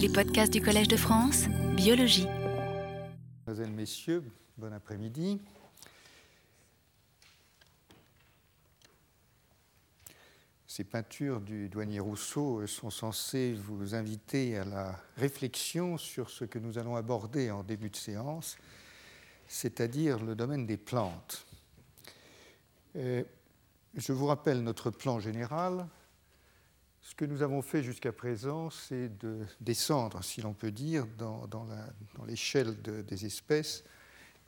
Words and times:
Les 0.00 0.08
podcasts 0.08 0.50
du 0.50 0.62
Collège 0.62 0.88
de 0.88 0.96
France, 0.96 1.44
biologie. 1.76 2.26
Mesdames, 3.46 3.74
Messieurs, 3.74 4.24
bon 4.56 4.72
après-midi. 4.72 5.38
Ces 10.66 10.84
peintures 10.84 11.42
du 11.42 11.68
douanier 11.68 12.00
Rousseau 12.00 12.66
sont 12.66 12.88
censées 12.88 13.52
vous 13.52 13.94
inviter 13.94 14.56
à 14.56 14.64
la 14.64 14.98
réflexion 15.18 15.98
sur 15.98 16.30
ce 16.30 16.46
que 16.46 16.58
nous 16.58 16.78
allons 16.78 16.96
aborder 16.96 17.50
en 17.50 17.62
début 17.62 17.90
de 17.90 17.96
séance, 17.96 18.56
c'est-à-dire 19.48 20.24
le 20.24 20.34
domaine 20.34 20.66
des 20.66 20.78
plantes. 20.78 21.44
Euh, 22.96 23.22
je 23.94 24.12
vous 24.14 24.26
rappelle 24.26 24.62
notre 24.62 24.90
plan 24.90 25.20
général. 25.20 25.86
Ce 27.10 27.16
que 27.16 27.24
nous 27.24 27.42
avons 27.42 27.60
fait 27.60 27.82
jusqu'à 27.82 28.12
présent, 28.12 28.70
c'est 28.70 29.08
de 29.18 29.40
descendre, 29.60 30.22
si 30.22 30.42
l'on 30.42 30.52
peut 30.52 30.70
dire, 30.70 31.08
dans, 31.18 31.66
l'échelle 32.24 32.80
des 32.80 33.26
espèces. 33.26 33.82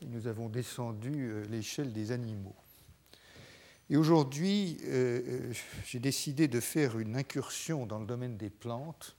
nous 0.02 0.28
avons 0.28 0.48
descendu 0.48 1.28
euh, 1.28 1.44
l'échelle 1.50 1.92
des 1.92 2.12
animaux. 2.12 2.54
Et 3.90 3.96
aujourd'hui, 3.96 4.78
euh, 4.84 5.22
euh, 5.26 5.52
j'ai 5.84 5.98
décidé 5.98 6.46
de 6.46 6.60
faire 6.60 7.00
une 7.00 7.16
incursion 7.16 7.84
dans 7.84 7.98
le 7.98 8.06
domaine 8.06 8.36
des 8.36 8.50
plantes, 8.50 9.16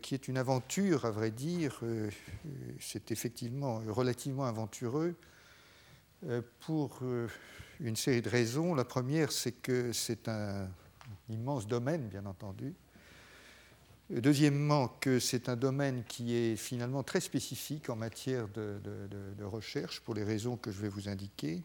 qui 0.00 0.14
est 0.14 0.26
une 0.26 0.38
aventure, 0.38 1.04
à 1.04 1.12
vrai 1.12 1.30
dire. 1.30 1.82
c'est 2.80 3.12
effectivement 3.12 3.80
relativement 3.86 4.44
aventureux 4.44 5.14
pour 6.58 6.98
une 7.78 7.94
série 7.94 8.22
de 8.22 8.28
raisons. 8.28 8.74
La 8.74 8.84
première, 8.84 9.30
c'est 9.30 9.52
que 9.52 9.92
c'est 9.92 10.26
un 10.26 10.68
immense 11.28 11.66
domaine, 11.66 12.08
bien 12.08 12.26
entendu. 12.26 12.74
Deuxièmement, 14.10 14.88
que 14.88 15.18
c'est 15.18 15.48
un 15.48 15.56
domaine 15.56 16.04
qui 16.04 16.34
est 16.34 16.56
finalement 16.56 17.02
très 17.02 17.20
spécifique 17.20 17.88
en 17.88 17.96
matière 17.96 18.46
de, 18.48 19.44
recherche, 19.44 20.00
pour 20.00 20.14
les 20.14 20.24
raisons 20.24 20.56
que 20.56 20.70
je 20.70 20.80
vais 20.80 20.88
vous 20.88 21.08
indiquer. 21.08 21.62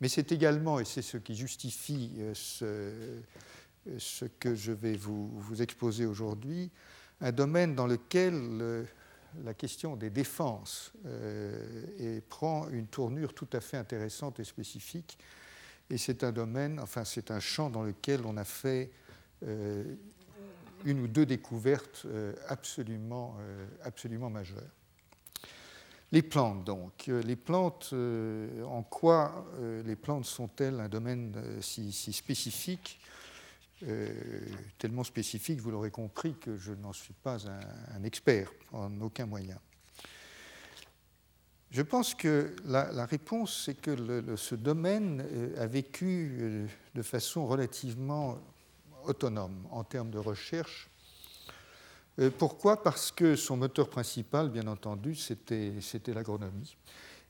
Mais 0.00 0.08
c'est 0.08 0.32
également, 0.32 0.80
et 0.80 0.84
c'est 0.84 1.02
ce 1.02 1.18
qui 1.18 1.34
justifie 1.34 2.12
euh, 2.18 2.32
ce, 2.34 3.20
ce 3.98 4.24
que 4.24 4.54
je 4.54 4.72
vais 4.72 4.96
vous, 4.96 5.60
exposer 5.60 6.06
aujourd'hui, 6.06 6.70
un 7.20 7.32
domaine 7.32 7.74
dans 7.74 7.86
lequel 7.86 8.34
euh, 8.34 8.84
la 9.44 9.54
question 9.54 9.96
des 9.96 10.10
défenses 10.10 10.92
euh, 11.06 12.20
prend 12.28 12.68
une 12.70 12.86
tournure 12.86 13.34
tout 13.34 13.48
à 13.52 13.60
fait 13.60 13.76
intéressante 13.76 14.40
et 14.40 14.44
spécifique 14.44 15.18
et 15.90 15.98
c'est 15.98 16.24
un 16.24 16.32
domaine, 16.32 16.80
enfin 16.80 17.04
c'est 17.04 17.30
un 17.30 17.40
champ 17.40 17.70
dans 17.70 17.82
lequel 17.82 18.22
on 18.24 18.36
a 18.36 18.44
fait 18.44 18.90
euh, 19.46 19.84
une 20.84 21.00
ou 21.00 21.08
deux 21.08 21.26
découvertes 21.26 22.02
euh, 22.06 22.34
absolument, 22.48 23.36
euh, 23.40 23.66
absolument 23.82 24.30
majeures. 24.30 24.70
Les 26.12 26.22
plantes, 26.22 26.64
donc. 26.64 27.06
Les 27.06 27.34
plantes, 27.34 27.92
en 27.92 28.82
quoi 28.84 29.46
les 29.84 29.96
plantes 29.96 30.26
sont-elles 30.26 30.78
un 30.78 30.88
domaine 30.88 31.34
si, 31.60 31.90
spécifique 32.12 33.00
Tellement 34.78 35.02
spécifique, 35.02 35.60
vous 35.60 35.72
l'aurez 35.72 35.90
compris, 35.90 36.36
que 36.38 36.56
je 36.56 36.72
n'en 36.72 36.92
suis 36.92 37.14
pas 37.14 37.38
un 37.96 38.04
expert 38.04 38.52
en 38.70 39.00
aucun 39.00 39.26
moyen. 39.26 39.58
Je 41.74 41.82
pense 41.82 42.14
que 42.14 42.54
la, 42.66 43.04
réponse, 43.04 43.64
c'est 43.64 43.74
que 43.74 43.96
ce 44.36 44.54
domaine 44.54 45.26
euh, 45.28 45.60
a 45.60 45.66
vécu 45.66 46.38
euh, 46.38 46.66
de 46.94 47.02
façon 47.02 47.48
relativement 47.48 48.38
autonome 49.06 49.66
en 49.72 49.82
termes 49.82 50.10
de 50.10 50.18
recherche. 50.18 50.88
Euh, 52.20 52.30
pourquoi? 52.38 52.84
Parce 52.84 53.10
que 53.10 53.34
son 53.34 53.56
moteur 53.56 53.90
principal, 53.90 54.50
bien 54.50 54.68
entendu, 54.68 55.16
c'était 55.16 55.74
l'agronomie. 56.14 56.76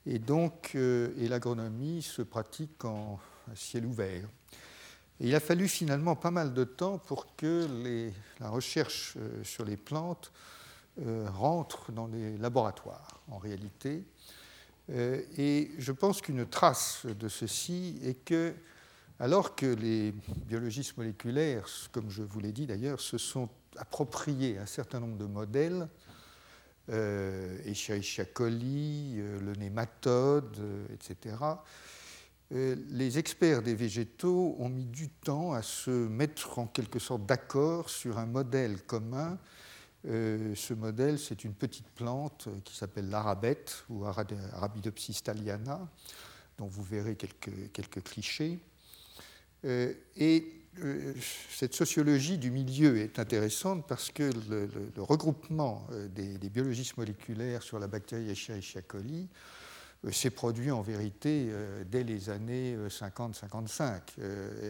Et 0.04 0.18
donc, 0.18 0.74
et 0.74 1.26
l'agronomie 1.26 2.02
se 2.02 2.20
pratique 2.20 2.84
en 2.84 3.18
ciel 3.54 3.86
ouvert. 3.86 4.28
il 5.20 5.34
a 5.34 5.40
fallu 5.40 5.68
finalement 5.68 6.16
pas 6.16 6.30
mal 6.30 6.52
de 6.52 6.64
temps 6.64 6.98
pour 6.98 7.34
que 7.34 7.66
la 8.40 8.50
recherche 8.50 9.16
sur 9.42 9.64
les 9.64 9.78
plantes 9.78 10.30
rentre 10.98 11.90
dans 11.90 12.06
les 12.08 12.36
laboratoires, 12.36 13.22
en 13.28 13.38
réalité. 13.38 14.04
Euh, 14.90 15.22
et 15.38 15.70
je 15.78 15.92
pense 15.92 16.20
qu'une 16.20 16.46
trace 16.46 17.06
de 17.06 17.28
ceci 17.28 17.98
est 18.02 18.24
que, 18.24 18.54
alors 19.18 19.54
que 19.54 19.66
les 19.66 20.12
biologistes 20.46 20.96
moléculaires, 20.96 21.66
comme 21.92 22.10
je 22.10 22.22
vous 22.22 22.40
l'ai 22.40 22.52
dit 22.52 22.66
d'ailleurs, 22.66 23.00
se 23.00 23.18
sont 23.18 23.48
appropriés 23.76 24.58
un 24.58 24.66
certain 24.66 25.00
nombre 25.00 25.16
de 25.16 25.26
modèles, 25.26 25.88
euh, 26.90 27.58
Escherichia 27.64 28.26
coli, 28.26 29.14
euh, 29.16 29.40
le 29.40 29.54
nématode, 29.54 30.58
euh, 30.58 30.86
etc., 30.92 31.36
les 32.50 33.18
experts 33.18 33.62
des 33.62 33.74
végétaux 33.74 34.54
ont 34.60 34.68
mis 34.68 34.84
du 34.84 35.08
temps 35.08 35.54
à 35.54 35.62
se 35.62 35.90
mettre 35.90 36.60
en 36.60 36.68
quelque 36.68 37.00
sorte 37.00 37.26
d'accord 37.26 37.90
sur 37.90 38.18
un 38.18 38.26
modèle 38.26 38.82
commun 38.82 39.38
euh, 40.06 40.54
ce 40.54 40.74
modèle, 40.74 41.18
c'est 41.18 41.44
une 41.44 41.54
petite 41.54 41.88
plante 41.88 42.48
qui 42.64 42.76
s'appelle 42.76 43.08
l'arabette 43.08 43.84
ou 43.88 44.04
Arabidopsis 44.04 45.22
thaliana, 45.22 45.88
dont 46.58 46.66
vous 46.66 46.82
verrez 46.82 47.16
quelques, 47.16 48.02
clichés. 48.02 48.58
Euh, 49.64 49.94
et 50.16 50.46
euh, 50.80 51.14
cette 51.50 51.74
sociologie 51.74 52.36
du 52.36 52.50
milieu 52.50 52.98
est 52.98 53.18
intéressante 53.18 53.86
parce 53.88 54.10
que 54.10 54.30
le, 54.50 54.68
regroupement 54.98 55.86
des, 56.10 56.36
biologistes 56.50 56.98
moléculaires 56.98 57.62
sur 57.62 57.78
la 57.78 57.86
bactérie 57.86 58.30
Escherichia 58.30 58.82
coli 58.82 59.28
s'est 60.12 60.28
produit 60.28 60.70
en 60.70 60.82
vérité 60.82 61.48
dès 61.90 62.04
les 62.04 62.28
années 62.28 62.76
50-55, 62.88 64.20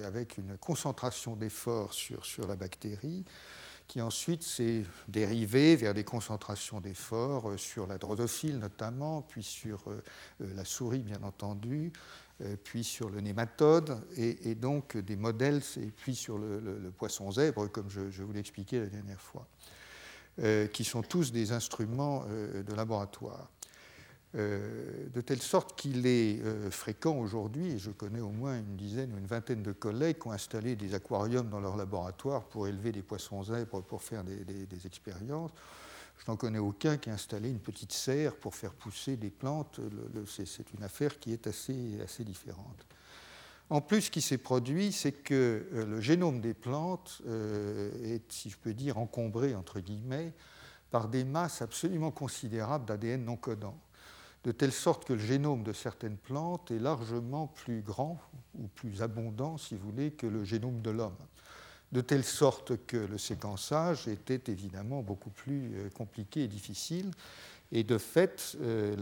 avec 0.04 0.38
une 0.38 0.56
concentration 0.58 1.34
d'efforts 1.34 1.92
sur, 1.92 2.24
sur 2.24 2.46
la 2.46 2.54
bactérie 2.54 3.24
qui 3.86 4.00
ensuite 4.00 4.42
s'est 4.42 4.84
dérivé 5.08 5.76
vers 5.76 5.94
des 5.94 6.04
concentrations 6.04 6.80
d'efforts 6.80 7.50
euh, 7.50 7.56
sur 7.56 7.86
la 7.86 7.98
drosophile 7.98 8.58
notamment, 8.58 9.22
puis 9.22 9.42
sur 9.42 9.82
euh, 9.86 10.02
euh, 10.40 10.54
la 10.54 10.64
souris 10.64 11.00
bien 11.00 11.22
entendu, 11.22 11.92
puis 12.64 12.82
sur 12.82 13.10
le 13.10 13.20
nématode, 13.20 14.04
et, 14.16 14.56
donc 14.56 14.96
des 14.96 15.14
modèles, 15.14 15.62
et 15.76 15.86
puis 15.86 16.16
sur 16.16 16.36
le, 16.36 16.92
poisson 16.98 17.30
zèbre, 17.30 17.70
comme 17.70 17.88
je, 17.88 18.22
vous 18.24 18.32
l'ai 18.32 18.40
expliqué 18.40 18.80
la 18.80 18.86
dernière 18.86 19.20
fois, 19.20 19.46
qui 20.72 20.82
sont 20.82 21.02
tous 21.02 21.30
des 21.30 21.52
instruments 21.52 22.24
de 22.26 22.74
laboratoire. 22.74 23.52
Euh, 24.36 25.06
de 25.14 25.20
telle 25.20 25.40
sorte 25.40 25.78
qu'il 25.78 26.08
est 26.08 26.40
euh, 26.42 26.68
fréquent 26.68 27.16
aujourd'hui, 27.16 27.72
et 27.72 27.78
je 27.78 27.92
connais 27.92 28.20
au 28.20 28.30
moins 28.30 28.58
une 28.58 28.74
dizaine 28.74 29.12
ou 29.14 29.18
une 29.18 29.26
vingtaine 29.26 29.62
de 29.62 29.70
collègues 29.70 30.18
qui 30.18 30.26
ont 30.26 30.32
installé 30.32 30.74
des 30.74 30.92
aquariums 30.94 31.48
dans 31.48 31.60
leur 31.60 31.76
laboratoire 31.76 32.42
pour 32.42 32.66
élever 32.66 32.90
des 32.90 33.02
poissons 33.02 33.44
zèbres 33.44 33.82
pour 33.82 34.02
faire 34.02 34.24
des, 34.24 34.86
expériences. 34.86 35.52
Je 36.18 36.28
n'en 36.28 36.36
connais 36.36 36.58
aucun 36.58 36.96
qui 36.96 37.10
a 37.10 37.12
installé 37.12 37.48
une 37.48 37.60
petite 37.60 37.92
serre 37.92 38.34
pour 38.34 38.56
faire 38.56 38.72
pousser 38.72 39.16
des 39.16 39.30
plantes. 39.30 39.80
c'est 40.26 40.72
une 40.72 40.82
affaire 40.82 41.20
qui 41.20 41.32
est 41.32 41.46
assez, 41.46 42.00
assez 42.02 42.24
différente. 42.24 42.86
En 43.70 43.80
plus, 43.80 44.02
ce 44.02 44.10
qui 44.10 44.20
s'est 44.20 44.38
produit, 44.38 44.90
c'est 44.90 45.12
que 45.12 45.68
euh, 45.72 45.86
le 45.86 46.00
génome 46.00 46.40
des 46.40 46.54
plantes 46.54 47.22
est, 48.02 48.32
si 48.32 48.50
je 48.50 48.56
peux 48.58 48.74
dire, 48.74 48.98
encombré, 48.98 49.54
entre 49.54 49.78
guillemets, 49.78 50.32
par 50.90 51.08
des 51.08 51.22
masses 51.22 51.62
absolument 51.62 52.10
considérables 52.10 52.84
d'ADN 52.84 53.24
non 53.24 53.36
codant 53.36 53.78
de 54.44 54.52
telle 54.52 54.72
sorte 54.72 55.06
que 55.06 55.14
le 55.14 55.18
génome 55.18 55.62
de 55.62 55.72
certaines 55.72 56.18
plantes 56.18 56.70
est 56.70 56.78
largement 56.78 57.46
plus 57.46 57.80
grand 57.80 58.20
ou 58.58 58.68
plus 58.68 59.02
abondant, 59.02 59.56
si 59.56 59.74
vous 59.74 59.90
voulez, 59.90 60.10
que 60.10 60.26
le 60.26 60.44
génome 60.44 60.82
de 60.82 60.90
l'homme. 60.90 61.16
De 61.92 62.02
telle 62.02 62.24
sorte 62.24 62.84
que 62.86 62.96
le 62.96 63.18
séquençage 63.18 64.06
était 64.06 64.52
évidemment 64.52 65.02
beaucoup 65.02 65.30
plus 65.30 65.72
euh, 65.74 65.88
compliqué 65.90 66.44
et 66.44 66.48
difficile. 66.48 67.10
Et 67.72 67.84
de 67.84 67.98
fait, 67.98 68.56
euh, 68.60 68.94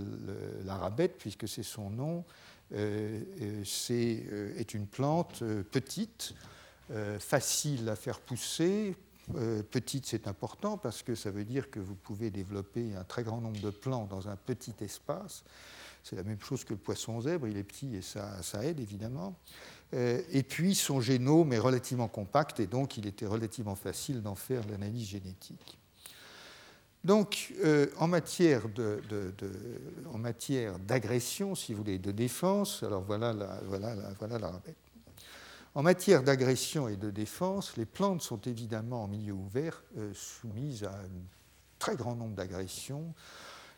l'arabette, 0.64 1.18
puisque 1.18 1.48
c'est 1.48 1.64
son 1.64 1.90
nom, 1.90 2.24
euh, 2.74 3.20
est 3.90 4.74
une 4.74 4.86
plante 4.86 5.42
petite, 5.70 6.34
facile 7.18 7.88
à 7.88 7.96
faire 7.96 8.20
pousser, 8.20 8.94
euh, 9.36 9.62
petite, 9.62 10.06
c'est 10.06 10.26
important 10.26 10.76
parce 10.78 11.02
que 11.02 11.14
ça 11.14 11.30
veut 11.30 11.44
dire 11.44 11.70
que 11.70 11.80
vous 11.80 11.94
pouvez 11.94 12.30
développer 12.30 12.94
un 12.94 13.04
très 13.04 13.22
grand 13.22 13.40
nombre 13.40 13.60
de 13.60 13.70
plants 13.70 14.06
dans 14.06 14.28
un 14.28 14.36
petit 14.36 14.74
espace. 14.80 15.44
C'est 16.02 16.16
la 16.16 16.22
même 16.22 16.40
chose 16.40 16.64
que 16.64 16.72
le 16.74 16.78
poisson 16.78 17.20
zèbre, 17.20 17.46
il 17.46 17.56
est 17.56 17.62
petit 17.62 17.94
et 17.96 18.02
ça, 18.02 18.40
aide 18.62 18.80
évidemment. 18.80 19.36
Euh, 19.94 20.20
et 20.30 20.42
puis 20.42 20.74
son 20.74 21.00
génome 21.00 21.52
est 21.52 21.58
relativement 21.58 22.08
compact 22.08 22.60
et 22.60 22.66
donc 22.66 22.96
il 22.96 23.06
était 23.06 23.26
relativement 23.26 23.76
facile 23.76 24.22
d'en 24.22 24.34
faire 24.34 24.62
l'analyse 24.68 25.08
génétique. 25.08 25.78
Donc 27.04 27.52
euh, 27.64 27.88
en 27.98 28.08
matière 28.08 28.68
d'agression, 30.78 31.54
si 31.54 31.72
vous 31.72 31.78
voulez, 31.82 31.98
de 31.98 32.12
défense, 32.12 32.82
alors 32.82 33.02
voilà 33.02 33.32
la, 33.32 33.60
voilà 33.66 33.94
voilà 34.18 34.62
en 35.74 35.82
matière 35.82 36.22
d'agression 36.22 36.88
et 36.88 36.96
de 36.96 37.10
défense, 37.10 37.76
les 37.76 37.86
plantes 37.86 38.22
sont 38.22 38.40
évidemment 38.42 39.04
en 39.04 39.08
milieu 39.08 39.32
ouvert 39.32 39.82
euh, 39.96 40.12
soumises 40.14 40.84
à 40.84 40.92
une 41.06 41.24
très 41.78 41.96
grand 41.96 42.14
nombre 42.14 42.34
d'agressions, 42.34 43.14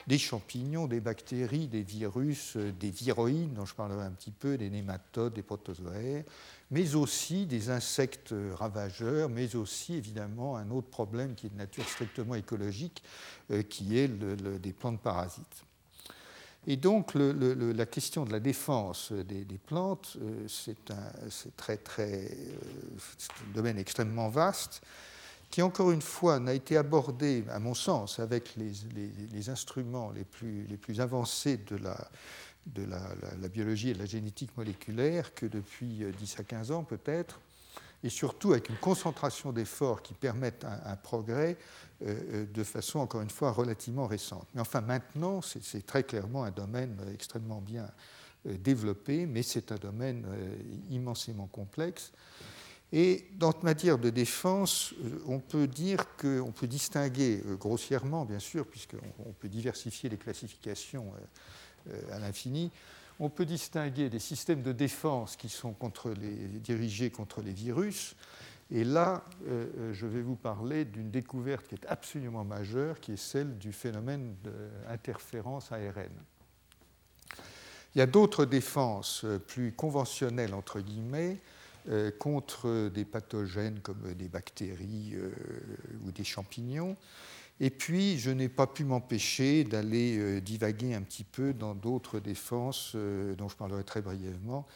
des 0.06 0.18
champignons, 0.18 0.86
des 0.86 1.00
bactéries, 1.00 1.68
des 1.68 1.82
virus, 1.82 2.56
des 2.56 2.90
viroïdes, 2.90 3.54
dont 3.54 3.64
je 3.64 3.74
parlerai 3.74 4.04
un 4.04 4.10
petit 4.10 4.32
peu, 4.32 4.58
des 4.58 4.68
nématodes, 4.68 5.32
des 5.32 5.42
protozoaires, 5.42 6.24
mais 6.70 6.94
aussi 6.94 7.46
des 7.46 7.70
insectes 7.70 8.34
ravageurs, 8.54 9.30
mais 9.30 9.56
aussi 9.56 9.94
évidemment 9.94 10.56
un 10.56 10.70
autre 10.70 10.88
problème 10.88 11.34
qui 11.34 11.46
est 11.46 11.50
de 11.50 11.56
nature 11.56 11.88
strictement 11.88 12.34
écologique, 12.34 13.02
qui 13.70 13.98
est 13.98 14.08
des 14.08 14.72
plantes 14.74 15.00
parasites. 15.00 15.64
Et 16.66 16.76
donc 16.76 17.12
la 17.14 17.86
question 17.86 18.24
de 18.24 18.32
la 18.32 18.40
défense 18.40 19.12
des, 19.12 19.44
plantes, 19.66 20.16
euh, 20.22 20.46
c'est 20.48 20.76
très, 21.56 21.76
très, 21.76 22.24
euh, 22.24 23.48
un 23.50 23.54
domaine 23.54 23.78
extrêmement 23.78 24.30
vaste 24.30 24.80
qui, 25.50 25.60
encore 25.60 25.92
une 25.92 26.02
fois, 26.02 26.40
n'a 26.40 26.54
été 26.54 26.76
abordé, 26.76 27.44
à 27.50 27.58
mon 27.58 27.74
sens, 27.74 28.18
avec 28.18 28.56
les, 28.56 29.50
instruments 29.50 30.10
les 30.10 30.24
plus, 30.24 30.66
les 30.66 30.76
plus, 30.76 31.00
avancés 31.00 31.58
de, 31.58 31.76
la, 31.76 31.96
de 32.66 32.84
la, 32.84 33.48
biologie 33.48 33.90
et 33.90 33.94
de 33.94 33.98
la 34.00 34.06
génétique 34.06 34.56
moléculaire 34.56 35.34
que 35.34 35.46
depuis 35.46 36.02
10 36.18 36.40
à 36.40 36.44
15 36.44 36.72
ans 36.72 36.82
peut-être, 36.82 37.40
et 38.04 38.10
surtout 38.10 38.52
avec 38.52 38.68
une 38.68 38.76
concentration 38.76 39.50
d'efforts 39.50 40.02
qui 40.02 40.12
permettent 40.12 40.64
un 40.64 40.94
progrès 40.94 41.56
euh, 42.02 42.14
euh, 42.32 42.46
de 42.46 42.62
façon, 42.62 42.98
encore 42.98 43.22
une 43.22 43.30
fois, 43.30 43.50
relativement 43.50 44.06
récente. 44.06 44.46
Mais 44.54 44.60
enfin, 44.60 44.82
maintenant, 44.82 45.40
c'est 45.40 45.86
très 45.86 46.02
clairement 46.02 46.44
un 46.44 46.50
domaine 46.50 46.98
extrêmement 47.14 47.62
bien 47.62 47.90
euh, 48.46 48.58
développé, 48.58 49.24
mais 49.24 49.42
c'est 49.42 49.72
un 49.72 49.76
domaine 49.76 50.26
immensément 50.90 51.46
complexe. 51.46 52.12
Et 52.92 53.26
dans 53.38 53.52
matière 53.62 53.98
de 53.98 54.10
défense, 54.10 54.94
on 55.26 55.40
peut 55.40 55.66
dire 55.66 56.04
qu'on 56.16 56.52
peut 56.52 56.66
distinguer 56.66 57.42
grossièrement, 57.58 58.24
bien 58.24 58.38
sûr, 58.38 58.66
puisqu'on 58.66 59.32
peut 59.40 59.48
diversifier 59.48 60.10
les 60.10 60.18
classifications 60.18 61.12
à 62.12 62.18
l'infini, 62.20 62.70
on 63.20 63.30
peut 63.30 63.46
distinguer 63.46 64.10
des 64.10 64.18
systèmes 64.18 64.62
de 64.62 64.72
défense 64.72 65.36
qui 65.36 65.48
sont 65.48 65.74
dirigés 66.62 67.10
contre 67.10 67.42
les 67.42 67.52
virus, 67.52 68.16
et 68.70 68.84
là, 68.84 69.22
euh, 69.46 69.66
euh, 69.78 69.92
je 69.92 70.06
vais 70.06 70.22
vous 70.22 70.36
parler 70.36 70.84
d'une 70.84 71.10
découverte 71.10 71.68
qui 71.68 71.74
est 71.74 71.86
absolument 71.86 72.44
majeure, 72.44 72.98
qui 72.98 73.12
est 73.12 73.16
celle 73.16 73.58
du 73.58 73.72
phénomène 73.72 74.34
d'interférence 74.42 75.70
ARN. 75.70 76.10
Il 77.94 77.98
y 77.98 78.00
a 78.00 78.06
d'autres 78.06 78.44
défenses 78.44 79.24
euh, 79.24 79.38
plus 79.38 79.72
conventionnelles, 79.72 80.54
entre 80.54 80.80
guillemets, 80.80 81.38
contre 82.18 82.88
des 82.88 83.04
pathogènes 83.04 83.80
comme 83.80 84.14
des 84.14 84.28
bactéries 84.28 85.16
ou 86.02 86.12
des 86.12 86.24
champignons. 86.24 86.96
Et 87.60 87.70
puis, 87.70 88.18
je 88.18 88.30
n'ai 88.30 88.48
pas 88.48 88.66
pu 88.66 88.84
m'empêcher 88.84 89.64
d'aller 89.64 90.40
divaguer 90.40 90.94
un 90.94 91.02
petit 91.02 91.24
peu 91.24 91.54
dans 91.54 91.74
d'autres 91.74 92.18
défenses 92.18 92.96
dont 92.96 93.48
je 93.48 93.56
parlerai 93.56 93.84
très 93.84 94.02
brièvement, 94.02 94.66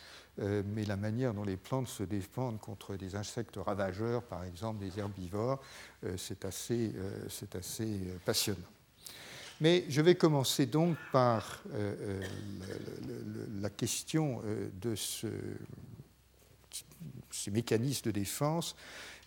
euh, 0.40 0.62
mais 0.66 0.84
la 0.84 0.96
manière 0.96 1.34
dont 1.34 1.44
les 1.44 1.56
plantes 1.56 1.88
se 1.88 2.04
défendent 2.04 2.60
contre 2.60 2.94
des 2.96 3.16
insectes 3.16 3.56
ravageurs, 3.56 4.22
par 4.22 4.44
exemple 4.44 4.78
des 4.78 4.98
herbivores, 4.98 5.60
euh, 6.04 6.16
c'est 6.16 6.44
assez, 6.44 6.92
euh, 6.94 8.18
passionnant. 8.24 8.60
Mais 9.60 9.84
je 9.88 10.00
vais 10.00 10.14
commencer 10.14 10.66
donc 10.66 10.96
par 11.10 11.64
la 13.60 13.70
question 13.70 14.40
de 14.80 14.94
ce, 14.94 15.26
ces 17.32 17.50
mécanismes 17.50 18.04
de 18.04 18.10
défense, 18.12 18.76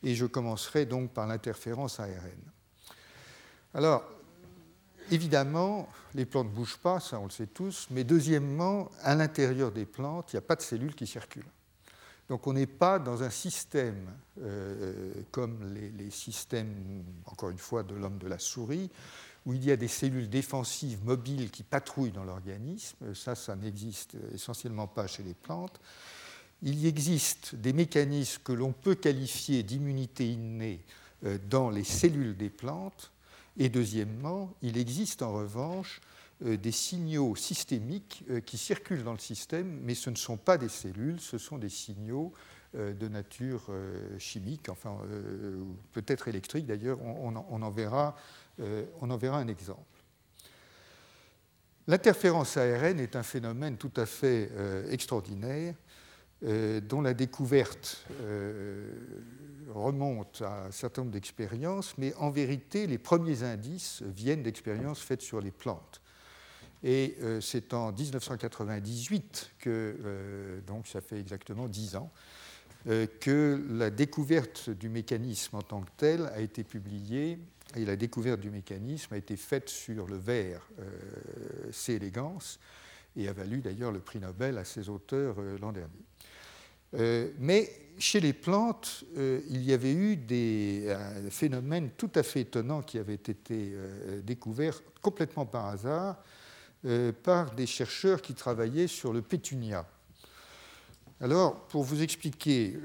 et 0.04 0.16
je 0.16 0.26
commencerai 0.26 0.86
donc 0.86 1.12
par 1.12 1.28
l'interférence 1.28 2.00
ARN. 2.00 2.40
Alors, 3.74 4.04
Évidemment, 5.12 5.90
les 6.16 6.26
plantes 6.26 6.48
ne 6.48 6.56
bougent 6.56 6.78
pas, 6.78 7.02
ça 7.02 7.20
on 7.20 7.26
le 7.26 7.32
sait 7.32 7.48
tous, 7.48 7.88
mais 7.92 8.06
deuxièmement, 8.06 8.90
à 9.02 9.14
l'intérieur 9.14 9.74
des 9.74 9.86
plantes, 9.86 10.32
il 10.32 10.38
n'y 10.38 10.40
a 10.40 10.48
pas 10.48 10.56
de 10.56 10.62
cellules 10.62 10.96
qui 10.96 11.06
circulent. 11.06 11.44
Donc 12.30 12.48
on 12.48 12.54
n'est 12.54 12.66
pas 12.66 12.98
dans 12.98 13.22
un 13.22 13.30
système 13.30 14.10
euh, 14.42 15.12
comme 15.32 15.76
les, 15.98 16.10
systèmes, 16.12 17.04
encore 17.26 17.50
une 17.50 17.58
fois, 17.58 17.84
de 17.84 17.94
l'homme 17.94 18.20
de 18.20 18.28
la 18.28 18.40
souris, 18.40 18.90
où 19.46 19.54
il 19.54 19.66
y 19.66 19.72
a 19.72 19.76
des 19.76 19.90
cellules 19.90 20.30
défensives 20.30 21.04
mobiles 21.04 21.52
qui 21.52 21.64
patrouillent 21.64 22.14
dans 22.14 22.24
l'organisme. 22.24 23.14
Ça, 23.14 23.36
ça 23.36 23.58
n'existe 23.58 24.16
essentiellement 24.34 24.88
pas 24.88 25.08
chez 25.08 25.24
les 25.24 25.34
plantes. 25.34 25.78
Il 26.62 26.80
y 26.80 26.88
existe 26.88 27.56
des 27.56 27.74
mécanismes 27.74 28.42
que 28.46 28.54
l'on 28.54 28.72
peut 28.72 28.96
qualifier 28.96 29.62
d'immunité 29.62 30.32
innée 30.32 30.80
euh, 31.26 31.38
dans 31.50 31.70
les 31.70 31.84
cellules 31.84 32.38
des 32.38 32.50
plantes, 32.50 33.11
et 33.58 33.70
deuxièmement, 33.70 34.54
il 34.62 34.78
existe 34.78 35.22
en 35.22 35.34
revanche 35.34 36.02
euh, 36.46 36.58
des 36.58 36.72
signaux 36.72 37.36
systémiques 37.36 38.24
euh, 38.30 38.40
qui 38.40 38.58
circulent 38.58 39.04
dans 39.04 39.12
le 39.12 39.20
système, 39.20 39.80
mais 39.84 39.94
ce 39.94 40.10
ne 40.10 40.16
sont 40.16 40.38
pas 40.38 40.58
des 40.58 40.70
cellules, 40.70 41.20
ce 41.20 41.38
sont 41.38 41.58
des 41.58 41.70
signaux 41.70 42.32
euh, 42.76 42.94
de 42.94 43.08
nature 43.08 43.70
chimique, 44.18 44.70
enfin 44.70 44.98
peut-être 45.92 46.28
électrique 46.28 46.66
d'ailleurs, 46.66 47.00
on, 47.02 47.36
en 47.36 47.70
verra, 47.70 48.16
on 49.02 49.10
en 49.10 49.18
verra 49.18 49.40
un 49.40 49.48
exemple. 49.48 49.82
L'interférence 51.88 52.58
ARN 52.58 53.00
est 53.00 53.16
un 53.16 53.24
phénomène 53.24 53.78
tout 53.78 53.92
à 53.98 54.06
fait 54.06 54.50
extraordinaire 54.90 55.76
dont 56.44 57.02
la 57.02 57.14
découverte 57.14 58.06
remonte 59.72 60.42
à 60.42 60.66
un 60.66 60.72
certain 60.72 61.02
nombre 61.02 61.14
d'expériences, 61.14 61.96
mais 61.98 62.14
en 62.16 62.30
vérité, 62.30 62.88
les 62.88 62.98
premiers 62.98 63.44
indices 63.44 64.04
viennent 64.04 64.44
d'expériences 64.44 65.02
faites 65.02 65.22
sur 65.22 65.42
les 65.42 65.52
plantes. 65.52 66.02
Et 66.84 67.16
euh, 67.22 67.42
c'est 67.42 67.74
en 67.74 67.92
1998, 67.92 69.52
que, 69.60 69.98
euh, 70.04 70.62
donc 70.62 70.88
ça 70.88 71.02
fait 71.02 71.20
exactement 71.20 71.68
dix 71.68 71.96
ans, 71.96 72.12
euh, 72.88 73.06
que 73.20 73.64
la 73.70 73.92
découverte 73.92 74.70
du 74.72 74.90
mécanisme 74.90 75.58
en 75.58 75.62
tant 75.62 75.82
que 75.82 75.92
tel 75.98 76.26
a 76.28 76.40
été 76.40 76.64
publiée, 76.64 77.38
et 77.76 77.86
la 77.86 77.96
découverte 77.96 78.40
du 78.40 78.50
mécanisme 78.50 79.14
a 79.14 79.18
été 79.18 79.38
faite 79.38 79.70
sur 79.70 80.08
le 80.08 80.18
verre 80.18 80.68
C. 81.72 81.94
elegans, 81.94 82.60
et 83.16 83.30
a 83.30 83.34
valu 83.34 83.62
d'ailleurs 83.62 83.94
le 83.94 84.00
prix 84.00 84.20
Nobel 84.20 84.58
à 84.58 84.66
ses 84.66 84.90
auteurs 84.90 85.38
l'an 85.62 85.72
dernier. 85.72 86.11
Mais 86.94 87.70
chez 88.02 88.20
les 88.20 88.34
plantes, 88.34 89.04
euh, 89.16 89.42
il 89.50 89.64
y 89.64 89.74
avait 89.74 89.94
eu 89.94 90.18
des 90.18 90.94
phénomènes 91.30 91.92
tout 91.96 92.10
à 92.16 92.24
fait 92.24 92.42
étonnants 92.42 92.82
qui 92.82 92.98
avaient 92.98 93.14
été 93.14 93.72
euh, 93.74 94.22
découverts 94.22 94.82
complètement 95.02 95.46
par 95.46 95.68
hasard 95.68 96.18
euh, 96.86 97.12
par 97.12 97.52
des 97.52 97.68
chercheurs 97.68 98.22
qui 98.22 98.34
travaillaient 98.34 98.88
sur 98.88 99.14
le 99.14 99.22
pétunia. 99.22 99.86
Alors, 101.20 101.68
pour 101.68 101.84
vous 101.84 102.02
expliquer 102.02 102.76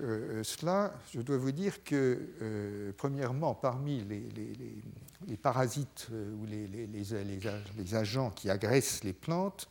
cela, 0.42 0.92
je 1.14 1.22
dois 1.22 1.38
vous 1.38 1.52
dire 1.52 1.82
que, 1.82 2.92
premièrement, 2.98 3.54
parmi 3.54 4.04
les, 4.04 5.36
parasites 5.38 6.08
ou 6.10 6.44
les, 6.44 7.94
agents 7.94 8.28
qui 8.28 8.50
agressent 8.50 9.04
les 9.04 9.14
plantes, 9.14 9.70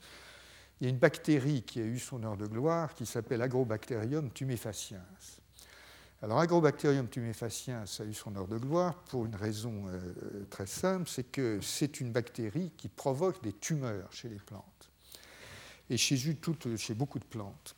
il 0.79 0.85
y 0.85 0.87
a 0.87 0.89
une 0.89 0.99
bactérie 0.99 1.63
qui 1.63 1.79
a 1.79 1.85
eu 1.85 1.99
son 1.99 2.23
heure 2.23 2.37
de 2.37 2.47
gloire 2.47 2.93
qui 2.95 3.05
s'appelle 3.05 3.41
Agrobacterium 3.41 4.31
tumefaciens. 4.31 5.03
Alors, 6.21 6.39
Agrobacterium 6.39 7.07
tumefaciens 7.07 7.83
a 7.99 8.03
eu 8.03 8.13
son 8.13 8.35
heure 8.35 8.47
de 8.47 8.57
gloire 8.57 8.95
pour 9.09 9.25
une 9.25 9.35
raison 9.35 9.83
euh, 9.87 10.45
très 10.49 10.65
simple, 10.65 11.07
c'est 11.07 11.31
que 11.31 11.59
c'est 11.61 11.99
une 11.99 12.11
bactérie 12.11 12.71
qui 12.77 12.89
provoque 12.89 13.43
des 13.43 13.53
tumeurs 13.53 14.11
chez 14.11 14.29
les 14.29 14.39
plantes 14.39 14.89
et 15.89 15.97
chez, 15.97 16.15
beaucoup 16.95 17.19
de 17.19 17.25
plantes. 17.25 17.75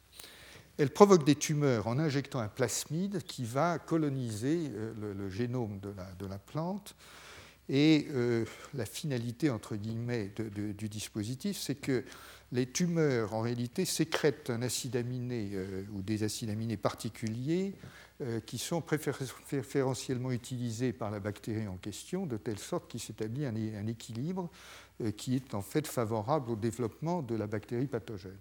Elle 0.77 0.91
provoque 0.91 1.25
des 1.25 1.35
tumeurs 1.35 1.87
en 1.87 1.99
injectant 1.99 2.39
un 2.39 2.47
plasmide 2.47 3.23
qui 3.23 3.43
va 3.43 3.79
coloniser 3.79 4.71
euh, 4.71 5.13
le, 5.13 5.29
génome 5.29 5.79
de 5.79 6.25
la, 6.25 6.37
plante. 6.37 6.95
Et 7.69 8.07
euh, 8.11 8.45
la 8.73 8.85
finalité, 8.85 9.49
entre 9.49 9.75
guillemets, 9.75 10.31
du 10.55 10.87
dispositif, 10.87 11.57
c'est 11.57 11.75
que 11.75 12.05
les 12.51 12.65
tumeurs, 12.65 13.33
en 13.33 13.41
réalité, 13.41 13.83
sécrètent 13.85 14.49
un 14.49 14.61
acide 14.61 14.95
aminé 14.95 15.51
euh, 15.53 15.83
ou 15.93 16.01
des 16.01 16.23
acides 16.23 16.49
aminés 16.49 16.77
particuliers 16.77 17.73
euh, 18.21 18.39
qui 18.39 18.57
sont 18.57 18.81
préférentiellement 18.81 20.31
utilisés 20.31 20.93
par 20.93 21.11
la 21.11 21.19
bactérie 21.19 21.67
en 21.67 21.75
question, 21.75 22.25
de 22.25 22.37
telle 22.37 22.59
sorte 22.59 22.89
qu'il 22.89 23.01
s'établit 23.01 23.45
un, 23.45 23.87
équilibre 23.87 24.49
euh, 25.01 25.11
qui 25.11 25.35
est 25.35 25.53
en 25.53 25.61
fait 25.61 25.85
favorable 25.87 26.51
au 26.51 26.55
développement 26.55 27.21
de 27.21 27.35
la 27.35 27.47
bactérie 27.47 27.87
pathogène. 27.87 28.37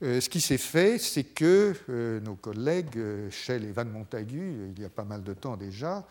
ce 0.00 0.28
qui 0.28 0.40
s'est 0.40 0.58
fait, 0.58 0.98
c'est 0.98 1.24
que 1.24 1.74
nos 2.24 2.34
collègues 2.34 2.98
Shell 3.30 3.64
et 3.64 3.70
Van 3.70 3.84
Montagu, 3.84 4.72
il 4.74 4.82
y 4.82 4.84
a 4.84 4.88
pas 4.88 5.04
mal 5.04 5.22
de 5.22 5.34
temps 5.34 5.56
déjà, 5.56 6.08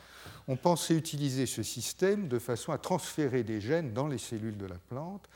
ont 0.47 0.55
pensé 0.55 0.95
utiliser 0.95 1.45
ce 1.45 1.63
système 1.63 2.27
de 2.27 2.39
façon 2.39 2.71
à 2.71 2.77
transférer 2.77 3.43
des 3.43 3.59
gènes 3.59 3.93
dans 3.93 4.07
les 4.07 4.19
cellules 4.19 4.57
de 4.57 4.67
la 4.67 4.77
plante 4.89 5.27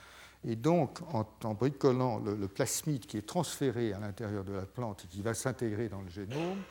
et 0.47 0.55
donc, 0.55 0.99
en, 1.11 1.53
bricolant 1.53 2.19
le, 2.19 2.47
plasmide 2.47 3.05
qui 3.05 3.17
est 3.17 3.25
transféré 3.25 3.93
à 3.93 3.99
l'intérieur 3.99 4.43
de 4.43 4.53
la 4.53 4.65
plante 4.65 5.05
et 5.05 5.07
qui 5.07 5.21
va 5.21 5.33
s'intégrer 5.33 5.89
dans 5.89 6.01
le 6.01 6.09
génome, 6.09 6.61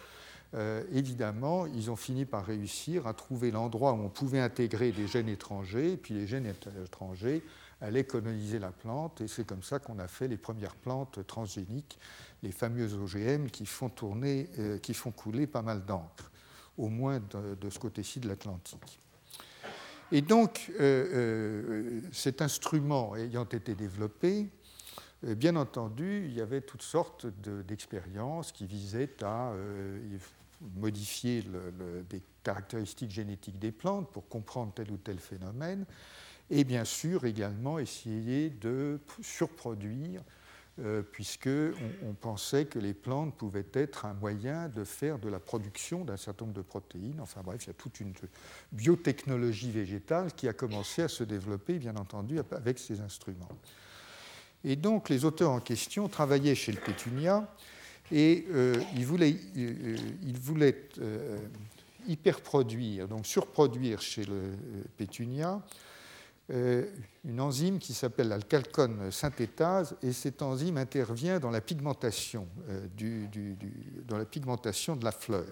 évidemment, 0.92 1.66
ils 1.66 1.90
ont 1.90 1.96
fini 1.96 2.24
par 2.24 2.46
réussir 2.46 3.08
à 3.08 3.14
trouver 3.14 3.50
l'endroit 3.50 3.92
où 3.92 3.96
on 3.96 4.08
pouvait 4.08 4.38
intégrer 4.38 4.92
des 4.92 5.08
gènes 5.08 5.28
étrangers, 5.28 5.92
et 5.92 5.96
puis 5.96 6.14
les 6.14 6.28
gènes 6.28 6.46
étrangers 6.84 7.42
allaient 7.80 8.04
coloniser 8.04 8.60
la 8.60 8.70
plante, 8.70 9.20
et 9.20 9.26
c'est 9.26 9.44
comme 9.44 9.64
ça 9.64 9.80
qu'on 9.80 9.98
a 9.98 10.06
fait 10.06 10.28
les 10.28 10.36
premières 10.36 10.76
plantes 10.76 11.26
transgéniques, 11.26 11.98
les 12.44 12.52
fameuses 12.52 12.94
OGM 12.94 13.46
qui 13.46 13.66
font 13.66 13.88
tourner, 13.88 14.48
qui 14.82 14.94
font 14.94 15.10
couler 15.10 15.48
pas 15.48 15.62
mal 15.62 15.84
d'encre, 15.84 16.30
au 16.78 16.88
moins 16.88 17.18
de 17.20 17.70
ce 17.70 17.80
côté-ci 17.80 18.20
de 18.20 18.28
l'Atlantique. 18.28 19.00
Et 20.12 20.20
donc, 20.20 20.70
euh, 20.78 20.80
euh, 20.80 22.00
cet 22.12 22.42
instrument 22.42 23.16
ayant 23.16 23.44
été 23.44 23.75
développé, 23.75 24.49
euh, 25.26 25.34
bien 25.34 25.56
entendu, 25.56 26.26
il 26.26 26.34
y 26.34 26.40
avait 26.40 26.61
toutes 26.61 26.82
sortes 26.82 27.26
d'expériences 27.66 28.52
qui 28.52 28.66
visaient 28.66 29.23
à 29.23 29.52
modifier 30.76 31.44
des 32.08 32.23
caractéristiques 32.42 33.11
génétiques 33.11 33.58
des 33.58 33.73
plantes 33.73 34.11
pour 34.12 34.28
comprendre 34.28 34.73
tel 34.75 34.90
ou 34.90 34.96
tel 34.96 35.18
phénomène, 35.18 35.84
et 36.50 36.64
bien 36.64 36.84
sûr 36.84 37.25
également 37.25 37.78
essayer 37.78 38.50
de 38.50 39.00
surproduire 39.23 40.23
euh, 40.80 41.02
puisqu'on 41.02 41.72
on 42.04 42.14
pensait 42.14 42.64
que 42.64 42.80
les 42.80 42.94
plantes 42.94 43.36
pouvaient 43.36 43.66
être 43.74 44.06
un 44.06 44.14
moyen 44.14 44.68
de 44.68 44.82
faire 44.82 45.20
de 45.20 45.28
la 45.28 45.38
production 45.38 46.04
d'un 46.04 46.16
certain 46.16 46.46
nombre 46.46 46.56
de 46.56 46.62
protéines. 46.62 47.20
Enfin 47.20 47.42
bref, 47.44 47.62
il 47.64 47.66
y 47.68 47.70
a 47.70 47.74
toute 47.74 48.00
une 48.00 48.12
biotechnologie 48.72 49.70
végétale 49.70 50.32
qui 50.32 50.48
a 50.48 50.52
commencé 50.52 51.02
à 51.02 51.08
se 51.08 51.22
développer, 51.22 51.78
bien 51.78 51.94
entendu, 51.94 52.40
avec 52.50 52.80
ces 52.80 53.00
instruments. 53.00 53.48
Et 54.64 54.74
donc 54.74 55.10
les 55.10 55.24
auteurs 55.24 55.52
en 55.52 55.60
question 55.60 56.08
travaillaient 56.08 56.56
chez 56.56 56.72
le 56.72 56.80
pétunia 56.80 57.48
et 58.10 58.44
euh, 58.50 58.74
ils 58.96 59.06
voulaient, 59.06 59.36
euh, 59.56 59.96
ils 60.22 60.38
voulaient 60.38 60.88
hyperproduire, 62.08 63.08
donc 63.08 63.26
surproduire 63.26 64.00
chez 64.00 64.24
le 64.24 64.40
pétunia 64.96 65.54
euh, 65.54 65.93
une 66.48 67.40
enzyme 67.40 67.78
qui 67.78 67.94
s'appelle 67.94 68.28
la 68.28 68.38
calcone 68.38 69.10
synthétase, 69.10 69.96
et 70.02 70.12
cette 70.12 70.42
enzyme 70.42 70.76
intervient 70.76 71.40
dans 71.40 71.50
la 71.50 71.60
pigmentation, 71.60 72.46
euh, 72.68 72.86
dans 74.06 74.18
la 74.18 74.26
pigmentation 74.26 74.96
de 74.96 75.04
la 75.04 75.12
fleur. 75.12 75.46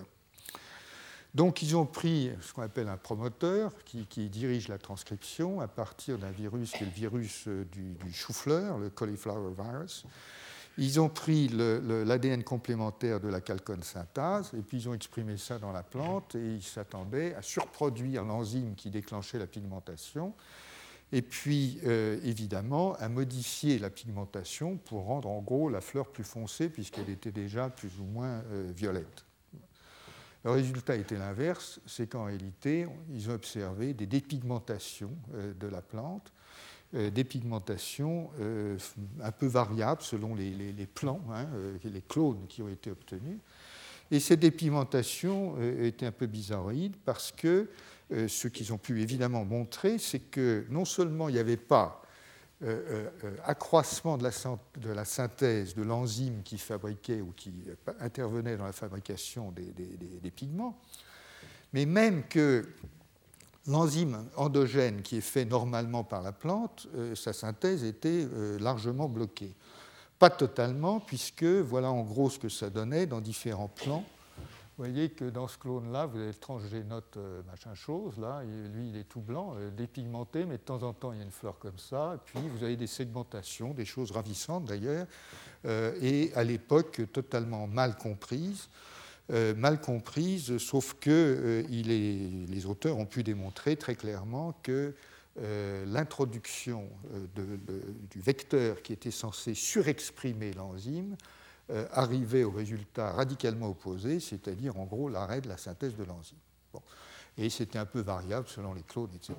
Donc 1.35 1.63
ils 1.63 1.75
ont 1.77 1.87
pris 1.87 2.31
ce 2.43 2.53
qu'on 2.53 2.61
appelle 2.61 2.89
un 2.89 2.99
promoteur 2.99 3.73
qui, 3.85 4.29
dirige 4.29 4.69
la 4.69 4.77
transcription 4.77 5.63
à 5.63 5.69
partir 5.69 6.19
d'un 6.19 6.31
virus 6.31 6.73
qui 6.73 6.83
est 6.83 6.87
le 6.87 6.93
virus 6.93 7.45
euh, 7.49 7.65
du, 7.73 8.13
chou-fleur, 8.13 8.77
le 8.77 8.91
cauliflower 8.91 9.55
virus. 9.55 10.05
Ils 10.79 11.01
ont 11.01 11.11
pris 11.11 11.49
l'ADN 11.49 12.45
complémentaire 12.45 13.21
de 13.21 13.29
la 13.29 13.43
calcone 13.43 13.83
synthase 13.83 14.53
et 14.55 14.63
puis 14.63 14.79
ils 14.79 14.89
ont 14.89 14.95
exprimé 14.95 15.37
ça 15.37 15.59
dans 15.59 15.73
la 15.73 15.83
plante 15.83 16.35
et 16.35 16.55
ils 16.55 16.63
s'attendaient 16.63 17.35
à 17.35 17.43
surproduire 17.43 18.25
l'enzyme 18.25 18.75
qui 18.75 18.89
déclenchait 18.89 19.39
la 19.39 19.47
pigmentation 19.47 20.35
et 21.13 21.23
puis 21.23 21.79
euh, 21.85 22.19
évidemment 22.25 22.95
à 22.95 23.09
modifier 23.09 23.79
la 23.79 23.91
pigmentation 23.91 24.79
pour 24.79 25.05
rendre 25.05 25.29
en 25.29 25.43
gros 25.43 25.69
la 25.69 25.83
fleur 25.83 26.09
plus 26.09 26.25
foncée 26.25 26.71
puisqu'elle 26.71 27.11
était 27.11 27.31
déjà 27.31 27.69
plus 27.69 28.01
ou 28.01 28.05
moins 28.05 28.43
euh, 28.51 28.73
violette. 28.75 29.27
Le 30.45 30.51
résultat 30.51 30.97
était 30.97 31.19
l'inverse, 31.19 31.81
c'est 31.87 32.09
qu'en 32.09 32.25
réalité, 32.25 32.89
ils 33.13 33.31
ont 33.31 33.35
observé 33.35 33.95
des 33.95 34.07
dépigmentations 34.07 35.17
euh, 35.35 35.55
de 35.55 35.69
la 35.69 35.83
plante, 35.83 36.33
des 36.95 37.25
pigmentations 37.25 38.29
un 39.23 39.33
peu 39.33 39.47
variables 39.47 40.03
selon 40.03 40.35
les, 40.35 40.87
plans, 40.95 41.23
hein, 41.33 41.47
les 41.83 42.03
clones 42.03 42.45
qui 42.51 42.61
ont 42.61 42.69
été 42.69 42.91
obtenus. 42.91 43.39
Et 44.11 44.21
ces 44.21 44.37
dépigmentations 44.37 45.57
étaient 45.81 46.05
un 46.05 46.13
peu 46.13 46.27
bizarroïdes 46.27 46.97
parce 47.07 47.33
que 47.33 47.71
euh, 48.13 48.29
ce 48.29 48.49
qu'ils 48.49 48.73
ont 48.73 48.79
pu 48.79 49.01
évidemment 49.01 49.45
montrer, 49.45 49.99
c'est 49.99 50.19
que 50.19 50.67
non 50.69 50.85
seulement 50.85 51.29
il 51.29 51.35
n'y 51.35 51.41
avait 51.41 51.57
pas 51.57 52.03
euh, 52.63 53.09
euh, 53.25 53.37
accroissement 53.45 54.19
de 54.19 54.23
la, 54.23 55.05
synthèse 55.05 55.75
de 55.75 55.83
l'enzyme 55.83 56.43
qui 56.45 56.59
fabriquait 56.59 57.21
ou 57.21 57.33
qui 57.35 57.53
intervenait 58.01 58.57
dans 58.57 58.67
la 58.67 58.73
fabrication 58.73 59.53
des, 59.53 60.31
pigments, 60.31 60.79
mais 61.73 61.87
même 61.87 62.25
que 62.29 62.69
l'enzyme 63.67 64.27
endogène 64.37 65.03
qui 65.03 65.17
est 65.17 65.23
fait 65.23 65.45
normalement 65.45 66.05
par 66.05 66.23
la 66.23 66.33
plante, 66.33 66.87
sa 67.15 67.33
synthèse 67.33 67.83
était 67.83 68.29
largement 68.61 69.09
bloquée. 69.09 69.55
Pas 70.19 70.31
totalement, 70.31 71.01
puisque 71.01 71.45
voilà 71.45 71.91
en 71.91 72.03
gros 72.03 72.31
ce 72.31 72.39
que 72.39 72.49
ça 72.49 72.71
donnait 72.71 73.07
dans 73.07 73.21
différents 73.21 73.69
plans. 73.69 74.05
Vous 74.79 74.85
voyez 74.85 75.11
que 75.11 75.27
dans 75.27 75.49
ce 75.49 75.59
clone-là, 75.59 76.07
vous 76.07 76.17
avez 76.17 76.29
le 76.29 76.35
transgénote 76.35 77.19
euh, 77.19 77.43
machin 77.43 77.75
chose, 77.75 78.19
là, 78.19 78.43
lui 78.43 78.89
il 78.89 78.97
est 78.97 79.05
tout 79.05 79.21
blanc, 79.21 79.55
euh, 79.59 79.71
dépigmenté, 79.71 80.47
mais 80.47 80.57
de 80.57 80.63
temps 80.63 80.83
en 80.83 80.95
temps 80.95 81.13
il 81.13 81.19
y 81.19 81.21
a 81.21 81.25
une 81.25 81.31
fleur 81.31 81.59
comme 81.59 81.79
ça, 81.79 82.19
puis 82.25 82.41
vous 82.49 82.65
avez 82.65 82.77
des 82.77 82.87
segmentations, 82.87 83.75
des 83.75 83.85
choses 83.85 84.13
ravissantes 84.13 84.65
d'ailleurs, 84.65 85.07
euh, 85.67 85.93
et 86.01 86.33
à 86.35 86.43
l'époque 86.43 87.03
totalement 87.13 87.67
mal 87.67 87.97
comprises. 87.97 88.69
mal 89.57 89.81
comprises, 89.81 90.59
sauf 90.59 90.95
que 91.01 91.65
les 91.69 92.67
auteurs 92.67 92.99
ont 92.99 93.07
pu 93.07 93.23
démontrer 93.23 93.77
très 93.77 93.95
clairement 93.95 94.53
que 94.63 94.95
l'introduction 95.87 96.91
du 98.11 98.21
vecteur 98.21 98.83
qui 98.83 98.93
était 98.93 99.13
censé 99.13 99.55
surexprimer 99.55 100.53
l'enzyme 100.53 101.17
euh, 101.73 101.87
arriver 101.93 102.45
au 102.45 102.51
résultat 102.51 103.13
radicalement 103.13 103.71
opposé, 103.71 104.21
c'est-à-dire 104.21 104.79
en 104.79 104.85
gros 104.85 105.09
l'arrêt 105.09 105.41
de 105.41 105.49
la 105.49 105.57
synthèse 105.57 105.97
de 105.97 106.05
l'enzyme. 106.05 106.37
Et 107.39 107.49
c'était 107.49 107.79
un 107.79 107.87
peu 107.87 108.01
variable 108.01 108.47
selon 108.47 108.75
les 108.75 108.83
clones, 108.83 109.09
etc. 109.15 109.35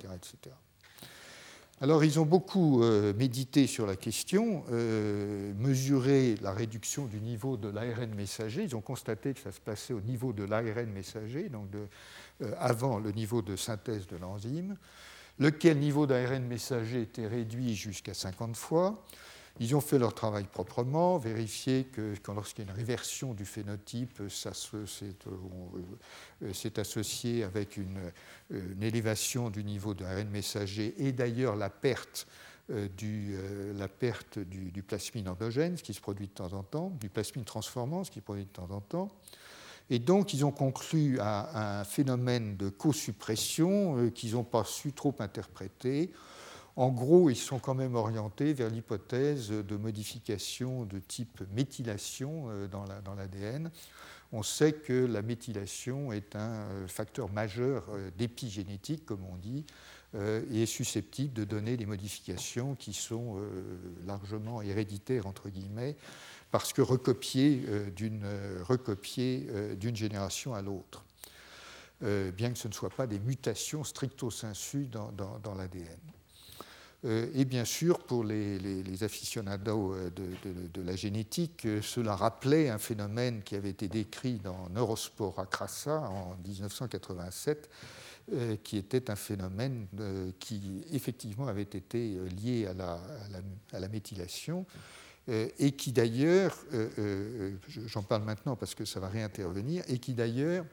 Alors 1.79 2.03
ils 2.03 2.19
ont 2.19 2.25
beaucoup 2.25 2.81
euh, 2.81 3.13
médité 3.13 3.67
sur 3.67 3.85
la 3.85 3.95
question, 3.95 4.63
euh, 4.71 5.53
mesuré 5.59 6.35
la 6.41 6.53
réduction 6.53 7.05
du 7.05 7.19
niveau 7.19 7.55
de 7.55 7.67
l'ARN 7.67 8.11
messager. 8.15 8.63
Ils 8.63 8.75
ont 8.75 8.81
constaté 8.81 9.35
que 9.35 9.39
ça 9.39 9.51
se 9.51 9.61
passait 9.61 9.93
au 9.93 10.01
niveau 10.01 10.33
de 10.33 10.43
l'ARN 10.43 10.89
messager, 10.89 11.49
donc 11.49 11.67
avant 12.57 12.97
le 12.97 13.11
niveau 13.11 13.43
de 13.43 13.55
synthèse 13.55 14.07
de 14.07 14.17
l'enzyme, 14.17 14.75
lequel 15.37 15.77
niveau 15.77 16.07
d'ARN 16.07 16.43
messager 16.43 17.03
était 17.03 17.27
réduit 17.27 17.75
jusqu'à 17.75 18.15
50 18.15 18.55
fois? 18.55 19.03
Ils 19.59 19.75
ont 19.75 19.81
fait 19.81 19.99
leur 19.99 20.15
travail 20.15 20.45
proprement, 20.45 21.19
vérifié 21.19 21.85
que 21.85 22.15
lorsqu'il 22.27 22.65
y 22.65 22.67
a 22.67 22.71
une 22.71 22.77
réversion 22.77 23.35
du 23.35 23.45
phénotype, 23.45 24.23
ça 24.27 24.51
c'est 24.53 25.27
euh, 25.27 26.81
associé 26.81 27.43
avec 27.43 27.77
une, 27.77 27.99
élévation 28.81 29.51
du 29.51 29.63
niveau 29.63 29.93
d'ARN 29.93 30.27
messager 30.29 30.95
et 30.97 31.11
d'ailleurs 31.11 31.55
la 31.55 31.69
perte 31.69 32.27
euh, 32.71 32.87
du, 32.97 33.35
euh, 33.35 33.73
la 33.77 33.87
perte 33.87 34.39
du, 34.39 34.81
plasmine 34.81 35.27
endogène, 35.27 35.77
ce 35.77 35.83
qui 35.83 35.93
se 35.93 36.01
produit 36.01 36.27
de 36.27 36.33
temps 36.33 36.53
en 36.53 36.63
temps, 36.63 36.91
du 36.99 37.09
plasmine 37.09 37.45
transformant, 37.45 38.03
ce 38.03 38.09
qui 38.09 38.19
se 38.19 38.23
produit 38.23 38.45
de 38.45 38.49
temps 38.49 38.71
en 38.71 38.81
temps. 38.81 39.09
Et 39.89 39.99
donc, 39.99 40.33
ils 40.33 40.45
ont 40.45 40.51
conclu 40.51 41.19
à, 41.19 41.79
un 41.79 41.83
phénomène 41.83 42.55
de 42.55 42.69
co-suppression 42.69 44.09
qu'ils 44.11 44.31
n'ont 44.31 44.45
pas 44.45 44.63
su 44.63 44.93
trop 44.93 45.13
interpréter 45.19 46.11
en 46.75 46.89
gros, 46.89 47.29
ils 47.29 47.35
sont 47.35 47.59
quand 47.59 47.75
même 47.75 47.93
orientés 47.93 48.53
vers 48.53 48.69
l'hypothèse 48.69 49.49
de 49.49 49.77
modification 49.77 50.85
de 50.85 50.99
type 50.99 51.43
méthylation 51.53 52.45
euh, 52.49 52.67
dans 52.67 53.15
l'ADN. 53.15 53.69
On 54.31 54.41
sait 54.41 54.73
que 54.73 55.05
la 55.05 55.21
méthylation 55.21 56.11
est 56.11 56.35
un 56.35 56.51
euh, 56.51 56.87
facteur 56.87 57.31
majeur 57.31 57.85
euh, 57.89 58.09
d'épigénétique, 58.17 59.05
comme 59.05 59.23
on 59.31 59.37
dit, 59.37 59.65
et 60.51 60.61
est 60.61 60.67
susceptible 60.67 61.33
de 61.33 61.43
donner 61.43 61.75
des 61.75 61.87
modifications 61.87 62.75
qui 62.75 62.93
sont 62.93 63.41
largement 64.05 64.61
héréditaires, 64.61 65.25
entre 65.25 65.49
guillemets, 65.49 65.95
parce 66.51 66.71
que 66.71 66.83
recopiées 66.83 67.65
d'une 67.95 69.95
génération 69.95 70.53
à 70.53 70.61
l'autre, 70.61 71.03
bien 71.99 72.51
que 72.51 72.59
ce 72.59 72.67
ne 72.67 72.73
soit 72.73 72.91
pas 72.91 73.07
des 73.07 73.17
mutations 73.17 73.83
stricto 73.83 74.29
sensu 74.29 74.85
dans 74.85 75.55
l'ADN. 75.57 75.97
Euh, 77.05 77.27
et 77.35 77.43
bien 77.45 77.65
sûr, 77.65 77.99
pour 77.99 78.23
les, 78.23 79.03
aficionados 79.03 79.93
euh, 79.93 80.09
de, 80.73 80.81
la 80.81 80.95
génétique, 80.95 81.65
euh, 81.65 81.81
cela 81.81 82.15
rappelait 82.15 82.69
un 82.69 82.77
phénomène 82.77 83.43
qui 83.43 83.55
avait 83.55 83.71
été 83.71 83.87
décrit 83.87 84.39
dans 84.39 84.69
Neurospora 84.69 85.45
crassa 85.45 85.99
en 86.01 86.35
1987, 86.45 87.69
qui 88.63 88.77
était 88.77 89.11
un 89.11 89.17
phénomène 89.17 89.85
qui 90.39 90.85
effectivement 90.93 91.47
avait 91.47 91.63
été 91.63 92.17
lié 92.41 92.67
à 92.67 92.73
la, 92.73 93.01
à 93.73 93.81
la 93.81 93.89
méthylation 93.89 94.65
et 95.27 95.73
qui 95.73 95.91
d'ailleurs, 95.91 96.57
j'en 97.67 98.01
parle 98.01 98.23
maintenant 98.23 98.55
parce 98.55 98.75
que 98.75 98.85
ça 98.85 99.01
va 99.01 99.09
réintervenir, 99.09 99.83
et 99.89 99.99
qui 99.99 100.13
d'ailleurs 100.13 100.65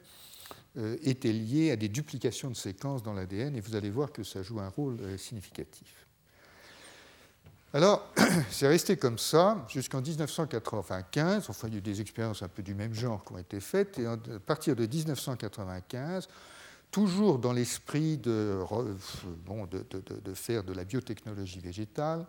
était 1.03 1.33
lié 1.33 1.73
à 1.73 1.77
des 1.77 1.89
duplications 1.89 2.51
de 2.51 2.57
séquences 2.57 3.03
dans 3.03 3.15
l'ADN, 3.15 3.57
et 3.57 3.61
vous 3.61 3.75
allez 3.75 3.91
voir 3.91 4.13
que 4.13 4.23
ça 4.23 4.45
joue 4.45 4.61
un 4.61 4.69
rôle 4.69 5.01
significatif. 5.19 6.01
Alors, 7.73 8.05
c'est 8.51 8.67
resté 8.67 8.97
comme 8.97 9.19
ça 9.19 9.65
jusqu'en 9.69 10.03
1995. 10.03 11.47
Enfin, 11.49 11.69
il 11.69 11.75
y 11.75 11.77
a 11.77 11.79
eu 11.79 11.83
des 11.83 12.01
expériences 12.01 12.43
un 12.43 12.49
peu 12.49 12.63
du 12.63 12.75
même 12.75 12.95
genre 12.95 13.25
qui 13.25 13.33
ont 13.33 13.39
été 13.39 13.61
faites. 13.61 13.99
Et 14.01 14.07
à 14.07 14.17
partir 14.45 14.75
de 14.75 14.87
1995, 14.87 16.29
toujours 16.91 17.39
dans 17.39 17.53
l'esprit 17.53 18.19
de, 18.19 18.59
bon, 19.47 19.67
de, 19.67 19.85
de, 19.89 20.35
faire 20.35 20.65
de 20.65 20.73
la 20.73 20.85
biotechnologie 20.85 21.61
végétale, 21.61 22.27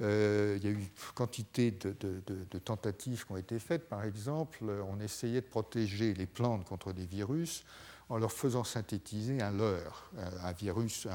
euh, 0.00 0.56
il 0.58 0.64
y 0.64 0.68
a 0.68 0.70
eu 0.70 0.90
quantité 1.14 1.70
de, 1.70 2.58
tentatives 2.58 3.26
qui 3.26 3.32
ont 3.32 3.36
été 3.36 3.58
faites. 3.58 3.90
Par 3.90 4.04
exemple, 4.04 4.64
on 4.88 4.98
essayait 5.00 5.42
de 5.42 5.46
protéger 5.46 6.14
les 6.14 6.26
plantes 6.26 6.64
contre 6.64 6.94
des 6.94 7.04
virus 7.04 7.64
en 8.08 8.18
leur 8.18 8.32
faisant 8.32 8.64
synthétiser 8.64 9.40
un 9.40 9.52
leurre, 9.52 10.10
un 10.42 10.52
virus, 10.52 11.06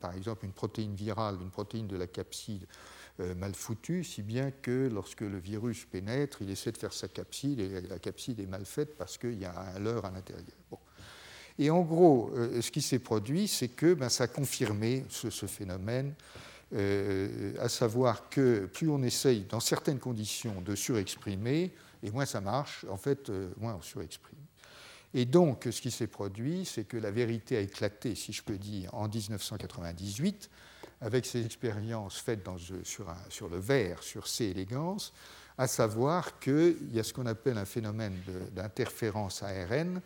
par 0.00 0.14
exemple 0.14 0.44
une 0.46 0.52
protéine 0.52 0.94
virale, 0.94 1.36
une 1.40 1.50
protéine 1.50 1.86
de 1.86 1.96
la 1.96 2.06
capside 2.06 2.66
euh, 3.20 3.34
mal 3.34 3.54
foutue, 3.54 4.04
si 4.04 4.22
bien 4.22 4.50
que 4.50 4.88
lorsque 4.90 5.20
le 5.20 5.38
virus 5.38 5.84
pénètre, 5.84 6.40
il 6.40 6.48
essaie 6.48 6.72
de 6.72 6.78
faire 6.78 6.94
sa 6.94 7.08
capside 7.08 7.60
et 7.60 7.82
la 7.82 7.98
capside 7.98 8.40
est 8.40 8.46
mal 8.46 8.64
faite 8.64 8.96
parce 8.96 9.18
qu'il 9.18 9.38
y 9.38 9.44
a 9.44 9.54
un 9.76 9.78
leurre 9.78 10.06
à 10.06 10.10
l'intérieur. 10.10 10.46
Et 11.58 11.68
en 11.68 11.82
gros, 11.82 12.30
euh, 12.34 12.62
ce 12.62 12.70
qui 12.70 12.80
s'est 12.80 13.00
produit, 13.00 13.48
c'est 13.48 13.68
que 13.68 13.92
ben, 13.92 14.08
ça 14.08 14.24
a 14.24 14.28
confirmé 14.28 15.04
ce, 15.10 15.28
phénomène, 15.46 16.14
euh, 16.72 17.52
à 17.60 17.68
savoir 17.68 18.30
que 18.30 18.64
plus 18.64 18.88
on 18.88 19.02
essaye, 19.02 19.42
dans 19.42 19.60
certaines 19.60 19.98
conditions, 19.98 20.62
de 20.62 20.74
surexprimer, 20.74 21.70
et 22.02 22.10
moins 22.10 22.24
ça 22.24 22.40
marche, 22.40 22.86
en 22.88 22.96
fait, 22.96 23.30
moins 23.58 23.74
on 23.74 23.82
surexprime. 23.82 24.38
Et 25.14 25.24
donc, 25.26 25.68
ce 25.70 25.80
qui 25.80 25.90
s'est 25.90 26.06
produit, 26.06 26.64
c'est 26.64 26.84
que 26.84 26.96
la 26.96 27.10
vérité 27.10 27.56
a 27.56 27.60
éclaté, 27.60 28.14
si 28.14 28.32
je 28.32 28.42
peux 28.42 28.56
dire, 28.56 28.94
en 28.94 29.08
1998, 29.08 30.50
avec 31.02 31.26
ces 31.26 31.44
expériences 31.44 32.18
faites 32.18 32.42
dans, 32.44 32.56
sur, 32.58 33.48
le 33.48 33.58
verre, 33.58 34.02
sur 34.02 34.26
C. 34.26 34.46
élégance, 34.46 35.12
à 35.58 35.66
savoir 35.66 36.38
qu'il 36.38 36.76
y 36.92 36.98
a 36.98 37.02
ce 37.02 37.12
qu'on 37.12 37.26
appelle 37.26 37.58
un 37.58 37.66
phénomène 37.66 38.16
d'interférence 38.52 39.42
ARN, 39.42 40.00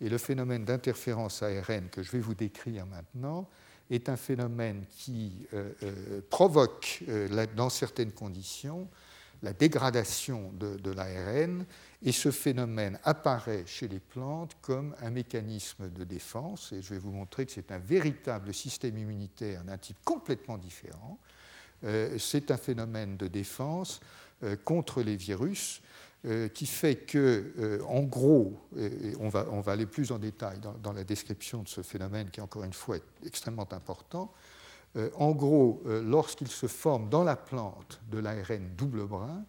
et 0.00 0.08
le 0.08 0.18
phénomène 0.18 0.64
d'interférence 0.64 1.42
ARN 1.42 1.88
que 1.90 2.02
je 2.02 2.12
vais 2.12 2.20
vous 2.20 2.34
décrire 2.34 2.86
maintenant 2.86 3.48
est 3.90 4.08
un 4.08 4.16
phénomène 4.16 4.84
qui 4.90 5.46
euh, 5.52 5.70
euh, 5.82 6.20
provoque, 6.30 7.02
euh, 7.08 7.46
dans 7.54 7.70
certaines 7.70 8.12
conditions, 8.12 8.88
la 9.44 9.52
dégradation 9.52 10.52
de, 10.54 10.90
l'ARN 10.90 11.66
et 12.02 12.12
ce 12.12 12.30
phénomène 12.30 12.98
apparaît 13.04 13.64
chez 13.66 13.86
les 13.88 14.00
plantes 14.00 14.56
comme 14.62 14.96
un 15.02 15.10
mécanisme 15.10 15.90
de 15.90 16.02
défense, 16.02 16.72
et 16.72 16.80
je 16.80 16.94
vais 16.94 16.98
vous 16.98 17.12
montrer 17.12 17.44
que 17.44 17.52
c'est 17.52 17.70
un 17.70 17.78
véritable 17.78 18.54
système 18.54 18.96
immunitaire 18.96 19.62
d'un 19.62 19.76
type 19.76 19.98
complètement 20.02 20.56
différent. 20.56 21.18
Euh, 21.84 22.18
c'est 22.18 22.50
un 22.50 22.56
phénomène 22.56 23.18
de 23.18 23.28
défense 23.28 24.00
euh, 24.42 24.56
contre 24.64 25.02
les 25.02 25.16
virus 25.16 25.82
euh, 26.24 26.48
qui 26.48 26.64
fait 26.64 26.96
que, 26.96 27.82
en 27.86 28.02
gros, 28.02 28.58
et 28.78 29.12
on 29.20 29.28
va, 29.28 29.46
on 29.50 29.60
va, 29.60 29.72
aller 29.72 29.84
plus 29.84 30.10
en 30.10 30.18
détail 30.18 30.58
dans, 30.60 30.72
dans, 30.72 30.94
la 30.94 31.04
description 31.04 31.62
de 31.62 31.68
ce 31.68 31.82
phénomène 31.82 32.30
qui, 32.30 32.40
encore 32.40 32.64
une 32.64 32.72
fois, 32.72 32.96
est 32.96 33.26
extrêmement 33.26 33.70
important, 33.74 34.32
en 35.16 35.32
gros, 35.32 35.82
lorsqu'il 35.86 36.48
se 36.48 36.66
forme 36.66 37.08
dans 37.08 37.24
la 37.24 37.36
plante 37.36 38.00
de 38.10 38.18
l'ARN 38.18 38.74
double 38.76 39.06
brin, 39.06 39.44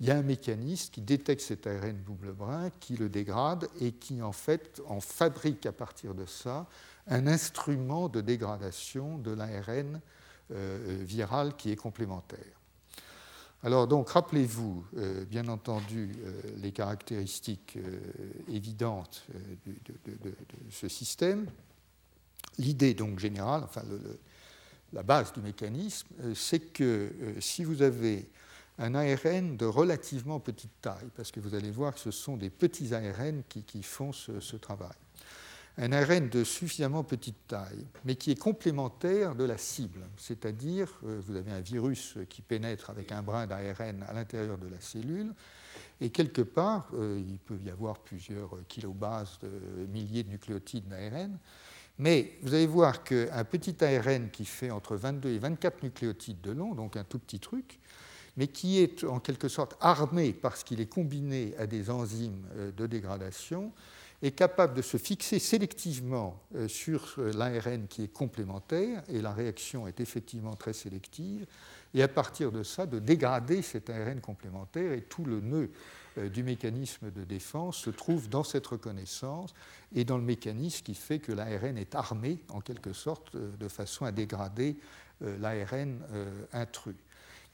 il 0.00 0.06
y 0.06 0.10
a 0.10 0.16
un 0.16 0.22
mécanisme 0.22 0.90
qui 0.90 1.02
détecte 1.02 1.42
cet 1.42 1.66
ARN 1.66 2.02
double 2.04 2.32
brin, 2.32 2.70
qui 2.80 2.96
le 2.96 3.10
dégrade 3.10 3.68
et 3.80 3.92
qui 3.92 4.22
en 4.22 4.32
fait 4.32 4.80
en 4.86 5.00
fabrique 5.00 5.66
à 5.66 5.72
partir 5.72 6.14
de 6.14 6.24
ça 6.24 6.66
un 7.06 7.26
instrument 7.26 8.08
de 8.08 8.22
dégradation 8.22 9.18
de 9.18 9.32
l'ARN 9.32 10.00
euh, 10.52 10.98
viral 11.02 11.54
qui 11.56 11.70
est 11.70 11.76
complémentaire. 11.76 12.38
Alors 13.62 13.86
donc 13.86 14.08
rappelez-vous 14.08 14.86
euh, 14.96 15.26
bien 15.26 15.48
entendu 15.48 16.12
euh, 16.24 16.40
les 16.56 16.72
caractéristiques 16.72 17.78
évidentes 18.48 19.26
de, 19.66 20.34
ce 20.70 20.88
système. 20.88 21.46
L'idée 22.56 22.94
donc 22.94 23.18
générale, 23.18 23.62
enfin 23.64 23.82
la 24.92 25.02
base 25.02 25.32
du 25.32 25.40
mécanisme, 25.40 26.08
c'est 26.34 26.72
que 26.72 27.12
si 27.40 27.64
vous 27.64 27.82
avez 27.82 28.28
un 28.80 28.94
ARN 28.94 29.56
de 29.56 29.66
relativement 29.66 30.40
petite 30.40 30.80
taille, 30.80 31.10
parce 31.14 31.30
que 31.30 31.38
vous 31.38 31.54
allez 31.54 31.70
voir 31.70 31.94
que 31.94 32.00
ce 32.00 32.10
sont 32.10 32.36
des 32.36 32.48
petits 32.48 32.94
ARN 32.94 33.42
qui, 33.46 33.82
font 33.82 34.12
ce, 34.12 34.56
travail. 34.56 34.96
Un 35.76 35.92
ARN 35.92 36.30
de 36.30 36.44
suffisamment 36.44 37.04
petite 37.04 37.46
taille, 37.46 37.86
mais 38.06 38.14
qui 38.14 38.30
est 38.30 38.38
complémentaire 38.38 39.34
de 39.34 39.44
la 39.44 39.58
cible, 39.58 40.00
c'est-à-dire 40.16 40.88
euh, 41.04 41.20
vous 41.26 41.36
avez 41.36 41.52
un 41.52 41.60
virus 41.60 42.16
qui 42.30 42.40
pénètre 42.40 42.88
avec 42.88 43.12
un 43.12 43.22
brin 43.22 43.46
d'ARN 43.46 44.02
à 44.08 44.14
l'intérieur 44.14 44.56
de 44.56 44.66
la 44.66 44.80
cellule, 44.80 45.34
et 46.00 46.08
quelque 46.08 46.42
part, 46.42 46.88
euh, 46.94 47.22
il 47.28 47.38
peut 47.38 47.58
y 47.62 47.68
avoir 47.68 47.98
plusieurs 47.98 48.50
kilobases, 48.66 49.38
de 49.42 49.86
milliers 49.86 50.22
de 50.22 50.30
nucléotides 50.30 50.88
d'ARN, 50.88 51.38
mais 52.00 52.32
vous 52.40 52.54
allez 52.54 52.66
voir 52.66 53.04
qu'un 53.04 53.44
petit 53.44 53.76
ARN 53.84 54.30
qui 54.30 54.46
fait 54.46 54.70
entre 54.70 54.96
22 54.96 55.28
et 55.28 55.38
24 55.38 55.82
nucléotides 55.82 56.40
de 56.40 56.50
long, 56.50 56.74
donc 56.74 56.96
un 56.96 57.04
tout 57.04 57.18
petit 57.18 57.38
truc, 57.38 57.78
mais 58.38 58.48
qui 58.48 58.78
est 58.78 59.04
en 59.04 59.20
quelque 59.20 59.48
sorte 59.48 59.76
armé 59.82 60.32
parce 60.32 60.64
qu'il 60.64 60.80
est 60.80 60.86
combiné 60.86 61.54
à 61.58 61.66
des 61.66 61.90
enzymes 61.90 62.46
euh, 62.56 62.72
de 62.72 62.86
dégradation, 62.86 63.70
est 64.22 64.30
capable 64.30 64.72
de 64.72 64.82
se 64.82 64.96
fixer 64.96 65.38
sélectivement 65.38 66.42
euh, 66.54 66.68
sur 66.68 67.16
euh, 67.18 67.32
l'ARN 67.32 67.86
qui 67.86 68.04
est 68.04 68.12
complémentaire, 68.12 69.02
et 69.08 69.20
la 69.20 69.32
réaction 69.32 69.86
est 69.86 70.00
effectivement 70.00 70.56
très 70.56 70.72
sélective, 70.72 71.44
et 71.92 72.02
à 72.02 72.08
partir 72.08 72.50
de 72.50 72.62
ça, 72.62 72.86
de 72.86 72.98
dégrader 72.98 73.60
cet 73.60 73.90
ARN 73.90 74.22
complémentaire, 74.22 74.92
et 74.92 75.02
tout 75.02 75.26
le 75.26 75.40
nœud 75.40 75.70
du 76.16 76.42
mécanisme 76.42 77.10
de 77.10 77.24
défense 77.24 77.76
se 77.76 77.90
trouve 77.90 78.28
dans 78.28 78.44
cette 78.44 78.66
reconnaissance 78.66 79.54
et 79.94 80.04
dans 80.04 80.18
le 80.18 80.24
mécanisme 80.24 80.82
qui 80.84 80.94
fait 80.94 81.18
que 81.18 81.32
l'ARN 81.32 81.78
est 81.78 81.94
armé, 81.94 82.38
en 82.48 82.60
quelque 82.60 82.92
sorte, 82.92 83.36
de 83.36 83.68
façon 83.68 84.04
à 84.04 84.12
dégrader 84.12 84.76
l'ARN 85.20 85.98
intrus. 86.52 86.96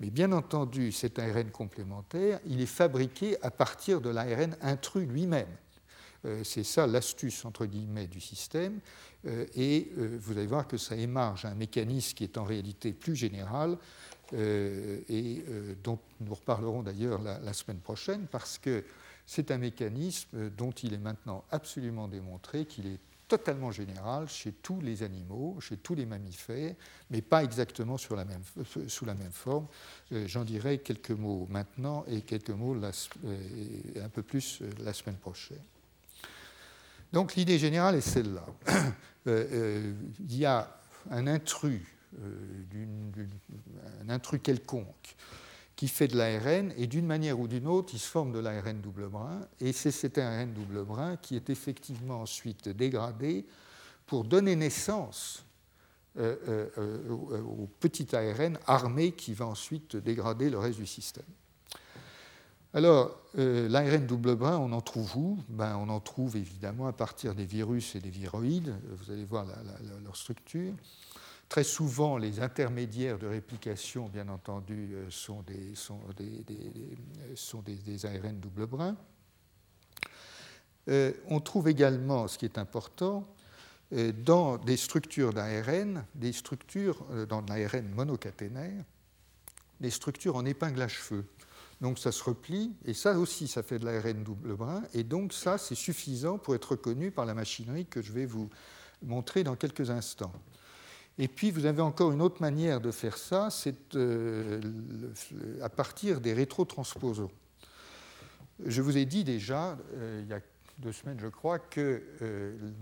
Mais 0.00 0.10
bien 0.10 0.32
entendu, 0.32 0.92
cet 0.92 1.18
ARN 1.18 1.50
complémentaire, 1.50 2.40
il 2.46 2.60
est 2.60 2.66
fabriqué 2.66 3.36
à 3.42 3.50
partir 3.50 4.00
de 4.00 4.10
l'ARN 4.10 4.56
intrus 4.60 5.08
lui-même. 5.08 5.48
Euh, 6.26 6.42
c'est 6.44 6.64
ça 6.64 6.86
l'astuce, 6.86 7.44
entre 7.44 7.66
guillemets, 7.66 8.06
du 8.06 8.20
système. 8.20 8.80
Euh, 9.26 9.46
et 9.54 9.90
euh, 9.98 10.18
vous 10.20 10.36
allez 10.36 10.46
voir 10.46 10.66
que 10.68 10.76
ça 10.76 10.96
émarge 10.96 11.44
un 11.44 11.54
mécanisme 11.54 12.14
qui 12.14 12.24
est 12.24 12.36
en 12.36 12.44
réalité 12.44 12.92
plus 12.92 13.16
général 13.16 13.78
et 14.32 15.44
dont 15.82 15.98
nous 16.20 16.34
reparlerons 16.34 16.82
d'ailleurs 16.82 17.22
la, 17.22 17.52
semaine 17.52 17.78
prochaine, 17.78 18.26
parce 18.30 18.58
que 18.58 18.84
c'est 19.26 19.50
un 19.50 19.58
mécanisme 19.58 20.50
dont 20.50 20.70
il 20.70 20.94
est 20.94 20.98
maintenant 20.98 21.44
absolument 21.50 22.08
démontré 22.08 22.64
qu'il 22.64 22.86
est 22.86 23.00
totalement 23.28 23.72
général 23.72 24.28
chez 24.28 24.52
tous 24.52 24.80
les 24.80 25.02
animaux, 25.02 25.56
chez 25.60 25.76
tous 25.76 25.94
les 25.94 26.06
mammifères, 26.06 26.74
mais 27.10 27.22
pas 27.22 27.42
exactement 27.42 27.96
sous 27.96 28.14
la 28.14 28.24
même 28.24 29.32
forme. 29.32 29.66
Euh, 30.12 30.26
j'en 30.28 30.44
dirai 30.44 30.78
quelques 30.78 31.10
mots 31.10 31.46
maintenant 31.50 32.04
et 32.08 32.22
quelques 32.22 32.50
mots 32.50 32.76
euh, 32.76 34.04
un 34.04 34.08
peu 34.08 34.22
plus 34.22 34.60
euh, 34.62 34.70
la 34.80 34.92
semaine 34.92 35.16
prochaine. 35.16 35.62
Donc 37.12 37.34
l'idée 37.34 37.58
générale 37.58 37.96
est 37.96 38.00
celle-là. 38.00 38.46
il 39.26 40.36
y 40.36 40.44
a 40.44 40.70
un 41.10 41.26
intrus, 41.26 41.82
un 44.02 44.08
intrus 44.08 44.40
quelconque 44.42 45.16
qui 45.76 45.88
fait 45.88 46.08
de 46.08 46.16
l'ARN, 46.16 46.72
et 46.78 46.86
d'une 46.86 47.06
manière 47.06 47.38
ou 47.38 47.46
d'une 47.46 47.66
autre, 47.66 47.90
il 47.92 47.98
se 47.98 48.08
forme 48.08 48.32
de 48.32 48.38
l'ARN 48.38 48.80
double 48.80 49.08
brin, 49.08 49.40
et 49.60 49.72
c'est 49.72 49.90
cet 49.90 50.16
ARN 50.16 50.52
double 50.54 50.84
brin 50.84 51.16
qui 51.16 51.36
est 51.36 51.50
effectivement 51.50 52.22
ensuite 52.22 52.70
dégradé 52.70 53.46
pour 54.06 54.24
donner 54.24 54.56
naissance 54.56 55.44
euh, 56.18 56.36
euh, 56.48 56.68
euh, 56.78 57.42
au 57.42 57.68
petit 57.78 58.16
ARN 58.16 58.58
armé 58.66 59.12
qui 59.12 59.34
va 59.34 59.46
ensuite 59.46 59.96
dégrader 59.96 60.48
le 60.48 60.58
reste 60.58 60.78
du 60.78 60.86
système. 60.86 61.26
Alors, 62.72 63.20
l'ARN 63.34 64.06
double 64.06 64.34
brin, 64.34 64.56
on 64.58 64.72
en 64.72 64.80
trouve 64.80 65.16
où? 65.16 65.38
Ben, 65.48 65.76
On 65.76 65.88
en 65.88 66.00
trouve 66.00 66.36
évidemment 66.36 66.86
à 66.86 66.92
partir 66.92 67.34
des 67.34 67.44
virus 67.44 67.94
et 67.96 68.00
des 68.00 68.10
viroïdes. 68.10 68.74
Vous 68.96 69.10
allez 69.10 69.24
voir 69.24 69.46
leur 70.02 70.16
structure. 70.16 70.72
Très 71.48 71.64
souvent, 71.64 72.18
les 72.18 72.40
intermédiaires 72.40 73.18
de 73.18 73.26
réplication, 73.26 74.08
bien 74.08 74.28
entendu, 74.28 74.90
euh, 74.94 75.10
sont 75.10 75.44
des, 75.46 75.74
des, 77.62 78.06
ARN 78.06 78.40
double 78.40 78.66
brin. 78.66 78.96
Euh, 80.88 81.12
on 81.28 81.40
trouve 81.40 81.68
également, 81.68 82.26
ce 82.26 82.36
qui 82.36 82.46
est 82.46 82.58
important, 82.58 83.28
euh, 83.92 84.12
dans 84.12 84.58
des 84.58 84.76
structures 84.76 85.32
d'ARN, 85.32 86.04
des 86.16 86.32
structures 86.32 87.04
dans 87.28 87.42
l'ARN 87.42 87.88
monocaténaire, 87.94 88.84
des 89.80 89.90
structures 89.90 90.34
en 90.34 90.44
épingle 90.44 90.82
à 90.82 90.88
cheveux. 90.88 91.26
Donc 91.80 92.00
ça 92.00 92.10
se 92.10 92.24
replie, 92.24 92.74
et 92.84 92.94
ça 92.94 93.16
aussi, 93.18 93.46
ça 93.46 93.62
fait 93.62 93.78
de 93.78 93.84
l'ARN 93.84 94.24
double 94.24 94.56
brin, 94.56 94.82
et 94.94 95.04
donc 95.04 95.32
ça, 95.32 95.58
c'est 95.58 95.76
suffisant 95.76 96.38
pour 96.38 96.56
être 96.56 96.72
reconnu 96.72 97.12
par 97.12 97.24
la 97.24 97.34
machinerie 97.34 97.86
que 97.86 98.02
je 98.02 98.12
vais 98.12 98.26
vous 98.26 98.50
montrer 99.02 99.44
dans 99.44 99.54
quelques 99.54 99.90
instants. 99.90 100.32
Et 101.18 101.28
puis 101.28 101.50
vous 101.50 101.66
avez 101.66 101.82
encore 101.82 102.12
une 102.12 102.20
autre 102.20 102.42
manière 102.42 102.80
de 102.80 102.90
faire 102.90 103.16
ça, 103.16 103.48
c'est 103.50 103.96
à 105.62 105.68
partir 105.68 106.20
des 106.20 106.34
rétrotransposons. 106.34 107.30
Je 108.64 108.82
vous 108.82 108.96
ai 108.96 109.04
dit 109.04 109.24
déjà, 109.24 109.78
il 109.94 110.28
y 110.28 110.34
a 110.34 110.40
deux 110.78 110.92
semaines, 110.92 111.18
je 111.18 111.28
crois, 111.28 111.58
que 111.58 112.02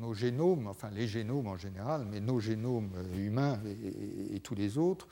nos 0.00 0.14
génomes, 0.14 0.66
enfin 0.66 0.90
les 0.90 1.06
génomes 1.06 1.46
en 1.46 1.56
général, 1.56 2.06
mais 2.10 2.20
nos 2.20 2.40
génomes 2.40 2.90
humains 3.16 3.60
et 4.32 4.40
tous 4.40 4.56
les 4.56 4.78
autres, 4.78 5.06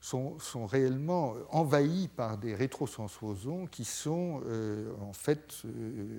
sont, 0.00 0.66
réellement 0.66 1.34
envahis 1.50 2.08
par 2.08 2.38
des 2.38 2.54
rétrotransposons 2.54 3.66
qui 3.66 3.84
sont 3.84 4.42
euh, 4.46 4.92
en 5.00 5.12
fait, 5.12 5.62
euh, 5.64 5.68
euh, 5.68 6.18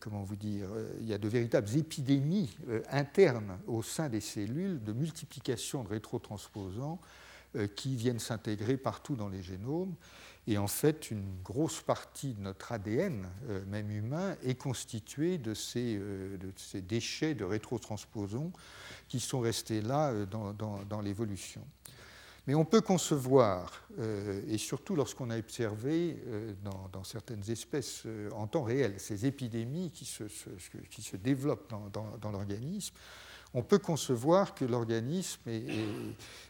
comment 0.00 0.22
vous 0.22 0.36
dire, 0.36 0.68
il 1.00 1.06
y 1.06 1.14
a 1.14 1.18
de 1.18 1.28
véritables 1.28 1.68
épidémies 1.76 2.56
internes 2.90 3.58
au 3.66 3.82
sein 3.82 4.08
des 4.08 4.20
cellules 4.20 4.82
de 4.82 4.92
multiplication 4.92 5.84
de 5.84 5.88
rétrotransposants 5.88 7.00
qui 7.76 7.96
viennent 7.96 8.18
s'intégrer 8.18 8.76
partout 8.76 9.16
dans 9.16 9.28
les 9.28 9.42
génomes. 9.42 9.94
Et 10.46 10.58
en 10.58 10.66
fait, 10.66 11.10
une 11.10 11.24
grosse 11.42 11.80
partie 11.80 12.34
de 12.34 12.40
notre 12.40 12.72
ADN, 12.72 13.26
même 13.68 13.90
humain, 13.90 14.36
est 14.42 14.56
constituée 14.56 15.38
de 15.38 15.54
ces 15.54 16.00
déchets 16.82 17.34
de 17.34 17.44
rétrotransposons 17.44 18.52
qui 19.08 19.20
sont 19.20 19.40
restés 19.40 19.80
là 19.80 20.12
dans 20.26 21.00
l'évolution. 21.02 21.62
Mais 22.46 22.54
on 22.54 22.64
peut 22.64 22.82
concevoir, 22.82 23.82
euh, 23.98 24.42
et 24.48 24.58
surtout 24.58 24.94
lorsqu'on 24.94 25.30
a 25.30 25.38
observé 25.38 26.18
euh, 26.26 26.52
dans, 26.92 27.04
certaines 27.04 27.50
espèces 27.50 28.02
euh, 28.04 28.30
en 28.32 28.46
temps 28.46 28.64
réel 28.64 28.94
ces 28.98 29.24
épidémies 29.24 29.90
qui 29.90 30.04
se, 30.04 30.24
qui 30.90 31.02
se 31.02 31.16
développent 31.16 31.72
dans, 31.92 32.30
l'organisme, 32.30 32.94
on 33.54 33.62
peut 33.62 33.78
concevoir 33.78 34.54
que 34.54 34.64
l'organisme 34.64 35.40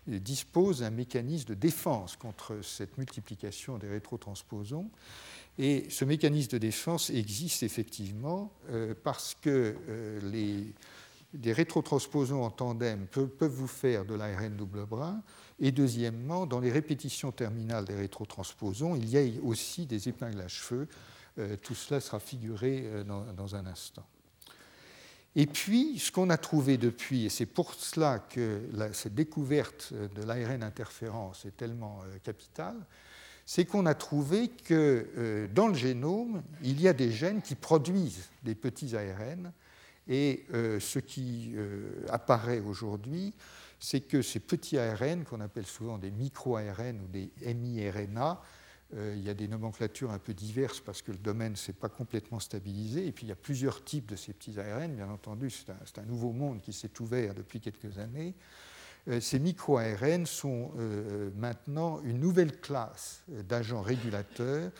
dispose 0.06 0.80
d'un 0.80 0.90
mécanisme 0.90 1.48
de 1.48 1.54
défense 1.54 2.16
contre 2.16 2.60
cette 2.62 2.96
multiplication 2.96 3.76
des 3.76 3.88
rétrotransposons. 3.88 4.88
Et 5.58 5.86
ce 5.90 6.06
mécanisme 6.06 6.52
de 6.52 6.58
défense 6.58 7.10
existe 7.10 7.62
effectivement 7.62 8.50
parce 9.02 9.36
que 9.38 9.76
les, 10.22 10.72
des 11.34 11.52
rétrotransposons 11.52 12.42
en 12.42 12.50
tandem 12.50 13.06
peuvent, 13.06 13.28
peuvent 13.28 13.52
vous 13.52 13.66
faire 13.66 14.06
de 14.06 14.14
l'ARN 14.14 14.56
double 14.56 14.86
brin 14.86 15.22
et 15.60 15.72
deuxièmement, 15.72 16.46
dans 16.46 16.60
les 16.60 16.70
répétitions 16.70 17.30
terminales 17.30 17.84
des 17.84 17.94
rétrotransposons, 17.94 18.96
il 18.96 19.08
y 19.08 19.18
a 19.18 19.22
aussi 19.42 19.86
des 19.86 20.08
épingles 20.08 20.40
à 20.40 20.48
cheveux. 20.48 20.88
Euh, 21.38 21.56
tout 21.56 21.74
cela 21.74 22.00
sera 22.00 22.20
figuré 22.20 22.82
euh, 22.86 23.04
dans, 23.04 23.54
un 23.54 23.66
instant. 23.66 24.06
Et 25.36 25.46
puis, 25.46 25.98
ce 25.98 26.12
qu'on 26.12 26.30
a 26.30 26.36
trouvé 26.36 26.76
depuis, 26.76 27.24
et 27.24 27.28
c'est 27.28 27.46
pour 27.46 27.74
cela 27.74 28.20
que 28.20 28.62
cette 28.92 29.14
découverte 29.14 29.92
de 29.92 30.22
l'ARN 30.22 30.62
interférence 30.62 31.44
est 31.44 31.56
tellement 31.56 32.00
euh, 32.04 32.18
capitale, 32.22 32.76
c'est 33.46 33.64
qu'on 33.64 33.84
a 33.86 33.94
trouvé 33.94 34.48
que 34.48 35.46
dans 35.52 35.68
le 35.68 35.74
génome, 35.74 36.42
il 36.62 36.80
y 36.80 36.88
a 36.88 36.94
des 36.94 37.12
gènes 37.12 37.42
qui 37.42 37.54
produisent 37.54 38.30
des 38.42 38.54
petits 38.54 38.96
ARN, 38.96 39.52
et 40.08 40.46
ce 40.50 40.98
qui 40.98 41.54
apparaît 42.08 42.60
aujourd'hui, 42.60 43.34
c'est 43.78 44.00
que 44.00 44.22
ces 44.22 44.40
petits 44.40 44.78
ARN, 44.78 45.24
qu'on 45.24 45.40
appelle 45.40 45.66
souvent 45.66 45.98
des 45.98 46.10
micro-ARN 46.10 47.00
ou 47.00 47.08
des 47.08 47.30
miRNA, 47.54 48.40
euh, 48.96 49.14
il 49.16 49.24
y 49.24 49.30
a 49.30 49.34
des 49.34 49.48
nomenclatures 49.48 50.10
un 50.10 50.18
peu 50.18 50.34
diverses 50.34 50.80
parce 50.80 51.02
que 51.02 51.10
le 51.10 51.18
domaine 51.18 51.52
ne 51.52 51.56
s'est 51.56 51.72
pas 51.72 51.88
complètement 51.88 52.38
stabilisé. 52.38 53.06
Et 53.06 53.12
puis 53.12 53.26
il 53.26 53.28
y 53.28 53.32
a 53.32 53.36
plusieurs 53.36 53.82
types 53.82 54.06
de 54.06 54.16
ces 54.16 54.32
petits 54.32 54.58
ARN. 54.58 54.94
Bien 54.94 55.08
entendu, 55.08 55.50
c'est 55.50 55.98
un, 55.98 56.04
nouveau 56.04 56.32
monde 56.32 56.60
qui 56.60 56.72
s'est 56.72 57.00
ouvert 57.00 57.34
depuis 57.34 57.60
quelques 57.60 57.98
années. 57.98 58.34
Euh, 59.08 59.20
ces 59.20 59.38
micro-ARN 59.38 60.26
sont 60.26 60.72
euh, 60.78 61.30
maintenant 61.36 62.00
une 62.02 62.20
nouvelle 62.20 62.60
classe 62.60 63.24
d'agents 63.28 63.82
régulateurs 63.82 64.70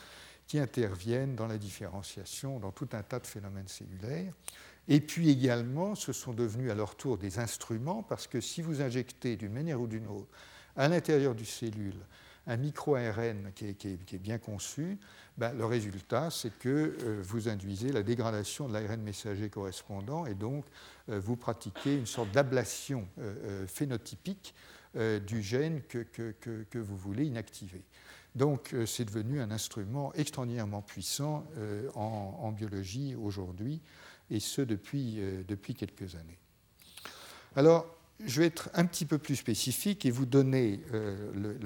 qui 0.46 0.58
interviennent 0.58 1.34
dans 1.34 1.46
la 1.46 1.58
différenciation, 1.58 2.60
dans 2.60 2.72
tout 2.72 2.88
un 2.92 3.02
tas 3.02 3.18
de 3.18 3.26
phénomènes 3.26 3.68
cellulaires. 3.68 4.32
Et 4.88 5.00
puis 5.00 5.30
également, 5.30 5.94
ce 5.94 6.12
sont 6.12 6.32
devenus 6.32 6.70
à 6.70 6.74
leur 6.74 6.94
tour 6.94 7.16
des 7.16 7.38
instruments, 7.38 8.02
parce 8.02 8.26
que 8.26 8.40
si 8.40 8.60
vous 8.60 8.82
injectez 8.82 9.36
d'une 9.36 9.52
manière 9.52 9.80
ou 9.80 9.86
d'une 9.86 10.06
autre 10.06 10.28
à 10.76 10.88
l'intérieur 10.88 11.34
du 11.34 11.44
cellule 11.44 12.00
un 12.46 12.56
micro-ARN 12.56 13.52
qui, 13.54 13.66
est, 13.66 14.18
bien 14.18 14.38
conçu, 14.38 14.98
ben, 15.38 15.52
le 15.54 15.64
résultat, 15.64 16.30
c'est 16.30 16.56
que 16.58 16.96
euh, 17.00 17.22
vous 17.22 17.48
induisez 17.48 17.90
la 17.90 18.02
dégradation 18.02 18.68
de 18.68 18.74
l'ARN 18.74 19.00
messager 19.00 19.48
correspondant 19.48 20.26
et 20.26 20.34
donc 20.34 20.64
euh, 21.08 21.18
vous 21.18 21.36
pratiquez 21.36 21.96
une 21.96 22.06
sorte 22.06 22.30
d'ablation 22.32 23.08
euh, 23.18 23.66
phénotypique 23.66 24.54
du 25.26 25.42
gène 25.42 25.82
que, 25.82 26.78
vous 26.78 26.96
voulez 26.96 27.24
inactiver. 27.24 27.82
Donc 28.36 28.72
c'est 28.86 29.04
devenu 29.04 29.40
un 29.40 29.50
instrument 29.50 30.12
extraordinairement 30.14 30.82
puissant 30.82 31.44
en 31.96 32.52
biologie 32.52 33.16
aujourd'hui 33.16 33.80
et 34.30 34.40
ce 34.40 34.62
depuis, 34.62 35.16
euh, 35.18 35.42
depuis 35.46 35.74
quelques 35.74 36.14
années. 36.14 36.38
Alors, 37.56 37.86
je 38.24 38.40
vais 38.40 38.46
être 38.46 38.70
un 38.74 38.86
petit 38.86 39.06
peu 39.06 39.18
plus 39.18 39.36
spécifique 39.36 40.06
et 40.06 40.10
vous 40.10 40.26
donner 40.26 40.80
euh, 40.92 41.62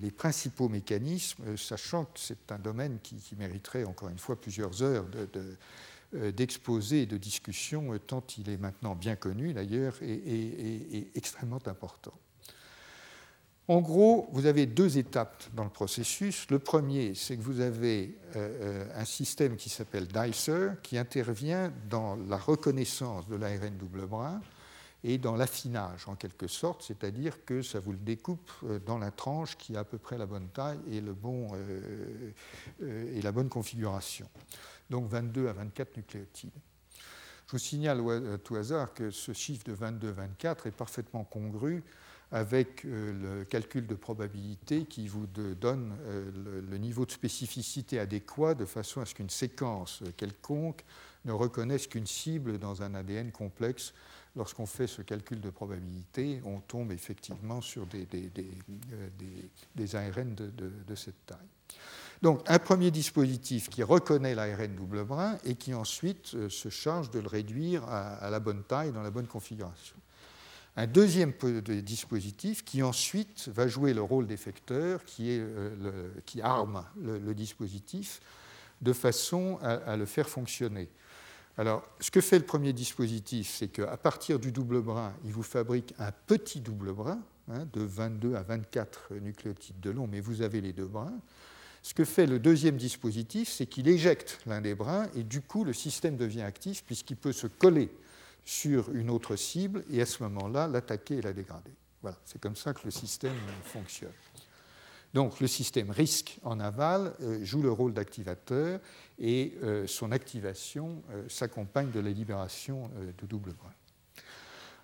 les, 0.00 0.10
principaux 0.10 0.68
mécanismes, 0.68 1.42
euh, 1.46 1.56
sachant 1.56 2.04
que 2.04 2.18
c'est 2.18 2.52
un 2.52 2.58
domaine 2.58 2.98
qui, 3.02 3.16
mériterait 3.38 3.84
encore 3.84 4.08
une 4.08 4.18
fois 4.18 4.40
plusieurs 4.40 4.82
heures 4.82 5.06
d'exposé 6.12 6.98
de, 6.98 7.02
et 7.02 7.06
de 7.06 7.16
discussion, 7.16 7.98
tant 7.98 8.22
il 8.38 8.50
est 8.50 8.58
maintenant 8.58 8.94
bien 8.94 9.16
connu 9.16 9.52
d'ailleurs 9.52 9.96
et, 10.02 11.10
extrêmement 11.14 11.60
important. 11.66 12.12
En 13.68 13.80
gros, 13.80 14.28
vous 14.30 14.46
avez 14.46 14.66
deux 14.66 14.96
étapes 14.96 15.42
dans 15.54 15.64
le 15.64 15.70
processus. 15.70 16.46
Le 16.50 16.60
premier, 16.60 17.16
c'est 17.16 17.36
que 17.36 17.42
vous 17.42 17.60
avez 17.60 18.16
euh, 18.36 18.84
euh, 18.86 18.86
un 18.94 19.04
système 19.04 19.56
qui 19.56 19.70
s'appelle 19.70 20.06
DICER, 20.06 20.74
qui 20.84 20.96
intervient 20.96 21.72
dans 21.90 22.14
la 22.14 22.36
reconnaissance 22.36 23.26
de 23.26 23.34
l'ARN 23.34 23.76
double 23.76 24.06
brin 24.06 24.40
et 25.02 25.18
dans 25.18 25.34
l'affinage, 25.34 26.06
en 26.06 26.14
quelque 26.14 26.46
sorte, 26.46 26.82
c'est-à-dire 26.82 27.44
que 27.44 27.60
ça 27.60 27.80
vous 27.80 27.90
le 27.90 27.98
découpe 27.98 28.50
euh, 28.64 28.78
dans 28.78 28.98
la 28.98 29.10
tranche 29.10 29.56
qui 29.56 29.76
a 29.76 29.80
à 29.80 29.84
peu 29.84 29.98
près 29.98 30.16
la 30.16 30.26
bonne 30.26 30.48
taille 30.48 30.78
et, 30.88 31.02
et 32.80 33.22
la 33.22 33.32
bonne 33.32 33.48
configuration. 33.48 34.28
Donc 34.90 35.08
22 35.08 35.48
à 35.48 35.52
24 35.52 35.96
nucléotides. 35.96 36.50
Je 37.46 37.52
vous 37.52 37.58
signale 37.58 38.00
à 38.32 38.38
tout 38.38 38.54
hasard 38.56 38.94
que 38.94 39.10
ce 39.10 39.32
chiffre 39.32 39.64
de 39.64 39.74
22-24 39.74 40.68
est 40.68 40.70
parfaitement 40.70 41.24
congru 41.24 41.82
avec 42.36 42.84
euh, 42.84 43.38
le 43.38 43.44
calcul 43.46 43.86
de 43.86 43.94
probabilité 43.94 44.84
qui 44.84 45.08
vous 45.08 45.26
donne 45.26 45.96
euh, 46.04 46.30
le 46.70 46.76
niveau 46.76 47.06
de 47.06 47.10
spécificité 47.10 47.98
adéquat 47.98 48.54
de 48.54 48.66
façon 48.66 49.00
à 49.00 49.06
ce 49.06 49.14
qu'une 49.14 49.30
séquence 49.30 50.02
quelconque 50.18 50.84
ne 51.24 51.32
reconnaisse 51.32 51.86
qu'une 51.86 52.06
cible 52.06 52.58
dans 52.58 52.82
un 52.82 52.94
ADN 52.94 53.32
complexe. 53.32 53.94
Lorsqu'on 54.36 54.66
fait 54.66 54.86
ce 54.86 55.00
calcul 55.00 55.40
de 55.40 55.48
probabilité, 55.48 56.42
on 56.44 56.60
tombe 56.60 56.92
effectivement 56.92 57.62
sur 57.62 57.86
des, 57.86 58.06
euh, 58.12 59.86
ARN 59.94 60.34
de, 60.34 60.94
cette 60.94 61.24
taille. 61.24 61.38
Donc 62.20 62.42
un 62.48 62.58
premier 62.58 62.90
dispositif 62.90 63.70
qui 63.70 63.82
reconnaît 63.82 64.34
l'ARN 64.34 64.74
double 64.76 65.04
brin 65.04 65.38
et 65.44 65.54
qui 65.54 65.72
ensuite 65.72 66.48
se 66.50 66.68
charge 66.68 67.10
de 67.10 67.18
le 67.18 67.28
réduire 67.28 67.84
à 67.88 68.28
la 68.28 68.40
bonne 68.40 68.62
taille 68.62 68.92
dans 68.92 69.02
la 69.02 69.10
bonne 69.10 69.26
configuration 69.26 69.96
un 70.76 70.86
deuxième 70.86 71.32
dispositif 71.82 72.64
qui 72.64 72.82
ensuite 72.82 73.48
va 73.48 73.66
jouer 73.66 73.94
le 73.94 74.02
rôle 74.02 74.26
d'effecteur, 74.26 75.04
qui, 75.04 75.28
euh, 75.30 76.10
qui 76.26 76.42
arme 76.42 76.84
le, 77.00 77.34
dispositif 77.34 78.20
de 78.82 78.92
façon 78.92 79.58
à, 79.62 79.96
le 79.96 80.04
faire 80.04 80.28
fonctionner. 80.28 80.88
Alors, 81.56 81.82
ce 82.00 82.10
que 82.10 82.20
fait 82.20 82.38
le 82.38 82.44
premier 82.44 82.74
dispositif, 82.74 83.48
c'est 83.48 83.68
qu'à 83.68 83.96
partir 83.96 84.38
du 84.38 84.52
double 84.52 84.82
brin, 84.82 85.14
il 85.24 85.32
vous 85.32 85.42
fabrique 85.42 85.94
un 85.98 86.12
petit 86.12 86.60
double 86.60 86.92
brin 86.92 87.20
hein, 87.48 87.66
de 87.72 87.80
22 87.80 88.34
à 88.34 88.42
24 88.42 89.14
nucléotides 89.22 89.80
de 89.80 89.88
long, 89.88 90.06
mais 90.06 90.20
vous 90.20 90.42
avez 90.42 90.60
les 90.60 90.74
deux 90.74 90.84
brins. 90.84 91.18
Ce 91.82 91.94
que 91.94 92.04
fait 92.04 92.26
le 92.26 92.38
deuxième 92.38 92.76
dispositif, 92.76 93.48
c'est 93.48 93.64
qu'il 93.64 93.88
éjecte 93.88 94.40
l'un 94.44 94.60
des 94.60 94.74
brins 94.74 95.06
et 95.14 95.22
du 95.22 95.40
coup, 95.40 95.64
le 95.64 95.72
système 95.72 96.18
devient 96.18 96.42
actif 96.42 96.84
puisqu'il 96.84 97.16
peut 97.16 97.32
se 97.32 97.46
coller 97.46 97.88
sur 98.46 98.94
une 98.94 99.10
autre 99.10 99.34
cible 99.34 99.84
et 99.90 100.00
à 100.00 100.06
ce 100.06 100.22
moment-là 100.22 100.68
l'attaquer 100.68 101.16
et 101.16 101.22
la 101.22 101.34
dégrader. 101.34 101.74
Voilà, 102.00 102.16
c'est 102.24 102.40
comme 102.40 102.56
ça 102.56 102.72
que 102.72 102.82
le 102.84 102.92
système 102.92 103.34
fonctionne. 103.64 104.12
Donc 105.12 105.40
le 105.40 105.48
système 105.48 105.90
risque 105.90 106.38
en 106.44 106.60
aval 106.60 107.14
euh, 107.20 107.42
joue 107.42 107.60
le 107.60 107.72
rôle 107.72 107.92
d'activateur 107.92 108.80
et 109.18 109.54
euh, 109.62 109.86
son 109.86 110.12
activation 110.12 111.02
euh, 111.10 111.28
s'accompagne 111.28 111.90
de 111.90 112.00
la 112.00 112.10
libération 112.10 112.88
de 113.20 113.26
double 113.26 113.52
brin. 113.52 113.72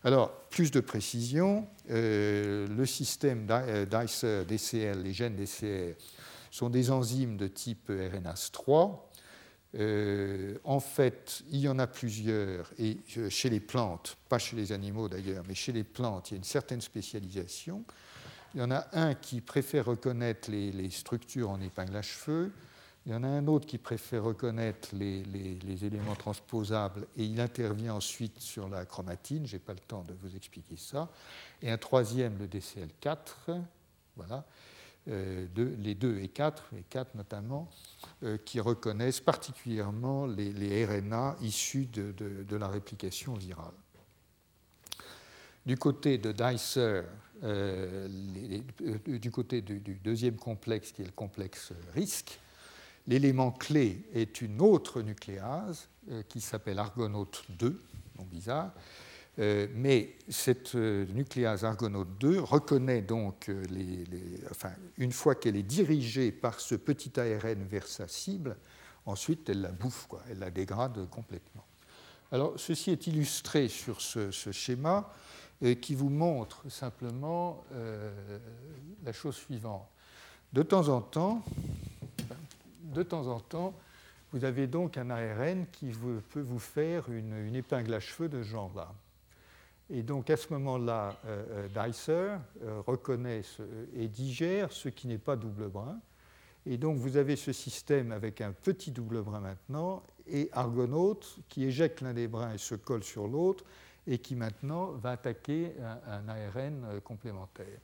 Alors, 0.04 0.32
plus 0.50 0.72
de 0.72 0.80
précision, 0.80 1.68
le 1.88 2.84
système 2.86 3.46
DICER, 3.46 4.44
DCL, 4.44 5.00
les 5.00 5.12
gènes 5.12 5.36
DCR, 5.36 5.94
sont 6.50 6.70
des 6.70 6.90
enzymes 6.90 7.36
de 7.36 7.46
type 7.46 7.88
RNase 7.88 8.50
3 8.50 9.11
Euh, 9.74 10.58
en 10.64 10.80
fait, 10.80 11.42
il 11.50 11.60
y 11.60 11.68
en 11.68 11.78
a 11.78 11.86
plusieurs, 11.86 12.70
et 12.78 12.98
chez 13.30 13.48
les 13.48 13.60
plantes, 13.60 14.18
pas 14.28 14.38
chez 14.38 14.56
les 14.56 14.72
animaux 14.72 15.08
d'ailleurs, 15.08 15.44
mais 15.48 15.54
chez 15.54 15.72
les 15.72 15.84
plantes, 15.84 16.30
il 16.30 16.34
y 16.34 16.36
a 16.36 16.38
une 16.38 16.44
certaine 16.44 16.80
spécialisation. 16.80 17.84
Il 18.54 18.60
y 18.60 18.62
en 18.62 18.70
a 18.70 18.86
un 18.92 19.14
qui 19.14 19.40
préfère 19.40 19.86
reconnaître 19.86 20.50
les, 20.50 20.90
structures 20.90 21.48
en 21.48 21.60
épingle 21.60 21.96
à 21.96 22.02
cheveux, 22.02 22.52
il 23.06 23.12
y 23.12 23.14
en 23.14 23.24
a 23.24 23.28
un 23.28 23.46
autre 23.48 23.66
qui 23.66 23.78
préfère 23.78 24.22
reconnaître 24.24 24.90
les, 24.92 25.24
les 25.24 25.84
éléments 25.84 26.14
transposables 26.14 27.06
et 27.16 27.24
il 27.24 27.40
intervient 27.40 27.94
ensuite 27.94 28.38
sur 28.38 28.68
la 28.68 28.84
chromatine, 28.84 29.46
je 29.46 29.54
n'ai 29.54 29.58
pas 29.58 29.72
le 29.72 29.80
temps 29.80 30.04
de 30.06 30.12
vous 30.12 30.36
expliquer 30.36 30.76
ça, 30.76 31.08
et 31.62 31.70
un 31.70 31.78
troisième, 31.78 32.38
le 32.38 32.46
DCL4, 32.46 33.58
voilà, 34.16 34.44
euh, 35.08 35.46
les 35.56 35.96
2 35.96 36.18
et 36.20 36.28
4, 36.28 36.68
les 36.72 36.84
4 36.84 37.16
notamment, 37.16 37.68
euh, 38.22 38.38
qui 38.44 38.60
reconnaissent 38.60 39.20
particulièrement 39.20 40.26
les, 40.26 40.84
RNA 40.84 41.36
issus 41.40 41.86
de, 41.86 42.56
la 42.56 42.68
réplication 42.68 43.34
virale. 43.34 43.74
Du 45.66 45.76
côté 45.76 46.18
de 46.18 46.30
Dicer, 46.30 47.02
euh, 47.42 48.08
du 49.06 49.30
côté 49.32 49.60
du, 49.60 50.00
deuxième 50.04 50.36
complexe, 50.36 50.92
qui 50.92 51.02
est 51.02 51.06
le 51.06 51.10
complexe 51.10 51.72
risque, 51.94 52.38
l'élément 53.08 53.50
clé 53.50 54.04
est 54.14 54.40
une 54.40 54.60
autre 54.60 55.02
nucléase 55.02 55.88
qui 56.28 56.40
s'appelle 56.40 56.78
argonaute 56.78 57.44
2, 57.58 57.80
non 58.18 58.24
bizarre, 58.24 58.72
mais 59.38 60.16
cette 60.28 60.74
euh, 60.74 61.06
nucléase 61.06 61.64
argonaute 61.64 62.18
2 62.18 62.40
reconnaît 62.40 63.00
donc, 63.00 63.48
euh, 63.48 63.64
une 64.98 65.12
fois 65.12 65.34
qu'elle 65.34 65.56
est 65.56 65.62
dirigée 65.62 66.32
par 66.32 66.60
ce 66.60 66.74
petit 66.74 67.18
ARN 67.18 67.64
vers 67.64 67.86
sa 67.86 68.08
cible, 68.08 68.56
ensuite 69.06 69.48
elle 69.48 69.62
la 69.62 69.72
bouffe, 69.72 70.08
elle 70.30 70.40
la 70.40 70.50
dégrade 70.50 71.08
complètement. 71.08 71.64
Alors, 72.30 72.54
ceci 72.56 72.90
est 72.90 73.06
illustré 73.06 73.68
sur 73.68 74.00
ce, 74.00 74.30
schéma 74.30 75.10
qui 75.82 75.94
vous 75.94 76.08
montre 76.08 76.68
simplement 76.70 77.62
la 79.04 79.12
chose 79.12 79.36
suivante. 79.36 79.86
De 80.50 80.62
temps 80.62 80.88
en 80.88 81.02
temps, 81.02 81.42
de 82.82 83.02
temps 83.02 83.26
en 83.26 83.38
temps, 83.38 83.74
vous 84.32 84.44
avez 84.44 84.66
donc 84.66 84.96
un 84.96 85.10
ARN 85.10 85.66
qui 85.72 85.90
peut 86.30 86.40
vous 86.40 86.58
faire 86.58 87.10
une, 87.10 87.54
épingle 87.54 87.92
à 87.92 88.00
cheveux 88.00 88.30
de 88.30 88.42
genre-là. 88.42 88.94
Et 89.90 90.02
donc 90.02 90.30
à 90.30 90.36
ce 90.36 90.52
moment-là, 90.52 91.16
euh, 91.26 91.66
euh, 91.74 91.86
Dicer 91.86 92.36
euh, 92.62 92.80
reconnaît 92.86 93.42
et 93.94 94.08
digère 94.08 94.72
ce 94.72 94.88
qui 94.88 95.06
n'est 95.06 95.18
pas 95.18 95.36
double 95.36 95.68
brin. 95.68 96.00
Et 96.64 96.78
donc 96.78 96.98
vous 96.98 97.16
avez 97.16 97.36
ce 97.36 97.52
système 97.52 98.12
avec 98.12 98.40
un 98.40 98.52
petit 98.52 98.92
double 98.92 99.22
brin 99.22 99.40
maintenant 99.40 100.02
et 100.26 100.48
Argonaute 100.52 101.38
qui 101.48 101.64
éjecte 101.64 102.00
l'un 102.00 102.14
des 102.14 102.28
brins 102.28 102.54
et 102.54 102.58
se 102.58 102.74
colle 102.76 103.02
sur 103.02 103.26
l'autre 103.26 103.64
et 104.06 104.18
qui 104.18 104.36
maintenant 104.36 104.92
va 104.92 105.10
attaquer 105.10 105.72
un, 106.06 106.28
ARN 106.28 107.00
complémentaire. 107.02 107.80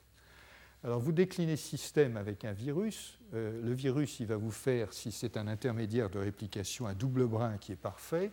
Alors 0.83 1.01
vous 1.01 1.11
déclinez 1.11 1.57
ce 1.57 1.67
système 1.67 2.15
avec 2.15 2.45
un 2.45 2.53
virus. 2.53 3.19
le 3.33 3.73
virus, 3.73 4.21
il 4.21 4.27
va 4.27 4.37
vous 4.37 4.51
faire, 4.51 4.93
si 4.93 5.11
c'est 5.11 5.35
un 5.35 5.47
intermédiaire 5.47 6.09
de 6.09 6.19
réplication, 6.19 6.87
un 6.87 6.93
double 6.93 7.27
brin 7.27 7.57
qui 7.57 7.73
est 7.73 7.81
parfait. 7.81 8.31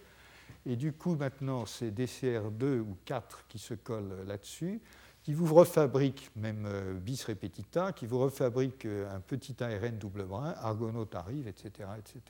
Et 0.67 0.77
du 0.77 0.93
coup, 0.93 1.15
maintenant, 1.15 1.65
c'est 1.65 1.91
DCR2 1.91 2.81
ou 2.81 2.97
4 3.05 3.47
qui 3.49 3.59
se 3.59 3.75
collent 3.75 4.25
là-dessus, 4.27 4.81
qui 5.23 5.33
vous 5.33 5.53
refabrique, 5.53 6.31
même 6.37 6.67
euh, 6.67 6.95
bis 6.95 7.25
repetita, 7.25 7.93
qui 7.93 8.07
vous 8.07 8.19
refabrique 8.19 8.85
euh, 8.85 9.13
un 9.13 9.21
petit 9.21 9.57
ARN 9.61 9.99
double 9.99 10.25
brin, 10.25 10.55
argonaute 10.59 11.15
arrive, 11.15 11.49
etc. 11.49 11.89
etc. 11.99 12.21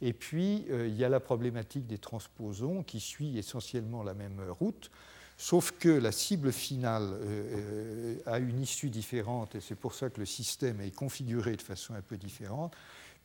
Et 0.00 0.12
puis, 0.12 0.64
euh, 0.70 0.86
il 0.88 0.96
y 0.96 1.04
a 1.04 1.08
la 1.08 1.20
problématique 1.20 1.86
des 1.86 1.98
transposons 1.98 2.82
qui 2.82 3.00
suit 3.00 3.36
essentiellement 3.38 4.02
la 4.02 4.14
même 4.14 4.40
route, 4.58 4.90
sauf 5.36 5.72
que 5.72 5.88
la 5.88 6.12
cible 6.12 6.50
finale 6.50 7.14
a 8.26 8.38
une 8.38 8.60
issue 8.60 8.90
différente, 8.90 9.54
et 9.54 9.60
c'est 9.60 9.76
pour 9.76 9.94
ça 9.94 10.10
que 10.10 10.18
le 10.18 10.26
système 10.26 10.80
est 10.80 10.90
configuré 10.90 11.56
de 11.56 11.62
façon 11.62 11.94
un 11.94 12.00
peu 12.00 12.16
différente 12.16 12.74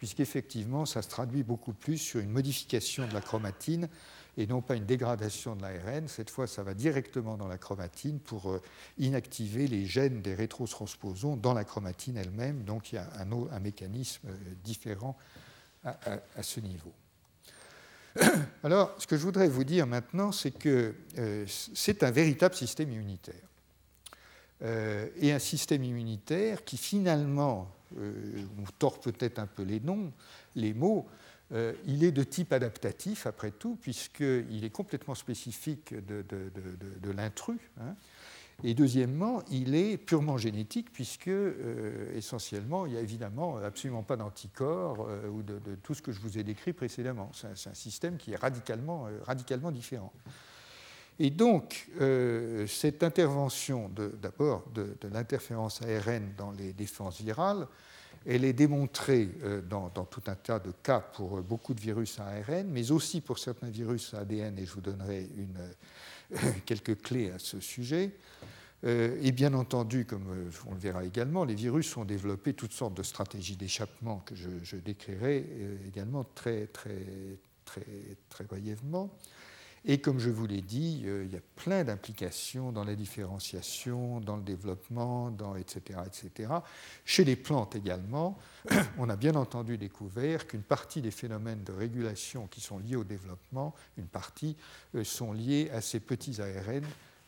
puisqu'effectivement, 0.03 0.85
ça 0.85 1.01
se 1.01 1.07
traduit 1.07 1.43
beaucoup 1.43 1.71
plus 1.71 1.97
sur 1.97 2.19
une 2.19 2.29
modification 2.29 3.07
de 3.07 3.13
la 3.13 3.21
chromatine 3.21 3.87
et 4.35 4.45
non 4.47 4.61
pas 4.61 4.75
une 4.75 4.85
dégradation 4.85 5.55
de 5.55 5.61
l'ARN. 5.61 6.09
Cette 6.09 6.29
fois, 6.29 6.45
ça 6.45 6.61
va 6.61 6.73
directement 6.73 7.37
dans 7.37 7.47
la 7.47 7.57
chromatine 7.57 8.19
pour 8.19 8.51
euh, 8.51 8.61
inactiver 8.97 9.65
les 9.65 9.85
gènes 9.85 10.21
des 10.21 10.35
rétrotransposons 10.35 11.37
dans 11.37 11.53
la 11.53 11.63
chromatine 11.63 12.17
elle-même. 12.17 12.65
Donc 12.65 12.91
il 12.91 12.95
y 12.95 12.97
a 12.97 13.07
un, 13.17 13.59
mécanisme 13.61 14.27
euh, 14.27 14.35
différent 14.65 15.15
à, 15.85 16.19
ce 16.41 16.59
niveau. 16.59 16.91
Alors, 18.65 18.93
ce 18.97 19.07
que 19.07 19.15
je 19.15 19.21
voudrais 19.21 19.47
vous 19.47 19.63
dire 19.63 19.87
maintenant, 19.87 20.33
c'est 20.33 20.51
que 20.51 20.95
euh, 21.17 21.45
c'est 21.47 22.03
un 22.03 22.11
véritable 22.11 22.55
système 22.55 22.91
immunitaire. 22.91 23.47
et 25.21 25.31
un 25.31 25.39
système 25.39 25.85
immunitaire 25.85 26.65
qui 26.65 26.75
finalement 26.75 27.71
on 27.97 28.63
tord 28.79 28.99
peut-être 28.99 29.39
un 29.39 29.47
peu 29.47 29.63
les 29.63 29.79
noms, 29.79 30.11
les 30.55 30.73
mots, 30.73 31.07
euh, 31.53 31.73
il 31.85 32.03
est 32.03 32.11
de 32.11 32.23
type 32.23 32.53
adaptatif, 32.53 33.27
après 33.27 33.51
tout, 33.51 33.77
puisqu'il 33.81 34.63
est 34.63 34.69
complètement 34.69 35.15
spécifique 35.15 35.93
de, 35.93 37.11
l'intrus. 37.11 37.59
Hein. 37.79 37.95
Et 38.63 38.73
deuxièmement, 38.73 39.43
il 39.51 39.75
est 39.75 39.97
purement 39.97 40.37
génétique, 40.37 40.91
puisque 40.91 41.27
euh, 41.27 42.15
essentiellement, 42.15 42.85
il 42.85 42.93
n'y 42.93 42.97
a 42.97 43.01
évidemment 43.01 43.57
absolument 43.57 44.03
pas 44.03 44.15
d'anticorps 44.15 45.07
ou 45.31 45.43
de, 45.43 45.59
tout 45.83 45.93
ce 45.93 46.01
que 46.01 46.11
je 46.11 46.19
vous 46.19 46.37
ai 46.37 46.43
décrit 46.43 46.73
précédemment. 46.73 47.31
C'est 47.33 47.69
un, 47.69 47.73
système 47.73 48.17
qui 48.17 48.31
est 48.31 48.37
radicalement, 48.37 49.07
radicalement 49.23 49.71
différent. 49.71 50.13
Et 51.19 51.29
donc, 51.29 51.87
euh, 52.01 52.65
cette 52.67 53.03
intervention 53.03 53.89
d'abord 54.21 54.63
de, 54.73 54.95
l'interférence 55.11 55.81
ARN 55.81 56.33
dans 56.37 56.51
les 56.51 56.73
défenses 56.73 57.21
virales, 57.21 57.67
elle 58.25 58.45
est 58.45 58.53
démontrée 58.53 59.29
euh, 59.43 59.61
dans, 59.61 59.89
tout 59.89 60.23
un 60.27 60.35
tas 60.35 60.59
de 60.59 60.71
cas 60.81 61.01
pour 61.01 61.41
beaucoup 61.41 61.73
de 61.73 61.81
virus 61.81 62.19
à 62.19 62.25
ARN, 62.25 62.67
mais 62.67 62.91
aussi 62.91 63.21
pour 63.21 63.37
certains 63.37 63.69
virus 63.69 64.13
à 64.13 64.19
ADN, 64.19 64.57
et 64.57 64.65
je 64.65 64.73
vous 64.73 64.81
donnerai 64.81 65.27
une, 65.37 66.39
quelques 66.65 67.01
clés 67.01 67.29
à 67.31 67.37
ce 67.37 67.59
sujet. 67.59 68.11
Euh, 68.85 69.17
et 69.21 69.31
bien 69.31 69.53
entendu, 69.53 70.05
comme 70.05 70.51
on 70.67 70.73
le 70.73 70.79
verra 70.79 71.05
également, 71.05 71.45
les 71.45 71.55
virus 71.55 71.95
ont 71.95 72.05
développé 72.05 72.53
toutes 72.53 72.73
sortes 72.73 72.95
de 72.95 73.03
stratégies 73.03 73.55
d'échappement 73.55 74.23
que 74.25 74.35
je, 74.35 74.49
je 74.63 74.77
décrirai 74.77 75.45
également 75.87 76.25
très, 76.35 76.67
très, 76.67 77.05
très, 77.65 77.85
très 78.29 78.43
brièvement. 78.45 79.09
Et 79.85 79.99
comme 79.99 80.17
je 80.17 80.29
vous 80.29 80.47
l'ai 80.47 80.61
dit, 80.61 81.03
euh, 81.05 81.25
il 81.25 81.33
y 81.33 81.35
a 81.35 81.41
plein 81.57 81.83
d'implications 81.83 82.71
dans 82.71 82.85
la 82.85 82.95
différenciation, 82.95 84.21
dans 84.21 84.37
le 84.37 84.43
développement, 84.43 85.29
dans, 85.29 85.55
etc., 85.55 85.99
etc. 86.05 86.53
Chez 87.03 87.25
les 87.25 87.35
plantes 87.35 87.75
également, 87.75 88.37
on 88.97 89.09
a 89.09 89.17
bien 89.17 89.35
entendu 89.35 89.77
découvert 89.77 90.47
qu'une 90.47 90.61
partie 90.61 91.01
des 91.01 91.11
phénomènes 91.11 91.65
de 91.65 91.73
régulation 91.73 92.47
qui 92.47 92.61
sont 92.61 92.79
liés 92.79 92.95
au 92.95 93.03
développement, 93.03 93.75
une 93.97 94.07
partie, 94.07 94.55
euh, 94.95 95.03
sont 95.03 95.33
liés 95.33 95.69
à 95.73 95.81
ces 95.81 95.99
petits 95.99 96.39
ARN 96.41 96.85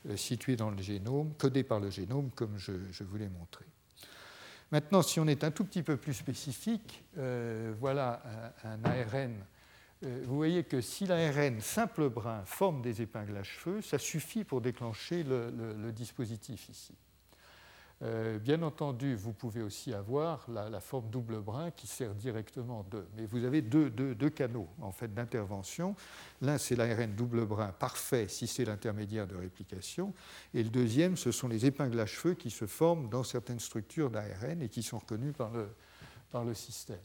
euh, 0.08 0.16
situés 0.16 0.56
dans 0.56 0.70
le 0.70 0.82
génome, 0.82 1.34
codés 1.38 1.64
par 1.64 1.82
le 1.82 1.90
génome, 1.90 2.30
comme 2.36 2.58
je, 2.58 2.72
vous 3.04 3.18
l'ai 3.18 3.30
montré. 3.30 3.66
Maintenant, 4.72 5.02
si 5.02 5.20
on 5.20 5.28
est 5.28 5.44
un 5.44 5.52
tout 5.52 5.66
petit 5.66 5.84
peu 5.84 5.98
plus 5.98 6.14
spécifique, 6.14 7.04
voilà 7.80 8.22
un 8.64 8.84
ARN 8.84 9.36
vous 10.02 10.36
voyez 10.36 10.64
que 10.64 10.82
si 10.82 11.06
l'ARN 11.06 11.62
simple 11.62 12.10
brin 12.10 12.44
forme 12.46 12.82
des 12.82 13.02
épingles 13.02 13.38
à 13.38 13.44
cheveux, 13.44 13.82
ça 13.82 13.98
suffit 13.98 14.44
pour 14.44 14.62
déclencher 14.62 15.24
le, 15.24 15.92
dispositif 15.92 16.70
ici. 16.70 16.94
Euh, 18.02 18.40
bien 18.40 18.62
entendu, 18.62 19.16
vous 19.16 19.32
pouvez 19.32 19.62
aussi 19.62 19.94
avoir 19.94 20.46
la, 20.50 20.82
forme 20.82 21.10
double 21.10 21.40
brin 21.40 21.72
qui 21.72 21.88
sert 21.88 22.14
directement 22.14 22.86
de. 22.92 23.08
Mais 23.16 23.26
vous 23.26 23.46
avez 23.46 23.62
deux, 23.62 23.90
canaux 24.30 24.68
en 24.82 24.92
fait 24.92 25.14
d'intervention. 25.14 25.96
L'un, 26.42 26.58
c'est 26.58 26.76
l'ARN 26.76 27.16
double 27.16 27.46
brin 27.46 27.72
parfait 27.72 28.28
si 28.28 28.48
c'est 28.48 28.66
l'intermédiaire 28.66 29.28
de 29.28 29.36
réplication. 29.36 30.14
Et 30.54 30.62
le 30.62 30.70
deuxième, 30.70 31.16
ce 31.16 31.32
sont 31.32 31.48
les 31.48 31.66
épingles 31.66 32.00
à 32.02 32.06
cheveux 32.06 32.34
qui 32.34 32.50
se 32.52 32.68
forment 32.68 33.08
dans 33.08 33.24
certaines 33.24 33.62
structures 33.62 34.12
d'ARN 34.12 34.62
et 34.62 34.68
qui 34.68 34.84
sont 34.84 35.00
reconnues 35.00 35.34
par 35.34 36.44
le 36.44 36.54
système. 36.54 37.00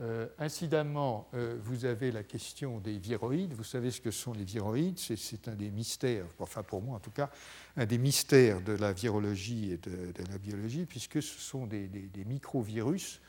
Euh, 0.00 0.26
incidemment, 0.38 1.28
euh, 1.34 1.58
vous 1.62 1.84
avez 1.84 2.10
la 2.10 2.22
question 2.22 2.78
des 2.78 2.96
viroïdes. 2.96 3.52
Vous 3.52 3.64
savez 3.64 3.90
ce 3.90 4.00
que 4.00 4.10
sont 4.10 4.32
les 4.32 4.44
viroïdes. 4.44 4.98
C'est 4.98 5.46
un 5.46 5.54
des 5.54 5.70
mystères, 5.70 6.24
enfin 6.38 6.62
pour 6.62 6.80
moi 6.80 6.96
en 6.96 7.00
tout 7.00 7.10
cas, 7.10 7.28
un 7.76 7.84
des 7.84 7.98
mystères 7.98 8.62
de 8.62 8.72
la 8.72 8.92
virologie 8.92 9.72
et 9.72 9.76
de, 9.76 10.12
la 10.30 10.38
biologie, 10.38 10.86
puisque 10.86 11.22
ce 11.22 11.38
sont 11.38 11.66
des, 11.66 11.86
des, 11.86 12.24
microvirus 12.24 13.20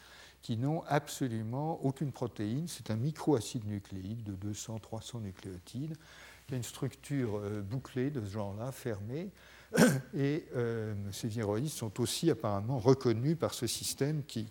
qui 0.42 0.56
n'ont 0.56 0.82
absolument 0.88 1.84
aucune 1.84 2.14
protéine. 2.14 2.68
C'est 2.70 2.90
un 2.90 2.96
microacide 2.96 3.68
nucléique 3.68 4.24
de 4.24 4.52
200-300 4.52 5.22
nucléotides 5.22 5.98
qui 6.48 6.54
a 6.54 6.58
une 6.58 6.64
structure 6.64 7.36
euh, 7.36 7.62
bouclée 7.62 8.12
de 8.12 8.24
ce 8.24 8.32
genre-là, 8.32 8.72
fermée. 8.72 9.30
Et 10.18 10.46
ces 11.12 11.30
viroïdes 11.30 11.70
sont 11.70 12.02
aussi 12.02 12.30
apparemment 12.30 12.78
reconnus 12.78 13.38
par 13.38 13.54
ce 13.54 13.68
système 13.68 14.24
qui 14.24 14.50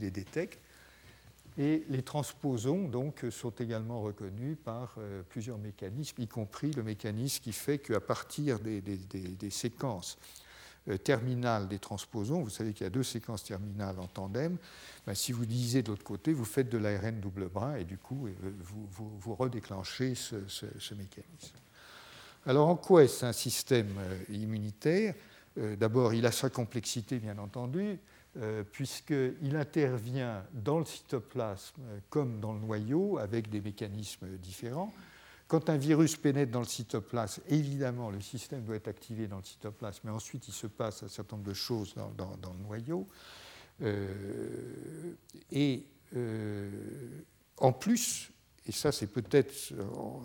les 0.00 0.10
détecte. 0.10 0.61
Et 1.58 1.84
les 1.88 2.02
transposons 2.02 2.88
donc, 2.88 3.24
sont 3.30 3.50
également 3.50 4.00
reconnus 4.00 4.56
par 4.64 4.96
plusieurs 5.28 5.58
mécanismes, 5.58 6.22
y 6.22 6.26
compris 6.26 6.70
le 6.72 6.82
mécanisme 6.82 7.42
qui 7.42 7.52
fait 7.52 7.78
qu'à 7.78 8.00
partir 8.00 8.58
des, 8.58 8.82
séquences 9.50 10.16
euh, 10.88 10.98
terminale 10.98 11.68
des 11.68 11.78
transposons, 11.78 12.42
vous 12.42 12.50
savez 12.50 12.72
qu'il 12.72 12.82
y 12.82 12.86
a 12.88 12.90
deux 12.90 13.04
séquences 13.04 13.44
terminales 13.44 14.00
en 14.00 14.08
tandem, 14.08 14.56
ben, 15.06 15.14
si 15.14 15.30
vous 15.30 15.46
divisez 15.46 15.84
de 15.84 15.90
l'autre 15.90 16.02
côté, 16.02 16.32
vous 16.32 16.44
faites 16.44 16.68
de 16.70 16.76
l'ARN 16.76 17.20
double 17.20 17.46
brin 17.46 17.76
et 17.76 17.84
du 17.84 17.98
coup, 17.98 18.26
euh, 18.26 18.32
vous, 19.20 19.34
redéclenchez 19.36 20.16
ce, 20.16 20.94
mécanisme. 20.94 21.56
Alors 22.46 22.66
en 22.66 22.74
quoi 22.74 23.04
est-ce 23.04 23.24
un 23.24 23.32
système 23.32 23.94
euh, 23.96 24.18
immunitaire? 24.28 25.14
D'abord, 25.78 26.14
il 26.14 26.24
a 26.24 26.32
sa 26.32 26.48
complexité, 26.48 27.18
bien 27.18 27.36
entendu, 27.36 27.98
puisqu'il 28.72 29.56
intervient 29.56 30.44
dans 30.54 30.78
le 30.78 30.84
cytoplasme 30.84 31.82
comme 32.08 32.40
dans 32.40 32.52
le 32.52 32.60
noyau 32.60 33.18
avec 33.18 33.50
des 33.50 33.60
mécanismes 33.60 34.26
différents. 34.38 34.92
Quand 35.52 35.68
un 35.68 35.76
virus 35.76 36.16
pénètre 36.16 36.50
dans 36.50 36.60
le 36.60 36.66
cytoplasme, 36.66 37.42
évidemment, 37.46 38.08
le 38.10 38.22
système 38.22 38.64
doit 38.64 38.76
être 38.76 38.88
activé 38.88 39.26
dans 39.26 39.36
le 39.36 39.44
cytoplasme, 39.44 40.00
mais 40.04 40.10
ensuite 40.10 40.48
il 40.48 40.54
se 40.54 40.66
passe 40.66 41.02
un 41.02 41.08
certain 41.08 41.36
nombre 41.36 41.46
de 41.46 41.54
choses 41.54 41.94
dans, 41.94 42.52
le 42.54 42.64
noyau. 42.64 43.06
Euh, 43.82 45.14
et 45.50 45.84
euh, 46.16 46.70
en 47.58 47.70
plus, 47.70 48.32
et 48.66 48.72
ça 48.72 48.92
c'est 48.92 49.08
peut-être 49.08 49.74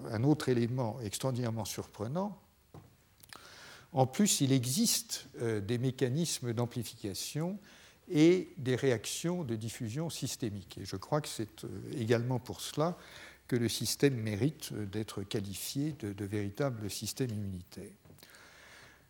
un 0.10 0.24
autre 0.24 0.48
élément 0.48 0.98
extraordinairement 1.02 1.66
surprenant, 1.66 2.40
en 3.92 4.08
plus 4.08 4.40
il 4.40 4.54
existe 4.54 5.28
euh, 5.42 5.60
des 5.60 5.78
mécanismes 5.78 6.54
d'amplification 6.54 7.60
et 8.10 8.50
des 8.58 8.76
réactions 8.76 9.44
de 9.44 9.56
diffusion 9.56 10.10
systémique. 10.10 10.78
Et 10.82 10.86
je 10.86 10.96
crois 10.96 11.22
que 11.22 11.28
c'est 11.28 11.66
également 11.98 12.40
pour 12.40 12.62
cela 12.62 12.98
que 13.48 13.56
le 13.56 13.70
système 13.70 14.16
mérite 14.16 14.74
d'être 14.74 15.24
qualifié 15.24 15.94
de, 16.00 16.26
véritable 16.26 16.90
système 16.90 17.32
immunitaire. 17.32 17.92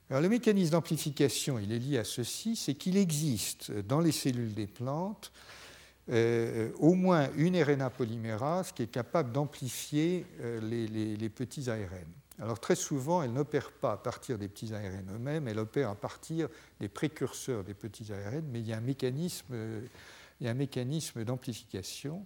Alors, 0.10 0.22
le 0.22 0.30
mécanisme 0.30 0.72
d'amplification, 0.72 1.60
il 1.60 1.72
est 1.72 1.80
lié 1.80 1.98
à 1.98 2.04
ceci, 2.04 2.56
c'est 2.56 2.76
qu'il 2.76 2.98
existe 2.98 3.72
dans 3.72 4.00
les 4.00 4.14
cellules 4.14 4.54
des 4.54 4.68
plantes 4.68 5.32
euh, 6.10 6.72
au 6.80 6.94
moins 6.94 7.30
une 7.36 7.62
RNA 7.62 7.90
polymérase 7.90 8.72
qui 8.72 8.84
est 8.84 8.92
capable 8.92 9.34
d'amplifier 9.34 10.26
euh, 10.40 10.62
les, 10.62 11.30
petits 11.30 11.70
ARN. 11.70 12.08
Alors 12.40 12.60
très 12.60 12.76
souvent, 12.76 13.24
elle 13.24 13.34
n'opère 13.34 13.72
pas 13.72 13.94
à 13.94 13.98
partir 13.98 14.38
des 14.38 14.48
petits 14.48 14.74
ARN 14.74 15.10
eux-mêmes, 15.16 15.48
elle 15.48 15.60
opère 15.60 15.90
à 15.90 15.96
partir 15.96 16.50
des 16.80 16.88
précurseurs 16.88 17.64
des 17.64 17.74
petits 17.74 18.12
ARN, 18.14 18.46
mais 18.52 18.60
il 18.60 18.68
y 18.68 18.74
a 18.74 18.78
un 18.78 20.54
mécanisme, 20.54 21.24
d'amplification 21.24 22.26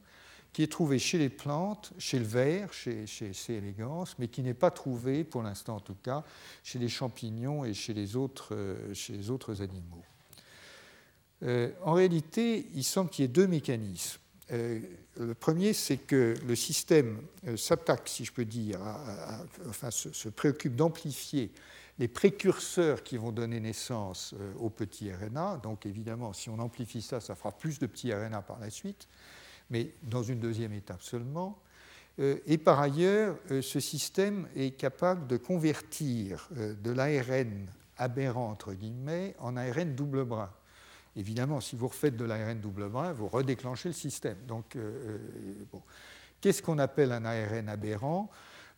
qui 0.51 0.63
est 0.63 0.71
trouvé 0.71 0.99
chez 0.99 1.17
les 1.17 1.29
plantes, 1.29 1.93
chez 1.97 2.19
le 2.19 2.25
ver, 2.25 2.73
chez, 2.73 3.07
chez 3.07 3.31
C. 3.31 3.53
elegans, 3.53 4.03
mais 4.19 4.27
qui 4.27 4.41
n'est 4.41 4.53
pas 4.53 4.69
trouvé, 4.69 5.23
pour 5.23 5.43
l'instant 5.43 5.77
en 5.77 5.79
tout 5.79 5.95
cas, 5.95 6.25
chez 6.61 6.77
les 6.77 6.89
champignons 6.89 7.63
et 7.63 7.73
chez 7.73 7.93
les 7.93 8.17
autres, 8.17 8.77
chez 8.93 9.13
les 9.13 9.29
autres 9.29 9.61
animaux. 9.61 10.03
Euh, 11.43 11.71
en 11.83 11.93
réalité, 11.93 12.67
il 12.73 12.83
semble 12.83 13.09
qu'il 13.09 13.23
y 13.23 13.25
ait 13.25 13.29
deux 13.29 13.47
mécanismes. 13.47 14.20
Euh, 14.51 14.79
le 15.17 15.33
premier, 15.33 15.73
c'est 15.73 15.97
que 15.97 16.35
le 16.45 16.55
système 16.55 17.21
s'attaque, 17.55 18.07
si 18.07 18.25
je 18.25 18.31
peux 18.31 18.45
dire, 18.45 18.79
se, 19.89 20.29
préoccupe 20.29 20.75
d'amplifier 20.75 21.51
les 21.99 22.07
précurseurs 22.07 23.03
qui 23.03 23.17
vont 23.17 23.31
donner 23.31 23.59
naissance 23.59 24.33
aux 24.59 24.69
petits 24.69 25.11
RNA. 25.13 25.57
Donc 25.63 25.85
évidemment, 25.85 26.33
si 26.33 26.49
on 26.49 26.59
amplifie 26.59 27.01
ça, 27.01 27.19
ça 27.19 27.35
fera 27.35 27.51
plus 27.51 27.79
de 27.79 27.85
petits 27.85 28.13
RNA 28.13 28.41
par 28.41 28.59
la 28.59 28.69
suite 28.69 29.07
mais 29.71 29.93
dans 30.03 30.21
une 30.21 30.39
deuxième 30.39 30.73
étape 30.73 31.01
seulement. 31.01 31.57
Euh, 32.19 32.37
et 32.45 32.57
par 32.57 32.79
ailleurs, 32.79 33.37
euh, 33.49 33.61
ce 33.61 33.79
système 33.79 34.47
est 34.55 34.71
capable 34.71 35.25
de 35.27 35.37
convertir 35.37 36.49
euh, 36.57 36.75
de 36.75 36.91
l'ARN 36.91 37.67
aberrant, 37.97 38.51
entre 38.51 38.73
guillemets, 38.73 39.33
en 39.39 39.55
ARN 39.57 39.95
double 39.95 40.25
brin. 40.25 40.51
Évidemment, 41.15 41.59
si 41.59 41.75
vous 41.75 41.87
refaites 41.87 42.15
de 42.15 42.25
l'ARN 42.25 42.59
double 42.59 42.89
brin, 42.89 43.11
vous 43.11 43.27
redéclenchez 43.27 43.89
le 43.89 43.93
système. 43.93 44.37
Donc, 44.47 44.77
bon. 45.71 45.81
qu'est-ce 46.39 46.61
qu'on 46.61 46.79
appelle 46.79 47.11
un 47.11 47.25
ARN 47.25 47.67
aberrant? 47.67 48.29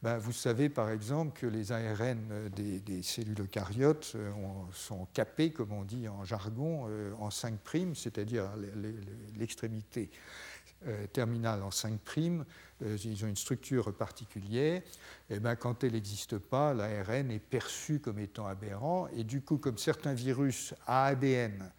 Ben, 0.02 0.18
Vous 0.18 0.32
savez 0.32 0.68
par 0.68 0.90
exemple 0.90 1.40
que 1.40 1.46
les 1.46 1.72
ARN 1.72 2.50
des, 2.56 3.04
cellules 3.04 3.40
eucaryotes 3.40 4.16
sont 4.74 5.08
capés, 5.14 5.52
comme 5.52 5.72
on 5.74 5.84
dit 5.84 6.08
en 6.08 6.26
jargon, 6.26 6.88
en 7.20 7.30
5', 7.30 7.94
c'est-à-dire 7.94 8.50
l'extrémité 9.38 10.10
euh, 10.88 11.08
terminale 11.08 11.64
en 11.64 11.70
5', 11.70 12.44
euh, 12.82 12.98
ils 13.06 13.24
ont 13.24 13.30
une 13.30 13.38
structure 13.38 13.94
particulière, 13.94 14.82
et 15.30 15.36
eh 15.36 15.40
ben, 15.40 15.56
quand 15.56 15.82
elle 15.86 15.94
n'existe 15.94 16.38
pas, 16.38 16.74
l'ARN 16.74 17.32
est 17.32 17.40
perçu 17.40 18.00
comme 18.02 18.20
étant 18.20 18.48
aberrant, 18.48 19.08
et 19.16 19.24
du 19.24 19.40
coup, 19.40 19.58
comme 19.58 19.78
certains 19.78 20.14
virus 20.14 20.74
à 20.86 21.06
ADN 21.06 21.72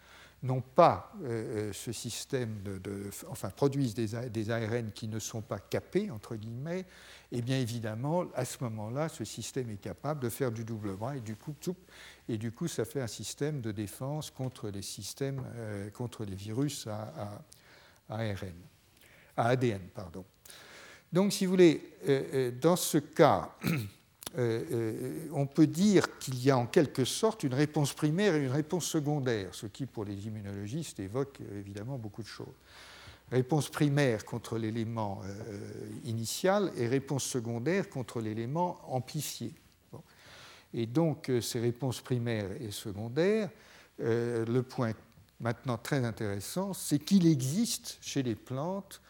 n'ont 0.45 0.61
pas 0.61 1.13
euh, 1.25 1.73
ce 1.73 1.93
système 1.93 2.63
de, 2.63 3.11
enfin 3.29 3.51
produisent 3.51 3.95
des, 3.95 4.51
ARN 4.51 4.93
qui 4.93 5.09
ne 5.09 5.19
sont 5.19 5.41
pas 5.41 5.59
capés 5.59 6.11
entre 6.11 6.37
guillemets, 6.37 6.81
et 7.33 7.39
eh 7.39 7.43
bien 7.43 7.59
évidemment 7.59 8.25
à 8.35 8.45
ce 8.45 8.63
moment-là, 8.65 9.09
ce 9.09 9.25
système 9.25 9.71
est 9.71 9.81
capable 9.81 10.21
de 10.21 10.29
faire 10.29 10.53
du 10.53 10.65
double 10.65 10.95
bras 10.95 11.17
et 11.17 11.21
du 11.21 11.35
coup, 11.35 11.55
et 12.29 12.39
du 12.39 12.53
coup, 12.53 12.69
ça 12.69 12.85
fait 12.85 13.01
un 13.01 13.09
système 13.09 13.61
de 13.61 13.73
défense 13.73 14.31
contre 14.31 14.69
les 14.69 14.83
systèmes, 14.83 15.43
contre 15.93 16.25
les 16.25 16.37
virus 16.37 16.87
à, 16.87 17.43
ARN 18.09 18.55
à 19.37 19.49
ADN. 19.49 19.83
Pardon. 19.95 20.25
Donc, 21.13 21.33
si 21.33 21.45
vous 21.47 21.53
voulez, 21.53 21.81
euh, 22.09 22.23
euh, 22.35 22.51
dans 22.51 22.77
ce 22.77 22.99
cas, 22.99 23.51
euh, 24.37 25.29
on 25.33 25.47
peut 25.47 25.67
dire 25.67 26.19
qu'il 26.19 26.43
y 26.43 26.51
a 26.51 26.59
en 26.59 26.67
quelque 26.67 27.05
sorte 27.05 27.45
une 27.45 27.55
réponse 27.55 27.93
primaire 27.93 28.35
et 28.35 28.45
une 28.45 28.51
réponse 28.51 28.87
secondaire, 28.87 29.49
ce 29.53 29.67
qui, 29.67 29.87
pour 29.87 30.05
les 30.05 30.27
immunologistes, 30.27 30.99
évoque 31.01 31.41
évidemment 31.57 31.99
beaucoup 31.99 32.23
de 32.23 32.29
choses. 32.29 32.55
Réponse 33.31 33.69
primaire 33.71 34.25
contre 34.25 34.59
l'élément 34.59 35.23
initial 36.05 36.71
et 36.77 36.87
réponse 36.87 37.25
secondaire 37.25 37.89
contre 37.89 38.21
l'élément 38.21 38.79
amplifié. 38.87 39.53
Et 40.75 40.87
donc, 40.87 41.33
ces 41.41 41.59
réponses 41.59 42.03
primaires 42.03 42.51
et 42.61 42.71
secondaires, 42.71 43.49
le 43.99 44.61
point 44.61 44.93
maintenant 45.41 45.79
très 45.79 46.05
intéressant, 46.05 46.75
c'est 46.75 46.99
qu'il 46.99 47.27
existe 47.27 47.99
chez 48.01 48.23
les 48.23 48.35
plantes 48.35 49.01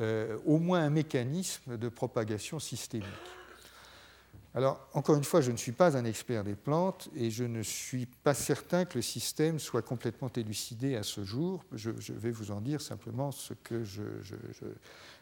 euh, 0.00 0.36
au 0.44 0.58
moins 0.58 0.80
un 0.80 0.90
mécanisme 0.90 1.78
de 1.78 1.88
propagation 1.88 2.58
systémique. 2.58 3.06
Alors, 4.58 4.88
encore 4.92 5.14
une 5.14 5.22
fois, 5.22 5.40
je 5.40 5.52
ne 5.52 5.56
suis 5.56 5.70
pas 5.70 5.96
un 5.96 6.04
expert 6.04 6.42
des 6.42 6.56
plantes 6.56 7.08
et 7.14 7.30
je 7.30 7.44
ne 7.44 7.62
suis 7.62 8.06
pas 8.06 8.34
certain 8.34 8.86
que 8.86 8.98
le 8.98 9.02
système 9.02 9.60
soit 9.60 9.82
complètement 9.82 10.32
élucidé 10.34 10.96
à 10.96 11.04
ce 11.04 11.22
jour. 11.22 11.64
Je, 11.70 11.92
vais 11.92 12.32
vous 12.32 12.50
en 12.50 12.60
dire 12.60 12.80
simplement 12.80 13.30
ce 13.30 13.54
que 13.54 13.84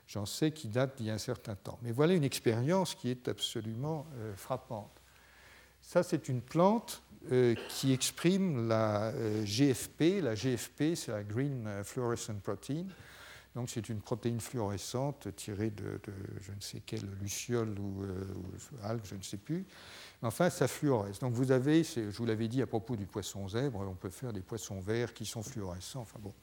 j'en 0.08 0.24
sais 0.24 0.52
qui 0.52 0.68
date 0.68 0.96
d'il 0.96 1.08
y 1.08 1.10
a 1.10 1.12
un 1.12 1.18
certain 1.18 1.54
temps. 1.54 1.78
Mais 1.82 1.92
voilà 1.92 2.14
une 2.14 2.24
expérience 2.24 2.94
qui 2.94 3.10
est 3.10 3.28
absolument 3.28 4.06
euh, 4.14 4.34
frappante. 4.36 5.02
Ça, 5.82 6.02
c'est 6.02 6.30
une 6.30 6.40
plante 6.40 7.02
euh, 7.30 7.54
qui 7.68 7.92
exprime 7.92 8.66
la 8.66 9.12
GFP. 9.44 10.22
La 10.22 10.34
GFP, 10.34 10.94
c'est 10.94 11.08
la 11.08 11.22
Green 11.22 11.68
Fluorescent 11.84 12.40
Protein. 12.42 12.86
Donc 13.56 13.70
c'est 13.70 13.88
une 13.88 14.00
protéine 14.00 14.38
fluorescente 14.38 15.34
tirée 15.34 15.70
de, 15.70 15.98
je 16.42 16.52
ne 16.52 16.60
sais 16.60 16.82
quelle 16.84 17.08
luciole 17.22 17.74
ou, 17.78 18.02
euh, 18.02 18.22
algue, 18.82 19.00
je 19.04 19.14
ne 19.14 19.22
sais 19.22 19.38
plus. 19.38 19.64
Enfin, 20.20 20.50
ça 20.50 20.68
fluoresce. 20.68 21.20
Donc 21.20 21.32
vous 21.32 21.52
avez, 21.52 21.82
je 21.82 22.14
vous 22.18 22.26
l'avais 22.26 22.48
dit 22.48 22.60
à 22.60 22.66
propos 22.66 22.96
du 22.96 23.06
poisson 23.06 23.48
zèbre, 23.48 23.80
on 23.80 23.94
peut 23.94 24.10
faire 24.10 24.34
des 24.34 24.42
poissons 24.42 24.78
verts 24.80 25.14
qui 25.14 25.24
sont 25.24 25.42
fluorescents. 25.42 26.02
Enfin 26.02 26.18
bon, 26.20 26.34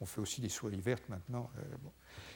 on 0.00 0.06
fait 0.06 0.22
aussi 0.22 0.40
des 0.40 0.48
souris 0.48 0.80
vertes 0.80 1.06
maintenant. 1.10 1.50
Euh, 1.58 1.76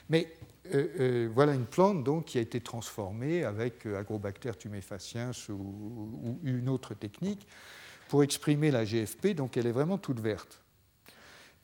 Mais 0.09 0.31
euh, 0.75 1.27
voilà 1.33 1.55
une 1.55 1.65
plante 1.65 2.03
donc 2.03 2.25
qui 2.25 2.37
a 2.37 2.41
été 2.41 2.61
transformée 2.61 3.45
avec 3.45 3.87
Agrobacter 3.87 4.51
tumefaciens 4.59 5.31
ou, 5.49 5.53
ou 5.53 6.39
une 6.43 6.69
autre 6.69 6.93
technique 6.93 7.47
pour 8.09 8.21
exprimer 8.21 8.69
la 8.69 8.85
GFP. 8.85 9.29
Donc 9.29 9.57
elle 9.57 9.65
est 9.65 9.71
vraiment 9.71 9.97
toute 9.97 10.19
verte. 10.19 10.61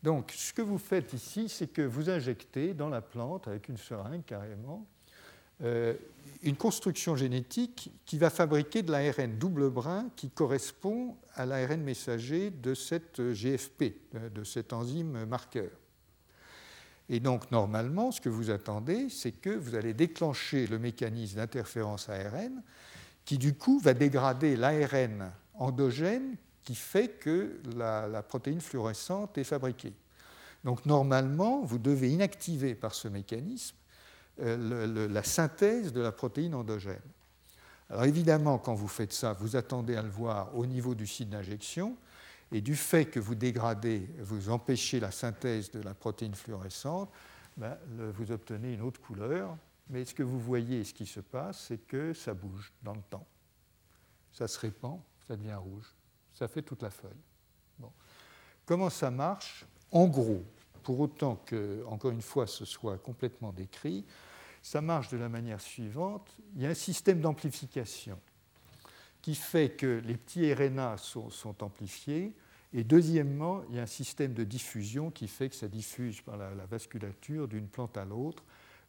Donc, 0.03 0.33
ce 0.35 0.51
que 0.51 0.61
vous 0.61 0.77
faites 0.77 1.13
ici, 1.13 1.47
c'est 1.47 1.67
que 1.67 1.81
vous 1.81 2.09
injectez 2.09 2.73
dans 2.73 2.89
la 2.89 3.01
plante, 3.01 3.47
avec 3.47 3.69
une 3.69 3.77
seringue 3.77 4.25
carrément, 4.25 4.85
euh, 5.63 5.93
une 6.41 6.57
construction 6.57 7.15
génétique 7.15 7.91
qui 8.05 8.17
va 8.17 8.29
fabriquer 8.29 8.83
de 8.83 8.91
l'ARN 8.91 9.37
double 9.37 9.69
brin 9.69 10.09
qui 10.17 10.29
correspond 10.29 11.15
à 11.35 11.45
l'ARN 11.45 11.81
messager 11.81 12.49
de 12.51 12.73
cette 12.73 13.21
GFP, 13.31 13.93
de 14.33 14.43
cette 14.43 14.73
enzyme 14.73 15.23
marqueur. 15.25 15.71
Et 17.07 17.21
donc, 17.21 17.49
normalement, 17.51 18.11
ce 18.11 18.19
que 18.19 18.29
vous 18.29 18.49
attendez, 18.49 19.07
c'est 19.09 19.31
que 19.31 19.51
vous 19.51 19.75
allez 19.75 19.93
déclencher 19.93 20.67
le 20.67 20.79
mécanisme 20.79 21.37
d'interférence 21.37 22.09
ARN 22.09 22.61
qui, 23.23 23.37
du 23.37 23.53
coup, 23.53 23.79
va 23.79 23.93
dégrader 23.93 24.57
l'ARN 24.57 25.31
endogène 25.53 26.35
qui 26.63 26.75
fait 26.75 27.19
que 27.19 27.59
la, 27.75 28.23
protéine 28.23 28.61
fluorescente 28.61 29.37
est 29.37 29.43
fabriquée. 29.43 29.93
Donc 30.63 30.85
normalement, 30.85 31.61
vous 31.61 31.77
devez 31.77 32.09
inactiver 32.11 32.75
par 32.75 32.93
ce 32.93 33.07
mécanisme 33.07 33.75
la 34.37 35.23
synthèse 35.23 35.93
de 35.93 36.01
la 36.01 36.11
protéine 36.11 36.55
endogène. 36.55 37.01
Alors 37.89 38.05
évidemment, 38.05 38.57
quand 38.57 38.73
vous 38.73 38.87
faites 38.87 39.13
ça, 39.13 39.33
vous 39.33 39.55
attendez 39.55 39.95
à 39.95 40.01
le 40.01 40.09
voir 40.09 40.55
au 40.57 40.65
niveau 40.65 40.95
du 40.95 41.05
site 41.05 41.29
d'injection, 41.29 41.95
et 42.53 42.61
du 42.61 42.75
fait 42.75 43.05
que 43.05 43.19
vous 43.19 43.33
dégradez, 43.33 44.07
vous 44.19 44.49
empêchez 44.49 44.99
la 44.99 45.11
synthèse 45.11 45.71
de 45.71 45.81
la 45.81 45.95
protéine 45.95 46.35
fluorescente, 46.35 47.11
ben, 47.57 47.77
vous 48.13 48.31
obtenez 48.31 48.73
une 48.73 48.81
autre 48.81 49.01
couleur. 49.01 49.57
Mais 49.89 50.05
ce 50.05 50.13
que 50.13 50.23
vous 50.23 50.39
voyez, 50.39 50.83
ce 50.83 50.93
qui 50.93 51.07
se 51.07 51.19
passe, 51.19 51.65
c'est 51.67 51.79
que 51.79 52.13
ça 52.13 52.33
bouge 52.33 52.71
dans 52.83 52.93
le 52.93 53.01
temps. 53.09 53.25
Ça 54.31 54.47
se 54.47 54.59
répand, 54.59 54.99
ça 55.27 55.35
devient 55.35 55.55
rouge. 55.55 55.95
Ça 56.33 56.47
fait 56.47 56.61
toute 56.61 56.81
la 56.81 56.89
feuille. 56.89 57.11
Comment 58.65 58.89
ça 58.89 59.11
marche? 59.11 59.65
En 59.91 60.07
gros, 60.07 60.43
pour 60.83 60.99
autant 60.99 61.35
que, 61.45 61.83
encore 61.87 62.11
une 62.11 62.21
fois, 62.21 62.47
ce 62.47 62.65
soit 62.65 62.97
complètement 62.97 63.51
décrit, 63.51 64.05
ça 64.61 64.81
marche 64.81 65.09
de 65.09 65.17
la 65.17 65.27
manière 65.27 65.59
suivante. 65.59 66.29
Il 66.55 66.61
y 66.61 66.65
a 66.65 66.69
un 66.69 66.73
système 66.73 67.19
d'amplification 67.19 68.17
qui 69.21 69.35
fait 69.35 69.71
que 69.71 70.01
les 70.05 70.15
petits 70.15 70.53
RNA 70.53 70.97
sont, 70.97 71.63
amplifiés. 71.63 72.33
Et 72.73 72.83
deuxièmement, 72.83 73.63
il 73.69 73.75
y 73.75 73.79
a 73.79 73.83
un 73.83 73.87
système 73.87 74.33
de 74.33 74.43
diffusion 74.43 75.11
qui 75.11 75.27
fait 75.27 75.49
que 75.49 75.55
ça 75.55 75.67
diffuse 75.67 76.21
par 76.21 76.37
la, 76.37 76.65
vasculature 76.65 77.47
d'une 77.47 77.67
plante 77.67 77.97
à 77.97 78.05
l'autre. 78.05 78.43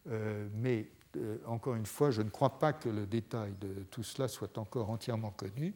Euh, 0.09 0.49
mais 0.55 0.89
euh, 1.17 1.39
encore 1.47 1.75
une 1.75 1.87
fois, 1.87 2.11
je 2.11 2.23
ne 2.23 2.31
crois 2.31 2.59
pas 2.59 2.73
que 2.73 2.89
le 2.89 3.07
détail 3.07 3.53
de 3.61 3.85
tout 3.91 4.03
cela 4.03 4.29
soit 4.29 4.59
encore 4.59 4.91
entièrement 4.91 5.31
connu. 5.31 5.75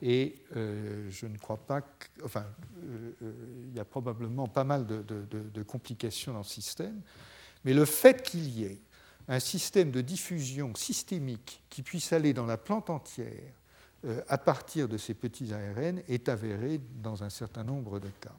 Et 0.00 0.36
euh, 0.56 1.08
je 1.10 1.26
ne 1.26 1.36
crois 1.38 1.56
pas 1.56 1.80
que. 1.80 2.06
Enfin, 2.24 2.46
il 2.82 3.74
y 3.74 3.80
a 3.80 3.84
probablement 3.84 4.46
pas 4.46 4.64
mal 4.64 4.86
de, 4.86 5.62
complications 5.64 6.32
dans 6.32 6.38
le 6.38 6.44
système. 6.44 7.00
Mais 7.64 7.74
le 7.74 7.84
fait 7.84 8.22
qu'il 8.22 8.48
y 8.48 8.64
ait 8.64 8.80
un 9.26 9.40
système 9.40 9.90
de 9.90 10.00
diffusion 10.00 10.74
systémique 10.74 11.62
qui 11.68 11.82
puisse 11.82 12.12
aller 12.12 12.32
dans 12.32 12.46
la 12.46 12.56
plante 12.56 12.88
entière 12.88 13.52
euh, 14.04 14.22
à 14.28 14.38
partir 14.38 14.88
de 14.88 14.96
ces 14.96 15.14
petits 15.14 15.52
ARN 15.52 16.00
est 16.08 16.28
avéré 16.28 16.80
dans 17.02 17.24
un 17.24 17.30
certain 17.30 17.64
nombre 17.64 17.98
de 17.98 18.08
cas. 18.20 18.34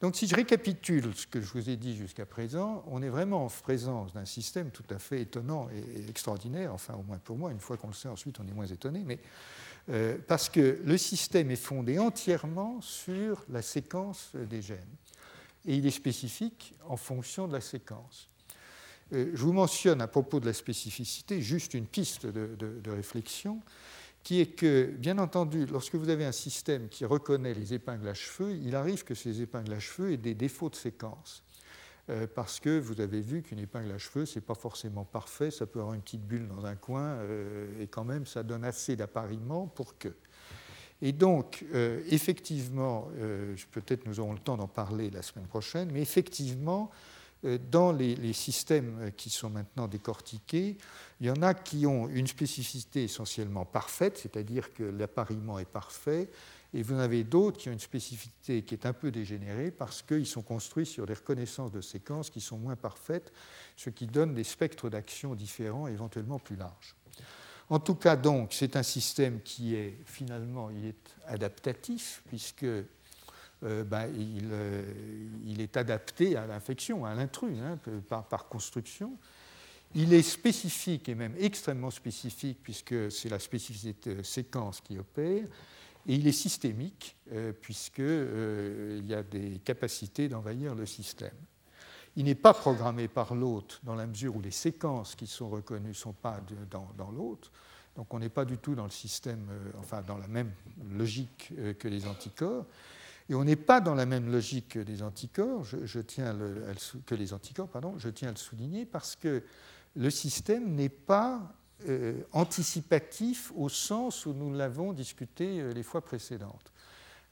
Donc 0.00 0.16
si 0.16 0.26
je 0.26 0.34
récapitule 0.34 1.14
ce 1.14 1.26
que 1.26 1.40
je 1.40 1.50
vous 1.52 1.70
ai 1.70 1.76
dit 1.76 1.96
jusqu'à 1.96 2.26
présent, 2.26 2.82
on 2.88 3.02
est 3.02 3.08
vraiment 3.08 3.44
en 3.44 3.48
présence 3.48 4.12
d'un 4.12 4.24
système 4.24 4.70
tout 4.70 4.84
à 4.90 4.98
fait 4.98 5.22
étonnant 5.22 5.68
et 5.70 6.08
extraordinaire, 6.10 6.74
enfin 6.74 6.94
au 6.94 7.02
moins 7.02 7.18
pour 7.18 7.38
moi, 7.38 7.52
une 7.52 7.60
fois 7.60 7.76
qu'on 7.76 7.88
le 7.88 7.94
sait 7.94 8.08
ensuite 8.08 8.40
on 8.40 8.46
est 8.46 8.52
moins 8.52 8.66
étonné, 8.66 9.02
mais 9.04 9.18
euh, 9.90 10.16
parce 10.26 10.48
que 10.48 10.80
le 10.82 10.96
système 10.96 11.50
est 11.50 11.56
fondé 11.56 11.98
entièrement 11.98 12.80
sur 12.80 13.44
la 13.48 13.62
séquence 13.62 14.30
des 14.34 14.62
gènes. 14.62 14.78
Et 15.66 15.76
il 15.76 15.86
est 15.86 15.90
spécifique 15.90 16.74
en 16.86 16.96
fonction 16.96 17.48
de 17.48 17.52
la 17.52 17.60
séquence. 17.60 18.28
Euh, 19.12 19.30
je 19.34 19.42
vous 19.42 19.52
mentionne 19.52 20.00
à 20.00 20.06
propos 20.06 20.40
de 20.40 20.46
la 20.46 20.52
spécificité 20.52 21.40
juste 21.40 21.74
une 21.74 21.86
piste 21.86 22.26
de 22.26 22.90
réflexion 22.90 23.60
qui 24.24 24.40
est 24.40 24.46
que, 24.46 24.86
bien 24.86 25.18
entendu, 25.18 25.66
lorsque 25.66 25.94
vous 25.94 26.08
avez 26.08 26.24
un 26.24 26.32
système 26.32 26.88
qui 26.88 27.04
reconnaît 27.04 27.52
les 27.52 27.74
épingles 27.74 28.08
à 28.08 28.14
cheveux, 28.14 28.56
il 28.56 28.74
arrive 28.74 29.04
que 29.04 29.14
ces 29.14 29.42
épingles 29.42 29.74
à 29.74 29.80
cheveux 29.80 30.12
aient 30.12 30.16
des 30.16 30.34
défauts 30.34 30.70
de 30.70 30.74
séquence. 30.74 31.44
Euh, 32.10 32.26
parce 32.32 32.60
que 32.60 32.78
vous 32.78 33.00
avez 33.00 33.22
vu 33.22 33.40
qu'une 33.40 33.58
épingle 33.58 33.90
à 33.90 33.98
cheveux, 33.98 34.26
ce 34.26 34.38
n'est 34.38 34.44
pas 34.44 34.54
forcément 34.54 35.04
parfait, 35.04 35.50
ça 35.50 35.64
peut 35.64 35.80
avoir 35.80 35.94
une 35.94 36.02
petite 36.02 36.26
bulle 36.26 36.46
dans 36.48 36.66
un 36.66 36.76
coin, 36.76 37.02
euh, 37.02 37.80
et 37.80 37.86
quand 37.86 38.04
même, 38.04 38.26
ça 38.26 38.42
donne 38.42 38.62
assez 38.64 38.94
d'appariement 38.94 39.66
pour 39.66 39.96
que. 39.96 40.08
Et 41.00 41.12
donc, 41.12 41.64
euh, 41.74 42.02
effectivement, 42.10 43.08
peut-être 43.72 44.06
nous 44.06 44.20
aurons 44.20 44.34
le 44.34 44.38
temps 44.38 44.56
d'en 44.56 44.68
parler 44.68 45.10
la 45.10 45.22
semaine 45.22 45.46
prochaine, 45.46 45.90
mais 45.92 46.02
effectivement, 46.02 46.90
dans 47.70 47.92
les, 47.92 48.32
systèmes 48.32 49.10
qui 49.16 49.28
sont 49.28 49.50
maintenant 49.50 49.86
décortiqués, 49.86 50.78
il 51.20 51.26
y 51.26 51.30
en 51.30 51.42
a 51.42 51.52
qui 51.52 51.86
ont 51.86 52.08
une 52.08 52.26
spécificité 52.26 53.04
essentiellement 53.04 53.66
parfaite, 53.66 54.16
c'est-à-dire 54.16 54.72
que 54.72 54.82
l'appariement 54.82 55.58
est 55.58 55.68
parfait, 55.68 56.30
et 56.74 56.82
vous 56.82 56.94
en 56.94 56.98
avez 56.98 57.22
d'autres 57.22 57.58
qui 57.58 57.68
ont 57.68 57.72
une 57.72 57.78
spécificité 57.78 58.62
qui 58.62 58.74
est 58.74 58.84
un 58.84 58.92
peu 58.92 59.12
dégénérée 59.12 59.70
parce 59.70 60.02
qu'ils 60.02 60.26
sont 60.26 60.42
construits 60.42 60.86
sur 60.86 61.06
des 61.06 61.14
reconnaissances 61.14 61.70
de 61.70 61.80
séquences 61.80 62.30
qui 62.30 62.40
sont 62.40 62.58
moins 62.58 62.76
parfaites, 62.76 63.32
ce 63.76 63.90
qui 63.90 64.08
donne 64.08 64.34
des 64.34 64.44
spectres 64.44 64.90
d'action 64.90 65.36
différents, 65.36 65.86
éventuellement 65.86 66.40
plus 66.40 66.56
larges. 66.56 66.96
En 67.70 67.78
tout 67.78 67.94
cas, 67.94 68.16
donc, 68.16 68.52
c'est 68.52 68.76
un 68.76 68.82
système 68.82 69.40
qui 69.42 69.74
est 69.74 69.96
finalement 70.04 70.68
il 70.70 70.84
est 70.86 71.16
adaptatif, 71.26 72.22
puisque 72.28 72.64
euh, 72.64 73.84
ben, 73.84 74.08
euh, 74.12 74.82
il, 75.46 75.60
est 75.60 75.76
adapté 75.76 76.36
à 76.36 76.46
l'infection, 76.46 77.06
à 77.06 77.14
l'intrus, 77.14 77.56
hein, 77.62 77.78
par, 78.08 78.48
construction. 78.48 79.16
Il 79.94 80.12
est 80.12 80.22
spécifique 80.22 81.08
et 81.08 81.14
même 81.14 81.34
extrêmement 81.38 81.90
spécifique, 81.90 82.58
puisque 82.62 83.10
c'est 83.12 83.28
la 83.28 83.38
spécificité 83.38 84.16
de 84.16 84.22
séquence 84.22 84.80
qui 84.80 84.98
opère. 84.98 85.46
Et 86.06 86.14
il 86.14 86.26
est 86.26 86.32
systémique, 86.32 87.16
euh, 87.32 87.52
puisqu'il 87.52 89.06
y 89.06 89.14
a 89.14 89.22
des 89.22 89.58
capacités 89.64 90.28
d'envahir 90.28 90.74
le 90.74 90.86
système. 90.86 91.36
Il 92.16 92.26
n'est 92.26 92.34
pas 92.34 92.54
programmé 92.54 93.08
par 93.08 93.34
l'hôte 93.34 93.80
dans 93.82 93.94
la 93.94 94.06
mesure 94.06 94.36
où 94.36 94.40
les 94.40 94.50
séquences 94.50 95.16
qui 95.16 95.26
sont 95.26 95.48
reconnues 95.48 95.88
ne 95.88 95.92
sont 95.94 96.12
pas 96.12 96.40
dans, 96.70 96.88
dans 96.96 97.10
l'hôte. 97.10 97.50
Donc 97.96 98.12
on 98.12 98.18
n'est 98.18 98.28
pas 98.28 98.44
du 98.44 98.58
tout 98.58 98.74
dans 98.74 98.84
le 98.84 98.90
système, 98.90 99.48
enfin 99.78 100.02
dans 100.02 100.18
la 100.18 100.28
même 100.28 100.52
logique 100.92 101.52
que 101.78 101.88
les 101.88 102.06
anticorps. 102.06 102.66
Et 103.28 103.34
on 103.34 103.44
n'est 103.44 103.56
pas 103.56 103.80
dans 103.80 103.94
la 103.94 104.04
même 104.04 104.30
logique 104.30 104.70
que 104.70 104.78
des 104.80 105.02
anticorps, 105.02 105.64
je, 105.64 106.00
tiens 106.00 106.36
que 107.06 107.14
les 107.14 107.32
anticorps, 107.32 107.68
pardon, 107.68 107.94
je 107.98 108.10
tiens 108.10 108.28
à 108.28 108.32
le 108.32 108.36
souligner 108.36 108.84
parce 108.84 109.16
que 109.16 109.42
le 109.96 110.10
système 110.10 110.74
n'est 110.74 110.90
pas 110.90 111.54
euh, 111.88 112.22
anticipatif 112.32 113.52
au 113.56 113.68
sens 113.68 114.26
où 114.26 114.32
nous 114.32 114.52
l'avons 114.52 114.92
discuté 114.92 115.60
euh, 115.60 115.72
les 115.72 115.82
fois 115.82 116.00
précédentes. 116.00 116.72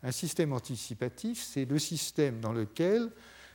Un 0.02 0.12
système 0.12 0.52
anticipatif, 0.52 1.42
c'est 1.42 1.64
le 1.64 1.78
système 1.78 2.40
dans 2.40 2.52
lequel 2.52 3.10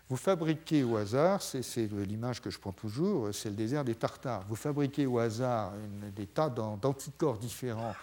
vous 0.10 0.16
fabriquez 0.16 0.84
au 0.84 0.96
hasard, 0.96 1.42
c'est 1.42 1.92
l'image 1.92 2.42
que 2.42 2.50
je 2.50 2.58
prends 2.58 2.72
toujours, 2.72 3.34
c'est 3.34 3.50
le 3.50 3.56
désert 3.56 3.84
des 3.84 3.96
Tartares, 3.96 4.46
vous 4.48 4.56
fabriquez 4.56 5.06
au 5.06 5.20
hasard 5.20 5.74
des 6.16 6.28
tas 6.28 6.50
d'anticorps 6.50 7.38
différents 7.38 7.94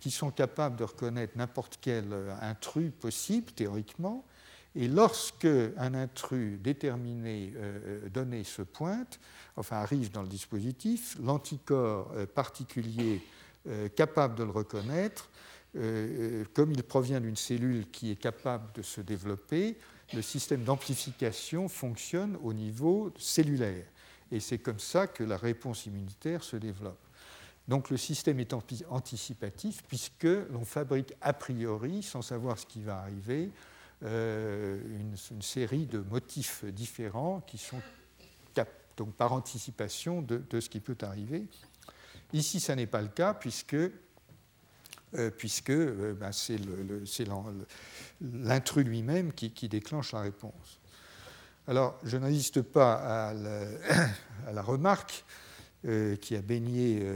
qui 0.00 0.10
sont 0.10 0.30
capables 0.30 0.76
de 0.76 0.84
reconnaître 0.84 1.36
n'importe 1.36 1.78
quel 1.80 2.12
euh, 2.12 2.34
intrus 2.40 2.92
possible, 3.00 3.50
théoriquement. 3.52 4.24
Et 4.80 4.86
lorsque 4.86 5.48
un 5.76 5.92
intrus 5.94 6.56
déterminé, 6.60 7.52
euh, 7.56 7.78
euh, 8.04 8.08
donné, 8.10 8.44
se 8.44 8.62
pointe, 8.62 9.18
enfin 9.56 9.78
arrive 9.78 10.12
dans 10.12 10.22
le 10.22 10.28
dispositif, 10.28 11.16
l'anticorps 11.20 12.12
particulier 12.34 13.20
capable 13.96 14.36
de 14.36 14.44
le 14.44 14.50
reconnaître, 14.50 15.28
comme 16.54 16.72
il 16.72 16.82
provient 16.84 17.20
d'une 17.20 17.36
cellule 17.36 17.90
qui 17.90 18.12
est 18.12 18.16
capable 18.16 18.72
de 18.72 18.82
se 18.82 19.00
développer, 19.00 19.76
le 20.14 20.22
système 20.22 20.62
d'amplification 20.62 21.68
fonctionne 21.68 22.38
au 22.42 22.54
niveau 22.54 23.12
cellulaire. 23.18 23.84
Et 24.30 24.40
c'est 24.40 24.58
comme 24.58 24.78
ça 24.78 25.06
que 25.06 25.24
la 25.24 25.36
réponse 25.36 25.86
immunitaire 25.86 26.42
se 26.44 26.56
développe. 26.56 27.00
Donc 27.66 27.90
le 27.90 27.96
système 27.96 28.40
est 28.40 28.54
anticipatif 28.88 29.82
puisque 29.86 30.28
l'on 30.50 30.64
fabrique 30.64 31.14
a 31.20 31.32
priori, 31.32 32.02
sans 32.02 32.22
savoir 32.22 32.58
ce 32.58 32.64
qui 32.64 32.80
va 32.80 33.00
arriver, 33.00 33.50
euh, 34.04 34.80
une, 35.30 35.42
série 35.42 35.86
de 35.86 35.98
motifs 35.98 36.64
différents 36.66 37.40
qui 37.40 37.58
sont 37.58 37.80
donc 38.96 39.14
par 39.14 39.32
anticipation 39.32 40.22
de, 40.22 40.60
ce 40.60 40.68
qui 40.68 40.80
peut 40.80 40.96
arriver. 41.02 41.46
Ici, 42.32 42.58
ça 42.58 42.74
n'est 42.74 42.88
pas 42.88 43.00
le 43.00 43.08
cas 43.08 43.32
puisque, 43.32 43.74
euh, 43.74 43.90
puisque 45.36 45.70
euh, 45.70 46.14
ben, 46.14 46.32
c'est 46.32 46.58
l'intrus 48.20 48.84
lui-même 48.84 49.32
qui, 49.32 49.68
déclenche 49.68 50.12
la 50.12 50.20
réponse. 50.22 50.80
Alors, 51.68 51.96
je 52.02 52.16
n'insiste 52.16 52.62
pas 52.62 53.28
à 53.28 53.34
la 54.52 54.62
remarque 54.62 55.24
qui 56.20 56.34
a 56.34 56.42
baigné 56.42 57.06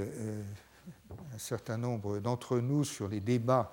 un 1.34 1.38
certain 1.38 1.78
nombre 1.78 2.20
d'entre 2.20 2.58
nous 2.58 2.84
sur 2.84 3.08
les 3.08 3.20
débats 3.20 3.72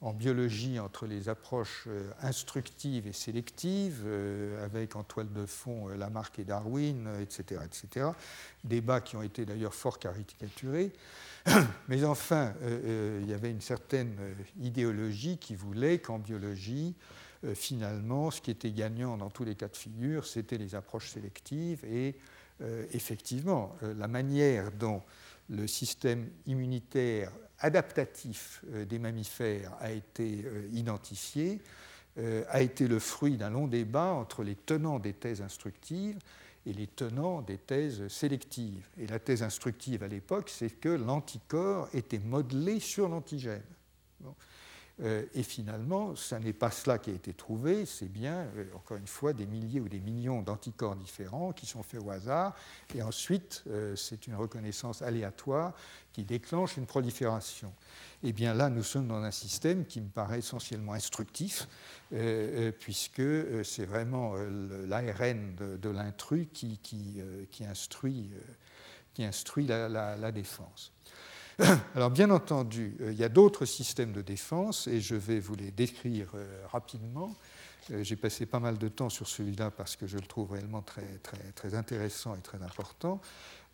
en 0.00 0.12
biologie 0.12 0.78
entre 0.78 1.06
les 1.06 1.28
approches 1.28 1.88
instructives 2.22 3.06
et 3.06 3.12
sélectives, 3.12 4.06
avec 4.62 4.94
en 4.94 5.02
toile 5.02 5.32
de 5.32 5.44
fond 5.44 5.88
Lamarck 5.88 6.38
et 6.38 6.44
Darwin, 6.44 7.08
etc., 7.20 7.62
etc. 7.64 8.10
Débats 8.62 9.00
qui 9.00 9.16
ont 9.16 9.22
été 9.22 9.44
d'ailleurs 9.44 9.74
fort 9.74 9.98
caricaturés. 9.98 10.92
Mais 11.88 12.04
enfin, 12.04 12.54
il 12.62 13.28
y 13.28 13.32
avait 13.32 13.50
une 13.50 13.60
certaine 13.60 14.14
idéologie 14.60 15.38
qui 15.38 15.56
voulait 15.56 15.98
qu'en 15.98 16.18
biologie, 16.18 16.94
finalement, 17.54 18.30
ce 18.30 18.40
qui 18.40 18.52
était 18.52 18.70
gagnant 18.70 19.16
dans 19.16 19.30
tous 19.30 19.44
les 19.44 19.56
cas 19.56 19.68
de 19.68 19.76
figure, 19.76 20.26
c'était 20.26 20.58
les 20.58 20.76
approches 20.76 21.10
sélectives 21.10 21.84
et 21.84 22.14
euh, 22.60 22.84
effectivement, 22.92 23.76
euh, 23.82 23.94
la 23.94 24.08
manière 24.08 24.72
dont 24.72 25.02
le 25.48 25.66
système 25.66 26.28
immunitaire 26.46 27.30
adaptatif 27.60 28.62
euh, 28.72 28.84
des 28.84 28.98
mammifères 28.98 29.72
a 29.80 29.90
été 29.90 30.44
identifié 30.72 31.60
a 32.48 32.62
été 32.62 32.88
le 32.88 32.98
fruit 32.98 33.36
d'un 33.36 33.50
long 33.50 33.68
débat 33.68 34.12
entre 34.12 34.42
les 34.42 34.56
tenants 34.56 34.98
des 34.98 35.12
thèses 35.12 35.40
instructives 35.40 36.18
et 36.68 36.72
les 36.72 36.86
tenants 36.86 37.40
des 37.42 37.56
thèses 37.56 38.08
sélectives. 38.08 38.86
Et 38.98 39.06
la 39.06 39.18
thèse 39.18 39.42
instructive 39.42 40.02
à 40.02 40.08
l'époque, 40.08 40.50
c'est 40.50 40.70
que 40.70 40.90
l'anticorps 40.90 41.88
était 41.94 42.18
modelé 42.18 42.78
sur 42.80 43.08
l'antigène. 43.08 43.62
Euh, 44.24 44.28
et 45.00 45.44
finalement, 45.44 46.16
ce 46.16 46.34
n'est 46.34 46.52
pas 46.52 46.72
cela 46.72 46.98
qui 46.98 47.10
a 47.10 47.12
été 47.12 47.32
trouvé, 47.32 47.86
c'est 47.86 48.08
bien, 48.08 48.46
euh, 48.56 48.64
encore 48.74 48.96
une 48.96 49.06
fois, 49.06 49.32
des 49.32 49.46
milliers 49.46 49.80
ou 49.80 49.88
des 49.88 50.00
millions 50.00 50.42
d'anticorps 50.42 50.96
différents 50.96 51.52
qui 51.52 51.66
sont 51.66 51.84
faits 51.84 52.00
au 52.04 52.10
hasard, 52.10 52.56
et 52.94 53.02
ensuite, 53.02 53.62
euh, 53.68 53.94
c'est 53.94 54.26
une 54.26 54.34
reconnaissance 54.34 55.00
aléatoire 55.02 55.72
qui 56.12 56.24
déclenche 56.24 56.76
une 56.76 56.86
prolifération. 56.86 57.72
Et 58.24 58.30
eh 58.30 58.32
bien 58.32 58.54
là, 58.54 58.68
nous 58.70 58.82
sommes 58.82 59.06
dans 59.06 59.22
un 59.22 59.30
système 59.30 59.84
qui 59.84 60.00
me 60.00 60.08
paraît 60.08 60.40
essentiellement 60.40 60.94
instructif, 60.94 61.68
puisque 62.80 63.22
c'est 63.62 63.84
vraiment 63.84 64.34
l'ARN 64.88 65.54
de, 65.54 65.88
l'intrus 65.88 66.48
qui, 66.52 66.80
instruit, 67.60 68.32
la 69.16 70.32
défense. 70.32 70.92
Alors 71.96 72.10
bien 72.10 72.30
entendu, 72.30 72.96
euh, 73.00 73.12
il 73.12 73.18
y 73.18 73.24
a 73.24 73.28
d'autres 73.28 73.64
systèmes 73.64 74.12
de 74.12 74.22
défense 74.22 74.86
et 74.86 75.00
je 75.00 75.16
vais 75.16 75.40
vous 75.40 75.56
les 75.56 75.72
décrire 75.72 76.30
euh, 76.34 76.64
rapidement. 76.70 77.34
Euh, 77.90 78.04
j'ai 78.04 78.14
passé 78.14 78.46
pas 78.46 78.60
mal 78.60 78.78
de 78.78 78.88
temps 78.88 79.08
sur 79.08 79.26
celui-là 79.26 79.72
parce 79.72 79.96
que 79.96 80.06
je 80.06 80.18
le 80.18 80.26
trouve 80.26 80.52
réellement 80.52 80.82
très, 80.82 81.74
intéressant 81.74 82.34
et 82.36 82.40
très 82.40 82.62
important. 82.62 83.20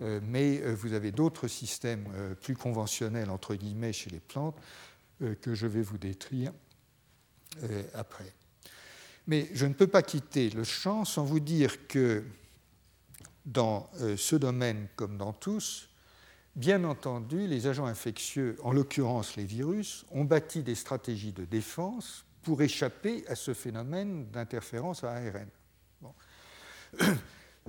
Mais 0.00 0.60
vous 0.74 0.92
avez 0.92 1.12
d'autres 1.12 1.46
systèmes 1.46 2.08
plus 2.40 2.56
conventionnels, 2.56 3.30
entre 3.30 3.54
guillemets, 3.54 3.92
chez 3.92 4.10
les 4.10 4.18
plantes, 4.18 4.56
que 5.40 5.54
je 5.54 5.68
vais 5.68 5.82
vous 5.82 5.98
décrire 5.98 6.52
après. 7.94 8.32
Mais 9.28 9.48
je 9.52 9.66
ne 9.66 9.72
peux 9.72 9.86
pas 9.86 10.02
quitter 10.02 10.50
le 10.50 10.64
champ 10.64 11.04
sans 11.04 11.24
vous 11.24 11.38
dire 11.38 11.86
que 11.86 12.24
dans 13.46 13.88
ce 14.16 14.34
domaine, 14.34 14.88
comme 14.96 15.16
dans 15.16 15.32
tous, 15.32 15.88
Bien 16.56 16.84
entendu, 16.84 17.48
les 17.48 17.66
agents 17.66 17.86
infectieux, 17.86 18.56
en 18.62 18.72
l'occurrence 18.72 19.34
les 19.34 19.44
virus, 19.44 20.06
ont 20.12 20.24
bâti 20.24 20.62
des 20.62 20.76
stratégies 20.76 21.32
de 21.32 21.44
défense 21.44 22.24
pour 22.42 22.62
échapper 22.62 23.26
à 23.26 23.34
ce 23.34 23.54
phénomène 23.54 24.26
d'interférence 24.30 25.02
à 25.02 25.12
ARN. 25.12 25.48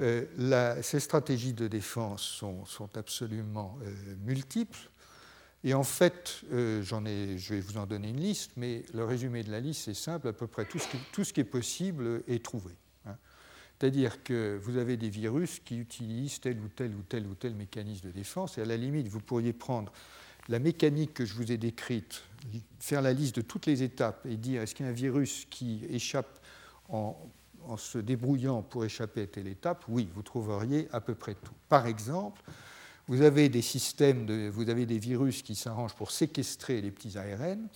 Euh, 0.02 0.82
ces 0.82 1.00
stratégies 1.00 1.54
de 1.54 1.70
défense 1.70 2.22
sont, 2.22 2.90
absolument 2.96 3.80
euh, 3.82 4.16
multiples. 4.26 4.90
Et 5.64 5.74
en 5.74 5.86
fait, 5.86 6.42
euh, 6.52 6.84
ai, 7.06 7.38
je 7.38 7.54
vais 7.54 7.62
vous 7.62 7.78
en 7.78 7.86
donner 7.86 8.10
une 8.10 8.20
liste, 8.20 8.52
mais 8.58 8.84
le 8.94 9.06
résumé 9.06 9.42
de 9.42 9.52
la 9.52 9.62
liste, 9.62 9.84
c'est 9.86 9.94
simple, 9.94 10.28
à 10.28 10.34
peu 10.34 10.48
près 10.48 10.66
tout 10.66 10.80
ce 11.24 11.32
qui 11.32 11.40
est 11.40 11.46
possible 11.46 12.24
est 12.28 12.44
trouvé. 12.44 12.74
C'est-à-dire 13.80 14.24
que 14.24 14.58
vous 14.62 14.78
avez 14.78 14.96
des 14.96 15.10
virus 15.10 15.60
qui 15.60 15.78
utilisent 15.78 16.40
tel 16.40 16.60
ou 16.60 16.70
tel 16.70 16.96
ou 16.96 17.02
tel 17.02 17.28
ou 17.28 17.36
tel 17.36 17.56
mécanisme 17.56 18.08
de 18.08 18.12
défense, 18.12 18.58
et 18.58 18.62
à 18.62 18.66
la 18.66 18.78
limite, 18.78 19.08
vous 19.08 19.20
pourriez 19.20 19.54
prendre 19.54 19.92
la 20.48 20.60
mécanique 20.60 21.14
que 21.14 21.26
je 21.26 21.34
vous 21.34 21.52
ai 21.52 21.58
décrite, 21.58 22.24
faire 22.80 23.02
la 23.02 23.14
liste 23.14 23.38
de 23.38 23.42
toutes 23.42 23.66
les 23.66 23.84
étapes 23.84 24.26
et 24.26 24.38
dire 24.38 24.62
est-ce 24.62 24.76
qu'il 24.76 24.86
y 24.86 24.90
a 24.90 24.92
un 24.92 24.96
virus 24.96 25.48
qui 25.50 25.86
échappe 25.90 26.40
en, 26.90 27.18
se 27.78 27.98
débrouillant 27.98 28.62
pour 28.62 28.86
échapper 28.86 29.24
à 29.24 29.28
telle 29.28 29.48
étape? 29.48 29.84
Oui, 29.88 30.08
vous 30.14 30.22
trouveriez 30.22 30.88
à 30.92 31.02
peu 31.02 31.16
près 31.16 31.34
tout. 31.34 31.56
Par 31.68 31.88
exemple, 31.88 32.44
vous 33.08 33.22
avez 33.22 33.50
des 33.50 33.64
systèmes, 33.64 34.26
de, 34.26 34.50
vous 34.50 34.70
avez 34.70 34.86
des 34.86 35.00
virus 35.00 35.42
qui 35.42 35.56
s'arrangent 35.56 35.96
pour 35.96 36.12
séquestrer 36.12 36.82
les 36.82 36.92
petits 36.92 37.18
ARN. 37.18 37.68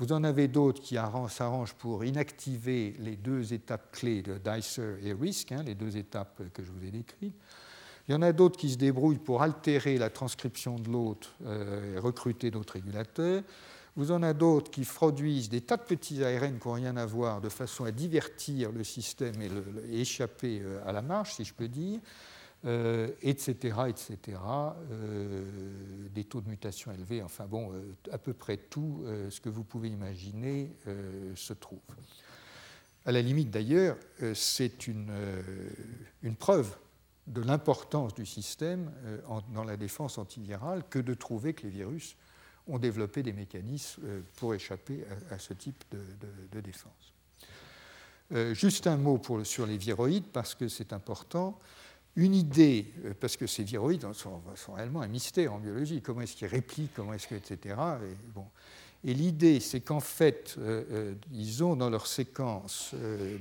Vous 0.00 0.12
en 0.12 0.24
avez 0.24 0.48
d'autres 0.48 0.80
qui 0.80 0.96
s'arrangent 1.28 1.74
pour 1.74 2.06
inactiver 2.06 2.96
les 3.00 3.16
deux 3.16 3.52
étapes 3.52 3.92
clés 3.92 4.22
de 4.22 4.38
Dicer 4.38 4.96
et 5.02 5.12
RISC, 5.12 5.52
hein, 5.52 5.62
les 5.62 5.74
deux 5.74 5.98
étapes 5.98 6.40
que 6.54 6.64
je 6.64 6.72
vous 6.72 6.82
ai 6.86 6.90
décrites. 6.90 7.34
Il 8.08 8.12
y 8.12 8.14
en 8.14 8.22
a 8.22 8.32
d'autres 8.32 8.58
qui 8.58 8.70
se 8.70 8.78
débrouillent 8.78 9.18
pour 9.18 9.42
altérer 9.42 9.98
la 9.98 10.08
transcription 10.08 10.76
de 10.76 10.88
l'autre 10.88 11.34
euh, 11.44 11.96
et 11.96 11.98
recruter 11.98 12.50
d'autres 12.50 12.72
régulateurs. 12.72 13.42
Vous 13.94 14.10
en 14.10 14.22
avez 14.22 14.32
d'autres 14.32 14.70
qui 14.70 14.86
produisent 14.86 15.50
des 15.50 15.60
tas 15.60 15.76
de 15.76 15.82
petits 15.82 16.24
ARN 16.24 16.58
qui 16.58 16.66
n'ont 16.66 16.74
rien 16.74 16.96
à 16.96 17.04
voir 17.04 17.42
de 17.42 17.50
façon 17.50 17.84
à 17.84 17.90
divertir 17.90 18.72
le 18.72 18.84
système 18.84 19.34
et, 19.42 20.00
échapper 20.00 20.62
euh, 20.62 20.80
à 20.86 20.92
la 20.92 21.02
marche, 21.02 21.34
si 21.34 21.44
je 21.44 21.52
peux 21.52 21.68
dire 21.68 22.00
euh, 22.66 23.08
etc., 23.22 23.74
euh, 24.92 25.44
des 26.10 26.24
taux 26.24 26.42
de 26.42 26.48
mutation 26.50 26.92
élevés, 26.92 27.22
enfin 27.22 27.46
bon, 27.46 27.72
euh, 27.72 27.96
à 28.12 28.18
peu 28.18 28.34
près 28.34 28.58
tout 28.58 29.02
ce 29.30 29.40
que 29.40 29.48
vous 29.48 29.64
pouvez 29.64 29.88
imaginer 29.88 30.70
se 31.34 31.54
trouve. 31.54 31.80
À 33.06 33.12
la 33.12 33.22
limite 33.22 33.50
d'ailleurs, 33.50 33.96
c'est 34.34 34.86
une, 34.86 35.10
preuve 36.38 36.76
de 37.26 37.40
l'importance 37.40 38.14
du 38.14 38.26
système 38.26 38.92
dans 39.54 39.64
la 39.64 39.78
défense 39.78 40.18
antivirale 40.18 40.84
que 40.90 40.98
de 40.98 41.14
trouver 41.14 41.54
que 41.54 41.62
les 41.62 41.70
virus 41.70 42.16
ont 42.66 42.78
développé 42.78 43.22
des 43.22 43.32
mécanismes 43.32 44.02
pour 44.36 44.54
échapper 44.54 45.04
à, 45.30 45.38
ce 45.38 45.54
type 45.54 45.82
de, 45.90 46.60
défense. 46.60 47.14
juste 48.52 48.86
un 48.86 48.98
mot 48.98 49.18
sur 49.44 49.66
les 49.66 49.78
viroïdes, 49.78 50.26
parce 50.30 50.54
que 50.54 50.68
c'est 50.68 50.92
important 50.92 51.58
une 52.16 52.34
idée, 52.34 52.86
euh, 53.04 53.14
parce 53.18 53.36
que 53.36 53.46
ces 53.46 53.62
viroïdes 53.62 54.06
sont, 54.12 54.42
réellement 54.74 55.02
un 55.02 55.08
mystère 55.08 55.54
en 55.54 55.58
biologie, 55.58 56.02
comment 56.02 56.22
est-ce 56.22 56.36
qu'ils 56.36 56.48
répliquent, 56.48 56.94
comment 56.94 57.12
est-ce 57.12 57.28
que, 57.28 57.34
etc. 57.34 57.76
Et, 58.02 58.16
bon. 58.34 58.46
et 59.04 59.14
l'idée, 59.14 59.60
c'est 59.60 59.80
qu'en 59.80 60.00
fait, 60.00 60.56
euh, 60.58 60.84
euh, 60.90 61.14
ils 61.32 61.62
ont 61.62 61.76
dans 61.76 61.90
leur 61.90 62.06
séquence 62.06 62.94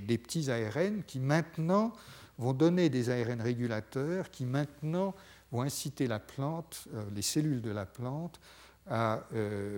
des 0.07 0.17
petits 0.17 0.51
ARN 0.51 1.03
qui 1.05 1.19
maintenant 1.19 1.93
vont 2.37 2.53
donner 2.53 2.89
des 2.89 3.09
ARN 3.09 3.41
régulateurs, 3.41 4.29
qui 4.29 4.45
maintenant 4.45 5.15
vont 5.51 5.61
inciter 5.61 6.07
la 6.07 6.19
plante, 6.19 6.87
les 7.15 7.23
cellules 7.23 7.61
de 7.61 7.71
la 7.71 7.85
plante, 7.85 8.39
à 8.87 9.23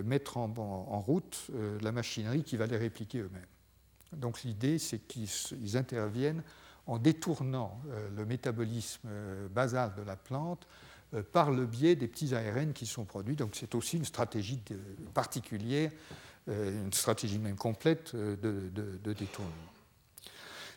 mettre 0.06 0.38
en, 0.38 0.54
en 0.58 1.00
route 1.00 1.48
la 1.82 1.92
machinerie 1.92 2.44
qui 2.44 2.56
va 2.56 2.68
les 2.68 2.78
répliquer 2.78 3.20
eux-mêmes. 3.20 3.46
Donc 4.14 4.44
l'idée, 4.44 4.78
c'est 4.78 5.00
qu'ils 5.00 5.78
interviennent 5.78 6.44
en 6.92 7.00
détournant 7.00 7.80
euh, 7.90 8.10
le 8.18 8.26
métabolisme 8.26 9.08
euh, 9.08 9.48
basal 9.48 9.94
de 9.96 10.02
la 10.02 10.18
plante 10.18 10.68
euh, 11.14 11.24
par 11.24 11.50
le 11.50 11.66
biais 11.66 11.96
des 11.96 12.08
petits 12.08 12.36
ARN 12.36 12.74
qui 12.74 12.86
sont 12.86 13.06
produits. 13.06 13.38
Donc 13.38 13.56
c'est 13.56 13.74
aussi 13.76 13.96
une 13.96 14.06
stratégie 14.06 14.62
particulière, 15.14 15.92
une 16.48 16.92
stratégie 16.92 17.38
même 17.38 17.56
complète 17.56 18.16
de, 18.16 19.14
détournement. 19.14 19.54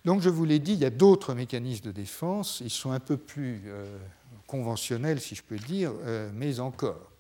Donc 0.05 0.21
je 0.21 0.29
vous 0.29 0.45
l'ai 0.45 0.59
dit, 0.59 0.75
il 0.75 0.79
y 0.79 0.85
a 0.85 0.91
d'autres 0.91 1.35
mécanismes 1.35 1.87
de 1.87 1.91
défense, 1.91 2.61
ils 2.61 2.71
sont 2.71 2.93
un 2.93 3.01
peu 3.01 3.17
plus 3.17 3.63
conventionnels 4.47 5.23
si 5.23 5.35
je 5.35 5.43
peux 5.43 5.57
dire, 5.57 5.93
mais 6.35 6.61
encore. 6.61 7.14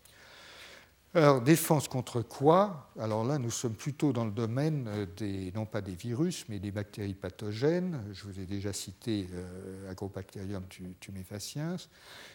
Alors, 1.17 1.41
défense 1.41 1.87
contre 1.87 2.23
quoi? 2.23 2.91
Alors 2.99 3.25
là, 3.25 3.39
nous 3.39 3.53
sommes 3.53 3.77
plutôt 3.77 4.13
dans 4.13 4.25
le 4.25 4.33
domaine 4.33 4.89
euh, 4.89 5.07
des, 5.17 5.53
non 5.55 5.65
pas 5.65 5.81
des 5.81 5.95
virus, 5.95 6.45
mais 6.49 6.59
des 6.59 6.73
bactéries 6.73 7.15
pathogènes. 7.15 8.03
Je 8.13 8.25
vous 8.25 8.41
ai 8.41 8.47
déjà 8.47 8.73
cité 8.73 9.29
euh, 9.33 9.93
Agrobacterium 9.93 10.65
tumefaciens, 10.99 11.77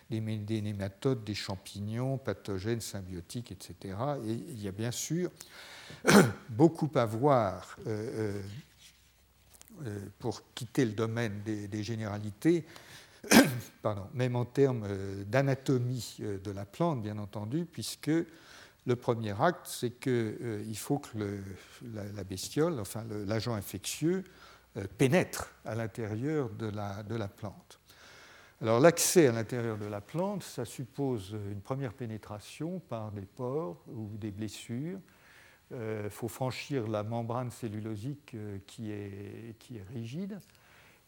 des, 0.10 0.22
des, 0.22 0.62
nématodes, 0.62 1.26
des 1.26 1.36
champignons, 1.36 2.18
pathogènes, 2.18 2.80
symbiotiques, 2.80 3.52
etc. 3.52 3.98
Et 4.26 4.32
il 4.32 4.64
y 4.64 4.70
a 4.70 4.72
bien 4.72 4.92
sûr 4.92 5.30
beaucoup 6.50 6.90
à 6.96 7.06
voir 7.06 7.76
euh, 7.86 8.42
pour 10.20 10.42
quitter 10.56 10.86
le 10.86 10.94
domaine 10.94 11.42
des, 11.44 11.84
généralités. 11.84 12.64
Pardon, 13.82 14.08
même 14.14 14.38
en 14.38 14.46
termes 14.46 14.88
d'anatomie 15.26 16.20
de 16.20 16.52
la 16.52 16.64
plante, 16.64 17.02
bien 17.02 17.18
entendu, 17.18 17.66
puisque 17.66 18.12
le 18.86 18.96
premier 18.96 19.40
acte, 19.40 19.66
c'est 19.66 20.00
qu'il 20.00 20.12
euh, 20.12 20.74
faut 20.74 21.00
que 21.00 21.18
la, 21.94 22.24
bestiole, 22.24 22.80
enfin 22.80 23.06
l'agent 23.28 23.54
infectieux, 23.54 24.24
euh, 24.78 24.86
pénètre 24.98 25.54
à 25.66 25.76
l'intérieur 25.76 26.50
de 26.50 26.68
la, 26.68 27.28
plante. 27.28 27.80
Alors 28.62 28.80
l'accès 28.80 29.28
à 29.28 29.32
l'intérieur 29.32 29.78
de 29.78 29.86
la 29.86 30.02
plante, 30.02 30.44
ça 30.44 30.66
suppose 30.66 31.36
une 31.52 31.62
première 31.62 31.94
pénétration 31.94 32.80
par 32.80 33.12
des 33.12 33.26
pores 33.26 33.84
ou 33.88 34.10
des 34.18 34.32
blessures. 34.32 35.00
Il 35.72 35.78
euh, 35.78 36.10
faut 36.10 36.28
franchir 36.28 36.88
la 36.88 37.04
membrane 37.04 37.52
cellulosique 37.52 38.36
qui, 38.66 38.92
est, 38.92 39.56
rigide. 39.94 40.40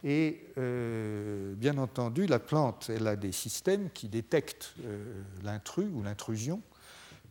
Et 0.04 0.48
bien 0.56 1.78
entendu, 1.78 2.26
la 2.26 2.40
plante, 2.40 2.90
elle 2.90 3.06
a 3.06 3.16
des 3.16 3.32
systèmes 3.32 3.92
qui 3.92 4.10
détectent 4.10 4.74
l'intrus 5.44 5.88
ou 5.94 6.02
l'intrusion 6.02 6.60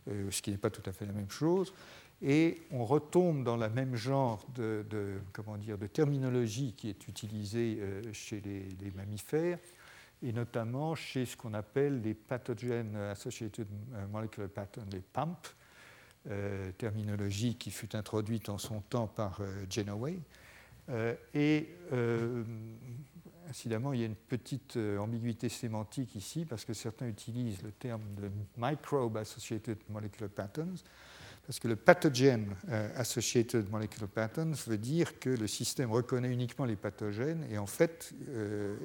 ce 0.07 0.41
qui 0.41 0.51
n'est 0.51 0.57
pas 0.57 0.69
tout 0.69 0.83
à 0.85 0.91
fait 0.91 1.05
la 1.05 1.13
même 1.13 1.29
chose. 1.29 1.73
Et 2.21 2.61
on 2.71 2.85
retombe 2.85 3.43
dans 3.43 3.57
le 3.57 3.67
même 3.69 3.95
genre 3.95 4.45
de, 4.55 4.85
comment 5.33 5.57
dire, 5.57 5.77
de 5.77 5.87
terminologie 5.87 6.73
qui 6.73 6.89
est 6.89 7.07
utilisée 7.07 7.79
euh, 7.79 8.01
chez 8.13 8.41
les, 8.41 8.91
mammifères, 8.95 9.57
et 10.21 10.31
notamment 10.31 10.93
chez 10.93 11.25
ce 11.25 11.35
qu'on 11.35 11.55
appelle 11.55 12.01
les 12.01 12.13
pathogènes 12.13 12.95
associated 12.95 13.67
molecular 14.11 14.49
patterns, 14.49 14.89
les 14.91 15.01
PAMP, 15.01 15.35
terminologie 16.77 17.55
qui 17.55 17.71
fut 17.71 17.95
introduite 17.95 18.49
en 18.49 18.59
son 18.59 18.81
temps 18.81 19.07
par 19.07 19.41
Genoway. 19.67 20.19
et 21.33 21.67
incidemment, 23.51 23.93
il 23.93 23.99
y 23.99 24.03
a 24.03 24.07
une 24.07 24.15
petite 24.15 24.77
ambiguïté 24.99 25.49
sémantique 25.49 26.15
ici, 26.15 26.45
parce 26.45 26.65
que 26.65 26.73
certains 26.73 27.07
utilisent 27.07 27.61
le 27.61 27.71
terme 27.71 28.01
de 28.15 28.31
microbe 28.57 29.17
associated 29.17 29.77
molecular 29.89 30.29
patterns, 30.29 30.83
parce 31.45 31.59
que 31.59 31.67
le 31.67 31.75
pathogen 31.75 32.55
associated 32.95 33.69
molecular 33.69 34.07
patterns 34.07 34.55
veut 34.67 34.77
dire 34.77 35.19
que 35.19 35.29
le 35.29 35.47
système 35.47 35.91
reconnaît 35.91 36.31
uniquement 36.31 36.65
les 36.65 36.77
pathogènes 36.77 37.45
et 37.49 37.57
en 37.57 37.65
fait, 37.67 38.13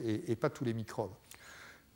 et, 0.04 0.34
pas 0.36 0.50
tous 0.50 0.64
les 0.64 0.74
microbes. 0.74 1.14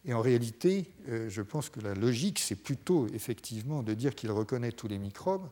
Et 0.04 0.14
en 0.14 0.20
réalité, 0.20 0.90
euh, 1.08 1.28
je 1.28 1.42
pense 1.42 1.68
que 1.68 1.80
la 1.80 1.94
logique, 1.94 2.38
c'est 2.38 2.56
plutôt 2.56 3.06
effectivement 3.08 3.82
de 3.82 3.94
dire 3.94 4.14
qu'il 4.14 4.30
reconnaît 4.30 4.72
tous 4.72 4.88
les 4.88 4.98
microbes, 4.98 5.48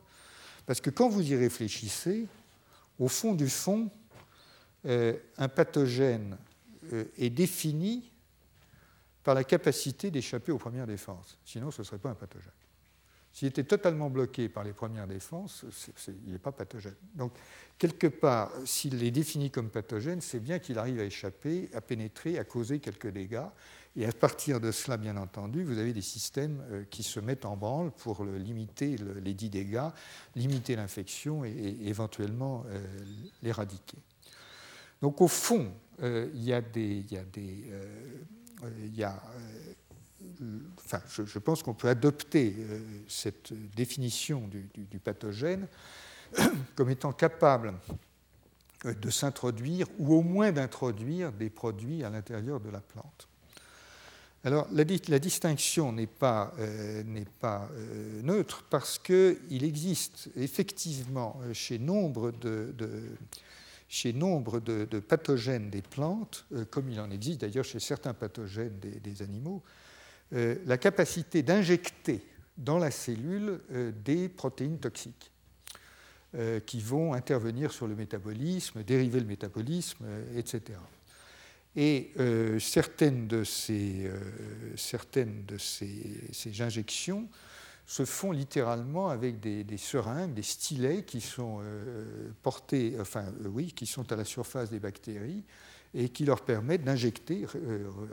parce 0.65 0.81
que 0.81 0.89
quand 0.89 1.09
vous 1.09 1.31
y 1.31 1.35
réfléchissez, 1.35 2.27
au 2.97 3.07
fond 3.07 3.35
du 3.35 3.49
fond, 3.49 3.89
euh, 4.85 5.13
un 5.37 5.49
pathogène 5.49 6.33
euh, 6.33 6.48
est 7.17 7.29
défini 7.29 8.11
par 9.23 9.35
la 9.35 9.43
capacité 9.43 10.11
d'échapper 10.11 10.51
aux 10.51 10.57
premières 10.57 10.87
défenses. 10.87 11.37
Sinon, 11.45 11.71
ce 11.71 11.81
ne 11.81 11.85
serait 11.85 11.99
pas 11.99 12.09
un 12.09 12.15
pathogène. 12.15 12.51
S'il 13.31 13.47
était 13.47 13.63
totalement 13.63 14.09
bloqué 14.09 14.49
par 14.49 14.63
les 14.63 14.73
premières 14.73 15.07
défenses, 15.07 15.63
il 16.25 16.31
n'est 16.31 16.39
pas 16.39 16.51
pathogène. 16.51 16.95
Donc, 17.13 17.33
quelque 17.77 18.07
part, 18.07 18.51
s'il 18.65 19.03
est 19.03 19.11
défini 19.11 19.51
comme 19.51 19.69
pathogène, 19.69 20.19
c'est 20.19 20.39
bien 20.39 20.59
qu'il 20.59 20.79
arrive 20.79 20.99
à 20.99 21.03
échapper, 21.03 21.69
à 21.73 21.81
pénétrer, 21.81 22.39
à 22.39 22.43
causer 22.43 22.79
quelques 22.79 23.09
dégâts. 23.09 23.47
Et 23.95 24.05
à 24.05 24.11
partir 24.11 24.59
de 24.59 24.71
cela, 24.71 24.97
bien 24.97 25.17
entendu, 25.17 25.63
vous 25.63 25.77
avez 25.77 25.93
des 25.93 26.01
systèmes 26.01 26.63
euh, 26.71 26.83
qui 26.89 27.03
se 27.03 27.19
mettent 27.19 27.45
en 27.45 27.57
branle 27.57 27.91
pour 27.91 28.23
limiter 28.23 28.95
les 28.97 29.33
dix 29.33 29.49
dégâts, 29.49 29.89
limiter 30.35 30.75
l'infection 30.75 31.43
et, 31.43 31.77
éventuellement 31.83 32.65
euh, 32.67 32.79
l'éradiquer. 33.41 33.97
Donc 35.01 35.21
au 35.21 35.27
fond, 35.27 35.71
euh, 35.71 35.88
il 36.01 36.43
y 36.43 36.53
a 36.53 36.61
des... 36.61 37.05
Y 37.09 37.17
a 37.17 37.23
y 38.93 39.03
a, 39.03 39.21
enfin, 40.77 41.01
je, 41.07 41.39
pense 41.39 41.63
qu'on 41.63 41.73
peut 41.73 41.87
adopter 41.87 42.55
cette 43.07 43.53
définition 43.73 44.49
du 44.49 44.99
pathogène 44.99 45.67
comme 46.75 46.89
étant 46.89 47.13
capable 47.13 47.73
de 48.85 49.09
s'introduire 49.09 49.87
ou 49.97 50.15
au 50.15 50.21
moins 50.21 50.51
d'introduire 50.51 51.31
des 51.31 51.49
produits 51.49 52.03
à 52.03 52.09
l'intérieur 52.09 52.59
de 52.59 52.69
la 52.69 52.79
plante. 52.79 53.27
Alors 54.45 54.67
la, 54.71 54.85
distinction 54.85 55.91
n'est 55.91 56.07
pas, 56.07 56.53
euh, 56.59 57.03
pas 57.41 57.69
euh, 57.73 58.21
neutre 58.21 58.63
parce 58.69 58.97
qu'il 58.97 59.63
existe 59.65 60.29
effectivement 60.37 61.41
euh, 61.43 61.53
chez 61.53 61.77
nombre 61.77 62.31
de, 62.31 62.73
chez 63.89 64.13
nombre 64.13 64.61
de, 64.61 64.85
pathogènes 64.99 65.69
des 65.69 65.81
plantes, 65.81 66.45
comme 66.69 66.89
il 66.89 66.99
en 66.99 67.11
existe 67.11 67.41
d'ailleurs 67.41 67.65
chez 67.65 67.79
certains 67.79 68.13
pathogènes 68.13 68.79
des, 68.79 69.21
animaux, 69.21 69.61
la 70.31 70.77
capacité 70.77 71.41
d'injecter 71.43 72.23
dans 72.57 72.77
la 72.77 72.91
cellule 72.91 73.59
des 74.05 74.29
protéines 74.29 74.77
toxiques 74.77 75.31
qui 76.67 76.79
vont 76.81 77.13
intervenir 77.13 77.71
sur 77.71 77.87
le 77.87 77.95
métabolisme, 77.95 78.83
dériver 78.83 79.19
le 79.19 79.25
métabolisme, 79.25 80.05
etc. 80.35 80.77
Et 81.75 82.11
euh, 82.19 82.59
certaines 82.59 83.27
de, 83.27 83.43
euh, 83.69 84.17
ces, 85.57 86.61
injections 86.61 87.27
se 87.89 88.05
font 88.05 88.31
littéralement 88.31 89.09
avec 89.09 89.39
des, 89.39 89.65
seringues, 89.77 90.35
des 90.35 90.43
stylets 90.43 91.03
qui 91.03 91.21
sont 91.21 91.57
euh, 91.63 92.29
portés, 92.43 92.95
enfin 93.01 93.25
oui, 93.45 93.73
qui 93.73 93.87
sont 93.87 94.11
à 94.11 94.15
la 94.15 94.25
surface 94.25 94.69
des 94.69 94.79
bactéries 94.79 95.43
et 95.95 96.09
qui 96.09 96.23
leur 96.23 96.41
permettent 96.41 96.83
d'injecter 96.83 97.47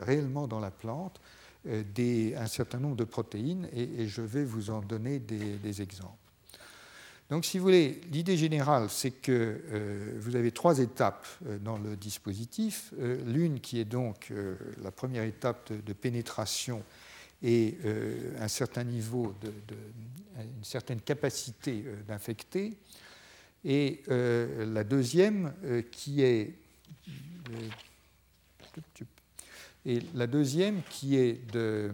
réellement 0.01 0.47
dans 0.47 0.59
la 0.59 0.71
plante 0.71 1.21
un 1.67 2.47
certain 2.47 2.79
nombre 2.79 2.95
de 2.95 3.03
protéines. 3.03 3.69
Et, 3.71 4.07
je 4.07 4.21
vais 4.21 4.45
vous 4.45 4.71
en 4.71 4.79
donner 4.79 5.19
des 5.19 5.81
exemples. 5.81 6.27
Donc, 7.29 7.43
si 7.43 7.57
vous 7.57 7.65
voulez, 7.65 7.99
l'idée 8.11 8.37
générale, 8.37 8.87
c'est 8.89 9.11
que 9.11 9.61
euh, 9.71 10.13
vous 10.17 10.37
avez 10.37 10.51
trois 10.51 10.79
étapes 10.79 11.27
euh, 11.45 11.57
dans 11.59 11.77
le 11.77 11.97
dispositif. 11.97 12.93
Euh, 12.99 13.21
l'une 13.25 13.59
qui 13.59 13.79
est 13.79 13.85
donc 13.85 14.31
la 14.81 14.91
première 14.91 15.23
étape 15.23 15.71
de, 15.73 15.93
pénétration 15.93 16.83
et 17.43 17.77
un 18.39 18.47
certain 18.47 18.83
niveau, 18.83 19.33
de, 19.41 19.51
une 20.39 20.63
certaine 20.63 21.01
capacité 21.01 21.83
d'infecter. 22.07 22.73
Et 23.63 24.01
la 24.07 24.83
deuxième 24.83 25.53
qui 25.91 26.21
est 26.21 26.53
et 29.85 30.01
la 30.13 30.27
deuxième 30.27 30.81
qui 30.83 31.15
est 31.15 31.49
de 31.51 31.93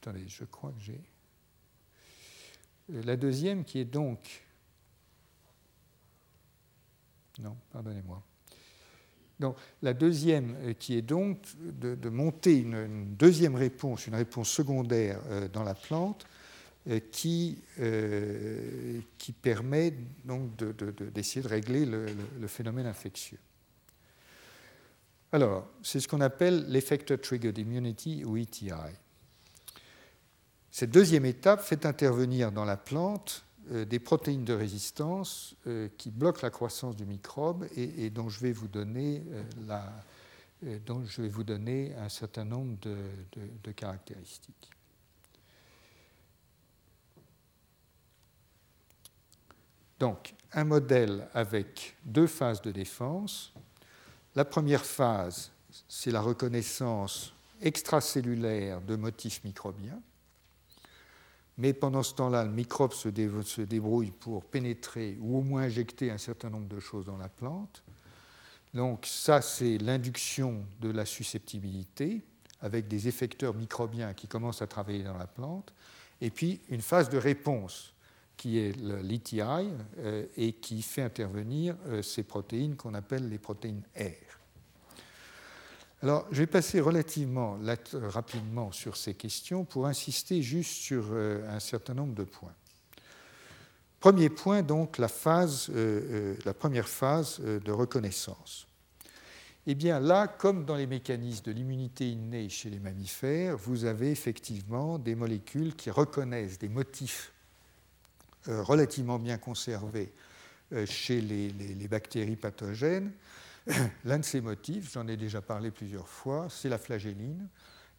attendez, 0.00 0.24
je 0.28 0.44
crois 0.44 0.72
que 0.72 0.80
j'ai 0.80 1.00
euh, 2.92 3.02
la 3.02 3.16
deuxième 3.16 3.64
qui 3.64 3.78
est 3.78 3.84
donc... 3.84 4.42
Non, 7.38 7.56
pardonnez-moi. 7.70 8.22
La 9.82 9.92
deuxième 9.92 10.56
euh, 10.62 10.72
qui 10.72 10.96
est 10.96 11.02
donc 11.02 11.42
de, 11.60 12.08
monter 12.08 12.58
une, 12.60 13.14
deuxième 13.16 13.54
réponse, 13.54 14.06
une 14.06 14.14
réponse 14.14 14.48
secondaire 14.48 15.20
euh, 15.28 15.48
dans 15.48 15.62
la 15.62 15.74
plante, 15.74 16.26
qui, 17.10 17.58
qui 19.18 19.32
permet 19.32 19.92
donc 20.24 20.54
d'essayer 21.12 21.42
de, 21.42 21.48
régler 21.48 21.84
le, 21.84 22.46
phénomène 22.46 22.86
infectieux. 22.86 23.40
Alors, 25.32 25.66
c'est 25.82 25.98
ce 25.98 26.06
qu'on 26.06 26.20
appelle 26.20 26.64
l'effector 26.68 27.18
triggered 27.20 27.58
immunity 27.58 28.24
ou 28.24 28.36
ETI. 28.36 28.70
Cette 30.70 30.90
deuxième 30.90 31.24
étape 31.24 31.62
fait 31.62 31.86
intervenir 31.86 32.52
dans 32.52 32.66
la 32.66 32.76
plante 32.76 33.42
euh, 33.42 33.45
des 33.68 33.98
protéines 33.98 34.44
de 34.44 34.52
résistance 34.52 35.56
euh, 35.66 35.88
qui 35.98 36.10
bloquent 36.10 36.40
la 36.42 36.50
croissance 36.50 36.94
du 36.94 37.04
microbe 37.04 37.66
et, 37.76 38.06
euh, 38.06 38.10
dont 38.10 38.28
je 38.28 38.40
vais 38.40 38.52
vous 41.28 41.44
donner 41.44 41.94
un 41.96 42.08
certain 42.08 42.44
nombre 42.44 42.78
de, 42.80 43.72
caractéristiques. 43.72 44.70
Donc, 49.98 50.34
un 50.52 50.64
modèle 50.64 51.28
avec 51.34 51.96
deux 52.04 52.26
phases 52.26 52.62
de 52.62 52.70
défense. 52.70 53.52
La 54.34 54.44
première 54.44 54.84
phase, 54.84 55.50
c'est 55.88 56.10
la 56.10 56.20
reconnaissance 56.20 57.32
extracellulaire 57.60 58.80
de 58.80 58.94
motifs 58.94 59.42
microbiens 59.42 60.00
mais 61.58 61.72
pendant 61.72 62.02
ce 62.02 62.14
temps-là, 62.14 62.44
le 62.44 62.50
microbe 62.50 62.92
se, 62.92 63.08
débrouille 63.08 64.10
pour 64.10 64.44
pénétrer 64.44 65.16
ou 65.20 65.38
au 65.38 65.42
moins 65.42 65.62
injecter 65.62 66.10
un 66.10 66.18
certain 66.18 66.50
nombre 66.50 66.68
de 66.68 66.80
choses 66.80 67.06
dans 67.06 67.16
la 67.16 67.28
plante. 67.28 67.82
Donc 68.74 69.06
ça, 69.06 69.40
c'est 69.40 69.78
l'induction 69.78 70.64
de 70.80 70.90
la 70.90 71.06
susceptibilité 71.06 72.22
avec 72.60 72.88
des 72.88 73.08
effecteurs 73.08 73.54
microbiens 73.54 74.12
qui 74.14 74.28
commencent 74.28 74.62
à 74.62 74.66
travailler 74.66 75.02
dans 75.02 75.16
la 75.16 75.26
plante, 75.26 75.72
et 76.20 76.30
puis 76.30 76.60
une 76.68 76.80
phase 76.80 77.08
de 77.08 77.18
réponse 77.18 77.94
qui 78.36 78.58
est 78.58 78.76
l'ETI 78.76 79.40
euh, 79.98 80.26
et 80.36 80.52
qui 80.52 80.82
fait 80.82 81.02
intervenir 81.02 81.76
euh, 81.86 82.02
ces 82.02 82.22
protéines 82.22 82.76
qu'on 82.76 82.94
appelle 82.94 83.28
les 83.28 83.38
protéines 83.38 83.82
R. 83.98 84.25
Alors, 86.02 86.26
je 86.30 86.38
vais 86.38 86.46
passer 86.46 86.80
relativement 86.80 87.58
rapidement 87.94 88.70
sur 88.70 88.96
ces 88.96 89.14
questions 89.14 89.64
pour 89.64 89.86
insister 89.86 90.42
juste 90.42 90.72
sur 90.72 91.06
euh, 91.10 91.48
un 91.48 91.58
certain 91.58 91.94
nombre 91.94 92.14
de 92.14 92.24
points. 92.24 92.54
Premier 93.98 94.28
point, 94.28 94.62
donc, 94.62 94.98
la, 94.98 95.08
phase, 95.08 95.70
euh, 95.70 95.74
euh, 95.74 96.36
la 96.44 96.52
première 96.52 96.86
phase 96.86 97.40
de 97.40 97.72
reconnaissance. 97.72 98.66
Eh 99.66 99.74
bien, 99.74 99.98
là, 99.98 100.28
comme 100.28 100.66
dans 100.66 100.76
les 100.76 100.86
mécanismes 100.86 101.44
de 101.46 101.52
l'immunité 101.52 102.10
innée 102.10 102.50
chez 102.50 102.68
les 102.68 102.78
mammifères, 102.78 103.56
vous 103.56 103.86
avez 103.86 104.10
effectivement 104.10 104.98
des 104.98 105.14
molécules 105.14 105.74
qui 105.74 105.90
reconnaissent 105.90 106.58
des 106.58 106.68
motifs 106.68 107.32
relativement 108.46 109.18
bien 109.18 109.38
conservés 109.38 110.12
chez 110.84 111.20
les 111.20 111.88
bactéries 111.88 112.36
pathogènes 112.36 113.10
L'un 114.04 114.18
de 114.18 114.24
ces 114.24 114.40
motifs, 114.40 114.92
j'en 114.92 115.06
ai 115.08 115.16
déjà 115.16 115.42
parlé 115.42 115.70
plusieurs 115.70 116.08
fois, 116.08 116.48
c'est 116.50 116.68
la 116.68 116.78
flagelline. 116.78 117.48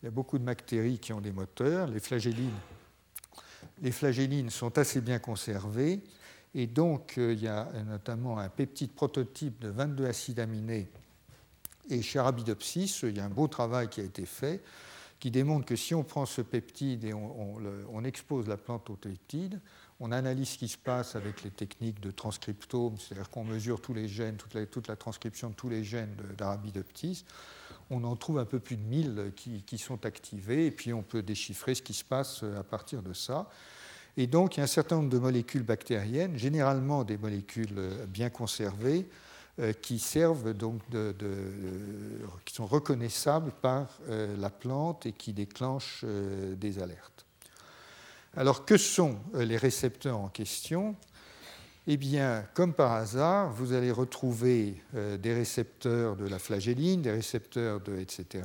Il 0.01 0.05
y 0.05 0.07
a 0.07 0.11
beaucoup 0.11 0.37
de 0.37 0.43
bactéries 0.43 0.99
qui 0.99 1.13
ont 1.13 1.21
des 1.21 1.31
moteurs. 1.31 1.87
Les 1.87 1.99
flagellines, 1.99 2.51
les 3.81 3.91
flagellines 3.91 4.49
sont 4.49 4.77
assez 4.77 5.01
bien 5.01 5.19
conservées. 5.19 6.01
Et 6.53 6.67
donc, 6.67 7.17
euh, 7.17 7.33
il 7.33 7.41
y 7.41 7.47
a 7.47 7.69
notamment 7.85 8.39
un 8.39 8.49
peptide 8.49 8.91
prototype 8.91 9.59
de 9.59 9.69
22 9.69 10.05
acides 10.05 10.39
aminés. 10.39 10.89
Et 11.89 12.01
chez 12.01 12.19
Arabidopsis, 12.19 13.03
il 13.03 13.17
y 13.17 13.19
a 13.19 13.25
un 13.25 13.29
beau 13.29 13.47
travail 13.47 13.89
qui 13.89 14.01
a 14.01 14.03
été 14.03 14.25
fait 14.25 14.61
qui 15.19 15.31
démontre 15.31 15.65
que 15.65 15.75
si 15.75 15.95
on 15.95 16.03
prend 16.03 16.25
ce 16.25 16.41
peptide 16.41 17.03
et 17.03 17.13
on, 17.13 18.03
expose 18.03 18.47
la 18.47 18.57
plante 18.57 18.89
au 18.89 18.95
peptide, 18.95 19.59
on 19.99 20.11
analyse 20.11 20.49
ce 20.49 20.57
qui 20.57 20.67
se 20.67 20.77
passe 20.77 21.15
avec 21.15 21.43
les 21.43 21.51
techniques 21.51 21.99
de 21.99 22.11
transcriptome, 22.11 22.97
c'est-à-dire 22.97 23.29
qu'on 23.29 23.43
mesure 23.43 23.81
tous 23.81 23.93
les 23.93 24.07
gènes, 24.07 24.37
toute 24.37 24.87
la, 24.87 24.95
transcription 24.95 25.49
de 25.49 25.55
tous 25.55 25.69
les 25.69 25.83
gènes 25.83 26.15
d'Arabidopsis, 26.37 27.25
on 27.89 28.03
en 28.03 28.15
trouve 28.15 28.39
un 28.39 28.45
peu 28.45 28.59
plus 28.59 28.75
de 28.75 28.83
1000 28.83 29.31
qui, 29.35 29.77
sont 29.77 30.05
activés, 30.05 30.67
et 30.67 30.71
puis 30.71 30.93
on 30.93 31.03
peut 31.03 31.21
déchiffrer 31.21 31.73
ce 31.73 31.81
qui 31.81 31.93
se 31.93 32.03
passe 32.03 32.43
à 32.43 32.63
partir 32.63 33.01
de 33.01 33.13
ça. 33.13 33.49
Et 34.17 34.27
donc, 34.27 34.57
il 34.57 34.59
y 34.59 34.61
a 34.61 34.63
un 34.63 34.67
certain 34.67 34.97
nombre 34.97 35.09
de 35.09 35.19
molécules 35.19 35.63
bactériennes, 35.63 36.37
généralement 36.37 37.03
des 37.03 37.17
molécules 37.17 37.79
bien 38.07 38.29
conservées, 38.29 39.07
euh, 39.59 39.73
qui 39.73 39.97
servent 39.97 40.53
donc 40.53 40.81
qui 42.45 42.53
sont 42.53 42.67
reconnaissables 42.67 43.51
par 43.51 43.87
euh, 44.07 44.37
la 44.37 44.51
plante 44.51 45.07
et 45.07 45.13
qui 45.13 45.33
déclenchent 45.33 46.01
euh, 46.03 46.55
des 46.55 46.77
alertes. 46.77 47.26
Alors 48.37 48.65
que 48.65 48.77
sont 48.77 49.17
les 49.33 49.57
récepteurs 49.57 50.19
en 50.19 50.27
question? 50.27 50.95
Eh 51.87 51.97
bien, 51.97 52.45
comme 52.53 52.71
par 52.71 52.91
hasard, 52.91 53.51
vous 53.51 53.73
allez 53.73 53.89
retrouver 53.89 54.79
des 54.93 55.33
récepteurs 55.33 56.15
de 56.15 56.27
la 56.27 56.37
flagelline, 56.37 57.01
des 57.01 57.09
récepteurs 57.09 57.81
de 57.81 57.97
etc. 57.97 58.43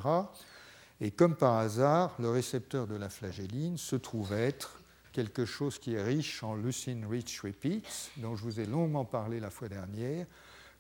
Et 1.03 1.11
comme 1.11 1.37
par 1.37 1.59
hasard, 1.59 2.15
le 2.19 2.31
récepteur 2.31 2.87
de 2.87 2.97
la 2.97 3.11
flagelline 3.11 3.77
se 3.77 3.97
trouve 3.97 4.33
être 4.33 4.81
quelque 5.13 5.45
chose 5.45 5.79
qui 5.79 5.93
est 5.93 6.03
riche 6.03 6.43
en 6.43 6.55
leucine 6.55 7.05
rich 7.05 7.41
repeats, 7.43 7.83
dont 8.17 8.35
je 8.35 8.45
vous 8.45 8.61
ai 8.61 8.65
longuement 8.65 9.05
parlé 9.05 9.41
la 9.41 9.51
fois 9.51 9.69
dernière, 9.69 10.25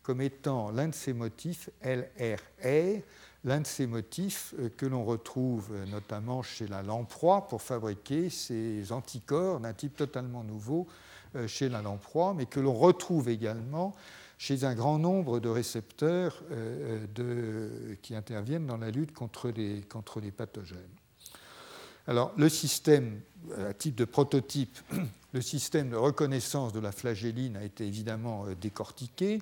comme 0.03 0.23
étant 0.23 0.71
l'un 0.71 0.89
de 0.89 0.95
ces 0.95 1.13
motifs 1.13 1.69
LRA, 1.85 3.03
l'un 3.45 3.61
de 3.61 3.66
ces 3.66 3.86
motifs 3.86 4.55
euh, 4.59 4.68
que 4.76 4.86
l'on 4.86 5.05
retrouve 5.05 5.70
euh, 5.72 5.86
notamment 5.86 6.43
chez 6.43 6.66
la 6.66 6.82
lamproie 6.82 7.49
pour 7.49 7.62
fabriquer 7.62 8.30
ces 8.30 8.93
anticorps 8.93 9.61
d'un 9.61 9.72
type 9.72 9.97
totalement 9.97 10.45
nouveau 10.45 10.86
euh, 11.34 11.47
chez 11.49 11.68
la 11.68 11.82
lamproie, 11.82 12.34
mais 12.34 12.47
que 12.47 12.61
l'on 12.61 12.74
retrouve 12.74 13.28
également 13.28 13.95
chez 14.38 14.64
un 14.64 14.74
grand 14.74 14.99
nombre 14.99 15.38
de 15.38 15.49
récepteurs 15.49 16.43
qui 18.03 18.16
interviennent 18.16 18.66
dans 18.66 18.76
la 18.76 18.90
lutte 18.90 19.14
contre 19.14 19.51
les, 19.51 19.82
contre 19.82 20.18
les 20.18 20.32
pathogènes. 20.32 20.80
Alors, 22.09 22.32
le 22.36 22.49
système, 22.49 23.20
à 23.57 23.72
type 23.72 23.95
de 23.95 24.05
prototype, 24.05 24.80
le 25.32 25.40
système 25.40 25.90
de 25.90 25.97
reconnaissance 25.97 26.72
de 26.72 26.80
la 26.80 26.90
flagelline 26.90 27.57
a 27.57 27.62
été 27.62 27.86
évidemment 27.86 28.47
décortiqué 28.61 29.40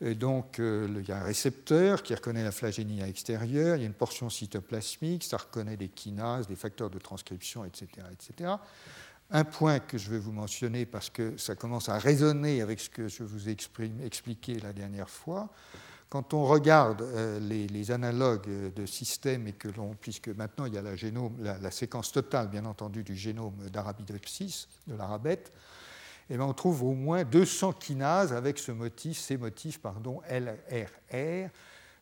donc, 0.00 0.58
euh, 0.58 0.88
il 0.98 1.08
y 1.08 1.12
a 1.12 1.20
un 1.20 1.24
récepteur 1.24 2.02
qui 2.02 2.14
reconnaît 2.14 2.42
la 2.42 2.52
flagénie 2.52 3.00
à 3.02 3.06
l'extérieur, 3.06 3.76
il 3.76 3.82
y 3.82 3.84
a 3.84 3.86
une 3.86 3.94
portion 3.94 4.28
cytoplasmique, 4.28 5.24
ça 5.24 5.36
reconnaît 5.36 5.76
des 5.76 5.88
kinases, 5.88 6.48
des 6.48 6.56
facteurs 6.56 6.90
de 6.90 6.98
transcription, 6.98 7.64
etc., 7.64 7.86
etc. 8.12 8.54
Un 9.30 9.44
point 9.44 9.78
que 9.78 9.96
je 9.96 10.10
vais 10.10 10.18
vous 10.18 10.32
mentionner 10.32 10.84
parce 10.84 11.10
que 11.10 11.36
ça 11.38 11.54
commence 11.54 11.88
à 11.88 11.98
résonner 11.98 12.60
avec 12.60 12.80
ce 12.80 12.90
que 12.90 13.08
je 13.08 13.22
vous 13.22 13.48
ai 13.48 13.56
expliqué 14.04 14.58
la 14.60 14.72
dernière 14.72 15.08
fois. 15.08 15.48
Quand 16.10 16.34
on 16.34 16.44
regarde 16.44 17.02
euh, 17.02 17.40
les, 17.40 17.90
analogues 17.90 18.72
de 18.72 18.86
systèmes 18.86 19.48
et 19.48 19.52
que 19.52 19.68
l'on, 19.68 19.94
puisque 19.94 20.28
maintenant 20.28 20.66
il 20.66 20.74
y 20.74 20.78
a 20.78 20.82
la, 20.82 21.58
la, 21.58 21.70
séquence 21.70 22.12
totale, 22.12 22.48
bien 22.48 22.66
entendu, 22.66 23.02
du 23.02 23.16
génome 23.16 23.68
d'Arabidopsis, 23.70 24.68
de 24.86 24.94
l'arabette, 24.94 25.52
eh 26.30 26.36
ben, 26.36 26.44
on 26.44 26.54
trouve 26.54 26.82
au 26.82 26.94
moins 26.94 27.24
200 27.24 27.74
kinases 27.74 28.32
avec 28.32 28.58
ce 28.58 28.72
motif, 28.72 29.18
ces 29.18 29.36
motifs 29.36 29.78
pardon, 29.78 30.20
LRR, 30.30 31.50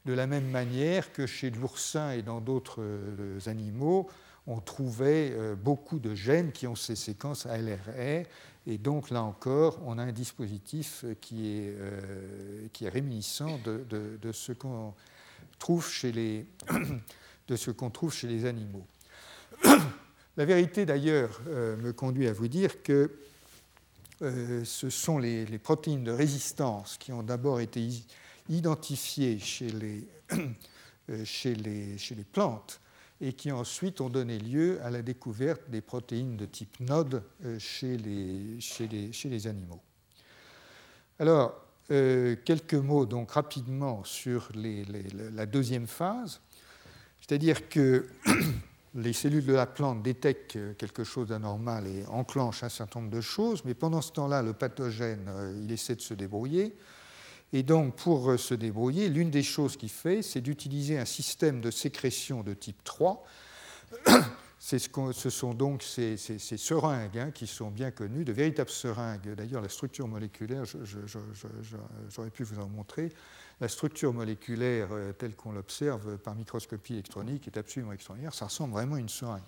de 0.04 0.12
la 0.12 0.26
même 0.26 0.48
manière 0.48 1.12
que 1.12 1.26
chez 1.26 1.50
l'oursin 1.50 2.12
et 2.12 2.22
dans 2.22 2.40
d'autres 2.40 2.82
euh, 2.82 3.38
animaux, 3.46 4.08
on 4.46 4.60
trouvait 4.60 5.32
euh, 5.32 5.54
beaucoup 5.54 5.98
de 5.98 6.14
gènes 6.14 6.52
qui 6.52 6.66
ont 6.66 6.74
ces 6.74 6.96
séquences 6.96 7.46
LRR. 7.46 8.26
Et 8.66 8.78
donc 8.78 9.10
là 9.10 9.22
encore, 9.22 9.80
on 9.84 9.98
a 9.98 10.02
un 10.02 10.12
dispositif 10.12 11.04
qui 11.20 11.48
est, 11.48 11.74
euh, 11.76 12.66
qui 12.72 12.84
est 12.84 12.88
réminiscent 12.88 13.58
de, 13.64 13.84
de 14.20 14.32
ce 14.32 14.52
qu'on 14.52 14.94
trouve, 15.58 15.88
chez 15.88 16.12
les, 16.12 16.46
de 17.48 17.56
ce 17.56 17.70
qu'on 17.70 17.90
trouve 17.90 18.12
chez 18.12 18.28
les 18.28 18.44
animaux. 18.44 18.86
La 20.38 20.46
vérité 20.46 20.86
d'ailleurs 20.86 21.42
me 21.46 21.92
conduit 21.92 22.26
à 22.26 22.32
vous 22.32 22.48
dire 22.48 22.82
que 22.82 23.10
euh, 24.22 24.64
ce 24.64 24.88
sont 24.88 25.18
les, 25.18 25.44
protéines 25.58 26.04
de 26.04 26.12
résistance 26.12 26.96
qui 26.96 27.12
ont 27.12 27.24
d'abord 27.24 27.60
été 27.60 27.88
identifiées 28.48 29.40
chez 29.40 29.70
les, 29.70 30.08
euh, 31.10 31.24
chez, 31.24 31.56
les, 31.56 31.98
chez 31.98 32.14
les, 32.14 32.22
plantes 32.22 32.80
et 33.20 33.32
qui 33.32 33.50
ensuite 33.50 34.00
ont 34.00 34.10
donné 34.10 34.38
lieu 34.38 34.80
à 34.82 34.90
la 34.90 35.02
découverte 35.02 35.68
des 35.70 35.80
protéines 35.80 36.36
de 36.36 36.46
type 36.46 36.78
NOD 36.80 37.22
euh, 37.44 37.58
chez 37.58 37.98
chez 38.60 39.28
les 39.28 39.46
animaux. 39.46 39.80
Alors, 41.18 41.60
quelques 41.88 42.74
mots 42.74 43.04
donc 43.04 43.32
rapidement 43.32 44.02
sur 44.02 44.50
la 44.54 45.44
deuxième 45.44 45.86
phase, 45.86 46.40
c'est-à-dire 47.20 47.68
que 47.68 48.08
les 48.94 49.12
cellules 49.12 49.46
de 49.46 49.54
la 49.54 49.66
plante 49.66 50.02
détectent 50.02 50.76
quelque 50.76 51.04
chose 51.04 51.28
d'anormal 51.28 51.86
et 51.86 52.04
enclenchent 52.06 52.62
un 52.62 52.68
certain 52.68 53.00
nombre 53.00 53.12
de 53.12 53.20
choses, 53.20 53.64
mais 53.64 53.74
pendant 53.74 54.02
ce 54.02 54.12
temps-là, 54.12 54.42
le 54.42 54.52
pathogène, 54.52 55.26
euh, 55.28 55.58
il 55.62 55.72
essaie 55.72 55.94
de 55.94 56.00
se 56.00 56.14
débrouiller. 56.14 56.76
Et 57.54 57.62
donc, 57.62 57.96
pour 57.96 58.30
euh, 58.30 58.36
se 58.36 58.54
débrouiller, 58.54 59.08
l'une 59.08 59.30
des 59.30 59.42
choses 59.42 59.76
qu'il 59.76 59.90
fait, 59.90 60.22
c'est 60.22 60.40
d'utiliser 60.40 60.98
un 60.98 61.04
système 61.04 61.60
de 61.60 61.70
sécrétion 61.70 62.42
de 62.42 62.54
type 62.54 62.82
3. 62.84 63.24
Ce, 64.64 64.78
ce, 64.78 65.28
sont 65.28 65.54
donc 65.54 65.82
ces, 65.82 66.16
seringues 66.16 67.18
hein, 67.18 67.32
qui 67.32 67.48
sont 67.48 67.72
bien 67.72 67.90
connues, 67.90 68.24
de 68.24 68.32
véritables 68.32 68.70
seringues. 68.70 69.34
D'ailleurs, 69.34 69.60
la 69.60 69.68
structure 69.68 70.06
moléculaire, 70.06 70.62
j'aurais 72.08 72.30
pu 72.30 72.44
vous 72.44 72.60
en 72.60 72.68
montrer, 72.68 73.12
la 73.62 73.68
structure 73.68 74.12
moléculaire 74.12 74.88
euh, 74.90 75.12
telle 75.12 75.36
qu'on 75.36 75.52
l'observe 75.52 76.18
par 76.18 76.34
microscopie 76.34 76.94
électronique 76.94 77.46
est 77.46 77.56
absolument 77.56 77.92
extraordinaire. 77.92 78.34
Ça 78.34 78.46
ressemble 78.46 78.72
vraiment 78.72 78.96
à 78.96 78.98
une 78.98 79.08
seringue. 79.08 79.40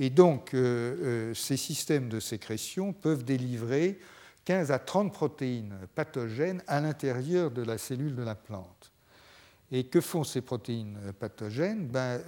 Et 0.00 0.10
donc, 0.10 0.54
euh, 0.54 1.30
euh, 1.30 1.34
ces 1.34 1.56
systèmes 1.56 2.08
de 2.08 2.18
sécrétion 2.18 2.92
peuvent 2.92 3.22
délivrer 3.22 4.00
15 4.44 4.72
à 4.72 4.80
30 4.80 5.12
protéines 5.12 5.78
pathogènes 5.94 6.64
à 6.66 6.80
l'intérieur 6.80 7.52
de 7.52 7.62
la 7.62 7.78
cellule 7.78 8.16
de 8.16 8.24
la 8.24 8.34
plante. 8.34 8.90
Et 9.70 9.84
que 9.84 10.00
font 10.00 10.24
ces 10.24 10.40
protéines 10.40 10.98
pathogènes? 11.20 11.86
Ben, 11.86 12.20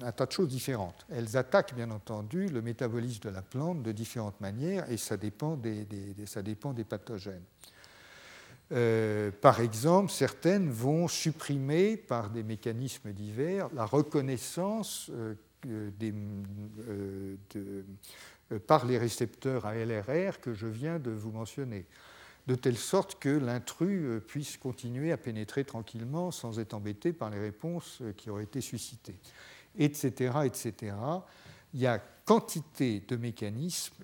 Un 0.00 0.12
tas 0.12 0.26
de 0.26 0.32
choses 0.32 0.48
différentes. 0.48 1.04
Elles 1.10 1.36
attaquent 1.36 1.74
bien 1.74 1.90
entendu 1.90 2.46
le 2.46 2.62
métabolisme 2.62 3.24
de 3.24 3.30
la 3.30 3.42
plante 3.42 3.82
de 3.82 3.90
différentes 3.90 4.40
manières 4.40 4.88
et 4.90 4.96
ça 4.96 5.16
dépend 5.16 5.58
ça 6.24 6.42
dépend 6.42 6.72
des 6.72 6.84
pathogènes. 6.84 7.42
Euh, 8.72 9.30
par 9.30 9.60
exemple, 9.60 10.10
certaines 10.10 10.70
vont 10.70 11.06
supprimer 11.06 11.96
par 11.96 12.30
des 12.30 12.42
mécanismes 12.42 13.12
divers 13.12 13.68
la 13.72 13.86
reconnaissance 13.86 15.10
euh, 15.14 15.34
euh, 15.66 17.36
par 18.66 18.86
les 18.86 18.98
récepteurs 18.98 19.66
à 19.66 19.74
LRR 19.74 20.40
que 20.40 20.52
je 20.52 20.66
viens 20.66 20.98
de 20.98 21.12
vous 21.12 21.30
mentionner, 21.30 21.86
de 22.48 22.56
telle 22.56 22.76
sorte 22.76 23.20
que 23.20 23.28
l'intrus 23.28 24.20
puisse 24.26 24.56
continuer 24.56 25.12
à 25.12 25.16
pénétrer 25.16 25.64
tranquillement 25.64 26.32
sans 26.32 26.58
être 26.58 26.74
embêté 26.74 27.12
par 27.12 27.30
les 27.30 27.38
réponses 27.38 28.02
qui 28.16 28.30
auraient 28.30 28.44
été 28.44 28.60
suscitées, 28.60 29.18
etc. 29.78 30.32
Il 31.74 31.80
y 31.80 31.86
a 31.86 32.00
quantité 32.24 33.02
de 33.06 33.16
mécanismes 33.16 33.94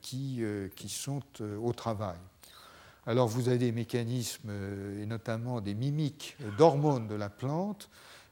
qui 0.00 0.42
sont 0.88 1.22
au 1.40 1.72
travail. 1.72 2.18
Alors 3.06 3.28
vous 3.28 3.48
avez 3.48 3.58
des 3.58 3.72
mécanismes, 3.72 4.50
euh, 4.50 5.02
et 5.02 5.06
notamment 5.06 5.60
des 5.60 5.74
mimiques 5.74 6.36
d'hormones 6.58 7.08
de 7.08 7.14
la 7.14 7.30
plante, 7.30 7.88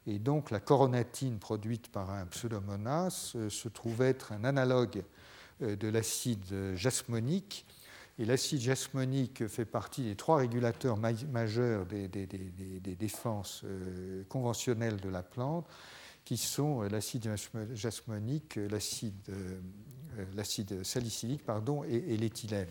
et 0.06 0.18
donc 0.18 0.50
la 0.50 0.60
coronatine 0.60 1.38
produite 1.38 1.88
par 1.90 2.10
un 2.10 2.26
pseudomonas 2.26 3.32
euh, 3.36 3.48
se 3.48 3.68
trouve 3.68 4.02
être 4.02 4.32
un 4.32 4.44
analogue 4.44 5.02
euh, 5.62 5.74
de 5.76 5.88
l'acide 5.88 6.74
jasmonique. 6.74 7.64
Et 8.18 8.24
l'acide 8.24 8.60
jasmonique 8.60 9.46
fait 9.46 9.64
partie 9.64 10.02
des 10.02 10.16
trois 10.16 10.38
régulateurs 10.38 10.96
majeurs 10.96 11.86
des, 11.86 12.08
défenses 12.98 13.64
conventionnelles 14.28 14.96
de 14.96 15.08
la 15.08 15.22
plante, 15.22 15.68
qui 16.24 16.36
sont 16.36 16.82
l'acide 16.82 17.32
jasmonique, 17.74 18.58
l'acide 20.34 20.82
salicylique 20.82 21.42
et 21.88 22.16
l'éthylène. 22.16 22.66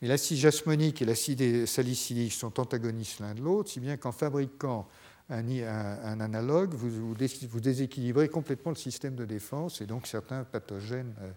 Mais 0.00 0.08
l'acide 0.08 0.38
jasmonique 0.38 1.02
et 1.02 1.04
l'acide 1.04 1.66
salicylique 1.66 2.32
sont 2.32 2.58
antagonistes 2.58 3.20
l'un 3.20 3.34
de 3.34 3.42
l'autre, 3.42 3.70
si 3.70 3.80
bien 3.80 3.96
qu'en 3.96 4.12
fabriquant 4.12 4.88
un, 5.30 6.20
analogue, 6.20 6.74
vous, 6.74 7.14
déséquilibrez 7.60 8.28
complètement 8.28 8.72
le 8.72 8.76
système 8.76 9.14
de 9.14 9.24
défense 9.24 9.80
et 9.80 9.86
donc 9.86 10.06
certains 10.06 10.44
pathogènes 10.44 11.14
euh, 11.20 11.30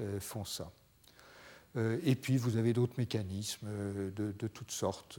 euh, 0.00 0.20
font 0.20 0.44
ça. 0.44 0.70
Euh, 1.76 1.98
et 2.04 2.14
puis 2.14 2.36
vous 2.36 2.56
avez 2.56 2.72
d'autres 2.72 2.94
mécanismes 2.98 3.66
de, 4.14 4.46
toutes 4.46 4.70
sortes. 4.70 5.18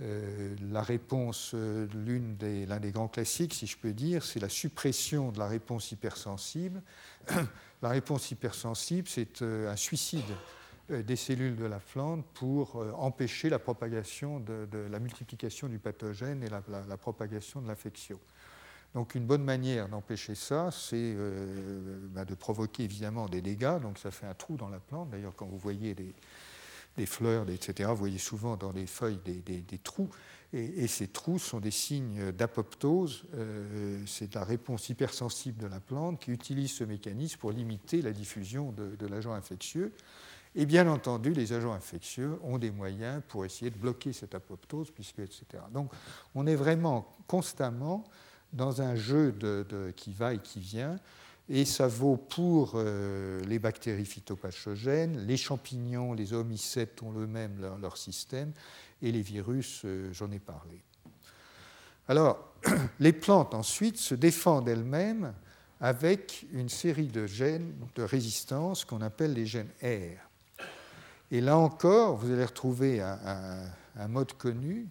la 0.00 0.82
réponse, 0.82 1.54
l'un 1.54 2.78
des, 2.80 2.90
grands 2.90 3.08
classiques, 3.08 3.54
si 3.54 3.66
je 3.66 3.76
peux 3.76 3.92
dire, 3.92 4.24
c'est 4.24 4.40
la 4.40 4.48
suppression 4.48 5.30
de 5.30 5.38
la 5.38 5.46
réponse 5.46 5.92
hypersensible. 5.92 6.82
la 7.82 7.88
réponse 7.88 8.30
hypersensible, 8.30 9.06
c'est 9.08 9.42
un 9.42 9.76
suicide 9.76 10.24
des 10.90 11.16
cellules 11.16 11.56
de 11.56 11.64
la 11.64 11.78
plante 11.78 12.24
pour 12.34 12.76
empêcher 12.98 13.48
la 13.48 13.58
propagation 13.58 14.40
de, 14.40 14.66
la 14.90 14.98
multiplication 14.98 15.68
du 15.68 15.78
pathogène 15.78 16.42
et 16.42 16.48
la 16.48 16.96
propagation 16.96 17.60
de 17.60 17.68
l'infection. 17.68 18.18
Donc 18.94 19.14
une 19.14 19.24
bonne 19.24 19.44
manière 19.44 19.88
d'empêcher 19.88 20.34
ça, 20.34 20.70
c'est 20.72 20.96
euh, 20.96 21.98
bah, 22.12 22.24
de 22.24 22.34
provoquer 22.34 22.82
évidemment 22.84 23.28
des 23.28 23.40
dégâts. 23.40 23.78
Donc 23.80 23.98
ça 23.98 24.10
fait 24.10 24.26
un 24.26 24.34
trou 24.34 24.56
dans 24.56 24.68
la 24.68 24.80
plante. 24.80 25.10
D'ailleurs, 25.10 25.34
quand 25.36 25.46
vous 25.46 25.58
voyez 25.58 25.94
des, 25.94 26.12
fleurs, 27.06 27.48
etc., 27.48 27.88
vous 27.90 27.96
voyez 27.96 28.18
souvent 28.18 28.56
dans 28.56 28.72
les 28.72 28.86
feuilles 28.86 29.20
des, 29.24 29.78
trous. 29.78 30.10
Et, 30.52 30.86
ces 30.86 31.06
trous 31.06 31.38
sont 31.38 31.60
des 31.60 31.70
signes 31.70 32.32
d'apoptose. 32.32 33.24
Euh, 33.34 34.02
c'est 34.06 34.34
la 34.34 34.44
réponse 34.44 34.88
hypersensible 34.88 35.62
de 35.62 35.66
la 35.68 35.80
plante 35.80 36.20
qui 36.20 36.32
utilise 36.32 36.72
ce 36.72 36.84
mécanisme 36.84 37.38
pour 37.38 37.52
limiter 37.52 38.02
la 38.02 38.12
diffusion 38.12 38.72
de 38.72 39.06
l'agent 39.06 39.32
infectieux. 39.32 39.94
Et 40.56 40.66
bien 40.66 40.88
entendu, 40.88 41.32
les 41.32 41.52
agents 41.52 41.72
infectieux 41.72 42.38
ont 42.42 42.58
des 42.58 42.70
moyens 42.70 43.22
pour 43.28 43.44
essayer 43.44 43.70
de 43.70 43.78
bloquer 43.78 44.12
cette 44.12 44.34
apoptose, 44.34 44.90
puisque, 44.90 45.20
etc. 45.20 45.44
Donc 45.72 45.92
on 46.34 46.46
est 46.46 46.56
vraiment 46.56 47.12
constamment 47.28 48.04
dans 48.52 48.82
un 48.82 48.96
jeu 48.96 49.34
qui 49.96 50.12
va 50.12 50.34
et 50.34 50.38
qui 50.38 50.58
vient. 50.58 50.98
Et 51.52 51.64
ça 51.64 51.88
vaut 51.88 52.16
pour 52.16 52.74
euh, 52.76 53.40
les 53.42 53.58
bactéries 53.58 54.04
phytopathogènes, 54.04 55.26
les 55.26 55.36
champignons, 55.36 56.12
les 56.12 56.32
homicètes 56.32 57.02
ont 57.02 57.12
eux-mêmes 57.18 57.60
leur, 57.80 57.96
système, 57.96 58.52
et 59.02 59.10
les 59.10 59.22
virus, 59.22 59.82
euh, 59.84 60.12
j'en 60.12 60.30
ai 60.30 60.38
parlé. 60.38 60.80
Alors, 62.06 62.52
les 63.00 63.12
plantes 63.12 63.52
ensuite 63.52 63.96
se 63.96 64.14
défendent 64.14 64.68
elles-mêmes 64.68 65.34
avec 65.80 66.46
une 66.52 66.68
série 66.68 67.08
de 67.08 67.26
gènes 67.26 67.74
de 67.96 68.02
résistance 68.04 68.84
qu'on 68.84 69.00
appelle 69.00 69.32
les 69.32 69.46
gènes 69.46 69.70
R. 69.82 70.29
Et 71.30 71.40
là 71.40 71.56
encore, 71.56 72.16
vous 72.16 72.32
allez 72.32 72.44
retrouver 72.44 73.00
un 73.00 74.08
mode 74.08 74.32
connu 74.34 74.88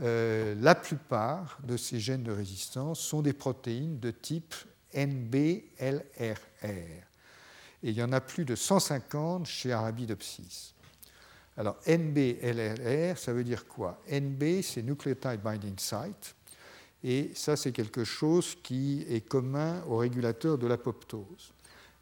euh, 0.00 0.54
la 0.60 0.74
plupart 0.74 1.58
de 1.64 1.76
ces 1.76 1.98
gènes 1.98 2.22
de 2.22 2.30
résistance 2.30 3.00
sont 3.00 3.20
des 3.20 3.32
protéines 3.32 3.98
de 3.98 4.10
type 4.10 4.54
NBLRR. 4.94 6.38
Et 7.82 7.90
il 7.90 7.92
y 7.92 8.02
en 8.02 8.12
a 8.12 8.20
plus 8.20 8.44
de 8.44 8.54
150 8.54 9.46
chez 9.46 9.72
Arabidopsis. 9.72 10.74
Alors 11.56 11.76
NBLRR, 11.86 13.18
ça 13.18 13.32
veut 13.32 13.42
dire 13.42 13.66
quoi? 13.66 14.00
NB, 14.08 14.62
c'est 14.62 14.82
Nucleotide 14.82 15.40
Binding 15.42 15.78
Site. 15.78 16.36
Et 17.02 17.32
ça, 17.34 17.56
c'est 17.56 17.72
quelque 17.72 18.04
chose 18.04 18.56
qui 18.62 19.04
est 19.08 19.20
commun 19.20 19.82
aux 19.88 19.98
régulateurs 19.98 20.58
de 20.58 20.66
l'apoptose. 20.66 21.52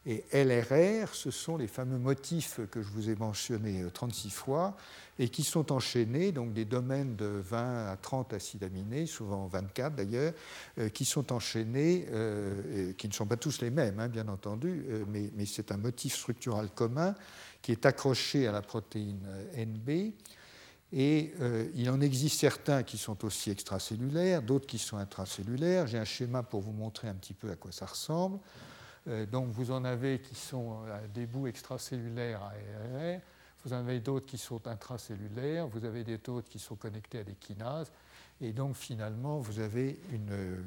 Et 0.08 0.24
LRR, 0.32 1.12
ce 1.12 1.32
sont 1.32 1.56
les 1.56 1.66
fameux 1.66 1.98
motifs 1.98 2.60
que 2.70 2.80
je 2.80 2.88
vous 2.90 3.10
ai 3.10 3.16
mentionnés 3.16 3.82
36 3.92 4.28
euh, 4.28 4.30
fois 4.30 4.76
et 5.18 5.28
qui 5.28 5.42
sont 5.42 5.72
enchaînés, 5.72 6.30
donc 6.30 6.52
des 6.52 6.64
domaines 6.64 7.16
de 7.16 7.26
20 7.26 7.88
à 7.88 7.96
30 7.96 8.32
acides 8.32 8.62
aminés, 8.62 9.06
souvent 9.06 9.48
24 9.48 9.96
d'ailleurs, 9.96 10.32
euh, 10.78 10.90
qui 10.90 11.04
sont 11.04 11.32
enchaînés, 11.32 12.06
euh, 12.12 12.92
qui 12.92 13.08
ne 13.08 13.12
sont 13.12 13.26
pas 13.26 13.36
tous 13.36 13.60
les 13.60 13.70
mêmes, 13.70 13.98
hein, 13.98 14.06
bien 14.06 14.28
entendu, 14.28 14.86
mais, 15.08 15.30
c'est 15.44 15.72
un 15.72 15.76
motif 15.76 16.14
structural 16.14 16.70
commun 16.70 17.16
qui 17.60 17.72
est 17.72 17.84
accroché 17.84 18.46
à 18.46 18.52
la 18.52 18.62
protéine 18.62 19.26
NB. 19.56 20.12
Et 20.92 21.32
il 21.74 21.90
en 21.90 22.00
existe 22.00 22.38
certains 22.38 22.84
qui 22.84 22.96
sont 22.96 23.24
aussi 23.24 23.50
extracellulaires, 23.50 24.42
d'autres 24.42 24.66
qui 24.66 24.78
sont 24.78 24.96
intracellulaires. 24.96 25.88
J'ai 25.88 25.98
un 25.98 26.04
schéma 26.04 26.44
pour 26.44 26.60
vous 26.60 26.72
montrer 26.72 27.08
un 27.08 27.14
petit 27.14 27.34
peu 27.34 27.50
à 27.50 27.56
quoi 27.56 27.72
ça 27.72 27.86
ressemble. 27.86 28.38
Euh, 29.08 29.26
donc 29.26 29.48
vous 29.50 29.70
en 29.70 29.84
avez 29.84 30.20
qui 30.20 30.34
sont 30.34 30.78
euh, 30.86 31.06
des 31.14 31.26
bouts 31.26 31.46
extracellulaires 31.46 32.42
à 32.42 32.48
ARR, 32.48 33.20
vous 33.64 33.72
en 33.72 33.78
avez 33.78 34.00
d'autres 34.00 34.26
qui 34.26 34.38
sont 34.38 34.66
intracellulaires, 34.66 35.66
vous 35.66 35.84
avez 35.84 36.04
des 36.04 36.18
d'autres 36.18 36.48
qui 36.48 36.58
sont 36.58 36.76
connectés 36.76 37.20
à 37.20 37.24
des 37.24 37.34
kinases, 37.34 37.90
et 38.40 38.52
donc 38.52 38.76
finalement 38.76 39.38
vous 39.38 39.60
avez 39.60 39.98
une, 40.12 40.64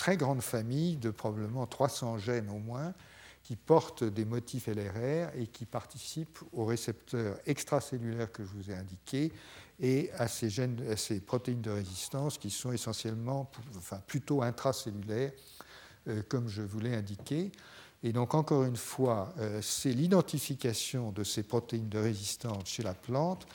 très 0.00 0.16
grande 0.16 0.40
famille 0.40 0.96
de 0.96 1.10
probablement 1.10 1.66
300 1.66 2.16
gènes 2.16 2.48
au 2.48 2.58
moins 2.58 2.94
qui 3.42 3.54
portent 3.54 4.02
des 4.02 4.24
motifs 4.24 4.66
LRR 4.66 5.28
et 5.36 5.46
qui 5.46 5.66
participent 5.66 6.38
aux 6.54 6.64
récepteurs 6.64 7.36
extracellulaires 7.44 8.32
que 8.32 8.42
je 8.42 8.48
vous 8.48 8.70
ai 8.70 8.74
indiqués 8.74 9.30
et 9.78 10.10
à 10.16 10.26
ces, 10.26 10.48
gènes, 10.48 10.80
à 10.90 10.96
ces 10.96 11.20
protéines 11.20 11.60
de 11.60 11.70
résistance 11.70 12.38
qui 12.38 12.48
sont 12.48 12.72
essentiellement, 12.72 13.50
enfin 13.76 14.00
plutôt 14.06 14.40
intracellulaires, 14.40 15.32
euh, 16.08 16.22
comme 16.28 16.48
je 16.48 16.62
vous 16.62 16.80
l'ai 16.80 16.94
indiqué. 16.94 17.52
Et 18.02 18.12
donc, 18.12 18.34
encore 18.34 18.64
une 18.64 18.76
fois, 18.76 19.34
euh, 19.38 19.60
c'est 19.60 19.92
l'identification 19.92 21.12
de 21.12 21.22
ces 21.22 21.42
protéines 21.42 21.88
de 21.88 21.98
résistance 21.98 22.66
chez 22.66 22.82
la 22.82 22.94
plante 22.94 23.46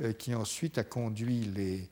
euh, 0.00 0.12
qui 0.12 0.34
ensuite 0.34 0.78
a 0.78 0.84
conduit 0.84 1.40
les, 1.40 1.88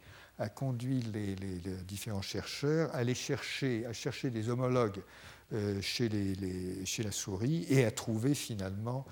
différents 1.89 2.23
chercheurs 2.23 2.95
à 2.95 2.99
aller 2.99 3.15
chercher, 3.15 3.87
à 3.87 3.93
chercher 3.93 4.31
des 4.31 4.49
homologues 4.49 5.03
euh, 5.53 5.81
chez, 5.81 6.09
la 6.09 7.11
souris 7.11 7.67
et 7.69 7.85
à 7.85 7.91
trouver 7.91 8.35
finalement 8.35 9.05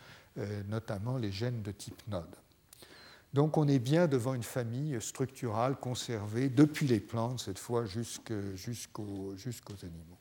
notamment 0.68 1.16
les 1.16 1.30
gènes 1.30 1.62
de 1.62 1.70
type 1.70 2.02
node. 2.08 2.34
Donc 3.34 3.56
on 3.56 3.68
est 3.68 3.78
bien 3.78 4.08
devant 4.08 4.34
une 4.34 4.42
famille 4.42 5.00
structurale 5.00 5.76
conservée 5.76 6.48
depuis 6.48 6.88
les 6.88 6.98
plantes, 6.98 7.38
cette 7.38 7.60
fois 7.60 7.84
jusqu'aux 7.84 9.36
animaux. 9.84 10.18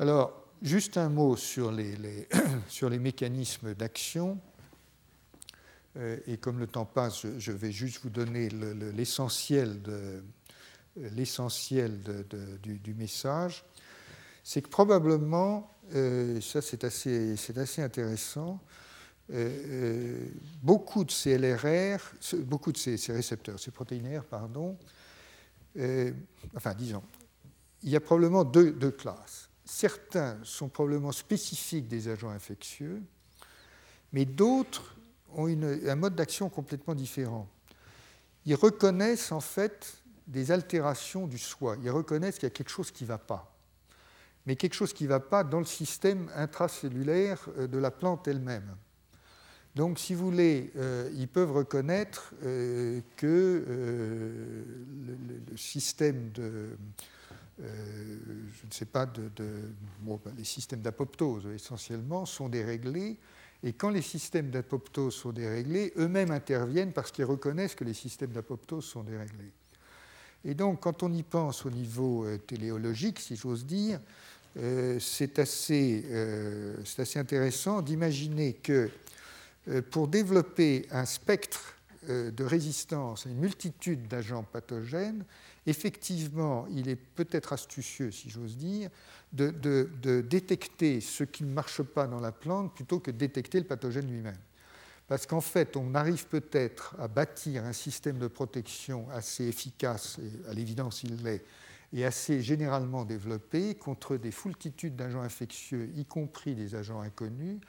Alors, 0.00 0.45
Juste 0.62 0.96
un 0.96 1.10
mot 1.10 1.36
sur 1.36 1.70
les, 1.70 2.26
sur 2.68 2.88
les 2.88 2.98
mécanismes 2.98 3.74
d'action. 3.74 4.40
Euh, 5.96 6.18
et 6.26 6.38
comme 6.38 6.58
le 6.58 6.66
temps 6.66 6.86
passe, 6.86 7.26
je, 7.38 7.52
vais 7.52 7.72
juste 7.72 8.02
vous 8.02 8.10
donner 8.10 8.48
l'essentiel 8.48 9.80
l'essentiel 10.96 12.00
du, 12.62 12.94
message. 12.94 13.64
C'est 14.42 14.62
que 14.62 14.68
probablement, 14.68 15.76
euh, 15.94 16.40
ça 16.40 16.62
c'est 16.62 16.84
assez, 16.84 17.36
assez, 17.54 17.82
intéressant, 17.82 18.58
euh, 19.30 20.26
beaucoup 20.62 21.04
de 21.04 21.10
ces 21.10 21.36
beaucoup 22.38 22.72
de 22.72 22.78
ces, 22.78 22.96
récepteurs, 23.12 23.60
ces 23.60 23.72
protéinaires, 23.72 24.24
pardon, 24.24 24.78
enfin 26.54 26.72
disons, 26.74 27.02
il 27.82 27.90
y 27.90 27.96
a 27.96 28.00
probablement 28.00 28.44
deux 28.44 28.90
classes 28.92 29.45
certains 29.66 30.38
sont 30.44 30.68
probablement 30.68 31.12
spécifiques 31.12 31.88
des 31.88 32.08
agents 32.08 32.30
infectieux, 32.30 33.02
mais 34.12 34.24
d'autres 34.24 34.96
ont 35.34 35.48
un 35.48 35.96
mode 35.96 36.14
d'action 36.14 36.48
complètement 36.48 36.94
différent. 36.94 37.48
Ils 38.46 38.54
reconnaissent 38.54 39.32
en 39.32 39.40
fait 39.40 39.98
des 40.26 40.50
altérations 40.52 41.26
du 41.26 41.38
soi, 41.38 41.76
ils 41.82 41.90
reconnaissent 41.90 42.36
qu'il 42.36 42.44
y 42.44 42.46
a 42.46 42.50
quelque 42.50 42.70
chose 42.70 42.90
qui 42.90 43.04
ne 43.04 43.08
va 43.08 43.18
pas, 43.18 43.54
mais 44.46 44.56
quelque 44.56 44.74
chose 44.74 44.92
qui 44.92 45.04
ne 45.04 45.08
va 45.08 45.20
pas 45.20 45.44
dans 45.44 45.58
le 45.58 45.66
système 45.66 46.30
intracellulaire 46.34 47.46
euh, 47.58 47.66
de 47.66 47.78
la 47.78 47.90
plante 47.90 48.26
elle-même. 48.28 48.76
Donc, 49.74 49.98
si 49.98 50.14
vous 50.14 50.30
voulez, 50.30 50.72
euh, 50.76 51.10
ils 51.14 51.28
peuvent 51.28 51.52
reconnaître 51.52 52.32
euh, 52.44 53.02
que 53.16 53.62
le, 55.06 55.56
système 55.56 56.30
de, 56.30 56.70
euh, 57.62 58.18
je 58.60 58.66
ne 58.66 58.72
sais 58.72 58.84
pas, 58.84 59.06
ben, 59.06 60.20
les 60.36 60.44
systèmes 60.44 60.82
d'apoptose 60.82 61.46
essentiellement 61.54 62.26
sont 62.26 62.48
déréglés. 62.48 63.16
Et 63.62 63.72
quand 63.72 63.88
les 63.88 64.02
systèmes 64.02 64.50
d'apoptose 64.50 65.14
sont 65.14 65.32
déréglés, 65.32 65.92
eux-mêmes 65.96 66.30
interviennent 66.30 66.92
parce 66.92 67.10
qu'ils 67.10 67.24
reconnaissent 67.24 67.74
que 67.74 67.84
les 67.84 67.94
systèmes 67.94 68.32
d'apoptose 68.32 68.84
sont 68.84 69.02
déréglés. 69.02 69.52
Et 70.44 70.54
donc, 70.54 70.80
quand 70.80 71.02
on 71.02 71.12
y 71.12 71.22
pense 71.22 71.64
au 71.64 71.70
niveau 71.70 72.24
euh, 72.24 72.36
téléologique, 72.36 73.18
si 73.20 73.36
j'ose 73.36 73.64
dire, 73.64 74.00
euh, 74.58 74.98
c'est 75.00 75.38
assez, 75.38 76.04
assez, 76.98 77.18
intéressant 77.18 77.82
d'imaginer 77.82 78.54
que 78.54 78.90
pour 79.90 80.06
développer 80.06 80.86
un 80.92 81.04
spectre 81.04 81.74
de 82.08 82.44
résistance 82.44 83.26
à 83.26 83.30
une 83.30 83.40
multitude 83.40 84.06
d'agents 84.06 84.44
pathogènes, 84.44 85.24
effectivement, 85.66 86.66
il 86.70 86.88
est 86.88 86.96
peut-être 86.96 87.52
astucieux, 87.52 88.10
si 88.10 88.30
j'ose 88.30 88.56
dire, 88.56 88.88
de, 89.32 90.22
détecter 90.22 91.00
ce 91.00 91.24
qui 91.24 91.44
ne 91.44 91.52
marche 91.52 91.82
pas 91.82 92.06
dans 92.06 92.20
la 92.20 92.32
plante 92.32 92.74
plutôt 92.74 93.00
que 93.00 93.10
de 93.10 93.16
détecter 93.16 93.58
le 93.58 93.66
pathogène 93.66 94.08
lui-même. 94.08 94.38
Parce 95.08 95.26
qu'en 95.26 95.40
fait, 95.40 95.76
on 95.76 95.94
arrive 95.94 96.26
peut-être 96.26 96.96
à 96.98 97.08
bâtir 97.08 97.64
un 97.64 97.72
système 97.72 98.18
de 98.18 98.26
protection 98.26 99.08
assez 99.10 99.44
efficace, 99.44 100.18
et 100.18 100.50
à 100.50 100.54
l'évidence 100.54 101.02
il 101.02 101.22
l'est, 101.22 101.44
et 101.92 102.04
assez 102.04 102.42
généralement 102.42 103.04
développé 103.04 103.74
contre 103.74 104.16
des 104.16 104.32
foultitudes 104.32 104.96
d'agents 104.96 105.22
infectieux, 105.22 105.90
y 105.94 106.04
compris 106.04 106.54
des 106.54 106.74
agents 106.74 107.00
inconnus, 107.00 107.60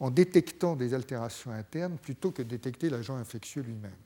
en 0.00 0.10
détectant 0.10 0.76
des 0.76 0.94
altérations 0.94 1.52
internes 1.52 1.98
plutôt 1.98 2.30
que 2.30 2.42
de 2.42 2.48
détecter 2.48 2.90
l'agent 2.90 3.16
infectieux 3.16 3.62
lui-même. 3.62 3.96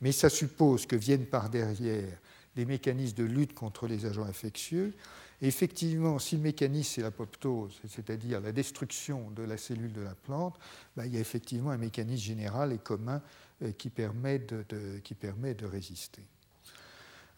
mais 0.00 0.12
ça 0.12 0.28
suppose 0.28 0.86
que 0.86 0.94
viennent 0.94 1.26
par 1.26 1.50
derrière 1.50 2.18
des 2.58 2.64
mécanismes 2.64 3.16
de 3.16 3.24
lutte 3.24 3.54
contre 3.54 3.86
les 3.86 4.04
agents 4.04 4.24
infectieux. 4.24 4.92
effectivement, 5.40 6.18
si 6.18 6.34
le 6.34 6.42
mécanisme 6.42 6.90
c'est 6.96 7.02
l'apoptose, 7.02 7.80
c'est-à-dire 7.88 8.40
la 8.40 8.50
destruction 8.50 9.30
de 9.30 9.44
la 9.44 9.56
cellule 9.56 9.92
de 9.92 10.00
la 10.00 10.16
plante, 10.16 10.58
ben, 10.96 11.06
il 11.06 11.14
y 11.14 11.16
a 11.16 11.20
effectivement 11.20 11.70
un 11.70 11.78
mécanisme 11.78 12.24
général 12.24 12.72
et 12.72 12.78
commun 12.78 13.22
euh, 13.62 13.70
qui, 13.78 13.90
permet 13.90 14.40
de, 14.40 14.64
qui 15.04 15.14
permet 15.14 15.54
de 15.54 15.66
résister. 15.66 16.22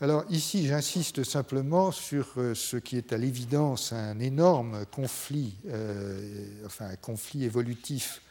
Alors 0.00 0.24
ici, 0.30 0.66
j'insiste 0.66 1.24
simplement 1.24 1.92
sur 1.92 2.26
euh, 2.38 2.54
ce 2.54 2.78
qui 2.78 2.96
est 2.96 3.12
à 3.12 3.18
l'évidence 3.18 3.92
un 3.92 4.18
énorme 4.18 4.86
conflit, 4.86 5.54
euh, 5.66 6.64
enfin 6.64 6.86
un 6.86 6.96
conflit 6.96 7.44
évolutif 7.44 8.22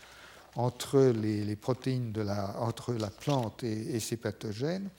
entre 0.56 1.00
les, 1.00 1.56
protéines 1.56 2.12
de 2.12 2.22
la, 2.22 2.60
entre 2.60 2.94
la 2.94 3.12
plante 3.12 3.64
et, 3.64 4.00
ses 4.00 4.18
pathogènes. 4.18 4.90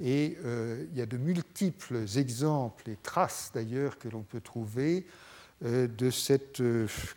Et 0.00 0.36
euh, 0.44 0.84
il 0.92 0.98
y 0.98 1.02
a 1.02 1.06
de 1.06 1.16
multiples 1.16 2.04
exemples 2.16 2.90
et 2.90 2.96
traces 3.02 3.50
d'ailleurs 3.54 3.98
que 3.98 4.08
l'on 4.08 4.22
peut 4.22 4.40
trouver 4.40 5.06
de 5.64 6.10
cette 6.10 6.60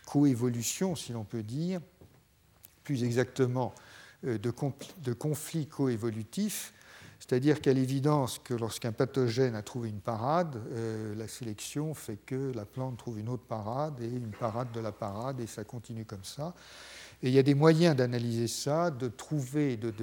coévolution, 0.06 0.96
si 0.96 1.14
l'on 1.14 1.24
peut 1.24 1.42
dire, 1.42 1.82
plus 2.84 3.04
exactement 3.04 3.74
de, 4.22 4.38
de 4.38 5.14
conflits 5.14 5.66
coévolutifs 5.66 6.72
c'est-à-dire 7.28 7.60
qu'à 7.60 7.74
l'évidence 7.74 8.38
que 8.38 8.54
lorsqu'un 8.54 8.92
pathogène 8.92 9.56
a 9.56 9.64
trouvé 9.64 9.90
une 9.90 10.00
parade, 10.00 10.62
euh, 10.72 11.16
la 11.16 11.28
sélection 11.28 11.96
fait 11.96 12.18
que 12.18 12.52
la 12.54 12.66
plante 12.66 12.98
trouve 12.98 13.20
une 13.20 13.30
autre 13.30 13.46
parade 13.48 14.00
et 14.00 14.08
une 14.08 14.30
parade 14.30 14.72
de 14.74 14.80
la 14.80 14.92
parade 14.92 15.40
et 15.40 15.48
ça 15.48 15.64
continue 15.64 16.06
comme 16.06 16.24
ça. 16.24 16.54
Et 17.24 17.30
il 17.30 17.34
y 17.34 17.40
a 17.40 17.44
des 17.44 17.56
moyens 17.56 17.96
d'analyser 17.96 18.48
ça, 18.48 18.92
de 18.92 19.08
trouver, 19.08 19.78
de, 19.78 19.94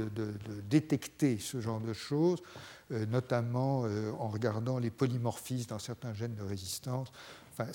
détecter 0.69 1.39
ce 1.39 1.61
genre 1.61 1.81
de 1.81 1.93
choses, 1.93 2.43
euh, 2.91 3.07
notamment 3.07 3.85
euh, 3.85 4.11
en 4.19 4.29
regardant 4.29 4.79
les 4.79 4.91
polymorphismes 4.91 5.69
dans 5.69 5.79
certains 5.79 6.15
gènes 6.15 6.35
de 6.35 6.43
résistance. 6.43 7.09
Enfin, 7.53 7.67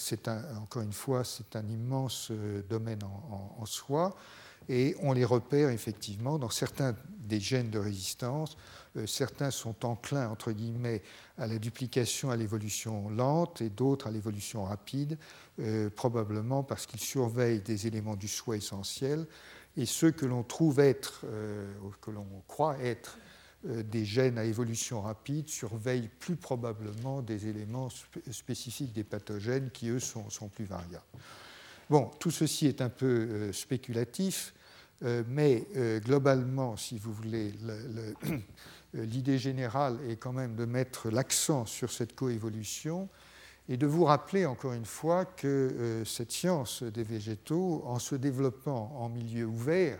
encore 0.62 0.82
une 0.82 0.94
fois, 0.94 1.24
c'est 1.24 1.56
un 1.56 1.68
immense 1.68 2.32
domaine 2.68 3.00
en, 3.04 3.66
soi. 3.66 4.16
Et 4.70 4.95
on 5.01 5.13
les 5.13 5.26
repère 5.26 5.70
effectivement 5.70 6.38
dans 6.38 6.49
certains 6.49 6.95
des 7.20 7.39
gènes 7.39 7.70
de 7.70 7.80
résistance 7.80 8.57
euh, 8.97 9.05
certains 9.05 9.51
sont 9.51 9.86
enclins, 9.86 10.30
entre 10.30 10.51
guillemets, 10.51 11.01
à 11.38 11.47
la 11.47 11.59
duplication, 11.59 12.32
à 12.32 12.36
l'évolution 12.36 13.09
lente, 13.09 13.61
et 13.61 13.70
d'autres 13.70 14.07
à 14.07 14.11
l'évolution 14.11 14.63
rapide, 14.63 15.18
euh, 15.59 15.89
probablement 15.89 16.63
parce 16.63 16.86
qu'ils 16.86 16.99
surveillent 16.99 17.61
des 17.61 17.88
éléments 17.88 18.15
du 18.15 18.28
soi 18.28 18.57
essentiel, 18.57 19.26
et 19.76 19.86
ceux 19.86 20.11
que 20.11 20.26
l'on 20.26 20.43
trouve 20.43 20.80
être, 20.80 21.22
euh, 21.26 21.72
que 22.01 22.11
l'on 22.11 22.28
croit 22.47 22.78
être 22.80 23.20
des 23.63 24.05
gènes 24.05 24.38
à 24.38 24.45
évolution 24.45 25.01
rapide 25.01 25.49
surveillent 25.49 26.11
plus 26.20 26.36
probablement 26.36 27.24
des 27.24 27.47
éléments 27.47 27.89
spécifiques 28.32 28.93
des 28.93 29.03
pathogènes 29.03 29.72
qui, 29.72 29.89
eux, 29.89 29.99
sont, 29.99 30.47
plus 30.47 30.63
variables. 30.63 31.03
Bon, 31.89 32.09
tout 32.20 32.30
ceci 32.30 32.68
est 32.68 32.82
un 32.82 32.88
peu 32.89 33.51
spéculatif, 33.51 34.53
mais 35.02 35.68
globalement, 36.04 36.76
si 36.76 36.98
vous 36.98 37.14
voulez, 37.14 37.54
le, 37.64 38.14
euh, 38.95 39.06
l'idée 39.06 39.38
générale 39.38 39.98
est 40.10 40.18
quand 40.18 40.34
même 40.34 40.56
de 40.56 40.66
mettre 40.66 41.10
l'accent 41.10 41.66
sur 41.66 41.91
cette 41.91 42.16
coévolution 42.16 43.10
et 43.70 43.78
de 43.78 43.86
vous 43.86 44.06
rappeler 44.06 44.45
encore 44.45 44.74
une 44.74 44.86
fois 44.86 45.26
que 45.26 45.48
euh, 45.48 46.06
cette 46.06 46.32
science 46.32 46.84
des 46.84 47.04
végétaux, 47.04 47.84
en 47.86 48.00
se 48.00 48.16
développant 48.16 48.93
en 48.98 49.10
milieu 49.10 49.45
ouvert, 49.45 50.00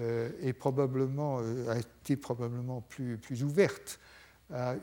euh, 0.00 0.30
est 0.42 0.52
probablement, 0.52 1.38
a 1.68 1.78
été 1.78 2.16
probablement 2.16 2.80
plus, 2.82 3.16
plus 3.16 3.42
ouverte 3.44 3.98
à 4.50 4.74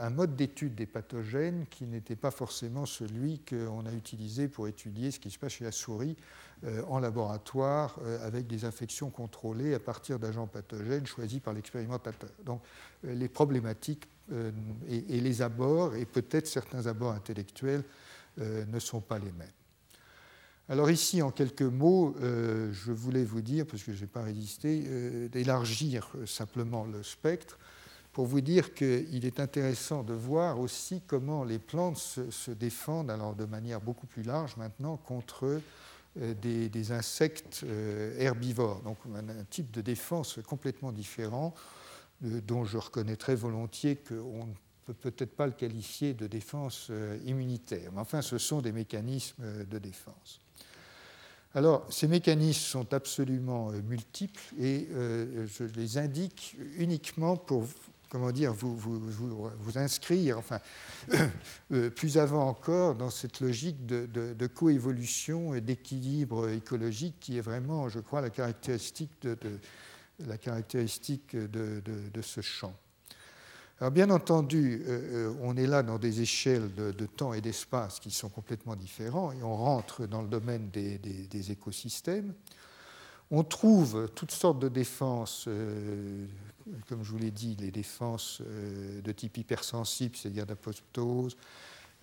un 0.00 0.10
mode 0.10 0.34
d'étude 0.34 0.74
des 0.74 0.86
pathogènes 0.86 1.66
qui 1.68 1.84
n'était 1.84 2.16
pas 2.16 2.30
forcément 2.30 2.86
celui 2.86 3.40
qu'on 3.40 3.84
a 3.84 3.92
utilisé 3.92 4.48
pour 4.48 4.66
étudier 4.66 5.10
ce 5.10 5.20
qui 5.20 5.30
se 5.30 5.38
passe 5.38 5.52
chez 5.52 5.64
la 5.64 5.72
souris 5.72 6.16
euh, 6.64 6.82
en 6.88 6.98
laboratoire 6.98 7.98
euh, 8.02 8.26
avec 8.26 8.46
des 8.46 8.64
infections 8.64 9.10
contrôlées 9.10 9.74
à 9.74 9.78
partir 9.78 10.18
d'agents 10.18 10.46
pathogènes 10.46 11.06
choisis 11.06 11.40
par 11.40 11.52
l'expérimentateur. 11.52 12.30
Donc 12.46 12.62
euh, 13.04 13.14
les 13.14 13.28
problématiques 13.28 14.08
et, 14.88 15.20
les 15.20 15.42
abords, 15.42 15.96
et 15.96 16.06
peut-être 16.06 16.46
certains 16.46 16.86
abords 16.86 17.12
intellectuels, 17.12 17.84
ne 18.38 18.78
sont 18.78 19.02
pas 19.02 19.18
les 19.18 19.30
mêmes. 19.32 19.52
Alors 20.70 20.90
ici, 20.90 21.20
en 21.20 21.30
quelques 21.30 21.60
mots, 21.60 22.16
je 22.22 22.90
voulais 22.90 23.22
vous 23.22 23.42
dire, 23.42 23.66
parce 23.66 23.82
que 23.82 23.92
je 23.92 24.00
n'ai 24.00 24.06
pas 24.06 24.22
résisté, 24.22 25.28
d'élargir 25.28 26.10
simplement 26.24 26.86
le 26.86 27.02
spectre 27.02 27.58
pour 28.14 28.26
vous 28.26 28.40
dire 28.40 28.74
qu'il 28.74 29.26
est 29.26 29.40
intéressant 29.40 30.04
de 30.04 30.14
voir 30.14 30.60
aussi 30.60 31.02
comment 31.04 31.42
les 31.42 31.58
plantes 31.58 31.98
se, 31.98 32.50
défendent, 32.52 33.10
alors 33.10 33.34
de 33.34 33.44
manière 33.44 33.80
beaucoup 33.80 34.06
plus 34.06 34.22
large 34.22 34.56
maintenant, 34.56 34.96
contre 34.96 35.60
euh, 36.20 36.32
des, 36.40 36.92
insectes 36.92 37.62
euh, 37.64 38.16
herbivores, 38.16 38.82
donc 38.82 38.98
un, 39.16 39.44
type 39.50 39.72
de 39.72 39.80
défense 39.80 40.38
complètement 40.46 40.92
différent, 40.92 41.54
euh, 42.24 42.40
dont 42.46 42.64
je 42.64 42.78
reconnais 42.78 43.16
très 43.16 43.34
volontiers 43.34 43.96
qu'on 43.96 44.46
ne 44.46 44.52
peut 44.86 44.94
peut-être 44.94 45.34
pas 45.34 45.46
le 45.46 45.52
qualifier 45.52 46.14
de 46.14 46.28
défense 46.28 46.92
immunitaire. 47.26 47.90
Mais 47.92 48.00
enfin, 48.00 48.22
ce 48.22 48.38
sont 48.38 48.60
des 48.60 48.70
mécanismes 48.70 49.42
de 49.68 49.78
défense. 49.78 50.40
Alors, 51.52 51.84
ces 51.90 52.06
mécanismes 52.06 52.60
sont 52.60 52.94
absolument 52.94 53.70
multiples 53.70 54.42
et 54.60 54.88
je 54.90 55.64
les 55.64 55.98
indique 55.98 56.56
uniquement 56.76 57.36
pour 57.36 57.64
comment 58.14 58.30
dire, 58.30 58.52
vous, 58.52 58.76
vous, 58.76 59.76
inscrire, 59.76 60.38
enfin, 60.38 60.60
euh, 61.72 61.90
plus 61.90 62.16
avant 62.16 62.46
encore, 62.46 62.94
dans 62.94 63.10
cette 63.10 63.40
logique 63.40 63.86
de, 63.86 64.46
coévolution 64.46 65.52
et 65.52 65.60
d'équilibre 65.60 66.48
écologique 66.48 67.16
qui 67.18 67.38
est 67.38 67.40
vraiment, 67.40 67.88
je 67.88 67.98
crois, 67.98 68.20
la 68.20 68.30
caractéristique 68.30 69.20
de, 69.20 69.58
ce 72.22 72.40
champ. 72.40 72.72
Alors, 73.80 73.90
bien 73.90 74.10
entendu, 74.10 74.84
euh, 74.86 75.32
euh, 75.32 75.34
on 75.42 75.56
est 75.56 75.66
là 75.66 75.82
dans 75.82 75.98
des 75.98 76.20
échelles 76.20 76.72
de, 76.72 77.06
temps 77.06 77.34
et 77.34 77.40
d'espace 77.40 77.98
qui 77.98 78.12
sont 78.12 78.28
complètement 78.28 78.76
différents 78.76 79.32
et 79.32 79.42
on 79.42 79.56
rentre 79.56 80.06
dans 80.06 80.22
le 80.22 80.28
domaine 80.28 80.70
des 80.70 81.50
écosystèmes. 81.50 82.32
On 83.32 83.42
trouve 83.42 84.08
toutes 84.14 84.30
sortes 84.30 84.60
de 84.60 84.68
défenses 84.68 85.48
comme 86.88 87.02
je 87.02 87.10
vous 87.10 87.18
l'ai 87.18 87.30
dit, 87.30 87.56
les 87.60 87.70
défenses 87.70 88.40
euh, 88.40 89.00
de 89.00 89.12
type 89.12 89.36
hypersensible, 89.36 90.16
c'est-à-dire 90.16 90.46
d'apoptose, 90.46 91.36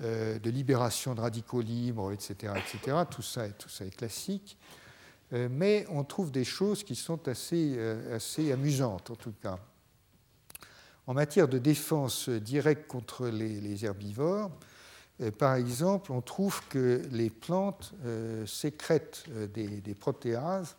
euh, 0.01 0.39
de 0.39 0.49
libération 0.49 1.15
de 1.15 1.21
radicaux 1.21 1.61
libres, 1.61 2.11
etc. 2.11 2.53
etc. 2.55 2.97
Tout, 3.09 3.21
ça, 3.21 3.49
tout 3.49 3.69
ça 3.69 3.85
est 3.85 3.95
classique. 3.95 4.57
Euh, 5.33 5.47
mais 5.49 5.85
on 5.89 6.03
trouve 6.03 6.31
des 6.31 6.43
choses 6.43 6.83
qui 6.83 6.95
sont 6.95 7.27
assez, 7.27 7.79
assez 8.11 8.51
amusantes, 8.51 9.11
en 9.11 9.15
tout 9.15 9.33
cas. 9.41 9.59
En 11.07 11.13
matière 11.13 11.47
de 11.47 11.57
défense 11.57 12.29
directe 12.29 12.87
contre 12.87 13.27
les, 13.27 13.85
herbivores, 13.85 14.51
par 15.37 15.55
exemple, 15.55 16.11
on 16.11 16.21
trouve 16.21 16.61
que 16.69 17.01
les 17.11 17.29
plantes 17.29 17.93
sécrètent 18.45 19.25
des 19.53 19.95
protéases 19.99 20.75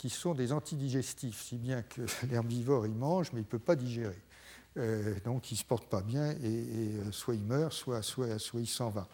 qui 0.00 0.08
sont 0.08 0.32
des 0.32 0.50
antidigestifs, 0.50 1.42
si 1.42 1.56
bien 1.56 1.82
que 1.82 2.00
l'herbivore 2.30 2.86
il 2.86 2.94
mange, 2.94 3.32
mais 3.34 3.40
il 3.40 3.44
ne 3.44 3.48
peut 3.48 3.58
pas 3.58 3.76
digérer. 3.76 4.18
Euh, 4.78 5.14
donc 5.26 5.50
il 5.50 5.54
ne 5.54 5.58
se 5.58 5.64
porte 5.64 5.90
pas 5.90 6.00
bien 6.00 6.30
et, 6.30 6.36
euh, 6.42 7.12
soit 7.12 7.34
il 7.34 7.42
meurt, 7.42 7.74
soit, 7.74 8.00
soit, 8.00 8.38
il 8.54 8.66
s'en 8.66 8.88
va. 8.88 9.06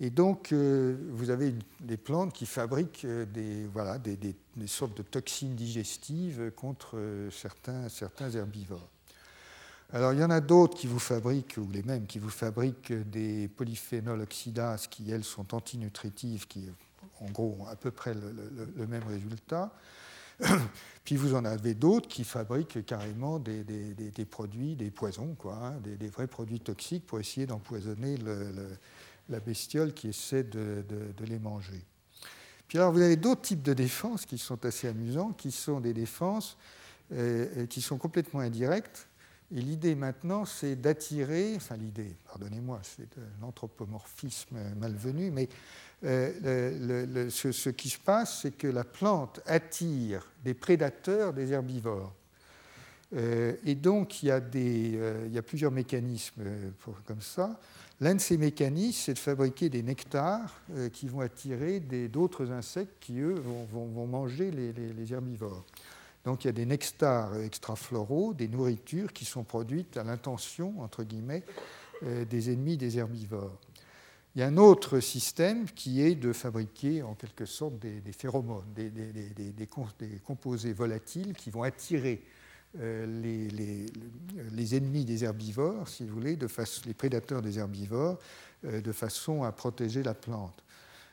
Et 0.00 0.08
donc 0.08 0.52
euh, 0.52 0.96
vous 1.10 1.28
avez 1.28 1.54
des 1.80 1.98
plantes 1.98 2.32
qui 2.32 2.46
fabriquent 2.46 3.06
des, 3.06 3.66
voilà, 3.66 3.98
des, 3.98 4.34
sortes 4.66 4.96
de 4.96 5.02
toxines 5.02 5.54
digestives 5.54 6.52
contre 6.56 6.98
certains, 7.30 7.90
certains 7.90 8.30
herbivores. 8.30 8.88
Alors 9.92 10.14
il 10.14 10.20
y 10.20 10.24
en 10.24 10.30
a 10.30 10.40
d'autres 10.40 10.78
qui 10.78 10.86
vous 10.86 11.00
fabriquent, 11.00 11.58
ou 11.58 11.68
les 11.70 11.82
mêmes 11.82 12.06
qui 12.06 12.18
vous 12.18 12.30
fabriquent 12.30 12.94
des 13.10 13.46
polyphénols 13.48 14.22
oxydases 14.22 14.86
qui, 14.86 15.10
elles, 15.10 15.22
sont 15.22 15.54
antinutritives, 15.54 16.46
qui 16.46 16.70
en 17.20 17.26
gros 17.26 17.58
ont 17.60 17.66
à 17.66 17.76
peu 17.76 17.90
près 17.90 18.14
le 18.14 18.86
même 18.86 19.04
résultat. 19.06 19.70
Puis 21.04 21.16
vous 21.16 21.34
en 21.34 21.44
avez 21.44 21.74
d'autres 21.74 22.08
qui 22.08 22.24
fabriquent 22.24 22.84
carrément 22.84 23.38
des, 23.38 23.64
produits, 24.28 24.74
des 24.74 24.90
poisons, 24.90 25.34
quoi, 25.38 25.54
hein, 25.56 25.80
des, 25.82 26.08
vrais 26.08 26.26
produits 26.26 26.60
toxiques 26.60 27.06
pour 27.06 27.20
essayer 27.20 27.46
d'empoisonner 27.46 28.16
la 29.28 29.40
bestiole 29.40 29.92
qui 29.92 30.08
essaie 30.08 30.44
de, 30.44 30.84
les 31.26 31.38
manger. 31.38 31.82
Puis 32.68 32.78
alors 32.78 32.92
vous 32.92 33.02
avez 33.02 33.16
d'autres 33.16 33.42
types 33.42 33.62
de 33.62 33.74
défenses 33.74 34.24
qui 34.24 34.38
sont 34.38 34.64
assez 34.64 34.88
amusants, 34.88 35.32
qui 35.32 35.50
sont 35.50 35.80
des 35.80 35.92
défenses 35.92 36.56
euh, 37.12 37.66
qui 37.66 37.82
sont 37.82 37.98
complètement 37.98 38.40
indirectes. 38.40 39.06
Et 39.54 39.60
l'idée 39.60 39.94
maintenant, 39.94 40.46
c'est 40.46 40.74
d'attirer, 40.74 41.52
enfin 41.54 41.76
l'idée, 41.76 42.16
pardonnez-moi, 42.24 42.80
c'est 42.82 43.08
l'anthropomorphisme 43.42 44.56
malvenu, 44.76 45.30
mais 45.30 45.48
euh, 46.04 47.30
ce, 47.30 47.68
qui 47.70 47.88
se 47.88 47.98
passe, 47.98 48.42
c'est 48.42 48.56
que 48.56 48.66
la 48.66 48.84
plante 48.84 49.40
attire 49.46 50.26
des 50.44 50.54
prédateurs 50.54 51.32
des 51.32 51.52
herbivores. 51.52 52.12
et 53.16 53.74
donc, 53.74 54.22
il 54.22 54.26
y, 54.26 54.30
a 54.30 54.36
a 54.36 55.42
plusieurs 55.42 55.70
mécanismes 55.70 56.42
comme 57.06 57.20
ça. 57.20 57.58
L'un 58.00 58.16
de 58.16 58.20
ces 58.20 58.36
mécanismes, 58.36 59.00
c'est 59.04 59.14
de 59.14 59.18
fabriquer 59.18 59.68
des 59.68 59.82
nectars 59.82 60.60
qui 60.92 61.06
vont 61.06 61.20
attirer 61.20 61.80
d'autres 61.80 62.50
insectes 62.50 62.96
qui, 63.00 63.20
eux, 63.20 63.40
vont, 63.72 64.06
manger 64.06 64.50
les, 64.50 65.12
herbivores. 65.12 65.64
Donc 66.24 66.44
il 66.44 66.48
y 66.48 66.50
a 66.50 66.52
des 66.52 66.66
nectars 66.66 67.36
extrafloraux, 67.40 68.34
des 68.34 68.48
nourritures 68.48 69.12
qui 69.12 69.24
sont 69.24 69.44
produites 69.44 69.96
à 69.96 70.02
l'intention, 70.02 70.80
entre 70.80 71.04
guillemets, 71.04 71.44
des 72.02 72.50
ennemis 72.50 72.76
des 72.76 72.98
herbivores. 72.98 73.58
Il 74.34 74.40
y 74.40 74.42
a 74.42 74.48
un 74.48 74.56
autre 74.56 74.98
système 74.98 75.66
qui 75.66 76.02
est 76.02 76.16
de 76.16 76.32
fabriquer 76.32 77.02
en 77.02 77.14
quelque 77.14 77.46
sorte 77.46 77.78
des, 77.78 78.00
phéromones, 78.12 78.64
des, 78.74 78.90
des, 78.90 79.68
composés 80.24 80.72
volatiles 80.72 81.34
qui 81.34 81.50
vont 81.50 81.62
attirer 81.62 82.24
euh, 82.80 83.06
les, 84.52 84.74
ennemis 84.74 85.04
des 85.04 85.22
herbivores, 85.22 85.88
si 85.88 86.04
vous 86.04 86.14
voulez, 86.14 86.34
de 86.34 86.48
les 86.86 86.94
prédateurs 86.94 87.40
des 87.40 87.60
herbivores, 87.60 88.18
euh, 88.64 88.80
de 88.80 88.90
façon 88.90 89.44
à 89.44 89.52
protéger 89.52 90.02
la 90.02 90.14
plante. 90.14 90.64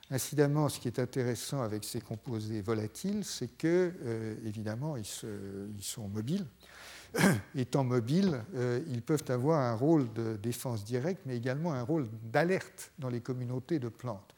Incidemment, 0.09 0.67
ce 0.69 0.79
qui 0.79 0.87
est 0.87 0.99
intéressant 0.99 1.61
avec 1.61 1.83
ces 1.83 2.01
composés 2.01 2.61
volatiles, 2.61 3.23
c'est 3.23 3.55
que, 3.57 3.93
euh, 4.03 4.35
évidemment, 4.43 4.97
ils, 4.97 5.05
sont 5.05 6.07
mobiles. 6.07 6.45
étant 7.55 7.83
mobiles, 7.83 8.41
euh, 8.55 8.81
ils 8.87 9.01
peuvent 9.01 9.23
avoir 9.29 9.59
un 9.59 9.75
rôle 9.75 10.11
de 10.13 10.37
défense 10.37 10.83
directe, 10.83 11.21
mais 11.25 11.37
également 11.37 11.73
un 11.73 11.83
rôle 11.83 12.07
d'alerte 12.23 12.91
dans 12.99 13.09
les 13.09 13.21
communautés 13.21 13.79
de 13.79 13.89
plantes. 13.89 14.35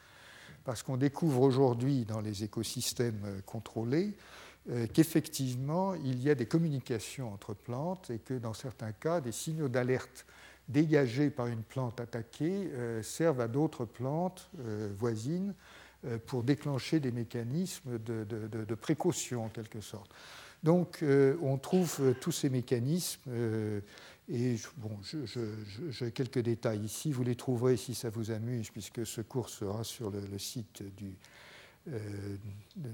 Parce 0.63 0.81
qu'on 0.81 0.97
découvre 0.97 1.41
aujourd'hui 1.41 2.05
dans 2.05 2.21
les 2.21 2.43
écosystèmes 2.43 3.21
euh, 3.25 3.41
contrôlés 3.45 4.15
euh, 4.69 4.87
qu'effectivement, 4.91 5.93
il 5.93 6.23
y 6.23 6.29
a 6.29 6.35
des 6.35 6.45
communications 6.45 7.33
entre 7.33 7.53
plantes 7.53 8.09
et 8.09 8.19
que 8.19 8.33
dans 8.33 8.53
certains 8.53 8.93
cas, 8.93 9.19
des 9.19 9.33
signaux 9.33 9.67
d'alerte 9.67 10.25
dégagés 10.69 11.29
par 11.29 11.47
une 11.47 11.63
plante 11.63 11.99
attaquée 11.99 12.71
servent 13.01 13.41
à 13.41 13.49
d'autres 13.49 13.83
plantes 13.83 14.49
voisines 14.97 15.53
pour 16.25 16.41
déclencher 16.41 17.01
des 17.01 17.11
mécanismes 17.11 17.99
de, 17.99 18.23
de 18.23 18.75
précaution 18.75 19.43
en 19.43 19.49
quelque 19.49 19.81
sorte. 19.81 20.09
Donc 20.63 21.03
euh, 21.03 21.35
on 21.41 21.57
trouve 21.57 21.97
euh, 21.99 22.13
tous 22.13 22.31
ces 22.31 22.49
mécanismes. 22.49 23.21
Euh, 23.27 23.81
et 24.29 24.55
bon, 24.77 24.97
j'ai 25.89 26.11
quelques 26.11 26.39
détails 26.39 26.79
ici, 26.79 27.11
vous 27.11 27.23
les 27.23 27.35
trouverez 27.35 27.75
si 27.75 27.93
ça 27.93 28.09
vous 28.09 28.31
amuse, 28.31 28.69
puisque 28.69 29.05
ce 29.05 29.19
cours 29.19 29.49
sera 29.49 29.83
sur 29.83 30.09
le, 30.11 30.39
site 30.39 30.81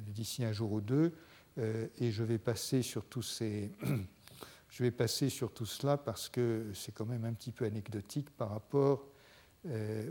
d'ici 0.07 0.43
un 0.43 0.51
jour 0.51 0.71
ou 0.71 0.81
deux. 0.81 1.13
et 1.59 2.09
je 2.09 2.23
vais 2.23 2.39
passer 2.39 2.81
sur 2.81 3.05
tous 3.05 3.21
ces. 3.21 3.69
je 4.69 4.83
vais 4.83 4.89
passer 4.89 5.29
sur 5.29 5.53
tout 5.53 5.67
cela 5.67 5.97
parce 5.97 6.29
que 6.29 6.65
c'est 6.73 6.93
quand 6.93 7.05
même 7.05 7.25
un 7.25 7.33
petit 7.33 7.51
peu 7.51 7.65
anecdotique 7.65 8.31
par 8.31 8.49
rapport 8.49 9.05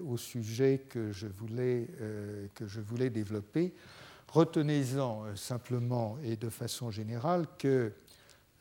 au 0.06 0.16
sujet 0.16 0.84
que 0.88 1.10
je 1.10 1.26
voulais, 1.26 1.88
que 2.54 2.68
je 2.68 2.80
voulais 2.80 3.10
développer. 3.10 3.74
Retenez-en 4.30 5.24
euh, 5.24 5.36
simplement 5.36 6.18
et 6.22 6.36
de 6.36 6.50
façon 6.50 6.90
générale 6.90 7.46
que 7.58 7.92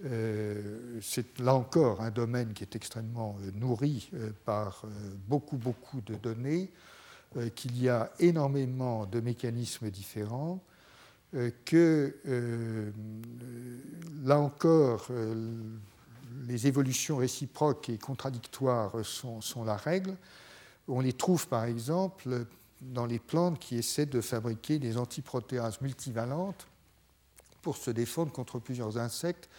euh, 0.06 1.00
c'est 1.02 1.40
là 1.40 1.56
encore 1.56 2.02
un 2.02 2.12
domaine 2.12 2.54
qui 2.54 2.64
est 2.64 2.76
extrêmement 2.76 3.36
euh, 3.42 3.52
nourri 3.56 4.10
par 4.46 4.84
beaucoup, 5.28 5.58
beaucoup 5.58 6.02
de 6.02 6.16
données, 6.16 6.72
qu'il 7.56 7.82
y 7.82 7.90
a 7.90 8.10
énormément 8.20 9.06
de 9.06 9.20
mécanismes 9.20 9.90
différents, 9.90 10.64
que 11.66 12.16
là 14.24 14.40
encore, 14.40 15.10
les 16.48 16.68
évolutions 16.68 17.18
réciproques 17.18 17.90
et 17.90 17.98
contradictoires 17.98 18.94
sont, 19.04 19.42
sont, 19.42 19.66
la 19.66 19.76
règle. 19.76 20.16
On 20.88 21.02
les 21.02 21.14
trouve 21.14 21.48
par 21.50 21.66
exemple 21.66 22.46
dans 22.82 23.06
les 23.06 23.20
plantes 23.20 23.60
qui 23.60 23.78
essaient 23.78 24.06
de 24.06 24.22
fabriquer 24.22 24.80
des 24.80 24.98
antiprotéases 24.98 25.82
multivalentes 25.82 26.68
pour 27.62 27.78
se 27.78 27.92
défendre 27.92 28.32
contre 28.32 28.60
plusieurs 28.60 28.98
insectes, 28.98 29.50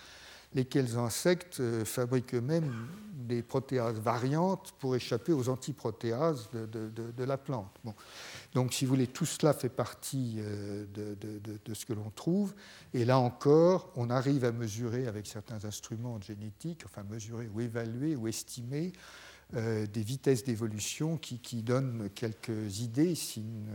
lesquels 0.54 0.96
insectes 0.96 1.60
euh, 1.60 1.84
fabriquent 1.84 2.34
eux-mêmes 2.34 2.72
des 3.12 3.42
protéases 3.42 4.00
variantes 4.00 4.72
pour 4.78 4.96
échapper 4.96 5.32
aux 5.32 5.50
antiprotéases 5.50 6.48
de, 6.52 7.24
la 7.24 7.36
plante. 7.36 7.70
Donc, 8.54 8.72
si 8.72 8.86
vous 8.86 8.90
voulez, 8.90 9.06
tout 9.06 9.26
cela 9.26 9.52
fait 9.52 9.68
partie 9.68 10.36
euh, 10.38 10.86
de, 10.94 11.74
ce 11.74 11.84
que 11.84 11.92
l'on 11.92 12.08
trouve. 12.10 12.54
Et 12.94 13.04
là 13.04 13.18
encore, 13.18 13.90
on 13.96 14.08
arrive 14.08 14.46
à 14.46 14.52
mesurer 14.52 15.06
avec 15.06 15.26
certains 15.26 15.62
instruments 15.66 16.18
génétiques, 16.22 16.82
enfin 16.86 17.02
mesurer 17.02 17.50
ou 17.54 17.60
évaluer 17.60 18.16
ou 18.16 18.26
estimer 18.28 18.92
euh, 19.54 19.86
des 19.86 20.02
vitesses 20.02 20.44
d'évolution 20.44 21.16
qui, 21.16 21.62
donnent 21.62 22.10
quelques 22.14 22.80
idées, 22.80 23.14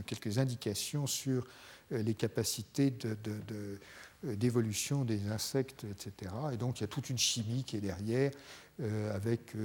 quelques 0.06 0.38
indications 0.38 1.08
sur 1.08 1.48
euh, 1.92 2.04
les 2.04 2.14
capacités 2.14 2.94
euh, 3.06 3.78
d'évolution 4.24 5.04
des 5.04 5.28
insectes, 5.30 5.84
etc. 5.86 6.32
Et 6.54 6.58
donc 6.58 6.80
il 6.80 6.82
y 6.82 6.84
a 6.84 6.88
toute 6.88 7.10
une 7.10 7.18
chimie 7.18 7.64
qui 7.64 7.78
est 7.78 7.82
derrière, 7.82 8.32
avec 9.14 9.56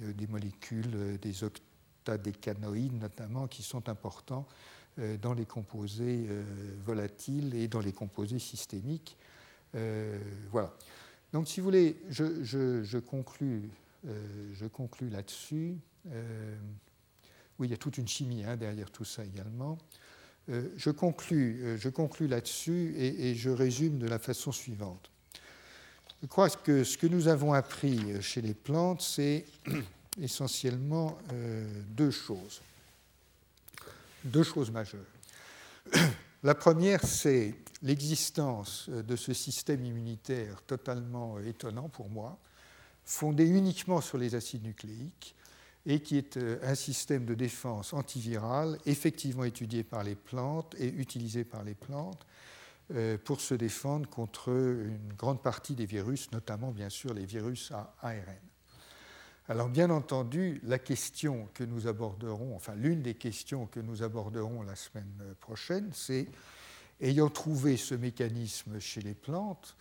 des 0.00 0.26
molécules, 0.26 1.18
des 1.20 1.44
octadécanoïdes 1.44 2.98
notamment, 3.00 3.46
qui 3.46 3.62
sont 3.62 3.88
importants 3.88 4.46
dans 5.20 5.34
les 5.34 5.44
composés 5.44 6.26
volatiles 6.84 7.54
et 7.54 7.68
dans 7.68 7.80
les 7.80 7.92
composés 7.92 8.40
systémiques. 8.40 9.16
voilà. 10.50 10.74
Donc 11.32 11.46
si 11.46 11.60
vous 11.60 11.64
voulez, 11.64 11.96
je, 12.08 12.42
je, 12.42 12.82
je 12.82 12.98
conclus 12.98 13.70
je 14.04 14.66
conclus 14.66 15.08
là-dessus. 15.08 15.78
Euh, 16.10 16.56
oui, 17.58 17.68
il 17.68 17.70
y 17.70 17.74
a 17.74 17.78
toute 17.78 17.98
une 17.98 18.08
chimie 18.08 18.44
hein, 18.44 18.56
derrière 18.56 18.90
tout 18.90 19.04
ça 19.04 19.24
également. 19.24 19.78
Euh, 20.48 20.68
je 20.76 20.90
conclus, 20.90 21.78
je 21.78 21.88
conclus 21.88 22.26
là-dessus 22.26 22.94
et, 22.96 23.34
je 23.34 23.50
résume 23.50 23.98
de 23.98 24.06
la 24.06 24.18
façon 24.18 24.52
suivante. 24.52 25.10
Je 26.22 26.26
crois 26.26 26.50
que 26.50 26.84
ce 26.84 26.98
que 26.98 27.06
nous 27.06 27.28
avons 27.28 27.52
appris 27.52 28.22
chez 28.22 28.40
les 28.40 28.54
plantes, 28.54 29.02
c'est 29.02 29.44
essentiellement 30.20 31.18
deux 31.88 32.10
choses. 32.10 32.60
Deux 34.24 34.42
choses 34.42 34.70
majeures. 34.70 35.00
La 36.42 36.54
première, 36.54 37.02
c'est 37.06 37.54
l'existence 37.82 38.90
de 38.90 39.16
ce 39.16 39.32
système 39.32 39.84
immunitaire 39.84 40.62
totalement 40.62 41.38
étonnant 41.40 41.88
pour 41.88 42.10
moi, 42.10 42.38
fondé 43.04 43.46
uniquement 43.46 44.00
sur 44.00 44.18
les 44.18 44.34
acides 44.34 44.64
nucléiques 44.64 45.34
et 45.86 46.00
qui 46.00 46.16
est 46.16 46.36
euh, 46.36 46.58
un 46.62 46.74
système 46.74 47.24
de 47.24 47.34
défense 47.34 47.92
antiviral 47.92 48.78
effectivement 48.86 49.44
étudié 49.44 49.84
par 49.84 50.02
les 50.02 50.14
plantes 50.14 50.74
et 50.78 50.88
utilisé 50.88 51.44
par 51.44 51.62
les 51.62 51.74
plantes 51.74 52.26
euh, 52.94 53.18
pour 53.22 53.40
se 53.40 53.54
défendre 53.54 54.08
contre 54.08 54.50
une 54.50 55.12
grande 55.16 55.42
partie 55.42 55.74
des 55.74 55.86
virus, 55.86 56.30
notamment 56.32 56.70
bien 56.70 56.88
sûr 56.88 57.14
les 57.14 57.26
virus 57.26 57.70
à 57.72 57.94
ARN. 58.02 58.38
Alors 59.48 59.68
bien 59.68 59.90
entendu, 59.90 60.58
la 60.64 60.78
question 60.78 61.48
que 61.52 61.64
nous 61.64 61.86
aborderons, 61.86 62.56
enfin 62.56 62.74
l'une 62.74 63.02
des 63.02 63.14
questions 63.14 63.66
que 63.66 63.80
nous 63.80 64.02
aborderons 64.02 64.62
la 64.62 64.74
semaine 64.74 65.34
prochaine, 65.40 65.90
c'est, 65.92 66.28
ayant 67.00 67.28
trouvé 67.28 67.76
ce 67.76 67.94
mécanisme 67.94 68.80
chez 68.80 69.02
les 69.02 69.14
plantes, 69.14 69.76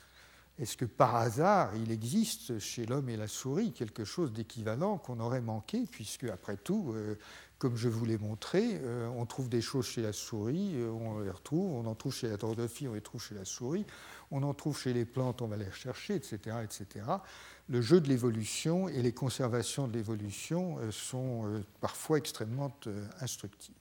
est-ce 0.60 0.78
que 0.78 0.86
par 0.86 1.16
hasard, 1.16 1.76
il 1.76 1.92
existe 1.92 2.60
chez 2.60 2.86
l'homme 2.86 3.10
et 3.10 3.18
la 3.18 3.28
souris 3.28 3.72
quelque 3.72 4.06
chose 4.06 4.32
d'équivalent 4.32 5.00
qu'on 5.00 5.20
aurait 5.20 5.42
manqué, 5.42 5.86
puisque 5.90 6.26
après 6.26 6.58
tout, 6.58 6.92
euh, 6.94 7.18
comme 7.58 7.76
je 7.76 7.90
vous 7.90 8.06
l'ai 8.06 8.20
montré, 8.20 8.80
euh, 8.84 9.08
on 9.16 9.26
trouve 9.26 9.50
des 9.50 9.62
choses 9.62 9.88
chez 9.88 10.04
la 10.04 10.14
souris, 10.14 10.74
euh, 10.76 10.92
on 10.92 11.22
les 11.22 11.32
retrouve, 11.32 11.74
on 11.74 11.88
en 11.88 11.96
trouve 11.96 12.14
chez 12.14 12.30
la 12.30 12.38
drosophile, 12.38 12.90
on 12.90 12.94
les 12.94 13.02
trouve 13.02 13.22
chez 13.22 13.34
la 13.34 13.46
souris, 13.46 13.86
on 14.30 14.44
en 14.44 14.54
trouve 14.54 14.78
chez 14.78 14.94
les 14.94 15.06
plantes, 15.06 15.42
on 15.42 15.48
va 15.48 15.58
les 15.58 15.68
rechercher, 15.68 16.16
etc. 16.16 16.58
etc. 16.64 17.06
Le 17.68 17.82
jeu 17.82 18.00
de 18.00 18.08
l'évolution 18.08 18.88
et 18.90 19.02
les 19.02 19.12
conservations 19.12 19.88
de 19.88 19.94
l'évolution 19.94 20.78
sont 20.92 21.64
parfois 21.82 22.18
extrêmement 22.20 22.76
instructives. 23.22 23.76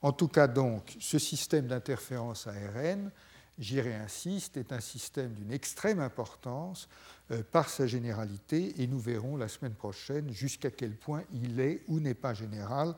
En 0.00 0.12
tout 0.12 0.28
cas, 0.28 0.46
donc, 0.46 0.96
ce 1.00 1.18
système 1.18 1.68
d'interférence 1.68 2.46
ARN, 2.46 3.10
j'y 3.58 3.80
réinsiste, 3.80 4.56
est 4.56 4.72
un 4.72 4.80
système 4.80 5.32
d'une 5.32 5.52
extrême 5.52 6.00
importance 6.00 6.88
euh, 7.30 7.42
par 7.52 7.68
sa 7.68 7.86
généralité 7.86 8.82
et 8.82 8.86
nous 8.86 8.98
verrons 8.98 9.36
la 9.36 9.48
semaine 9.48 9.74
prochaine 9.74 10.32
jusqu'à 10.32 10.70
quel 10.70 10.96
point 10.96 11.22
il 11.32 11.60
est 11.60 11.82
ou 11.88 12.00
n'est 12.00 12.14
pas 12.14 12.34
général 12.34 12.94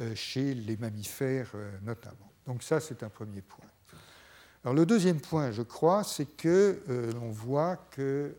euh, 0.00 0.14
chez 0.14 0.54
les 0.54 0.76
mammifères 0.76 1.50
euh, 1.54 1.70
notamment. 1.82 2.30
Donc 2.46 2.62
ça, 2.62 2.80
c'est 2.80 3.02
un 3.02 3.08
premier 3.08 3.40
point. 3.40 3.64
Alors 4.62 4.74
le 4.74 4.86
deuxième 4.86 5.20
point, 5.20 5.50
je 5.50 5.62
crois, 5.62 6.04
c'est 6.04 6.36
que 6.36 6.82
l'on 7.14 7.30
voit 7.30 7.76
qu'il 7.94 8.32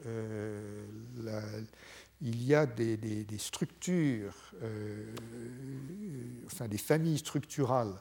y 2.43 2.55
a 2.55 2.65
des, 2.65 2.97
des 2.97 3.37
structures, 3.37 4.33
enfin 6.47 6.67
des 6.67 6.79
familles 6.79 7.19
structurales 7.19 7.93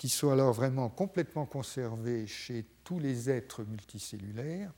qui 0.00 0.08
sont 0.08 0.30
alors 0.30 0.54
vraiment 0.54 0.88
complètement 0.88 1.44
conservées 1.44 2.26
chez 2.26 2.64
tous 2.84 2.98
les 2.98 3.28
êtres 3.28 3.64
multicellulaires, 3.64 4.72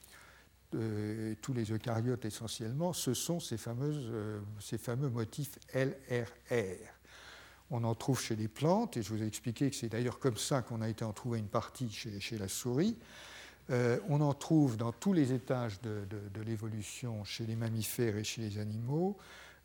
tous 0.73 1.53
les 1.53 1.71
eucaryotes 1.71 2.25
essentiellement, 2.25 2.93
ce 2.93 3.15
sont 3.15 3.39
ces, 3.39 3.57
ces 4.59 4.79
fameux 4.79 5.11
motifs 5.11 5.61
LRR. 5.73 6.89
On 7.71 7.85
en 7.85 7.95
trouve 7.95 8.21
chez 8.21 8.35
les 8.35 8.49
plantes, 8.49 8.97
et 8.97 9.03
je 9.05 9.11
vous 9.11 9.23
ai 9.23 9.27
expliqué 9.29 9.71
que 9.71 9.77
c'est 9.77 9.91
d'ailleurs 9.91 10.19
comme 10.19 10.37
ça 10.37 10.61
qu'on 10.61 10.83
a 10.83 10.89
été 10.89 11.05
en 11.05 11.13
trouver 11.13 11.39
une 11.39 11.47
partie 11.47 11.89
chez, 11.89 12.37
la 12.37 12.49
souris. 12.49 12.99
on 13.71 14.21
en 14.21 14.35
trouve 14.35 14.77
dans 14.77 14.91
tous 14.91 15.13
les 15.13 15.33
étages 15.33 15.81
de 15.83 16.43
l'évolution 16.45 17.23
chez 17.23 17.47
les 17.47 17.55
mammifères 17.55 18.17
et 18.17 18.25
chez 18.25 18.43
les 18.43 18.59
animaux. 18.59 19.17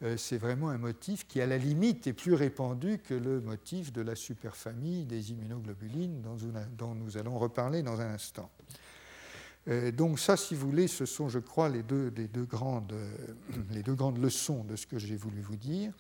Euh, 0.03 0.15
c'est 0.15 0.37
vraiment 0.37 0.69
un 0.69 0.77
motif 0.77 1.27
qui, 1.27 1.41
à 1.41 1.47
la 1.47 1.57
limite, 1.57 2.05
est 2.05 2.13
plus 2.13 2.35
répandu 2.35 2.99
que 2.99 3.15
le 3.15 3.41
motif 3.41 3.91
de 3.91 4.01
la 4.01 4.15
superfamille 4.15 5.05
des 5.05 5.31
immunoglobulines 5.31 6.21
dont, 6.77 6.93
nous 6.93 7.17
allons 7.17 7.39
reparler 7.39 7.81
dans 7.81 7.99
un 7.99 8.13
instant. 8.13 8.51
Euh, 9.67 9.91
donc 9.91 10.19
ça, 10.19 10.37
si 10.37 10.53
vous 10.53 10.69
voulez, 10.69 10.87
ce 10.87 11.05
sont, 11.05 11.29
je 11.29 11.39
crois, 11.39 11.67
les 11.69 11.81
deux, 11.81 12.11
grandes, 12.47 12.93
euh, 12.93 13.09
les 13.71 13.81
deux 13.81 13.95
grandes 13.95 14.19
leçons 14.19 14.63
de 14.63 14.75
ce 14.75 14.85
que 14.85 14.99
j'ai 14.99 15.15
voulu 15.15 15.41
vous 15.41 15.57
dire. 15.57 15.91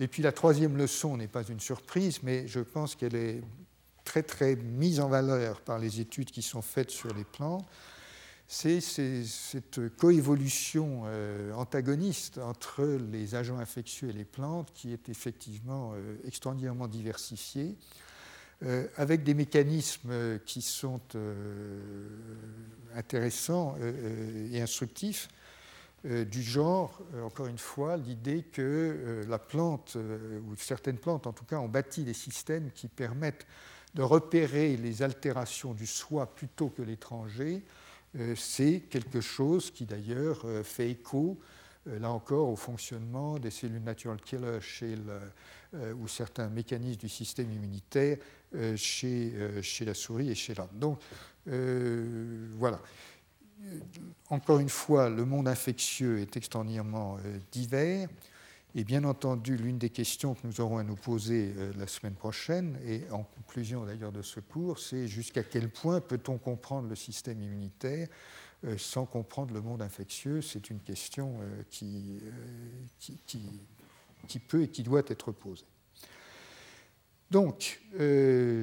Et 0.00 0.08
puis 0.08 0.22
la 0.22 0.32
troisième 0.32 0.76
leçon 0.76 1.16
n'est 1.16 1.28
pas 1.28 1.42
une 1.44 1.60
surprise, 1.60 2.22
mais 2.22 2.46
je 2.48 2.60
pense 2.60 2.96
qu'elle 2.96 3.16
est 3.16 3.42
très 4.04 4.22
très 4.22 4.56
mise 4.56 5.00
en 5.00 5.08
valeur 5.08 5.60
par 5.60 5.78
les 5.78 6.00
études 6.00 6.30
qui 6.30 6.42
sont 6.42 6.62
faites 6.62 6.90
sur 6.90 7.12
les 7.14 7.24
plantes 7.24 7.64
c'est 8.52 8.80
cette 8.80 9.96
coévolution 9.96 11.02
euh, 11.04 11.52
antagoniste 11.52 12.38
entre 12.38 12.82
les 13.12 13.36
agents 13.36 13.58
infectieux 13.58 14.08
et 14.08 14.12
les 14.12 14.24
plantes 14.24 14.72
qui 14.74 14.92
est 14.92 15.08
effectivement 15.08 15.92
euh, 15.94 16.16
extraordinairement 16.26 16.88
diversifiée, 16.88 17.76
euh, 18.64 18.88
avec 18.96 19.22
des 19.22 19.34
mécanismes 19.34 20.40
qui 20.46 20.62
sont 20.62 21.00
intéressants 22.96 23.76
et 24.52 24.60
instructifs, 24.60 25.28
du 26.04 26.42
genre, 26.42 26.98
encore 27.22 27.46
une 27.46 27.58
fois, 27.58 27.96
l'idée 27.98 28.42
que 28.42 29.24
la 29.28 29.38
plante, 29.38 29.96
ou 29.96 30.56
certaines 30.56 30.96
plantes 30.98 31.26
en 31.26 31.32
tout 31.32 31.44
cas, 31.44 31.58
ont 31.58 31.68
bâti 31.68 32.02
des 32.04 32.14
systèmes 32.14 32.70
qui 32.74 32.88
permettent 32.88 33.46
de 33.94 34.02
repérer 34.02 34.76
les 34.76 35.02
altérations 35.02 35.72
du 35.72 35.86
soi 35.86 36.26
plutôt 36.34 36.68
que 36.68 36.82
l'étranger 36.82 37.62
c'est 38.36 38.80
quelque 38.90 39.20
chose 39.20 39.70
qui 39.70 39.86
d'ailleurs 39.86 40.42
euh, 40.44 40.62
fait 40.62 40.90
écho, 40.90 41.38
euh, 41.86 41.98
là 41.98 42.10
encore, 42.10 42.48
au 42.48 42.56
fonctionnement 42.56 43.38
des 43.38 43.50
cellules 43.50 43.82
natural 43.82 44.20
killer 44.20 44.60
chez 44.60 44.96
ou 45.96 46.08
certains 46.08 46.48
mécanismes 46.48 46.98
du 46.98 47.08
système 47.08 47.52
immunitaire 47.52 48.18
chez, 48.74 49.62
chez 49.62 49.84
la 49.84 49.94
souris 49.94 50.28
et 50.28 50.34
chez 50.34 50.52
l'homme. 50.52 50.66
Donc, 50.74 50.98
voilà. 51.46 52.80
Encore 54.30 54.58
une 54.58 54.68
fois, 54.68 55.08
le 55.08 55.24
monde 55.24 55.46
infectieux 55.46 56.18
est 56.18 56.36
extraordinairement 56.36 57.18
divers. 57.52 58.08
Et 58.76 58.84
bien 58.84 59.02
entendu, 59.02 59.56
l'une 59.56 59.78
des 59.78 59.90
questions 59.90 60.34
que 60.34 60.46
nous 60.46 60.60
aurons 60.60 60.78
à 60.78 60.84
nous 60.84 60.94
poser 60.94 61.52
euh, 61.56 61.72
la 61.76 61.88
semaine 61.88 62.14
prochaine, 62.14 62.78
et 62.86 63.02
en 63.10 63.24
conclusion 63.24 63.84
d'ailleurs 63.84 64.12
de 64.12 64.22
ce 64.22 64.38
cours, 64.38 64.78
c'est 64.78 65.08
jusqu'à 65.08 65.42
quel 65.42 65.68
point 65.70 66.00
peut-on 66.00 66.38
comprendre 66.38 66.88
le 66.88 66.94
système 66.94 67.42
immunitaire 67.42 68.06
euh, 68.64 68.78
sans 68.78 69.06
comprendre 69.06 69.52
le 69.52 69.60
monde 69.60 69.82
infectieux? 69.82 70.40
C'est 70.40 70.70
une 70.70 70.78
question 70.78 71.38
euh, 71.40 71.62
qui, 71.68 72.20
peut 74.46 74.62
et 74.62 74.68
qui 74.68 74.84
doit 74.84 75.02
être 75.08 75.32
posée. 75.32 75.66
Donc, 77.32 77.80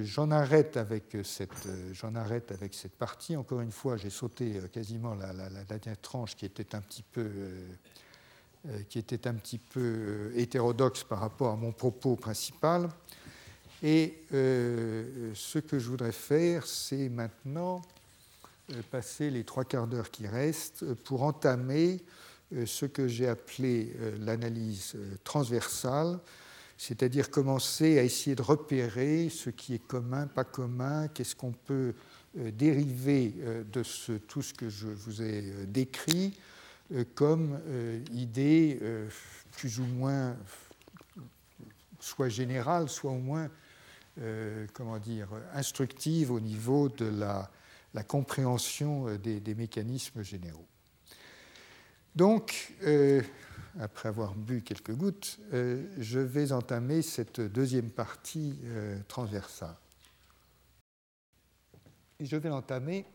j'en 0.04 0.30
arrête, 0.30 0.76
avec 0.76 1.18
cette, 1.24 1.70
j'en 1.94 2.16
arrête 2.16 2.52
avec 2.52 2.74
cette 2.74 2.98
partie. 2.98 3.38
Encore 3.38 3.62
une 3.62 3.72
fois, 3.72 3.96
j'ai 3.96 4.10
sauté 4.10 4.60
quasiment 4.74 5.16
la, 5.16 5.32
la, 5.32 5.64
dernière 5.64 6.00
tranche 6.02 6.36
qui 6.36 6.46
était 6.46 6.76
un 6.76 6.82
petit 6.82 7.04
peu 7.04 7.30
qui 8.90 9.00
était 9.00 9.28
un 9.28 9.34
petit 9.34 9.58
peu 9.58 9.80
euh, 9.80 10.32
hétérodoxe 10.36 11.04
par 11.04 11.20
rapport 11.20 11.52
à 11.52 11.56
mon 11.56 11.72
propos 11.72 12.16
principal. 12.16 12.90
Et 13.84 14.24
euh, 14.34 15.32
ce 15.36 15.60
que 15.60 15.80
je 15.80 15.90
voudrais 15.90 16.12
faire, 16.12 16.66
c'est 16.66 17.10
maintenant 17.10 17.82
passer 18.92 19.30
les 19.30 19.44
trois 19.44 19.64
quarts 19.64 19.88
d'heure 19.88 20.12
qui 20.12 20.28
restent 20.28 20.94
pour 21.04 21.24
entamer 21.24 22.02
ce 22.66 22.86
que 22.86 23.08
j'ai 23.08 23.28
appelé 23.28 23.96
l'analyse 24.20 24.98
transversale, 25.24 26.20
c'est-à-dire 26.78 27.30
commencer 27.30 27.98
à 27.98 28.04
essayer 28.04 28.36
de 28.36 28.42
repérer 28.42 29.30
ce 29.30 29.50
qui 29.52 29.76
est 29.76 29.88
commun, 29.88 30.28
pas 30.28 30.44
commun, 30.44 31.08
qu'est-ce 31.08 31.36
qu'on 31.36 31.54
peut 31.54 31.94
dériver 32.36 33.36
de 33.72 33.84
tout 34.28 34.42
ce 34.42 34.54
que 34.54 34.68
je 34.68 34.88
vous 34.88 35.22
ai 35.22 35.44
décrit, 35.68 36.34
euh, 36.36 36.57
comme 37.16 37.60
euh, 37.68 38.04
idée 38.12 38.80
euh, 38.82 39.10
plus 39.52 39.80
ou 39.80 39.86
moins 39.86 40.38
soit 42.00 42.30
générale, 42.30 42.90
soit 42.90 43.12
au 43.12 43.20
moins 43.20 43.50
comment 44.74 44.98
dire, 44.98 45.28
instructive 45.54 46.32
au 46.32 46.40
niveau 46.40 46.90
de 46.90 47.06
la, 47.06 47.52
compréhension 48.08 49.16
des, 49.18 49.54
mécanismes 49.54 50.24
généraux. 50.24 50.66
Donc, 52.16 52.74
après 53.80 54.10
avoir 54.10 54.34
bu 54.34 54.64
quelques 54.64 54.96
gouttes, 54.96 55.38
je 55.52 56.18
vais 56.18 56.52
entamer 56.52 57.04
cette 57.04 57.42
deuxième 57.42 57.92
partie 57.92 58.58
transversale. 59.08 59.76
Et 62.20 62.26
je 62.26 62.38
vais 62.38 62.50
l'entamer 62.50 63.06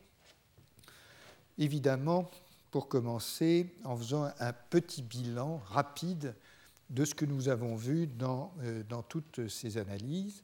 évidemment 1.58 2.30
pour 2.72 2.88
commencer 2.88 3.66
en 3.84 3.96
faisant 3.96 4.32
un 4.40 4.52
petit 4.52 5.02
bilan 5.02 5.58
rapide 5.66 6.34
de 6.88 7.04
ce 7.04 7.14
que 7.14 7.26
nous 7.26 7.48
avons 7.50 7.76
vu 7.76 8.06
dans, 8.06 8.52
euh, 8.62 8.82
toutes 9.08 9.46
ces 9.48 9.76
analyses. 9.76 10.42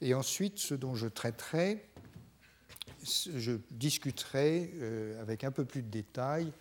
Et 0.00 0.14
ensuite, 0.14 0.58
ce 0.58 0.74
dont 0.74 0.96
je 0.96 1.06
traiterai, 1.06 1.88
je 3.04 3.52
discuterai 3.70 4.72
euh, 4.74 5.22
avec 5.22 5.44
un 5.44 5.52
peu 5.52 5.64
plus 5.64 5.82
de 5.82 5.88
détails 5.88 6.52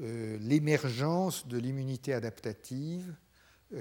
euh, 0.00 0.38
l'émergence 0.40 1.46
de 1.46 1.58
l'immunité 1.58 2.14
adaptative 2.14 3.14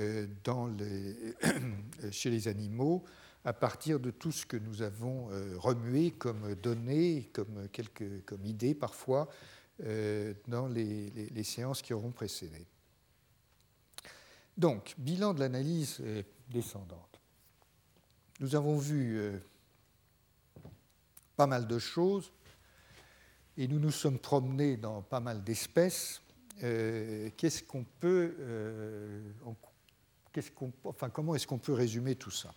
chez 2.11 2.29
les 2.29 2.49
animaux 2.49 3.05
à 3.45 3.53
partir 3.53 4.01
de 4.01 4.11
tout 4.11 4.33
ce 4.33 4.45
que 4.45 4.57
nous 4.57 4.81
avons 4.81 5.29
remué 5.55 6.11
comme 6.11 6.55
données, 6.55 7.29
comme, 7.31 7.69
idées 8.43 8.75
parfois 8.75 9.29
dans 9.79 10.67
les, 10.67 11.43
séances 11.43 11.81
qui 11.81 11.93
auront 11.93 12.11
précédé. 12.11 12.65
Donc, 14.57 14.95
bilan 14.97 15.33
de 15.33 15.39
l'analyse 15.39 16.01
descendante. 16.49 17.19
Nous 18.39 18.55
avons 18.55 18.77
vu 18.77 19.17
euh, 19.17 19.39
pas 21.35 21.47
mal 21.47 21.67
de 21.67 21.79
choses 21.79 22.31
et 23.57 23.67
nous 23.67 23.79
nous 23.79 23.91
sommes 23.91 24.19
promenés 24.19 24.77
dans 24.77 25.01
pas 25.01 25.19
mal 25.19 25.43
d'espèces. 25.43 26.21
Euh, 26.63 27.29
qu'est-ce 27.35 27.63
qu'on 27.63 27.83
peut, 27.83 28.35
enfin, 30.83 31.09
comment 31.09 31.35
est-ce 31.35 31.47
qu'on 31.47 31.57
peut 31.57 31.73
résumer 31.73 32.15
tout 32.15 32.31
ça? 32.31 32.53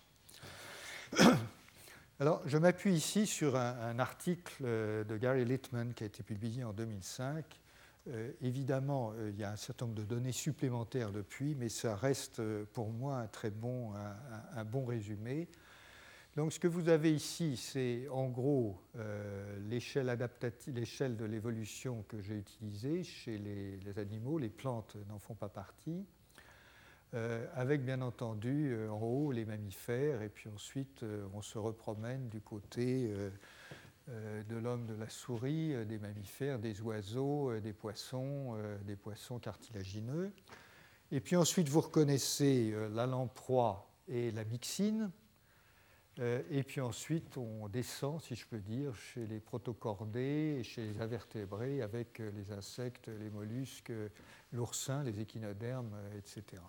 Alors, 2.21 2.43
je 2.45 2.59
m'appuie 2.59 2.93
ici 2.93 3.25
sur 3.25 3.55
un, 3.55 3.97
article 3.97 4.61
euh, 4.63 5.03
de 5.03 5.17
Gary 5.17 5.43
Littman 5.43 5.91
qui 5.95 6.03
a 6.03 6.05
été 6.05 6.21
publié 6.21 6.63
en 6.63 6.71
2005. 6.71 7.43
Euh, 8.09 8.31
évidemment, 8.43 9.11
euh, 9.15 9.31
il 9.31 9.39
y 9.39 9.43
a 9.43 9.49
un 9.49 9.55
certain 9.55 9.87
nombre 9.87 9.97
de 9.97 10.05
données 10.05 10.31
supplémentaires 10.31 11.11
depuis, 11.11 11.55
mais 11.55 11.67
ça 11.67 11.95
reste 11.95 12.39
pour 12.73 12.91
moi 12.91 13.17
un 13.17 13.25
très 13.25 13.49
bon, 13.49 13.93
un, 14.55 14.63
bon 14.65 14.85
résumé. 14.85 15.47
Donc, 16.35 16.53
ce 16.53 16.59
que 16.59 16.67
vous 16.67 16.89
avez 16.89 17.11
ici, 17.11 17.57
c'est 17.57 18.07
en 18.09 18.27
gros 18.29 18.79
l'échelle 19.67 20.15
l'échelle 20.67 21.17
de 21.17 21.25
l'évolution 21.25 22.05
que 22.07 22.21
j'ai 22.21 22.37
utilisée 22.37 23.03
chez 23.03 23.39
les 23.39 23.97
animaux. 23.97 24.37
Les 24.37 24.49
plantes 24.49 24.95
n'en 25.09 25.17
font 25.17 25.33
pas 25.33 25.49
partie. 25.49 26.05
Euh, 27.13 27.45
avec 27.55 27.83
bien 27.83 28.01
entendu 28.01 28.71
euh, 28.71 28.89
en 28.89 29.01
haut 29.01 29.33
les 29.33 29.43
mammifères, 29.43 30.21
et 30.21 30.29
puis 30.29 30.49
ensuite 30.49 31.03
euh, 31.03 31.27
on 31.33 31.41
se 31.41 31.57
repromène 31.57 32.29
du 32.29 32.39
côté 32.39 33.13
de 34.07 34.55
l'homme, 34.57 34.87
de 34.87 34.93
la 34.93 35.07
souris, 35.07 35.85
des 35.85 35.97
mammifères, 35.97 36.59
des 36.59 36.81
oiseaux, 36.81 37.57
des 37.59 37.71
poissons, 37.71 38.57
des 38.83 38.95
poissons 38.95 39.39
cartilagineux. 39.39 40.33
Et 41.11 41.21
puis 41.21 41.35
ensuite 41.35 41.69
vous 41.69 41.81
reconnaissez 41.81 42.73
la 42.93 43.05
lamproie 43.05 43.89
et 44.09 44.31
la 44.31 44.43
myxine. 44.43 45.11
Et 46.19 46.63
puis 46.63 46.81
ensuite, 46.81 47.37
on 47.37 47.69
descend, 47.69 48.21
si 48.21 48.35
je 48.35 48.45
peux 48.45 48.59
dire, 48.59 48.93
chez 48.95 49.25
les 49.27 49.39
protocordés 49.39 50.57
et 50.59 50.63
chez 50.63 50.83
les 50.83 50.99
invertébrés 50.99 51.81
avec 51.81 52.19
les 52.19 52.51
insectes, 52.51 53.07
les 53.07 53.29
mollusques, 53.29 53.93
l'oursin, 54.51 55.03
les 55.03 55.21
échinodermes, 55.21 55.95
etc. 56.17 56.61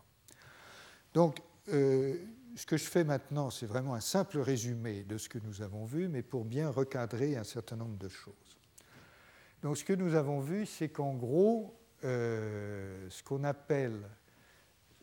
Donc, 1.15 1.41
euh, 1.69 2.17
ce 2.57 2.67
que 2.67 2.77
je 2.77 2.85
fais 2.85 3.05
maintenant, 3.05 3.51
c'est 3.51 3.67
vraiment 3.67 3.95
un 3.95 4.01
simple 4.01 4.39
résumé 4.39 5.05
de 5.05 5.19
ce 5.19 5.29
que 5.29 5.39
nous 5.39 5.63
avons 5.63 5.85
vu, 5.85 6.09
mais 6.09 6.23
pour 6.23 6.45
bien 6.45 6.71
recadrer 6.71 7.37
un 7.37 7.45
certain 7.45 7.77
nombre 7.77 7.97
de 7.97 8.09
choses. 8.09 8.35
Donc 9.63 9.77
ce 9.79 9.85
que 9.85 9.93
nous 9.93 10.15
avons 10.15 10.41
vu, 10.41 10.67
c'est 10.67 10.89
qu'en 10.89 11.15
gros, 11.15 11.79
ce 12.03 13.23
qu'on 13.23 13.45
appelle 13.45 14.03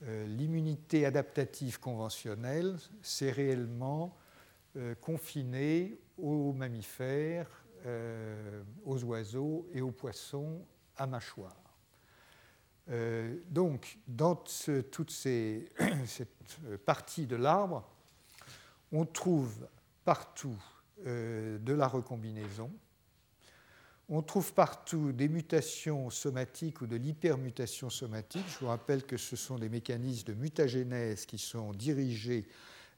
l'immunité 0.01 1.05
adaptative 1.05 1.79
conventionnelle, 1.79 2.77
c'est 3.01 3.31
réellement 3.31 4.17
confiné 5.01 5.97
aux 6.17 6.51
mammifères, 6.51 7.65
aux 8.85 9.03
oiseaux 9.05 9.67
et 9.73 9.81
aux 9.81 9.91
poissons 9.91 10.61
à 10.97 11.07
mâchoire. 11.07 11.68
Euh, 12.89 13.35
donc, 13.49 13.97
dans 14.07 14.35
toute 14.35 15.11
cette 16.05 16.57
partie 16.85 17.27
de 17.27 17.35
l'arbre, 17.35 17.87
on 18.91 19.05
trouve 19.05 19.67
partout 20.03 20.57
euh, 21.05 21.59
de 21.59 21.73
la 21.73 21.87
recombinaison, 21.87 22.71
on 24.11 24.23
trouve 24.23 24.53
partout 24.53 25.11
des 25.11 25.29
mutations 25.29 26.09
somatiques 26.09 26.81
ou 26.81 26.87
de 26.87 26.95
l'hypermutation 26.95 27.91
somatique. 27.91 28.45
Je 28.47 28.59
vous 28.59 28.67
rappelle 28.67 29.03
que 29.03 29.17
ce 29.17 29.35
sont 29.35 29.59
des 29.59 29.69
mécanismes 29.69 30.29
de 30.29 30.33
mutagénèse 30.33 31.27
qui 31.27 31.37
sont 31.37 31.73
dirigés 31.73 32.47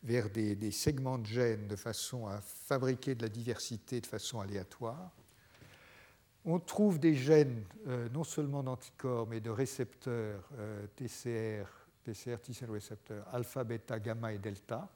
vers 0.04 0.30
des 0.30 0.72
segments 0.72 1.18
de 1.18 1.26
gènes 1.26 1.68
de 1.68 1.76
façon 1.76 2.28
à 2.28 2.40
fabriquer 2.40 3.14
de 3.14 3.24
la 3.24 3.30
diversité 3.30 4.00
de 4.00 4.08
façon 4.08 4.40
aléatoire. 4.40 5.12
On 6.44 6.60
trouve 6.60 7.00
des 7.00 7.14
gènes 7.16 7.64
euh, 7.88 8.10
non 8.10 8.24
seulement 8.24 8.64
d'anticorps, 8.64 9.28
mais 9.28 9.40
de 9.40 9.52
récepteurs 9.52 10.50
euh, 10.58 10.88
TCR, 10.96 11.68
TCR 12.04 12.72
récepteurs 12.72 13.28
alpha, 13.32 13.64
bêta, 13.64 14.00
gamma 14.00 14.34
et 14.34 14.40
delta. 14.40 14.90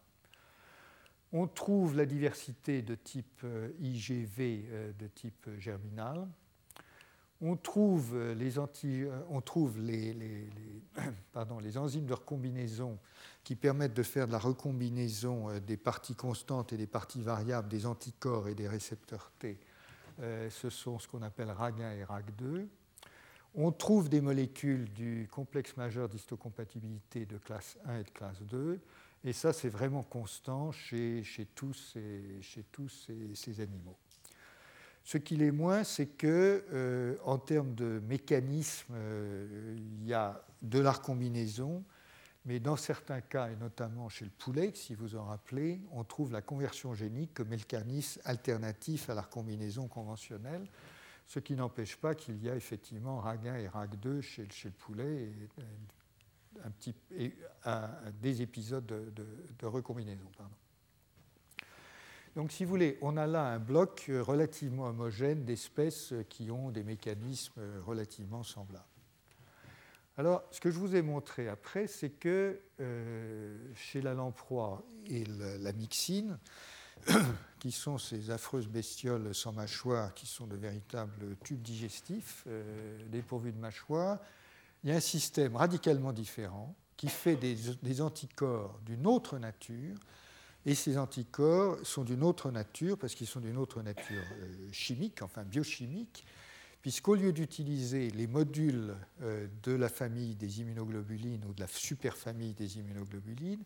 On 1.31 1.47
trouve 1.47 1.97
la 1.97 2.07
diversité 2.07 2.81
de 2.81 2.95
type 2.95 3.41
euh, 3.43 3.69
IGV, 3.79 4.93
de 4.97 5.07
type 5.07 5.47
germinal. 5.59 6.27
On 7.41 7.57
trouve 7.57 8.17
les, 8.17 8.57
enzymes 11.77 12.05
de 12.05 12.13
recombinaison 12.13 12.97
qui 13.43 13.55
permettent 13.55 13.93
de 13.93 14.03
faire 14.03 14.25
de 14.25 14.31
la 14.31 14.39
recombinaison 14.39 15.59
des 15.59 15.77
parties 15.77 16.15
constantes 16.15 16.71
et 16.73 16.77
des 16.77 16.87
parties 16.87 17.21
variables 17.21 17.67
des 17.67 17.85
anticorps 17.85 18.47
et 18.47 18.55
des 18.55 18.69
récepteurs 18.69 19.31
T 19.37 19.59
euh, 19.59 19.64
ce 20.19 20.69
sont 20.69 20.99
ce 20.99 21.07
qu'on 21.07 21.21
appelle 21.21 21.49
RAG1 21.49 21.97
et 21.97 22.03
RAG2. 22.03 22.67
On 23.57 23.71
trouve 23.71 24.09
des 24.09 24.19
molécules 24.19 24.91
du 24.91 25.29
complexe 25.31 25.77
majeur 25.77 26.09
d'histocompatibilité 26.09 27.25
de 27.25 27.37
classe 27.37 27.77
1 27.85 27.99
et 27.99 28.03
de 28.03 28.09
classe 28.09 28.41
2, 28.41 28.79
et 29.23 29.31
ça 29.31 29.53
c'est 29.53 29.69
vraiment 29.69 30.03
constant 30.03 30.73
chez, 30.73 31.23
tous, 31.55 31.73
ces, 31.93 32.41
chez 32.41 32.63
tous 32.71 33.07
ces, 33.33 33.61
animaux. 33.61 33.95
Ce 35.05 35.17
qu'il 35.17 35.41
est 35.41 35.51
moins, 35.51 35.85
c'est 35.85 36.07
que 36.07 36.65
euh, 36.73 37.15
en 37.23 37.37
termes 37.37 37.75
de 37.75 38.01
mécanisme, 38.09 38.93
euh, 38.93 39.77
il 39.77 40.05
y 40.05 40.13
a 40.13 40.43
de 40.61 40.79
la 40.79 40.91
recombinaison, 40.91 41.83
mais 42.45 42.59
dans 42.59 42.75
certains 42.75 43.21
cas, 43.21 43.49
et 43.49 43.55
notamment 43.55 44.07
chez 44.07 44.23
le 44.23 44.31
poulet, 44.31 44.71
si 44.75 44.93
vous 44.93 45.15
en 45.15 45.25
rappelez, 45.25 45.81
on 45.91 46.03
trouve 46.03 46.31
la 46.31 46.41
conversion 46.41 46.93
génique 46.93 47.33
comme 47.33 47.49
mécanisme 47.49 48.21
alternatif 48.23 49.09
à 49.09 49.15
la 49.15 49.23
recombinaison 49.23 49.87
conventionnelle, 49.87 50.67
ce 51.25 51.39
qui 51.39 51.55
n'empêche 51.55 51.97
pas 51.97 52.13
qu'il 52.13 52.41
y 52.43 52.49
a 52.49 52.55
effectivement 52.55 53.19
RAG1 53.19 53.59
et 53.59 53.67
RAG2 53.67 54.21
chez, 54.21 54.47
le 54.65 54.71
poulet 54.71 55.23
et, 55.23 55.49
un 56.63 56.69
petit, 56.69 56.95
des 58.21 58.41
épisodes 58.43 58.85
de, 58.85 59.65
recombinaison. 59.65 60.29
Donc, 62.35 62.51
si 62.51 62.63
vous 62.63 62.69
voulez, 62.69 62.97
on 63.01 63.17
a 63.17 63.25
là 63.25 63.47
un 63.47 63.59
bloc 63.59 64.05
relativement 64.09 64.85
homogène 64.85 65.45
d'espèces 65.45 66.13
qui 66.29 66.51
ont 66.51 66.69
des 66.69 66.83
mécanismes 66.83 67.61
relativement 67.85 68.43
semblables. 68.43 68.94
Alors, 70.17 70.43
ce 70.51 70.61
que 70.61 70.71
je 70.71 70.79
vous 70.79 70.95
ai 70.95 71.01
montré 71.01 71.49
après, 71.49 71.87
c'est 71.87 72.09
que 72.09 72.61
euh, 72.79 73.57
chez 73.75 74.01
la 74.01 74.13
lamproie 74.13 74.81
et 75.07 75.25
la 75.25 75.73
myxine, 75.73 76.39
qui 77.59 77.71
sont 77.71 77.97
ces 77.97 78.29
affreuses 78.29 78.67
bestioles 78.67 79.35
sans 79.35 79.51
mâchoire, 79.51 80.13
qui 80.13 80.25
sont 80.25 80.47
de 80.47 80.55
véritables 80.55 81.35
tubes 81.43 81.61
digestifs 81.61 82.43
euh, 82.47 82.97
dépourvus 83.09 83.51
de 83.51 83.59
mâchoire, 83.59 84.19
il 84.83 84.89
y 84.89 84.93
a 84.93 84.95
un 84.95 85.01
système 85.01 85.55
radicalement 85.55 86.13
différent 86.13 86.75
qui 86.95 87.09
fait 87.09 87.35
des, 87.35 88.01
anticorps 88.01 88.79
d'une 88.85 89.05
autre 89.05 89.37
nature, 89.37 89.97
et 90.65 90.75
ces 90.75 90.97
anticorps 90.97 91.77
sont 91.83 92.03
d'une 92.03 92.23
autre 92.23 92.51
nature 92.51 92.97
parce 92.97 93.13
qu'ils 93.15 93.27
sont 93.27 93.41
d'une 93.41 93.57
autre 93.57 93.81
nature 93.81 94.23
euh, 94.39 94.69
chimique, 94.71 95.21
enfin 95.21 95.43
biochimique, 95.43 96.25
puisqu'au 96.85 97.15
lieu 97.15 97.33
d'utiliser 97.33 98.11
les 98.11 98.27
modules 98.27 98.95
euh, 99.23 99.47
de 99.63 99.71
la 99.71 99.89
famille 99.89 100.35
des 100.35 100.61
immunoglobulines 100.61 101.43
ou 101.49 101.51
de 101.51 101.61
la 101.61 101.67
superfamille 101.67 102.53
des 102.53 102.77
immunoglobulines, 102.77 103.63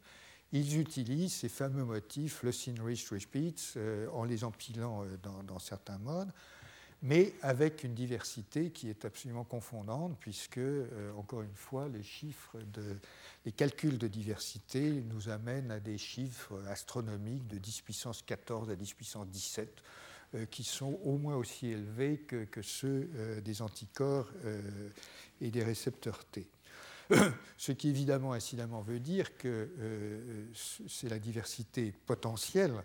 ils 0.54 0.80
utilisent 0.80 1.34
ces 1.34 1.50
fameux 1.50 1.84
motifs, 1.84 2.44
le 2.44 2.52
rich 2.82 3.10
repeats, 3.10 3.76
euh, 3.76 4.08
en 4.14 4.24
les 4.24 4.46
empilant 4.46 5.04
euh, 5.04 5.44
dans, 5.44 5.60
certains 5.60 5.98
modes, 5.98 6.32
mais 7.02 7.34
avec 7.42 7.84
une 7.84 7.94
diversité 7.94 8.72
qui 8.72 8.90
est 8.90 9.04
absolument 9.04 9.44
confondante, 9.44 10.16
puisque, 10.22 10.62
encore 11.18 11.42
une 11.42 11.56
fois, 11.56 11.90
les 11.90 12.04
chiffres, 12.04 12.58
de, 12.74 12.96
les 13.44 13.52
calculs 13.52 13.98
de 13.98 14.08
diversité 14.08 15.04
nous 15.10 15.28
amènent 15.28 15.72
à 15.72 15.82
des 15.82 15.98
chiffres 15.98 16.64
astronomiques 16.70 17.48
de 17.48 17.58
10 17.58 17.82
puissance 17.82 18.22
14 18.22 18.70
à 18.70 18.78
10 18.78 18.94
puissance 18.94 19.28
17 19.28 19.68
euh, 19.68 19.82
qui 20.52 20.64
sont 20.64 21.00
au 21.04 21.18
moins 21.18 21.36
aussi 21.36 21.68
élevés 21.68 22.18
que, 22.18 22.62
ceux 22.62 23.10
euh, 23.16 23.42
des 23.42 23.62
anticorps 23.62 24.30
euh, 24.46 24.62
et 25.42 25.50
des 25.50 25.64
récepteurs 25.64 26.24
T. 26.26 26.48
Ce 27.58 27.72
qui 27.72 27.90
évidemment, 27.90 28.34
incidemment, 28.34 28.82
veut 28.82 29.00
dire 29.00 29.36
que 29.38 29.70
c'est 30.88 31.10
la 31.10 31.18
diversité 31.18 31.92
potentielle, 32.06 32.84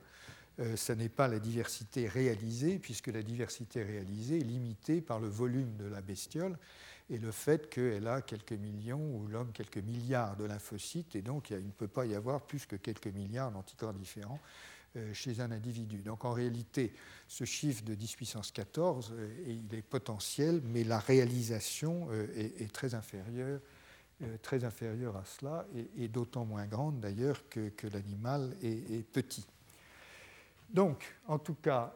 ce 0.58 0.92
n'est 0.92 1.10
pas 1.10 1.28
la 1.28 1.38
diversité 1.38 2.08
réalisée, 2.08 2.78
puisque 2.78 3.08
la 3.08 3.22
diversité 3.22 3.82
réalisée 3.82 4.38
est 4.38 4.44
limitée 4.44 5.02
par 5.02 5.20
le 5.20 5.28
volume 5.28 5.76
de 5.76 5.84
la 5.84 6.00
bestiole 6.00 6.56
et 7.10 7.18
le 7.18 7.30
fait 7.30 7.68
qu'elle 7.68 8.06
a 8.08 8.22
quelques 8.22 8.52
millions 8.52 9.16
ou 9.16 9.26
l'homme 9.26 9.52
quelques 9.52 9.78
milliards 9.78 10.36
de 10.36 10.44
lymphocytes, 10.44 11.16
et 11.16 11.22
donc 11.22 11.50
il 11.50 11.66
ne 11.66 11.70
peut 11.70 11.88
pas 11.88 12.06
y 12.06 12.14
avoir 12.14 12.40
plus 12.40 12.66
que 12.66 12.76
quelques 12.76 13.08
milliards 13.08 13.50
d'anticorps 13.50 13.92
différents 13.92 14.40
euh, 14.40 14.73
chez 15.12 15.40
un 15.40 15.50
individu. 15.50 15.98
Donc 15.98 16.24
en 16.24 16.32
réalité, 16.32 16.92
ce 17.28 17.44
chiffre 17.44 17.84
de 17.84 17.94
10 17.94 18.16
puissance 18.16 18.50
14, 18.52 19.12
euh, 19.12 19.28
il 19.46 19.74
est 19.74 19.82
potentiel, 19.82 20.60
mais 20.64 20.84
la 20.84 20.98
réalisation 20.98 22.08
euh, 22.10 22.26
est, 22.36 22.72
très 22.72 22.94
inférieure 22.94 23.60
très 24.42 24.64
inférieure 24.64 25.16
à 25.16 25.24
cela, 25.24 25.66
et, 25.98 26.06
d'autant 26.06 26.44
moins 26.44 26.66
grande 26.66 27.00
d'ailleurs 27.00 27.46
que, 27.50 27.70
l'animal 27.92 28.56
est, 28.62 29.04
petit. 29.12 29.44
Donc, 30.70 31.16
en 31.26 31.38
tout 31.38 31.56
cas, 31.56 31.92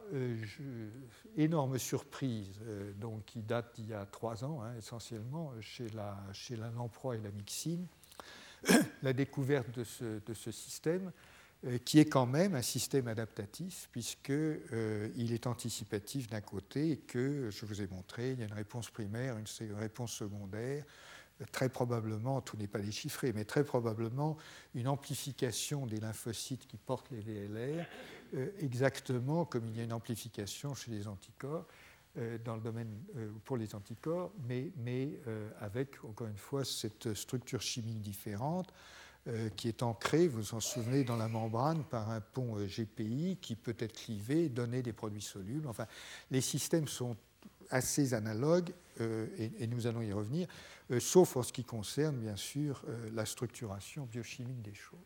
énorme 1.37 1.79
surprise 1.79 2.59
donc, 2.99 3.23
qui 3.25 3.41
date 3.41 3.73
d'il 3.75 3.87
y 3.87 3.93
a 3.93 4.05
trois 4.05 4.43
ans, 4.43 4.61
hein, 4.61 4.75
essentiellement, 4.77 5.53
chez 5.61 5.87
la, 5.89 6.21
chez 6.33 6.57
la 6.57 6.69
lamproie 6.69 7.15
et 7.15 7.21
la 7.21 7.31
myxine, 7.31 7.87
la 9.01 9.13
découverte 9.13 9.69
de 9.71 9.83
ce, 10.33 10.51
système 10.51 11.07
euh, 11.07 11.11
qui 11.83 11.99
est 11.99 12.05
quand 12.05 12.25
même 12.25 12.55
un 12.55 12.61
système 12.61 13.07
adaptatif, 13.07 13.89
puisqu'il 13.91 14.33
euh, 14.33 15.09
est 15.17 15.45
anticipatif 15.45 16.29
d'un 16.29 16.41
côté 16.41 16.91
et 16.91 16.97
que, 16.97 17.49
je 17.49 17.65
vous 17.65 17.81
ai 17.81 17.87
montré, 17.87 18.31
il 18.31 18.39
y 18.39 18.43
a 18.43 18.45
une 18.45 18.53
réponse 18.53 18.89
primaire, 18.89 19.35
une 19.37 19.73
réponse 19.73 20.13
secondaire, 20.13 20.85
très 21.51 21.67
probablement, 21.67 22.41
tout 22.41 22.55
n'est 22.55 22.67
pas 22.67 22.79
déchiffré, 22.79 23.33
mais 23.33 23.43
très 23.43 23.65
probablement 23.65 24.37
une 24.73 24.87
amplification 24.87 25.85
des 25.85 25.99
lymphocytes 25.99 26.65
qui 26.65 26.77
portent 26.77 27.11
les 27.11 27.19
VLR, 27.19 27.85
euh, 28.35 28.51
exactement 28.59 29.43
comme 29.43 29.65
il 29.67 29.77
y 29.77 29.81
a 29.81 29.83
une 29.83 29.93
amplification 29.93 30.73
chez 30.75 30.91
les 30.91 31.07
anticorps, 31.07 31.65
dans 32.43 32.55
le 32.55 32.61
domaine 32.61 32.91
pour 33.45 33.55
les 33.55 33.75
anticorps, 33.75 34.31
mais, 34.47 34.71
mais 34.77 35.21
avec, 35.61 36.03
encore 36.03 36.27
une 36.27 36.39
fois, 36.39 36.65
cette 36.65 37.13
structure 37.13 37.61
chimique 37.61 38.01
différente. 38.01 38.73
Euh, 39.29 39.49
qui 39.55 39.67
est 39.67 39.83
ancré, 39.83 40.27
vous 40.27 40.41
vous 40.41 40.53
en 40.55 40.59
souvenez, 40.59 41.03
dans 41.03 41.17
la 41.17 41.27
membrane 41.27 41.83
par 41.83 42.09
un 42.09 42.21
pont 42.21 42.57
euh, 42.57 42.65
GPI 42.65 43.37
qui 43.39 43.55
peut 43.55 43.75
être 43.77 43.93
clivé, 43.93 44.49
donner 44.49 44.81
des 44.81 44.93
produits 44.93 45.21
solubles. 45.21 45.67
Enfin, 45.67 45.85
les 46.31 46.41
systèmes 46.41 46.87
sont 46.87 47.15
assez 47.69 48.15
analogues, 48.15 48.71
euh, 49.01 49.27
et, 49.37 49.67
nous 49.67 49.85
allons 49.85 50.01
y 50.01 50.11
revenir, 50.11 50.47
sauf 50.99 51.37
en 51.37 51.43
ce 51.43 51.53
qui 51.53 51.63
concerne, 51.63 52.17
bien 52.17 52.35
sûr, 52.35 52.83
la 53.13 53.25
structuration 53.25 54.05
biochimique 54.05 54.63
des 54.63 54.73
choses. 54.73 54.99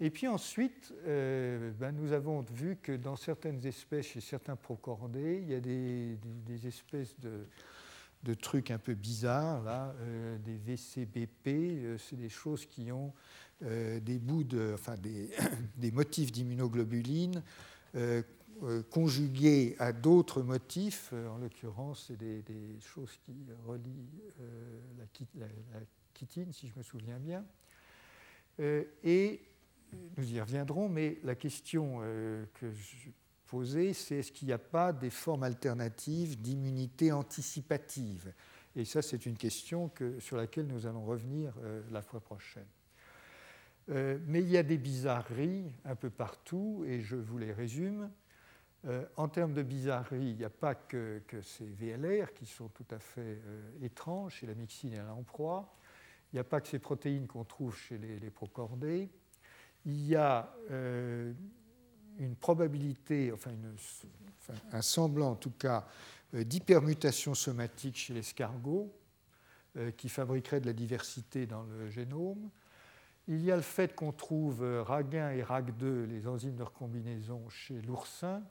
Et 0.00 0.10
puis 0.10 0.26
ensuite, 0.26 0.92
ben, 1.06 1.92
nous 1.92 2.12
avons 2.12 2.40
vu 2.40 2.76
que 2.82 2.90
dans 2.90 3.14
certaines 3.14 3.64
espèces, 3.64 4.06
chez 4.06 4.20
certains 4.20 4.56
procordés, 4.56 5.38
il 5.40 5.50
y 5.50 5.54
a 5.54 5.60
des 5.60 6.66
espèces 6.66 7.14
de, 7.20 7.46
de 8.24 8.34
trucs 8.34 8.70
un 8.70 8.78
peu 8.78 8.94
bizarres, 8.94 9.62
là, 9.62 9.94
euh, 10.00 10.38
des 10.38 10.56
VCBP, 10.56 11.48
euh, 11.48 11.98
c'est 11.98 12.16
des 12.16 12.30
choses 12.30 12.64
qui 12.66 12.90
ont 12.90 13.12
euh, 13.62 14.00
des 14.00 14.18
bouts 14.18 14.44
de, 14.44 14.74
motifs 15.92 16.32
d'immunoglobulines 16.32 17.42
conjugués 18.90 19.76
à 19.78 19.92
d'autres 19.92 20.42
motifs, 20.42 21.12
en 21.12 21.38
l'occurrence, 21.38 22.06
c'est 22.08 22.16
des, 22.16 22.42
choses 22.80 23.18
qui 23.24 23.34
relient 23.66 24.08
la, 24.96 25.46
la, 25.46 25.80
chitine, 26.16 26.52
si 26.52 26.68
je 26.68 26.78
me 26.78 26.82
souviens 26.82 27.18
bien. 27.18 27.44
et 28.58 29.40
nous 30.16 30.32
y 30.32 30.40
reviendrons, 30.40 30.88
mais 30.88 31.18
la 31.24 31.34
question 31.34 32.00
que 32.54 32.72
je 32.72 33.10
c'est 33.92 34.16
est-ce 34.16 34.32
qu'il 34.32 34.48
n'y 34.48 34.54
a 34.54 34.58
pas 34.58 34.92
des 34.92 35.10
formes 35.10 35.42
alternatives 35.42 36.40
d'immunité 36.40 37.12
anticipative? 37.12 38.32
Et 38.76 38.84
ça, 38.84 39.02
c'est 39.02 39.26
une 39.26 39.36
question 39.36 39.88
que, 39.88 40.18
sur 40.18 40.36
laquelle 40.36 40.66
nous 40.66 40.86
allons 40.86 41.04
revenir 41.04 41.52
la 41.90 42.02
fois 42.02 42.20
prochaine. 42.20 42.66
Euh, 43.90 44.18
mais 44.26 44.40
il 44.40 44.48
y 44.48 44.56
a 44.56 44.62
des 44.62 44.78
bizarreries 44.78 45.72
un 45.84 45.94
peu 45.94 46.10
partout, 46.10 46.84
et 46.86 47.00
je 47.00 47.16
vous 47.16 47.38
les 47.38 47.52
résume. 47.52 48.10
Euh, 48.86 49.04
en 49.16 49.28
termes 49.28 49.54
de 49.54 49.62
bizarreries, 49.62 50.30
il 50.30 50.36
n'y 50.36 50.44
a 50.44 50.50
pas 50.50 50.74
que, 50.74 51.22
ces 51.42 51.66
VLR 51.66 52.32
qui 52.34 52.46
sont 52.46 52.68
tout 52.68 52.86
à 52.90 52.98
fait 52.98 53.20
euh, 53.46 53.70
étranges 53.82 54.36
chez 54.36 54.46
la 54.46 54.54
myxine 54.54 54.94
et 54.94 54.96
la. 54.96 55.16
Il 56.32 56.36
n'y 56.36 56.40
a 56.40 56.44
pas 56.44 56.60
que 56.60 56.68
ces 56.68 56.78
protéines 56.78 57.26
qu'on 57.26 57.44
trouve 57.44 57.76
chez 57.76 57.98
les, 57.98 58.30
procordés. 58.30 59.08
Il 59.84 60.04
y 60.04 60.16
a 60.16 60.52
une 62.18 62.36
probabilité, 62.36 63.32
enfin, 63.32 63.50
un 64.72 64.82
semblant 64.82 65.30
en 65.32 65.36
tout 65.36 65.52
cas, 65.52 65.86
d'hypermutation 66.32 67.34
somatique 67.34 67.96
chez 67.96 68.14
l'escargot 68.14 68.92
qui 69.96 70.08
fabriquerait 70.08 70.60
de 70.60 70.66
la 70.66 70.72
diversité 70.72 71.46
dans 71.46 71.64
le 71.64 71.90
génome. 71.90 72.50
Il 73.26 73.42
y 73.42 73.50
a 73.50 73.56
le 73.56 73.62
fait 73.62 73.94
qu'on 73.94 74.12
trouve 74.12 74.62
euh, 74.62 74.82
RAG1 74.82 75.36
et 75.36 75.42
RAG2, 75.42 76.04
les 76.04 76.26
enzymes 76.28 76.56
de 76.56 76.62
recombinaison, 76.62 77.48
chez 77.48 77.80
l'oursin. 77.80 78.42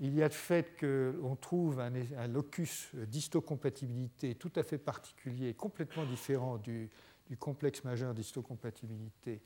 Il 0.00 0.14
y 0.14 0.22
a 0.22 0.26
le 0.26 0.32
fait 0.32 0.76
qu'on 0.80 1.36
trouve 1.36 1.78
un, 1.78 2.26
locus 2.26 2.92
d'histocompatibilité 2.94 4.34
tout 4.34 4.50
à 4.56 4.64
fait 4.64 4.78
particulier, 4.78 5.54
complètement 5.54 6.04
différent 6.04 6.58
du, 6.58 6.90
complexe 7.38 7.84
majeur 7.84 8.14
d'histocompatibilité 8.14 9.40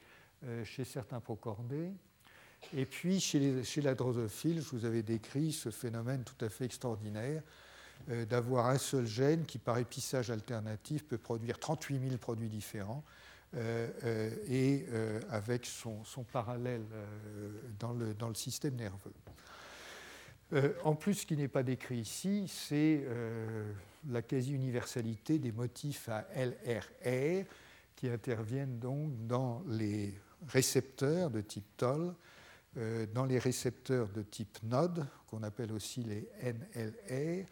euh, 0.45 0.65
chez 0.65 0.85
certains 0.85 1.21
procordés. 1.21 1.93
Et 2.77 2.85
puis, 2.85 3.21
chez, 3.21 3.65
la 3.83 3.95
drosophile, 3.95 4.61
je 4.61 4.77
vous 4.77 4.85
avais 4.85 5.03
décrit 5.03 5.53
ce 5.53 5.71
phénomène 5.71 6.25
tout 6.25 6.45
à 6.45 6.49
fait 6.49 6.65
extraordinaire 6.65 7.43
euh, 8.11 8.25
d'avoir 8.27 8.67
un 8.67 8.79
seul 8.79 9.07
gène 9.07 9.45
qui, 9.47 9.59
par 9.59 9.79
épissage 9.79 10.31
alternatif, 10.31 11.05
peut 11.05 11.19
produire 11.19 11.59
38 11.59 12.01
000 12.01 12.19
produits 12.19 12.49
différents. 12.49 13.05
Euh, 13.57 13.89
euh, 14.05 14.31
et 14.47 14.87
avec 15.31 15.65
son, 15.65 16.03
parallèle 16.31 16.85
dans 17.79 17.95
le, 17.95 18.13
dans, 18.13 18.29
le, 18.29 18.35
système 18.35 18.75
nerveux. 18.75 19.15
en 20.85 20.95
plus, 20.95 21.15
ce 21.15 21.27
qui 21.27 21.37
n'est 21.37 21.49
pas 21.49 21.63
décrit 21.63 22.01
ici, 22.01 22.45
c'est 22.47 23.07
la 24.11 24.21
quasi-universalité 24.21 25.39
des 25.39 25.53
motifs 25.53 26.11
à 26.11 26.27
LRR 26.37 27.47
qui 27.97 28.09
interviennent 28.09 28.79
donc 28.79 29.27
dans 29.27 29.63
les 29.67 30.15
récepteurs 30.47 31.31
de 31.31 31.41
type 31.41 31.67
TOL, 31.79 32.15
dans 33.15 33.25
les 33.25 33.39
récepteurs 33.39 34.09
de 34.09 34.23
type 34.23 34.59
NOD, 34.63 35.07
qu'on 35.27 35.43
appelle 35.43 35.73
aussi 35.73 36.03
les 36.03 36.29
NLR, 36.43 37.47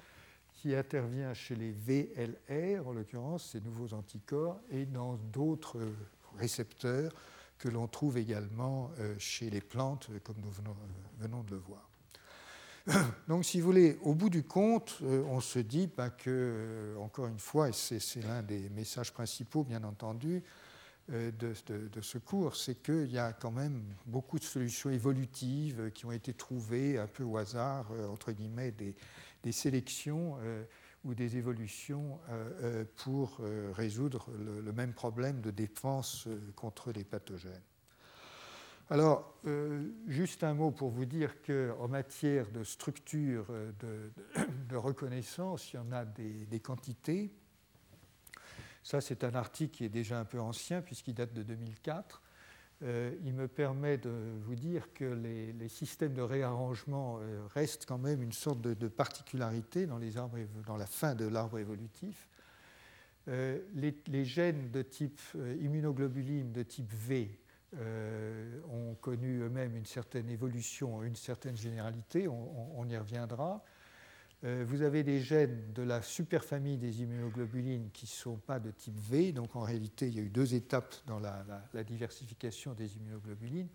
qui 0.54 0.74
intervient 0.74 1.34
chez 1.34 1.54
les 1.54 1.72
VLR, 1.72 2.86
en 2.86 2.92
l'occurrence 2.92 3.50
ces 3.52 3.60
nouveaux 3.60 3.94
anticorps, 3.94 4.60
et 4.70 4.86
dans 4.86 5.14
d'autres 5.32 5.80
récepteurs 6.38 7.12
que 7.58 7.68
l'on 7.68 7.86
trouve 7.86 8.18
également 8.18 8.90
euh, 8.98 9.14
chez 9.18 9.50
les 9.50 9.60
plantes, 9.60 10.08
comme 10.22 10.36
nous 10.42 10.50
venons, 10.50 11.42
de 11.42 11.50
le 11.50 11.56
voir. 11.56 11.88
Donc, 13.28 13.44
si 13.44 13.60
vous 13.60 13.66
voulez, 13.66 13.98
au 14.02 14.14
bout 14.14 14.30
du 14.30 14.44
compte, 14.44 14.98
euh, 15.02 15.22
on 15.28 15.40
se 15.40 15.58
dit 15.58 15.88
bah, 15.88 16.10
que, 16.10 16.24
euh, 16.28 16.96
encore 16.98 17.26
une 17.26 17.38
fois, 17.38 17.68
et 17.68 17.72
c'est 17.72 18.22
l'un 18.22 18.42
des 18.42 18.68
messages 18.70 19.12
principaux, 19.12 19.64
bien 19.64 19.82
entendu, 19.84 20.42
de, 21.08 21.32
de, 21.88 22.00
ce 22.00 22.18
cours, 22.18 22.56
c'est 22.56 22.82
qu'il 22.82 23.10
y 23.12 23.18
a 23.18 23.32
quand 23.32 23.52
même 23.52 23.82
beaucoup 24.06 24.38
de 24.38 24.44
solutions 24.44 24.90
évolutives 24.90 25.90
qui 25.92 26.04
ont 26.04 26.12
été 26.12 26.34
trouvées 26.34 26.98
un 26.98 27.06
peu 27.06 27.22
au 27.22 27.36
hasard, 27.36 27.92
entre 28.10 28.32
guillemets, 28.32 28.72
des, 28.72 28.96
des 29.46 29.52
sélections 29.52 30.38
euh, 30.40 30.64
ou 31.04 31.14
des 31.14 31.36
évolutions 31.36 32.18
euh, 32.28 32.50
euh, 32.62 32.84
pour 32.96 33.38
résoudre 33.74 34.26
le, 34.36 34.72
même 34.72 34.92
problème 34.92 35.40
de 35.40 35.52
défense 35.52 36.26
contre 36.56 36.90
les 36.90 37.04
pathogènes. 37.04 37.62
Alors, 38.90 39.40
juste 40.06 40.44
un 40.44 40.54
mot 40.54 40.70
pour 40.70 40.90
vous 40.90 41.06
dire 41.06 41.42
qu'en 41.42 41.88
matière 41.88 42.50
de 42.50 42.62
structure 42.62 43.46
de, 44.68 44.76
reconnaissance, 44.76 45.72
il 45.72 45.76
y 45.76 45.78
en 45.78 45.90
a 45.92 46.04
des 46.04 46.60
quantités. 46.60 47.32
Ça, 48.86 49.00
c'est 49.00 49.24
un 49.24 49.34
article 49.34 49.74
qui 49.74 49.84
est 49.84 49.88
déjà 49.88 50.16
un 50.16 50.24
peu 50.24 50.38
ancien 50.38 50.80
puisqu'il 50.80 51.14
date 51.14 51.32
de 51.32 51.42
2004. 51.42 52.22
Euh, 52.84 53.16
il 53.24 53.34
me 53.34 53.48
permet 53.48 53.98
de 53.98 54.38
vous 54.44 54.54
dire 54.54 54.92
que 54.92 55.04
les, 55.04 55.68
systèmes 55.68 56.14
de 56.14 56.22
réarrangement 56.22 57.18
euh, 57.18 57.44
restent 57.52 57.84
quand 57.84 57.98
même 57.98 58.22
une 58.22 58.30
sorte 58.30 58.60
de, 58.60 58.86
particularité 58.86 59.86
dans, 59.86 59.98
la 59.98 60.86
fin 60.86 61.16
de 61.16 61.26
l'arbre 61.26 61.58
évolutif. 61.58 62.28
Euh, 63.26 63.58
les, 63.74 64.24
gènes 64.24 64.70
de 64.70 64.82
type 64.82 65.20
immunoglobuline 65.34 66.52
de 66.52 66.62
type 66.62 66.92
V 66.92 67.40
ont 68.70 68.94
connu 69.00 69.40
eux-mêmes 69.40 69.74
une 69.74 69.84
certaine 69.84 70.30
évolution, 70.30 71.02
une 71.02 71.16
certaine 71.16 71.56
généralité, 71.56 72.28
on 72.28 72.88
y 72.88 72.96
reviendra. 72.96 73.64
Euh, 74.46 74.64
vous 74.66 74.82
avez 74.82 75.02
des 75.02 75.20
gènes 75.20 75.72
de 75.74 75.82
la 75.82 76.02
superfamille 76.02 76.78
des 76.78 77.02
immunoglobulines 77.02 77.90
qui 77.92 78.04
ne 78.04 78.10
sont 78.10 78.36
pas 78.36 78.60
de 78.60 78.70
type 78.70 78.96
V, 78.96 79.32
donc 79.32 79.56
en 79.56 79.62
réalité 79.62 80.06
il 80.06 80.14
y 80.14 80.20
a 80.20 80.22
eu 80.22 80.28
deux 80.28 80.54
étapes 80.54 80.94
dans 81.06 81.18
la, 81.18 81.44
diversification 81.84 82.72
des 82.74 82.96
immunoglobulines. 82.96 83.68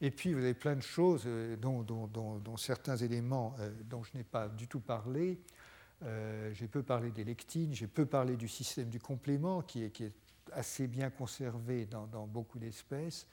Et 0.00 0.10
puis 0.10 0.32
vous 0.32 0.40
avez 0.40 0.54
plein 0.54 0.74
de 0.74 0.82
choses, 0.82 1.22
euh, 1.26 1.56
dont, 1.56 2.56
certains 2.56 2.96
éléments 2.96 3.54
euh, 3.60 3.70
dont 3.84 4.02
je 4.02 4.16
n'ai 4.16 4.24
pas 4.24 4.48
du 4.48 4.66
tout 4.66 4.80
parlé. 4.80 5.38
j'ai 6.52 6.66
peu 6.66 6.82
parlé 6.82 7.12
des 7.12 7.22
lectines, 7.22 7.72
j'ai 7.72 7.86
peu 7.86 8.06
parlé 8.06 8.36
du 8.36 8.48
système 8.48 8.88
du 8.88 8.98
complément 8.98 9.62
qui 9.62 9.84
est, 9.84 10.02
assez 10.50 10.88
bien 10.88 11.08
conservé 11.08 11.86
dans 11.86 12.26
beaucoup 12.26 12.58
d'espèces. 12.58 13.26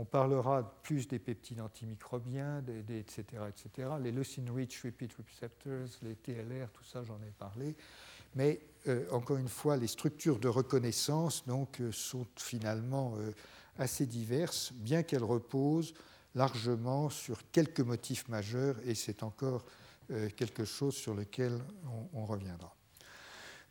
On 0.00 0.04
parlera 0.04 0.62
plus 0.84 1.08
des 1.08 1.18
peptides 1.18 1.60
antimicrobiens, 1.60 2.62
etc., 2.88 3.24
etc. 3.48 3.88
Les 4.00 4.12
leucine-rich 4.12 4.82
repeat 4.84 5.12
receptors, 5.12 5.88
les 6.02 6.14
TLR, 6.14 6.70
tout 6.70 6.84
ça, 6.84 7.02
j'en 7.02 7.16
ai 7.16 7.32
parlé. 7.36 7.74
Mais 8.36 8.60
euh, 8.86 9.06
encore 9.10 9.38
une 9.38 9.48
fois, 9.48 9.76
les 9.76 9.88
structures 9.88 10.38
de 10.38 10.46
reconnaissance 10.46 11.44
donc, 11.48 11.80
euh, 11.80 11.90
sont 11.90 12.28
finalement 12.36 13.14
euh, 13.18 13.32
assez 13.76 14.06
diverses, 14.06 14.72
bien 14.72 15.02
qu'elles 15.02 15.24
reposent 15.24 15.94
largement 16.36 17.10
sur 17.10 17.50
quelques 17.50 17.80
motifs 17.80 18.28
majeurs, 18.28 18.76
et 18.84 18.94
c'est 18.94 19.24
encore 19.24 19.64
quelque 20.36 20.64
chose 20.64 20.94
sur 20.94 21.12
lequel 21.12 21.52
on, 22.14 22.24
reviendra. 22.24 22.74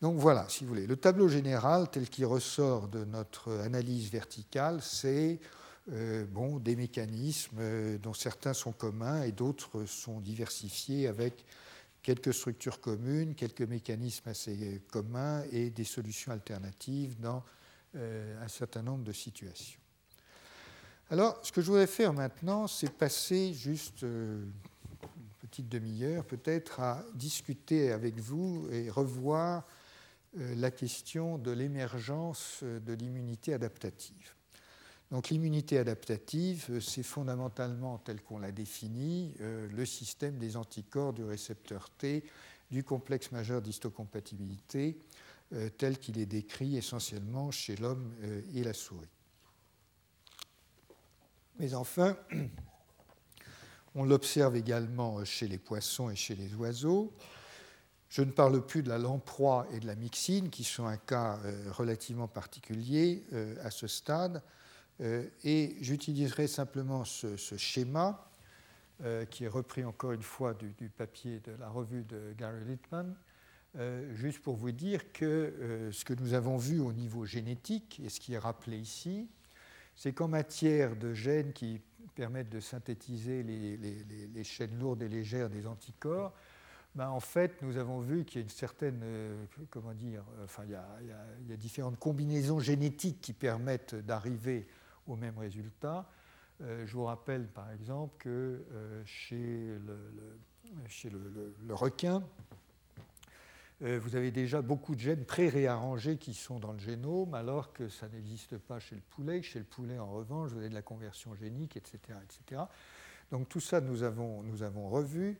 Donc 0.01 0.17
voilà, 0.17 0.47
si 0.49 0.63
vous 0.63 0.69
voulez, 0.69 0.85
le 0.85 0.95
tableau 0.95 1.27
général 1.27 1.89
tel 1.89 2.07
qu'il 2.09 2.27
ressort 2.27 2.87
de 2.89 3.05
notre 3.05 3.51
analyse 3.61 4.11
verticale, 4.11 4.83
c'est 4.83 5.39
euh, 5.89 6.25
des 6.59 6.75
mécanismes 6.75 7.57
euh, 7.59 7.97
dont 7.97 8.13
certains 8.13 8.53
sont 8.53 8.73
communs 8.73 9.23
et 9.23 9.31
d'autres 9.31 9.85
sont 9.85 10.19
diversifiés 10.19 11.07
avec 11.07 11.45
quelques 12.03 12.33
structures 12.33 12.81
communes, 12.81 13.35
quelques 13.35 13.61
mécanismes 13.61 14.27
assez 14.27 14.81
communs 14.91 15.43
et 15.51 15.69
des 15.69 15.85
solutions 15.85 16.33
alternatives 16.33 17.17
dans 17.21 17.41
euh, 17.95 18.43
un 18.43 18.47
certain 18.49 18.81
nombre 18.81 19.05
de 19.05 19.13
situations. 19.13 19.79
Alors, 21.09 21.39
ce 21.41 21.53
que 21.53 21.61
je 21.61 21.67
voudrais 21.67 21.87
faire 21.87 22.11
maintenant, 22.11 22.67
c'est 22.67 22.91
passer 22.91 23.53
juste 23.53 24.01
une 24.01 24.51
petite 25.39 25.69
demi-heure 25.69 26.25
peut-être 26.25 26.81
à 26.81 27.05
discuter 27.13 27.93
avec 27.93 28.19
vous 28.19 28.67
et 28.73 28.89
revoir 28.89 29.65
la 30.33 30.69
question 30.69 31.37
de 31.37 31.51
l'émergence 31.51 32.61
de 32.61 32.93
l'immunité 32.93 33.53
adaptative. 33.53 34.36
Donc 35.11 35.29
l'immunité 35.29 35.77
adaptative, 35.77 36.65
euh, 36.69 36.79
c'est 36.81 37.03
fondamentalement, 37.03 37.97
tel 37.97 38.21
qu'on 38.21 38.39
l'a 38.39 38.51
défini, 38.51 39.33
euh, 39.39 39.67
le 39.69 39.85
système 39.85 40.37
des 40.37 40.57
anticorps 40.57 41.13
du 41.13 41.23
récepteur 41.23 41.89
T 41.91 42.23
du 42.69 42.83
complexe 42.83 43.31
majeur 43.31 43.61
d'histocompatibilité, 43.61 44.99
euh, 45.53 45.69
tel 45.69 45.97
qu'il 45.97 46.19
est 46.19 46.25
décrit 46.25 46.75
essentiellement 46.75 47.51
chez 47.51 47.77
l'homme 47.77 48.13
et 48.53 48.61
la 48.61 48.73
souris. 48.73 49.07
Mais 51.59 51.73
enfin, 51.73 52.17
on 53.95 54.03
l'observe 54.03 54.57
également 54.57 55.23
chez 55.23 55.47
les 55.47 55.57
poissons 55.57 56.09
et 56.09 56.17
chez 56.17 56.35
les 56.35 56.53
oiseaux. 56.55 57.13
Je 58.09 58.21
ne 58.21 58.31
parle 58.31 58.65
plus 58.65 58.83
de 58.83 58.89
la 58.89 58.97
lamproie 58.97 59.65
et 59.71 59.79
de 59.79 59.87
la 59.87 59.95
myxine, 59.95 60.49
qui 60.49 60.65
sont 60.65 60.85
un 60.85 60.97
cas 60.97 61.39
relativement 61.71 62.27
particulier 62.27 63.25
à 63.63 63.69
ce 63.69 63.87
stade, 63.87 64.41
et 64.99 65.77
j'utiliserai 65.81 66.47
simplement 66.47 67.05
ce, 67.05 67.35
schéma 67.57 68.29
qui 69.29 69.43
est 69.43 69.47
repris 69.47 69.85
encore 69.85 70.11
une 70.11 70.23
fois 70.23 70.53
du, 70.55 70.89
papier 70.89 71.39
de 71.41 71.51
la 71.59 71.69
revue 71.69 72.03
de 72.03 72.33
Gary 72.37 72.63
Littman, 72.65 73.15
juste 74.15 74.39
pour 74.41 74.55
vous 74.55 74.71
dire 74.71 75.11
que 75.11 75.89
ce 75.91 76.03
que 76.03 76.13
nous 76.13 76.33
avons 76.33 76.57
vu 76.57 76.79
au 76.79 76.93
niveau 76.93 77.25
génétique, 77.25 78.01
et 78.03 78.09
ce 78.09 78.19
qui 78.19 78.33
est 78.33 78.39
rappelé 78.39 78.77
ici, 78.77 79.29
c'est 79.95 80.13
qu'en 80.13 80.27
matière 80.27 80.95
de 80.95 81.13
gènes 81.13 81.53
qui 81.53 81.81
permettent 82.15 82.49
de 82.49 82.59
synthétiser 82.59 83.43
les, 83.43 84.43
chaînes 84.43 84.77
lourdes 84.79 85.03
et 85.03 85.07
légères 85.09 85.49
des 85.49 85.67
anticorps, 85.67 86.33
ben 86.95 87.09
en 87.09 87.19
fait, 87.19 87.61
nous 87.61 87.77
avons 87.77 87.99
vu 87.99 88.25
qu'il 88.25 88.39
y 88.39 88.41
a 88.41 88.43
une 88.43 88.49
certaine, 88.49 89.01
euh, 89.03 89.45
comment 89.69 89.93
dire, 89.93 90.23
euh, 90.39 90.45
enfin, 90.45 90.63
il, 90.65 90.71
y 90.71 91.53
a, 91.53 91.57
différentes 91.57 91.99
combinaisons 91.99 92.59
génétiques 92.59 93.21
qui 93.21 93.33
permettent 93.33 93.93
d'arriver 93.93 94.65
au 95.07 95.15
même 95.15 95.37
résultat. 95.37 96.09
Euh, 96.61 96.85
je 96.85 96.93
vous 96.93 97.05
rappelle, 97.05 97.47
par 97.47 97.71
exemple, 97.71 98.15
que 98.17 98.63
chez, 99.05 99.77
le, 99.85 99.97
chez 100.87 101.09
le, 101.09 101.73
requin, 101.73 102.23
euh, 103.83 103.99
vous 104.01 104.15
avez 104.15 104.31
déjà 104.31 104.61
beaucoup 104.61 104.95
de 104.95 104.99
gènes 104.99 105.25
pré-réarrangés 105.25 106.17
qui 106.17 106.33
sont 106.33 106.59
dans 106.59 106.71
le 106.71 106.79
génome, 106.79 107.35
alors 107.35 107.73
que 107.73 107.89
ça 107.89 108.07
n'existe 108.09 108.57
pas 108.57 108.79
chez 108.79 108.95
le 108.95 109.01
poulet. 109.01 109.41
Chez 109.43 109.59
le 109.59 109.65
poulet, 109.65 109.99
en 109.99 110.11
revanche, 110.11 110.51
vous 110.51 110.57
avez 110.57 110.69
de 110.69 110.73
la 110.73 110.81
conversion 110.81 111.35
génique, 111.35 111.77
etc. 111.77 111.99
etc. 112.23 112.63
Donc 113.31 113.49
tout 113.49 113.59
ça, 113.59 113.79
nous 113.79 114.01
avons, 114.03 114.41
nous 114.41 114.63
avons 114.63 114.89
revu. 114.89 115.37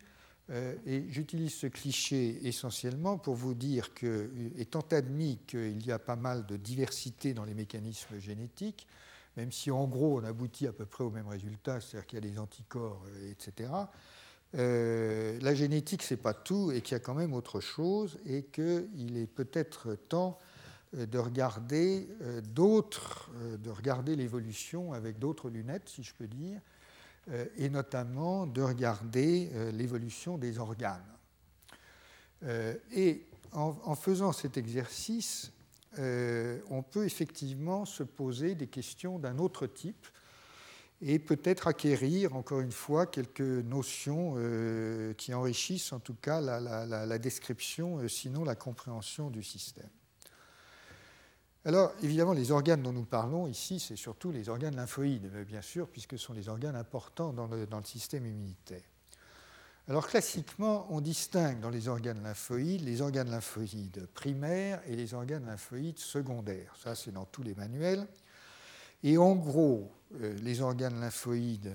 Euh, 0.50 0.76
et 0.86 1.04
j'utilise 1.10 1.56
ce 1.56 1.68
cliché 1.68 2.48
essentiellement 2.48 3.18
pour 3.18 3.36
vous 3.36 3.56
dire 3.56 3.94
que, 3.94 4.30
étant 4.58 4.86
admis 4.92 5.40
qu'il 5.48 5.86
y 5.86 5.92
a 5.92 6.00
pas 6.00 6.16
mal 6.16 6.46
de 6.46 6.58
diversité 6.58 7.34
dans 7.34 7.44
les 7.44 7.56
mécanismes 7.56 8.20
génétiques, 8.20 8.88
même 9.38 9.52
si 9.52 9.70
en 9.72 9.86
gros 9.86 10.20
on 10.20 10.24
aboutit 10.24 10.68
à 10.68 10.74
peu 10.74 10.86
près 10.86 11.04
au 11.04 11.12
même 11.12 11.28
résultat, 11.28 11.80
c'est-à-dire 11.80 12.08
qu'il 12.08 12.26
y 12.26 12.28
a 12.28 12.30
des 12.30 12.40
anticorps, 12.40 13.04
euh, 13.08 13.32
etc., 13.32 13.72
euh, 14.56 15.38
la 15.42 15.54
génétique, 15.54 16.02
c'est 16.04 16.18
pas 16.18 16.34
tout, 16.34 16.72
et 16.72 16.82
qu'il 16.82 16.94
y 16.94 16.96
a 16.96 17.00
quand 17.00 17.14
même 17.14 17.34
autre 17.34 17.60
chose, 17.60 18.18
et 18.26 18.44
qu'il 18.44 19.18
est 19.18 19.28
peut-être 19.28 19.94
temps 19.94 20.40
euh, 20.96 21.06
de 21.06 21.20
regarder 21.20 22.08
d'autres, 22.46 23.30
de 23.60 23.70
regarder 23.70 24.16
l'évolution 24.16 24.94
avec 24.94 25.20
d'autres 25.20 25.50
lunettes, 25.50 25.88
si 25.88 26.02
je 26.02 26.14
peux 26.14 26.28
dire, 26.28 26.60
et 27.58 27.70
notamment 27.70 28.48
de 28.48 28.62
regarder 28.62 29.52
l'évolution 29.74 30.38
des 30.38 30.60
organes. 30.60 31.04
Et 32.96 33.26
en 33.52 33.96
faisant 33.96 34.32
cet 34.32 34.56
exercice, 34.56 35.52
on 35.98 36.84
peut 36.84 37.06
effectivement 37.06 37.86
se 37.86 38.04
poser 38.04 38.56
des 38.56 38.68
questions 38.68 39.20
d'un 39.20 39.38
autre 39.38 39.68
type 39.68 40.08
et 41.02 41.20
peut-être 41.20 41.68
acquérir, 41.68 42.36
encore 42.36 42.60
une 42.60 42.72
fois, 42.72 43.06
quelques 43.06 43.42
notions 43.42 44.34
euh, 44.38 45.14
qui 45.14 45.34
enrichissent 45.34 45.94
en 45.94 46.00
tout 46.00 46.16
cas 46.16 46.42
la, 46.42 47.20
description, 47.20 48.00
euh, 48.00 48.08
sinon 48.08 48.44
la 48.44 48.56
compréhension 48.56 49.30
du 49.30 49.44
système. 49.44 49.90
Alors, 51.66 51.92
évidemment, 52.02 52.34
les 52.34 52.52
organes 52.52 52.82
dont 52.82 52.94
nous 52.94 53.06
parlons 53.06 53.46
ici, 53.46 53.80
c'est 53.80 53.98
surtout 53.98 54.32
les 54.32 54.48
organes 54.50 54.76
lymphoïdes, 54.76 55.30
bien 55.46 55.62
sûr, 55.62 55.88
puisque 55.88 56.14
ce 56.14 56.26
sont 56.26 56.34
les 56.34 56.48
organes 56.48 56.78
importants 56.78 57.34
dans 57.34 57.48
le 57.48 57.68
système 57.84 58.26
immunitaire. 58.26 58.84
Alors, 59.90 60.06
classiquement, 60.06 60.86
on 60.90 61.00
distingue 61.00 61.62
dans 61.62 61.70
les 61.70 61.88
organes 61.88 62.22
lymphoïdes 62.22 62.84
les 62.84 63.02
organes 63.02 63.30
lymphoïdes 63.30 64.06
primaires 64.14 64.82
et 64.86 64.98
les 64.98 65.14
organes 65.14 65.46
lymphoïdes 65.46 66.00
secondaires. 66.00 66.76
Ça, 66.84 66.94
c'est 66.94 67.12
dans 67.12 67.24
tous 67.24 67.42
les 67.42 67.56
manuels. 67.56 68.06
Et 69.04 69.18
en 69.18 69.36
gros, 69.36 69.90
euh, 70.20 70.36
les 70.42 70.60
organes 70.60 71.00
lymphoïdes, 71.00 71.74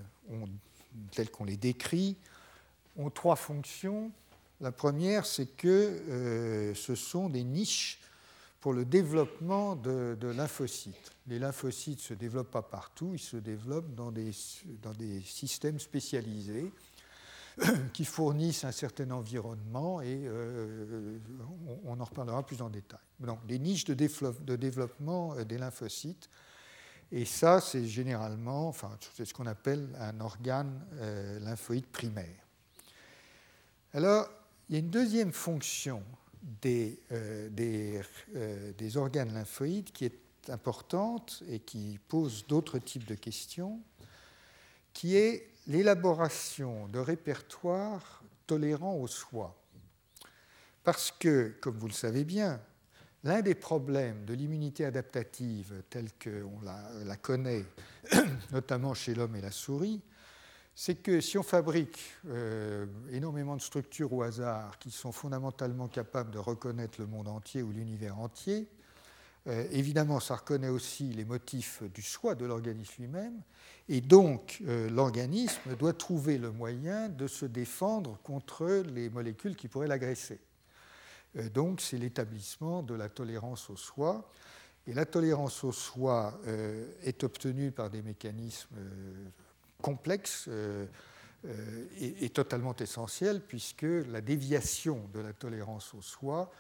tels 1.13 1.31
qu'on 1.31 1.47
les 1.47 1.57
décrit, 1.57 2.17
ont 2.99 3.09
trois 3.09 3.37
fonctions. 3.37 4.11
La 4.61 4.73
première, 4.73 5.25
c'est 5.25 5.47
que 5.47 5.69
euh, 5.69 6.75
ce 6.75 6.95
sont 6.95 7.31
des 7.31 7.45
niches 7.45 7.99
pour 8.61 8.75
le 8.75 8.85
développement 8.85 9.75
de, 9.75 10.19
lymphocytes. 10.23 11.13
Les 11.29 11.39
lymphocytes 11.39 11.99
ne 11.99 12.05
se 12.05 12.15
développent 12.15 12.51
pas 12.51 12.63
partout, 12.63 13.13
ils 13.15 13.19
se 13.19 13.39
développent 13.39 13.95
dans 13.95 14.13
des, 14.13 14.33
dans 14.83 14.93
des 14.93 15.23
systèmes 15.23 15.81
spécialisés 15.81 16.71
qui 17.93 18.05
fournissent 18.05 18.65
un 18.65 18.73
certain 18.73 19.11
environnement 19.11 20.01
et 20.01 20.23
euh, 20.25 21.19
on, 21.85 21.99
en 22.01 22.05
reparlera 22.05 22.45
plus 22.45 22.63
en 22.63 22.71
détail. 22.71 23.01
Donc, 23.21 23.45
des 23.47 23.59
niches 23.59 23.85
de, 23.85 23.95
développement 24.57 25.35
des 25.45 25.59
lymphocytes 25.59 26.29
et 27.15 27.27
ça, 27.27 27.61
c'est 27.61 27.87
généralement, 27.87 28.69
enfin, 28.69 28.97
c'est 29.15 29.27
ce 29.27 29.35
qu'on 29.35 29.47
appelle 29.47 29.87
un 29.99 30.19
organe 30.21 30.81
euh, 30.95 31.39
lymphoïde 31.41 31.87
primaire. 31.87 32.47
Alors, 33.93 34.31
il 34.69 34.73
y 34.73 34.77
a 34.77 34.79
une 34.79 34.89
deuxième 34.89 35.33
fonction 35.33 36.03
des, 36.63 36.99
euh, 37.13 37.51
euh, 38.35 38.73
des, 38.73 38.97
organes 38.97 39.35
lymphoïdes 39.35 39.93
qui 39.93 40.07
est 40.07 40.49
importante 40.49 41.43
et 41.51 41.61
qui 41.61 42.01
pose 42.09 42.47
d'autres 42.47 42.79
types 42.79 43.05
de 43.05 43.15
questions, 43.15 43.79
qui 44.95 45.17
est 45.17 45.51
l'élaboration 45.67 46.89
de 46.89 46.99
répertoires 46.99 48.23
tolérants 48.47 48.97
au 48.97 49.07
soi. 49.07 49.57
Parce 50.85 51.11
que, 51.11 51.55
comme 51.61 51.79
vous 51.79 51.89
le 51.89 51.93
savez 51.93 52.25
bien, 52.25 52.61
L'un 53.25 53.41
des 53.41 53.55
problèmes 53.55 54.25
de 54.25 54.35
l'immunité 54.35 54.85
adaptative 54.85 55.85
telle 55.89 56.09
qu'on 56.23 56.61
la, 56.63 57.17
connaît, 57.17 57.65
notamment 58.53 58.95
chez 58.95 59.15
l'homme 59.15 59.37
et 59.37 59.41
la 59.41 59.53
souris, 59.53 60.01
c'est 60.75 60.97
que 60.97 61.21
si 61.21 61.39
on 61.39 61.45
fabrique 61.45 62.01
euh, 62.27 62.87
énormément 63.13 63.55
de 63.55 63.61
structures 63.61 64.13
au 64.13 64.23
hasard 64.23 64.77
qui 64.81 64.91
sont 64.91 65.13
fondamentalement 65.13 65.87
capables 65.87 66.33
de 66.33 66.39
reconnaître 66.39 67.01
le 67.01 67.07
monde 67.07 67.29
entier 67.29 67.63
ou 67.63 67.71
l'univers 67.71 68.19
entier, 68.19 68.67
euh, 69.49 69.67
évidemment, 69.73 70.21
ça 70.21 70.37
reconnaît 70.37 70.69
aussi 70.69 71.05
les 71.05 71.25
motifs 71.25 71.83
du 71.95 72.03
soi 72.03 72.35
de 72.35 72.47
l'organisme 72.47 72.95
lui-même, 73.01 73.43
et 73.89 74.01
donc 74.01 74.63
euh, 74.67 74.89
l'organisme 74.89 75.75
doit 75.77 75.95
trouver 75.95 76.39
le 76.39 76.53
moyen 76.53 77.09
de 77.09 77.27
se 77.27 77.45
défendre 77.45 78.19
contre 78.23 78.67
les 78.95 79.11
molécules 79.11 79.57
qui 79.57 79.67
pourraient 79.67 79.89
l'agresser. 79.89 80.41
Euh, 81.37 81.49
donc, 81.49 81.81
c'est 81.81 81.99
l'établissement 81.99 82.83
de 82.83 82.95
la 82.95 83.09
tolérance 83.09 83.69
au 83.69 83.77
soi. 83.77 84.31
Et 84.87 84.93
la 84.93 85.07
tolérance 85.07 85.63
au 85.63 85.71
soi 85.71 86.41
est 87.05 87.23
obtenue 87.23 87.71
par 87.71 87.89
des 87.89 88.03
mécanismes 88.03 88.75
complexes 89.81 90.49
et, 92.01 92.29
totalement 92.31 92.75
essentiels, 92.75 93.43
puisque 93.47 93.87
la 94.11 94.21
déviation 94.21 95.09
de 95.15 95.21
la 95.21 95.33
tolérance 95.35 95.95
au 95.95 96.03
soi, 96.03 96.51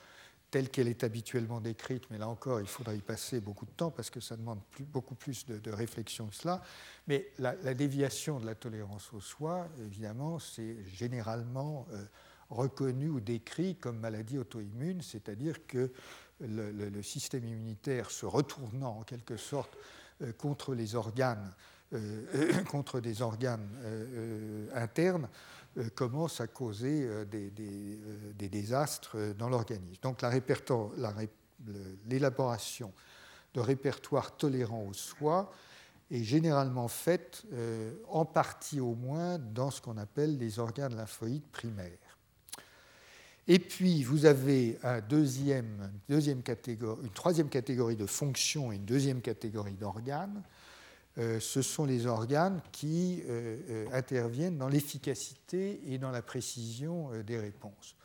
telle 0.53 0.69
qu'elle 0.69 0.87
est 0.87 1.03
habituellement 1.03 1.61
décrite, 1.61 2.05
mais 2.11 2.19
là 2.19 2.29
encore, 2.29 2.61
il 2.61 2.69
faudra 2.69 2.95
y 2.95 3.01
passer 3.01 3.41
beaucoup 3.41 3.67
de 3.67 3.73
temps 3.73 3.91
parce 3.91 4.11
que 4.11 4.21
ça 4.21 4.37
demande 4.37 4.61
beaucoup 4.79 5.17
plus 5.17 5.45
de, 5.47 5.71
réflexion 5.73 6.29
que 6.29 6.37
cela. 6.37 6.63
Mais 7.09 7.27
la, 7.41 7.55
déviation 7.75 8.39
de 8.39 8.47
la 8.47 8.55
tolérance 8.55 9.13
au 9.13 9.21
soi, 9.21 9.67
évidemment, 9.85 10.39
c'est 10.39 10.77
généralement 10.95 11.89
reconnu 12.51 13.09
ou 13.09 13.21
décrit 13.21 13.77
comme 13.77 13.99
maladie 13.99 14.39
auto-immune, 14.39 15.03
c'est-à-dire 15.03 15.67
que 15.67 15.91
le, 16.41 17.03
système 17.03 17.47
immunitaire 17.47 18.11
se 18.11 18.27
retournant 18.27 18.99
en 18.99 19.03
quelque 19.03 19.37
sorte 19.37 19.77
euh, 20.23 20.33
contre 20.33 20.75
les 20.75 20.95
organes, 20.95 21.53
euh, 21.93 22.63
contre 22.71 23.01
des 23.01 23.23
organes 23.23 23.69
euh, 23.85 24.69
internes, 24.75 25.29
commence 25.95 26.41
à 26.41 26.47
causer 26.47 27.09
des, 27.27 27.51
des, 27.51 28.49
désastres 28.49 29.17
dans 29.39 29.49
l'organisme. 29.49 30.01
Donc 30.03 30.23
l'élaboration 32.09 32.93
de 33.55 33.61
répertoires 33.61 34.37
tolérants 34.37 34.87
au 34.89 34.93
soi 34.93 35.53
est 36.11 36.25
généralement 36.25 36.89
faite, 36.89 37.45
en 38.09 38.25
partie 38.25 38.81
au 38.81 38.95
moins, 38.95 39.39
dans 39.39 39.71
ce 39.71 39.81
qu'on 39.81 39.97
appelle 39.97 40.37
les 40.39 40.59
organes 40.59 40.95
lymphoïdes 40.95 41.47
primaires. 41.53 42.13
Et 43.49 43.59
puis, 43.59 44.05
vous 44.05 44.25
avez 44.25 44.79
deuxième 45.09 46.43
catégorie, 46.45 47.03
une 47.03 47.11
troisième 47.11 47.49
catégorie 47.49 47.97
de 47.97 48.07
fonctions 48.07 48.73
et 48.73 48.77
une 48.77 48.85
deuxième 48.85 49.21
catégorie 49.21 49.75
d'organes. 49.75 50.43
Euh, 51.19 51.41
ce 51.41 51.61
sont 51.61 51.85
les 51.85 52.07
organes 52.07 52.63
qui 52.73 53.23
euh, 53.27 53.59
euh, 53.69 53.87
interviennent 53.93 54.57
dans 54.57 54.69
l'efficacité 54.69 55.81
et 55.93 55.99
dans 55.99 56.11
la 56.11 56.23
précision 56.23 57.11
des 57.23 57.39
réponses. 57.39 57.97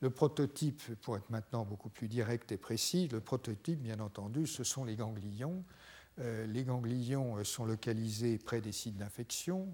Le 0.00 0.10
prototype, 0.10 0.82
pour 1.00 1.16
être 1.16 1.30
maintenant 1.30 1.64
beaucoup 1.64 1.88
plus 1.88 2.08
direct 2.08 2.52
et 2.52 2.58
précis, 2.58 3.08
le 3.08 3.20
prototype, 3.20 3.80
bien 3.80 4.00
entendu, 4.00 4.46
ce 4.46 4.62
sont 4.62 4.84
les 4.84 4.96
ganglions. 4.96 5.64
les 6.18 6.64
ganglions 6.64 7.42
sont 7.42 7.64
localisés 7.64 8.36
près 8.36 8.60
des 8.60 8.72
sites 8.72 8.98
d'infection, 8.98 9.66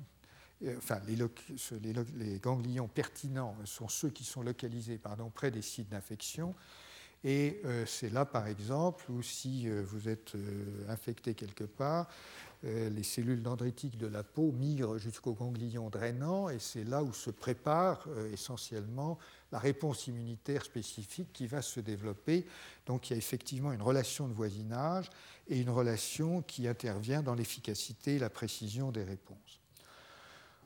enfin, 0.77 1.01
les, 1.09 2.39
ganglions 2.39 2.87
pertinents 2.87 3.57
sont 3.65 3.89
ceux 3.89 4.11
qui 4.11 4.23
sont 4.23 4.43
localisés 4.43 5.01
près 5.35 5.51
des 5.51 5.63
sites 5.63 5.89
d'infection. 5.89 6.55
Et 7.25 7.61
c'est 7.87 8.11
là, 8.11 8.25
par 8.25 8.47
exemple, 8.47 9.11
où 9.11 9.23
si 9.23 9.69
vous 9.69 10.09
êtes 10.09 10.35
infecté 10.89 11.35
quelque 11.35 11.65
part, 11.65 12.07
les 12.63 13.03
cellules 13.03 13.43
dendritiques 13.43 13.97
de 13.97 14.07
la 14.07 14.23
peau 14.23 14.53
migrent 14.53 14.99
jusqu'au 14.99 15.33
ganglion 15.33 15.89
drainant 15.89 16.51
et 16.51 16.59
c'est 16.59 16.85
là 16.85 17.03
où 17.03 17.13
se 17.13 17.31
prépare 17.31 18.07
essentiellement 18.33 19.19
la 19.51 19.59
réponse 19.59 20.07
immunitaire 20.09 20.63
spécifique 20.65 21.33
qui 21.33 21.47
va 21.47 21.63
se 21.63 21.81
développer. 21.81 22.47
Donc 22.85 23.09
il 23.09 23.15
y 23.15 23.17
a 23.17 23.19
effectivement 23.19 23.73
une 23.73 23.81
relation 23.81 24.29
de 24.29 24.35
voisinage 24.35 25.09
et 25.49 25.59
une 25.59 25.71
relation 25.71 26.43
qui 26.43 26.69
intervient 26.69 27.23
dans 27.23 27.35
l'efficacité 27.35 28.17
et 28.17 28.19
la 28.19 28.31
précision 28.31 28.93
des 28.93 29.05
réponses. 29.05 29.61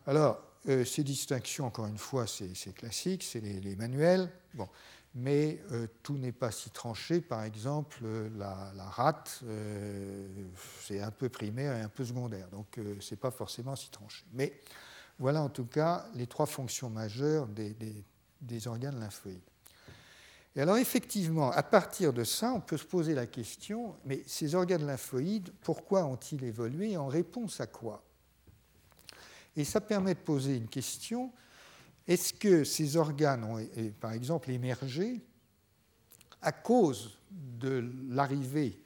Alors, 0.07 0.43
ces 0.67 1.05
distinctions, 1.05 1.67
encore 1.67 1.87
une 1.87 1.99
fois, 1.99 2.27
c'est 2.27 2.75
classique, 2.75 3.23
c'est 3.23 3.41
les, 3.41 3.77
manuels. 3.77 4.31
Bon 4.55 4.69
mais 5.15 5.61
euh, 5.71 5.87
tout 6.03 6.17
n'est 6.17 6.33
pas 6.33 6.51
si 6.51 6.71
tranché. 6.71 7.21
Par 7.21 7.45
exemple, 7.45 8.01
euh, 8.03 8.29
la, 8.37 8.73
rate, 8.85 9.41
euh, 9.45 10.27
c'est 10.81 11.01
un 11.01 11.11
peu 11.11 11.29
primaire 11.29 11.77
et 11.77 11.81
un 11.81 11.89
peu 11.89 12.05
secondaire, 12.05 12.49
donc 12.49 12.79
ce 13.01 13.15
n'est 13.15 13.19
pas 13.19 13.31
forcément 13.31 13.77
si 13.77 13.91
tranché. 13.91 14.25
Mais 14.33 14.61
voilà 15.19 15.43
en 15.43 15.49
tout 15.49 15.67
cas 15.67 16.07
les 16.15 16.27
trois 16.27 16.47
fonctions 16.47 16.91
majeures 16.91 17.47
des, 17.47 17.77
des, 18.41 18.69
organes 18.69 18.99
lymphoïdes. 18.99 19.41
Et 20.57 20.61
alors 20.61 20.77
effectivement, 20.77 21.51
à 21.51 21.63
partir 21.63 22.13
de 22.13 22.25
ça, 22.25 22.53
on 22.53 22.61
peut 22.61 22.77
se 22.77 22.85
poser 22.85 23.15
la 23.15 23.27
question, 23.27 23.97
mais 24.05 24.23
ces 24.27 24.55
organes 24.55 24.87
lymphoïdes, 24.87 25.53
pourquoi 25.63 26.05
ont-ils 26.05 26.43
évolué 26.45 26.97
En 26.97 27.07
réponse 27.07 27.61
à 27.61 27.67
quoi? 27.67 28.05
Et 29.57 29.65
ça 29.65 29.81
permet 29.81 30.15
de 30.15 30.21
poser 30.21 30.57
une 30.57 30.69
question 30.69 31.33
est-ce 32.07 32.35
que 32.35 32.65
ces 32.65 32.97
organes 32.97 33.45
ont, 33.45 33.65
par 34.01 34.13
exemple, 34.13 34.51
émergé 34.51 35.23
à 36.43 36.53
cause 36.53 37.19
de 37.31 37.91
l'arrivée 38.11 38.81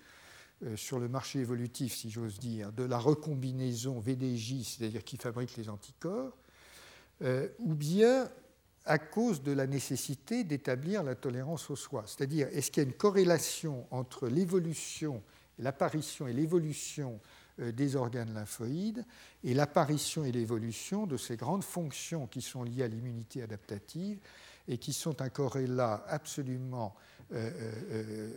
euh, 0.65 0.77
sur 0.77 0.99
le 0.99 1.09
marché 1.09 1.41
évolutif, 1.41 1.95
si 1.95 2.11
j'ose 2.11 2.39
dire, 2.39 2.73
de 2.73 2.85
la 2.85 2.99
recombinaison 2.99 4.01
VDJ, 4.01 4.63
c'est-à-dire 4.63 5.05
qui 5.05 5.17
fabrique 5.17 5.57
les 5.57 5.69
anticorps, 5.69 6.37
euh, 7.23 7.49
ou 7.59 7.75
bien 7.75 8.29
à 8.85 8.99
cause 8.99 9.43
de 9.43 9.53
la 9.53 9.67
nécessité 9.67 10.45
d'établir 10.45 11.03
la 11.03 11.15
tolérance 11.15 11.71
au 11.71 11.77
soi. 11.77 12.05
C'est-à-dire, 12.07 12.49
est-ce 12.53 12.71
qu'il 12.71 12.83
y 12.83 12.87
a 12.87 12.89
une 12.89 12.97
corrélation 12.97 13.87
entre 13.91 14.29
l'évolution, 14.29 15.23
l'apparition 15.59 16.27
et 16.27 16.33
l'évolution 16.33 17.21
des 17.59 17.97
organes 17.97 18.33
lymphoïdes 18.35 19.05
et 19.45 19.55
l'apparition 19.55 20.25
et 20.25 20.33
l'évolution 20.33 21.07
de 21.07 21.17
ces 21.17 21.37
grandes 21.37 21.65
fonctions 21.65 22.27
qui 22.27 22.41
sont 22.41 22.63
liées 22.63 22.85
à 22.85 22.89
l'immunité 22.89 23.43
adaptative 23.43 24.19
et 24.69 24.79
qui 24.79 24.93
sont 24.93 25.23
un 25.23 25.29
corrélat 25.29 26.05
absolument 26.09 26.95
euh, 27.33 27.51
euh, 27.91 28.33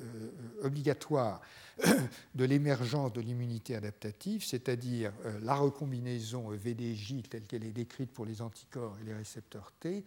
obligatoire 0.63 1.41
de 2.35 2.45
l'émergence 2.45 3.13
de 3.13 3.21
l'immunité 3.21 3.75
adaptative, 3.75 4.43
c'est-à-dire 4.43 5.13
la 5.43 5.55
recombinaison 5.55 6.49
VDJ 6.49 7.23
telle 7.29 7.43
qu'elle 7.43 7.63
est 7.63 7.71
décrite 7.71 8.11
pour 8.11 8.25
les 8.25 8.41
anticorps 8.41 8.97
et 9.01 9.05
les 9.05 9.13
récepteurs 9.13 9.71
T, 9.79 10.03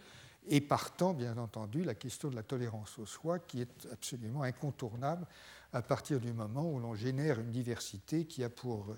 et 0.48 0.60
partant, 0.60 1.14
bien 1.14 1.38
entendu, 1.38 1.84
la 1.84 1.94
question 1.94 2.28
de 2.28 2.36
la 2.36 2.42
tolérance 2.42 2.98
au 2.98 3.06
soi 3.06 3.38
qui 3.38 3.62
est 3.62 3.88
absolument 3.90 4.42
incontournable 4.42 5.26
à 5.74 5.82
partir 5.82 6.20
du 6.20 6.32
moment 6.32 6.70
où 6.70 6.78
l'on 6.78 6.94
génère 6.94 7.40
une 7.40 7.50
diversité 7.50 8.26
qui, 8.26 8.44
a 8.44 8.48
pour, 8.48 8.94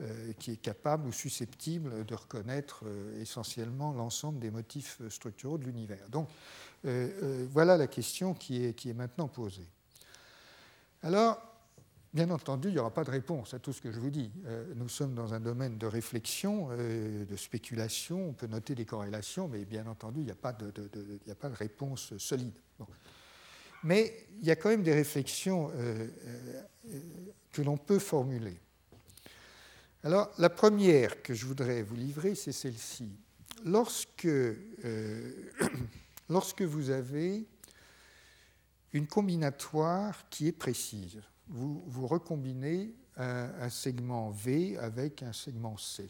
euh, 0.00 0.32
qui 0.38 0.52
est 0.52 0.56
capable 0.56 1.08
ou 1.08 1.12
susceptible 1.12 2.06
de 2.06 2.14
reconnaître 2.14 2.84
euh, 2.86 3.20
essentiellement 3.20 3.92
l'ensemble 3.92 4.38
des 4.38 4.52
motifs 4.52 5.02
structuraux 5.08 5.58
de 5.58 5.64
l'univers. 5.64 6.08
Donc 6.08 6.28
euh, 6.86 7.46
voilà 7.50 7.76
la 7.76 7.88
question 7.88 8.32
qui 8.32 8.64
est, 8.64 8.74
qui 8.74 8.90
est 8.90 8.94
maintenant 8.94 9.26
posée. 9.26 9.66
Alors, 11.02 11.42
bien 12.14 12.30
entendu, 12.30 12.68
il 12.68 12.74
n'y 12.74 12.78
aura 12.78 12.94
pas 12.94 13.04
de 13.04 13.10
réponse 13.10 13.52
à 13.52 13.58
tout 13.58 13.72
ce 13.72 13.80
que 13.80 13.90
je 13.90 13.98
vous 13.98 14.10
dis. 14.10 14.30
nous 14.76 14.88
sommes 14.88 15.14
dans 15.14 15.34
un 15.34 15.40
domaine 15.40 15.78
de 15.78 15.86
réflexion, 15.86 16.68
de 16.68 17.36
spéculation, 17.36 18.28
on 18.28 18.32
peut 18.34 18.46
noter 18.46 18.74
des 18.74 18.84
corrélations, 18.84 19.48
mais 19.48 19.64
bien 19.64 19.86
entendu, 19.86 20.20
il 20.20 20.24
n'y 20.24 20.30
a, 20.30 20.34
a 20.34 21.34
pas 21.34 21.48
de 21.48 21.56
réponse 21.56 22.16
solide. 22.18 22.58
Mais 23.82 24.26
il 24.40 24.46
y 24.46 24.50
a 24.50 24.56
quand 24.56 24.68
même 24.68 24.82
des 24.82 24.94
réflexions 24.94 25.70
euh, 25.74 26.08
euh, 26.88 27.00
que 27.52 27.62
l'on 27.62 27.76
peut 27.76 27.98
formuler. 27.98 28.56
Alors, 30.02 30.30
la 30.38 30.48
première 30.48 31.22
que 31.22 31.34
je 31.34 31.44
voudrais 31.44 31.82
vous 31.82 31.94
livrer, 31.94 32.34
c'est 32.34 32.52
celle-ci. 32.52 33.10
Lorsque, 33.64 34.24
euh, 34.24 35.52
vous 36.28 36.90
avez 36.90 37.46
une 38.92 39.06
combinatoire 39.06 40.28
qui 40.30 40.46
est 40.46 40.52
précise, 40.52 41.20
vous, 41.48 41.84
vous 41.86 42.06
recombinez 42.06 42.94
un, 43.16 43.68
segment 43.68 44.30
V 44.30 44.78
avec 44.78 45.22
un 45.22 45.34
segment 45.34 45.76
C. 45.76 46.08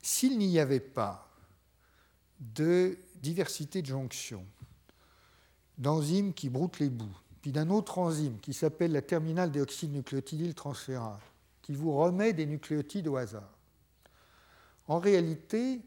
S'il 0.00 0.38
n'y 0.38 0.60
avait 0.60 0.78
pas 0.78 1.28
de 2.38 2.96
diversité 3.16 3.82
de 3.82 3.88
jonctions, 3.88 4.46
d'enzymes 5.78 6.34
qui 6.34 6.50
broutent 6.50 6.80
les 6.80 6.90
bouts, 6.90 7.16
puis 7.40 7.52
d'un 7.52 7.70
autre 7.70 7.98
enzyme 7.98 8.38
qui 8.40 8.52
s'appelle 8.52 8.92
la 8.92 9.02
terminale 9.02 9.50
déoxynucléotidyl 9.50 10.54
transférase, 10.54 11.20
qui 11.62 11.72
vous 11.72 11.96
remet 11.96 12.32
des 12.32 12.46
nucléotides 12.46 13.08
au 13.08 13.16
hasard. 13.16 13.58
En 14.88 14.98
réalité, 14.98 15.80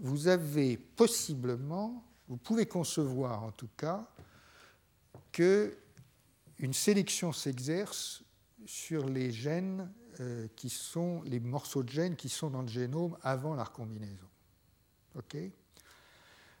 vous 0.00 0.28
avez 0.28 0.76
possiblement, 0.76 2.04
vous 2.28 2.36
pouvez 2.36 2.66
concevoir 2.66 3.44
en 3.44 3.52
tout 3.52 3.68
cas, 3.76 4.06
que 5.32 5.76
une 6.58 6.72
sélection 6.72 7.32
s'exerce 7.32 8.24
sur 8.64 9.06
les 9.06 9.30
gènes 9.30 9.90
euh, 10.20 10.48
qui 10.56 10.70
sont 10.70 11.22
les 11.22 11.40
morceaux 11.40 11.82
de 11.82 11.90
gènes 11.90 12.16
qui 12.16 12.30
sont 12.30 12.50
dans 12.50 12.62
le 12.62 12.68
génome 12.68 13.16
avant 13.22 13.54
la 13.54 13.64
recombinaison. 13.64 14.26
OK? 15.14 15.36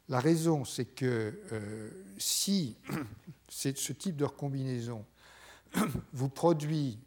La 0.08 0.20
raison, 0.20 0.64
c'est 0.64 0.84
que 0.84 1.40
euh, 1.52 1.90
si 2.18 2.76
ce 3.48 3.92
type 3.92 4.16
de 4.16 4.24
recombinaison 4.24 5.04
vous 6.12 6.28
produit 6.28 6.98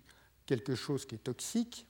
quelque 0.46 0.76
chose 0.76 1.06
qui 1.06 1.16
est 1.16 1.20
toxique, 1.20 1.86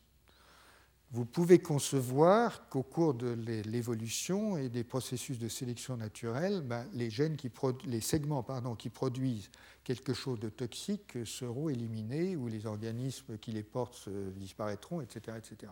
vous 1.12 1.26
pouvez 1.26 1.58
concevoir 1.58 2.70
qu'au 2.70 2.84
cours 2.84 3.16
de 3.16 3.30
l'évolution 3.66 4.58
et 4.58 4.70
des 4.70 4.84
processus 4.84 5.40
de 5.40 5.48
sélection 5.48 5.98
naturelle, 5.98 6.62
ben, 6.62 6.86
les, 6.94 7.10
gènes 7.10 7.36
qui 7.36 7.50
les 7.86 8.02
segments 8.02 8.46
qui 8.78 8.90
produisent 8.90 9.50
quelque 9.84 10.14
chose 10.14 10.40
de 10.40 10.50
toxique 10.50 11.18
seront 11.26 11.70
éliminés 11.70 12.36
ou 12.36 12.48
les 12.48 12.68
organismes 12.68 13.40
qui 13.40 13.52
les 13.52 13.64
portent 13.64 14.08
disparaîtront, 14.38 15.02
etc. 15.02 15.38
etc. 15.38 15.72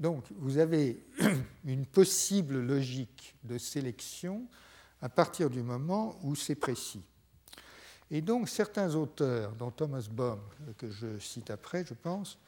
Donc 0.00 0.24
vous 0.38 0.56
avez 0.56 1.04
une 1.64 1.84
possible 1.84 2.58
logique 2.60 3.36
de 3.44 3.58
sélection 3.58 4.46
à 5.02 5.10
partir 5.10 5.50
du 5.50 5.62
moment 5.62 6.18
où 6.22 6.34
c'est 6.34 6.54
précis. 6.54 7.02
Et 8.10 8.22
donc 8.22 8.48
certains 8.48 8.94
auteurs, 8.94 9.52
dont 9.52 9.70
Thomas 9.70 10.08
Bohm, 10.10 10.40
que 10.78 10.90
je 10.90 11.18
cite 11.18 11.50
après, 11.50 11.84
je 11.86 11.94
pense, 11.94 12.38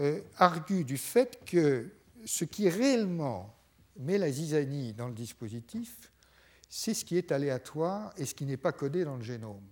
euh, 0.00 0.20
arguent 0.36 0.84
du 0.84 0.98
fait 0.98 1.42
que 1.46 1.88
ce 2.26 2.44
qui 2.44 2.68
réellement 2.68 3.54
met 3.96 4.18
la 4.18 4.30
zizanie 4.30 4.92
dans 4.92 5.08
le 5.08 5.14
dispositif, 5.14 6.12
c'est 6.68 6.94
ce 6.94 7.04
qui 7.04 7.16
est 7.16 7.30
aléatoire 7.30 8.12
et 8.16 8.26
ce 8.26 8.34
qui 8.34 8.44
n'est 8.44 8.56
pas 8.56 8.72
codé 8.72 9.04
dans 9.04 9.16
le 9.16 9.22
génome. 9.22 9.62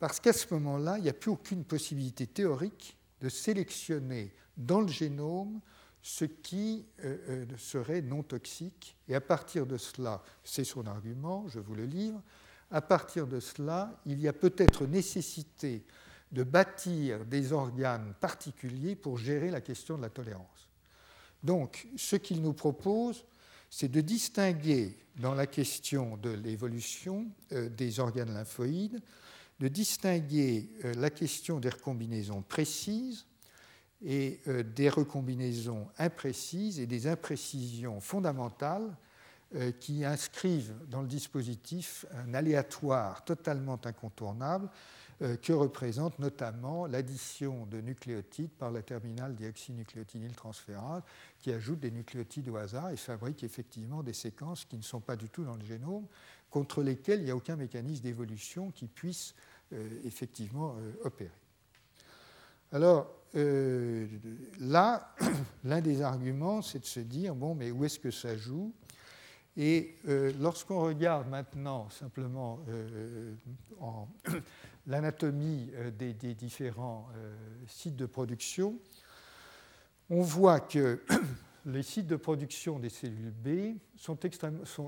Parce 0.00 0.18
qu'à 0.18 0.32
ce 0.32 0.52
moment-là, 0.54 0.98
il 0.98 1.04
n'y 1.04 1.08
a 1.08 1.14
plus 1.14 1.30
aucune 1.30 1.64
possibilité 1.64 2.26
théorique 2.26 2.98
de 3.20 3.28
sélectionner 3.28 4.34
dans 4.56 4.80
le 4.80 4.88
génome 4.88 5.60
ce 6.04 6.26
qui 6.26 6.84
euh, 7.02 7.16
euh, 7.30 7.46
serait 7.56 8.02
non 8.02 8.22
toxique. 8.22 8.94
Et 9.08 9.14
à 9.14 9.22
partir 9.22 9.66
de 9.66 9.78
cela, 9.78 10.22
c'est 10.44 10.62
son 10.62 10.86
argument, 10.86 11.48
je 11.48 11.58
vous 11.58 11.74
le 11.74 11.86
livre, 11.86 12.22
à 12.70 12.82
partir 12.82 13.26
de 13.26 13.40
cela, 13.40 13.98
il 14.04 14.20
y 14.20 14.28
a 14.28 14.34
peut-être 14.34 14.86
nécessité 14.86 15.82
de 16.30 16.42
bâtir 16.42 17.24
des 17.24 17.52
organes 17.52 18.12
particuliers 18.20 18.96
pour 18.96 19.16
gérer 19.16 19.50
la 19.50 19.62
question 19.62 19.96
de 19.96 20.02
la 20.02 20.10
tolérance. 20.10 20.68
Donc, 21.42 21.88
ce 21.96 22.16
qu'il 22.16 22.42
nous 22.42 22.52
propose, 22.52 23.24
c'est 23.70 23.90
de 23.90 24.02
distinguer 24.02 24.98
dans 25.16 25.34
la 25.34 25.46
question 25.46 26.18
de 26.18 26.30
l'évolution 26.30 27.28
euh, 27.52 27.70
des 27.70 27.98
organes 27.98 28.34
lymphoïdes, 28.34 29.00
de 29.58 29.68
distinguer 29.68 30.68
la 30.98 31.08
question 31.08 31.60
des 31.60 31.70
recombinaisons 31.70 32.42
précises 32.42 33.24
et 34.02 34.40
euh, 34.48 34.62
des 34.62 34.88
recombinaisons 34.88 35.86
imprécises 35.98 36.78
et 36.80 36.86
des 36.86 37.06
imprécisions 37.06 38.00
fondamentales 38.00 38.96
euh, 39.54 39.72
qui 39.72 40.04
inscrivent 40.04 40.74
dans 40.88 41.02
le 41.02 41.08
dispositif 41.08 42.04
un 42.12 42.34
aléatoire 42.34 43.24
totalement 43.24 43.80
incontournable 43.84 44.68
euh, 45.22 45.36
que 45.36 45.52
représente 45.52 46.18
notamment 46.18 46.86
l'addition 46.86 47.66
de 47.66 47.80
nucléotides 47.80 48.50
par 48.50 48.70
la 48.70 48.82
terminale 48.82 49.34
dioxynucléotidyltransférase 49.36 51.02
qui 51.38 51.52
ajoute 51.52 51.80
des 51.80 51.90
nucléotides 51.90 52.48
au 52.48 52.56
hasard 52.56 52.90
et 52.90 52.96
fabrique 52.96 53.44
effectivement 53.44 54.02
des 54.02 54.12
séquences 54.12 54.64
qui 54.64 54.76
ne 54.76 54.82
sont 54.82 55.00
pas 55.00 55.16
du 55.16 55.28
tout 55.30 55.44
dans 55.44 55.56
le 55.56 55.64
génome, 55.64 56.06
contre 56.50 56.82
lesquelles 56.82 57.20
il 57.20 57.26
n'y 57.26 57.30
a 57.30 57.36
aucun 57.36 57.56
mécanisme 57.56 58.02
d'évolution 58.02 58.70
qui 58.70 58.86
puisse 58.86 59.34
effectivement 60.04 60.76
opérer. 61.02 61.43
Alors, 62.72 63.10
euh, 63.36 64.06
là, 64.60 65.14
l'un 65.64 65.80
des 65.80 66.02
arguments, 66.02 66.62
c'est 66.62 66.80
de 66.80 66.86
se 66.86 67.00
dire, 67.00 67.34
bon, 67.34 67.54
mais 67.54 67.70
où 67.70 67.84
est-ce 67.84 67.98
que 67.98 68.10
ça 68.10 68.36
joue? 68.36 68.72
Et 69.56 69.96
euh, 70.08 70.32
lorsqu'on 70.40 70.82
regarde 70.82 71.28
maintenant 71.28 71.88
simplement 71.90 72.58
l'anatomie 74.86 75.70
des, 75.96 76.12
différents 76.34 77.08
sites 77.68 77.96
de 77.96 78.06
production, 78.06 78.76
on 80.10 80.22
voit 80.22 80.60
que 80.60 81.00
les 81.66 81.82
sites 81.82 82.08
de 82.08 82.16
production 82.16 82.78
des 82.80 82.90
cellules 82.90 83.30
B 83.30 83.78
sont, 83.96 84.18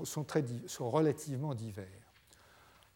sont 0.05 0.89
relativement 0.91 1.55
divers. 1.55 2.07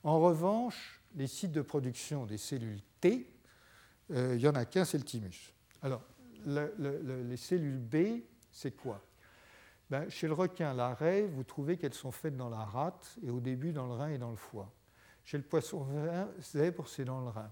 En 0.03 0.19
revanche, 0.19 1.01
les 1.15 1.27
sites 1.27 1.51
de 1.51 1.61
production 1.61 2.25
des 2.25 2.37
cellules 2.37 2.81
T, 2.99 3.27
euh, 4.11 4.35
il 4.35 4.41
n'y 4.41 4.47
en 4.47 4.55
a 4.55 4.65
qu'un, 4.65 4.85
c'est 4.85 4.97
le 4.97 5.03
thymus. 5.03 5.53
Alors, 5.81 6.01
les 6.45 7.37
cellules 7.37 7.79
B, 7.79 8.21
c'est 8.51 8.71
quoi? 8.71 9.01
Ben, 9.89 10.09
Chez 10.09 10.27
le 10.27 10.33
requin, 10.33 10.73
la 10.73 10.93
raie, 10.93 11.27
vous 11.27 11.43
trouvez 11.43 11.77
qu'elles 11.77 11.93
sont 11.93 12.11
faites 12.11 12.37
dans 12.37 12.49
la 12.49 12.63
rate 12.63 13.17
et 13.23 13.29
au 13.29 13.39
début 13.39 13.73
dans 13.73 13.87
le 13.87 13.93
rein 13.93 14.09
et 14.09 14.17
dans 14.17 14.31
le 14.31 14.37
foie. 14.37 14.71
Chez 15.23 15.37
le 15.37 15.43
poisson 15.43 15.85
zèbre, 16.39 16.87
c'est 16.87 17.05
dans 17.05 17.21
le 17.21 17.27
rein. 17.27 17.51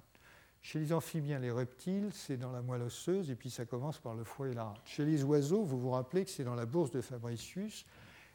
Chez 0.61 0.79
les 0.79 0.91
amphibiens, 0.91 1.39
les 1.39 1.51
reptiles, 1.51 2.09
c'est 2.13 2.37
dans 2.37 2.51
la 2.51 2.61
moelle 2.61 2.81
osseuse 2.81 3.29
et 3.29 3.35
puis 3.35 3.49
ça 3.49 3.65
commence 3.65 3.99
par 3.99 4.15
le 4.15 4.23
foie 4.23 4.49
et 4.49 4.53
la 4.53 4.65
rate. 4.65 4.81
Chez 4.85 5.05
les 5.05 5.23
oiseaux, 5.23 5.63
vous 5.63 5.79
vous 5.79 5.91
rappelez 5.91 6.25
que 6.25 6.31
c'est 6.31 6.43
dans 6.43 6.55
la 6.55 6.65
bourse 6.65 6.91
de 6.91 7.01
Fabricius. 7.01 7.85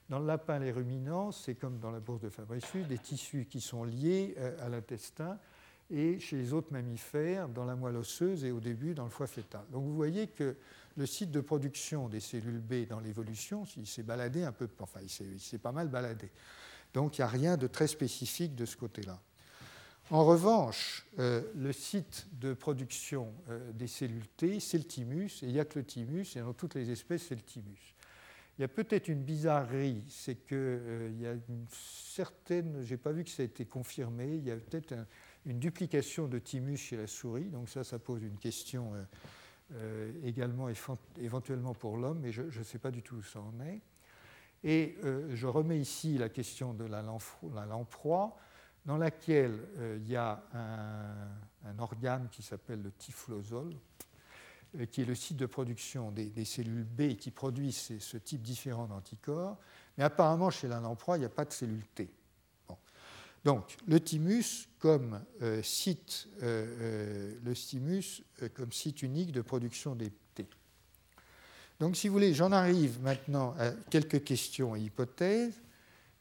Dans 0.09 0.19
le 0.19 0.27
lapin, 0.27 0.59
les 0.59 0.71
ruminants, 0.71 1.33
c'est 1.33 1.55
comme 1.55 1.79
dans 1.79 1.91
la 1.91 2.01
bourse 2.01 2.21
de 2.21 2.29
Fabricius, 2.29 2.87
des 2.87 2.99
tissus 2.99 3.47
qui 3.47 3.61
sont 3.61 3.85
liés 3.85 4.35
euh, 4.39 4.67
à 4.67 4.69
l'intestin. 4.69 5.39
Et 5.91 6.19
chez 6.19 6.37
les 6.37 6.53
autres 6.53 6.73
mammifères, 6.73 7.49
dans 7.49 7.65
la 7.65 7.77
moelle 7.77 7.97
osseuse 7.97 8.45
et 8.45 8.51
au 8.51 8.61
début 8.61 8.95
dans 8.95 9.05
le 9.05 9.11
foie 9.11 9.27
fœtal. 9.27 9.63
Donc 9.71 9.85
vous 9.85 9.95
voyez 9.95 10.29
que 10.29 10.57
le 10.97 11.07
site 11.07 11.31
de 11.31 11.41
production 11.41 12.09
des 12.09 12.21
cellules 12.21 12.61
B 12.61 12.87
dans 12.89 13.01
l'évolution, 13.01 13.65
il 13.77 13.87
s'est 13.87 14.03
baladé 14.03 14.45
un 14.45 14.53
peu, 14.53 14.69
enfin 14.81 15.01
il 15.03 15.41
s'est 15.41 15.59
pas 15.59 15.73
mal 15.73 15.89
baladé. 15.89 16.31
Donc 16.95 17.19
il 17.19 17.21
n'y 17.21 17.25
a 17.25 17.29
rien 17.29 17.57
de 17.57 17.67
très 17.67 17.87
spécifique 17.87 18.55
de 18.55 18.65
ce 18.65 18.77
côté-là. 18.77 19.21
En 20.11 20.25
revanche, 20.25 21.07
euh, 21.19 21.43
le 21.55 21.73
site 21.73 22.27
de 22.39 22.53
production 22.53 23.33
euh, 23.49 23.73
des 23.73 23.87
cellules 23.87 24.29
T, 24.37 24.61
c'est 24.61 24.77
le 24.77 24.85
thymus, 24.85 25.43
et 25.43 25.47
il 25.47 25.53
n'y 25.53 25.61
a 25.61 25.65
que 25.65 25.79
le 25.79 25.85
thymus, 25.85 26.37
et 26.37 26.41
dans 26.41 26.53
toutes 26.53 26.75
les 26.75 26.91
espèces, 26.91 27.27
c'est 27.29 27.35
le 27.35 27.41
thymus. 27.41 27.95
Il 28.59 28.61
y 28.61 28.65
a 28.65 28.69
peut-être 28.69 29.09
une 29.09 29.23
bizarrerie, 29.23 30.05
c'est 30.09 30.37
qu'il 30.47 30.57
euh, 30.59 31.11
y 31.19 31.27
a 31.27 31.33
une 31.33 31.67
certaine, 31.71 32.83
je 32.83 32.91
n'ai 32.91 32.99
pas 32.99 33.13
vu 33.13 33.25
que 33.25 33.31
ça 33.31 33.43
a 33.43 33.47
été 33.47 33.65
confirmé, 33.65 34.37
il 34.37 34.45
y 34.45 34.51
a 34.51 34.57
peut-être 34.57 34.95
une 35.47 35.59
duplication 35.59 36.29
de 36.29 36.39
thymus 36.39 36.79
chez 36.79 36.97
la 36.97 37.07
souris, 37.07 37.45
donc 37.45 37.69
ça, 37.69 37.85
ça 37.85 37.99
pose 37.99 38.23
une 38.23 38.39
question 38.39 38.93
également 40.23 40.69
éventuellement 41.19 41.75
pour 41.75 41.97
l'homme, 41.97 42.21
mais 42.21 42.33
je 42.33 42.43
ne 42.43 42.65
sais 42.65 42.79
pas 42.79 42.91
du 42.91 43.03
tout 43.03 43.17
où 43.17 43.23
ça 43.23 43.41
en 43.41 43.61
est. 43.61 43.81
Et 44.63 44.97
je 45.31 45.47
remets 45.47 45.79
ici 45.79 46.17
la 46.17 46.29
question 46.29 46.73
de 46.73 46.85
la 46.85 47.03
lamproie 47.03 48.37
dans 48.85 48.99
laquelle 48.99 49.59
euh, 49.79 49.99
il 50.01 50.11
y 50.11 50.17
a 50.17 50.43
un, 50.53 51.79
organe 51.79 52.29
qui 52.31 52.43
s'appelle 52.43 52.83
le 52.83 52.91
typhlosol, 52.93 53.73
euh, 54.79 54.87
qui 54.87 55.03
est 55.03 55.07
le 55.07 55.15
site 55.15 55.37
de 55.37 55.47
production 55.47 56.11
des, 56.11 56.45
cellules 56.45 56.85
B 56.85 57.17
qui 57.17 57.31
produisent 57.31 57.99
ce 57.99 58.17
type 58.19 58.43
différent 58.43 58.87
d'anticorps. 58.87 59.57
Mais 59.97 60.05
apparemment, 60.05 60.51
chez 60.51 60.69
la 60.69 60.81
lamproie, 60.81 61.17
il 61.17 61.21
n'y 61.21 61.27
a 61.27 61.31
pas 61.31 61.45
de 61.45 61.53
cellules 61.53 61.87
T. 61.95 62.11
Donc, 63.45 63.77
le 63.87 64.01
thymus 64.01 64.69
comme 64.79 65.21
euh, 65.43 65.63
site, 65.63 66.29
le 66.41 67.53
thymus 67.53 68.23
comme 68.55 68.73
site 68.73 69.03
unique 69.03 69.33
de 69.33 69.43
production 69.43 69.95
des 69.95 70.11
T. 70.35 70.47
Donc, 71.81 71.97
si 71.97 72.09
vous 72.09 72.15
voulez, 72.15 72.35
j'en 72.35 72.53
arrive 72.53 73.01
maintenant 73.03 73.55
à 73.59 73.73
quelques 73.91 74.25
questions 74.25 74.77
et 74.77 74.81
hypothèses. 74.81 75.61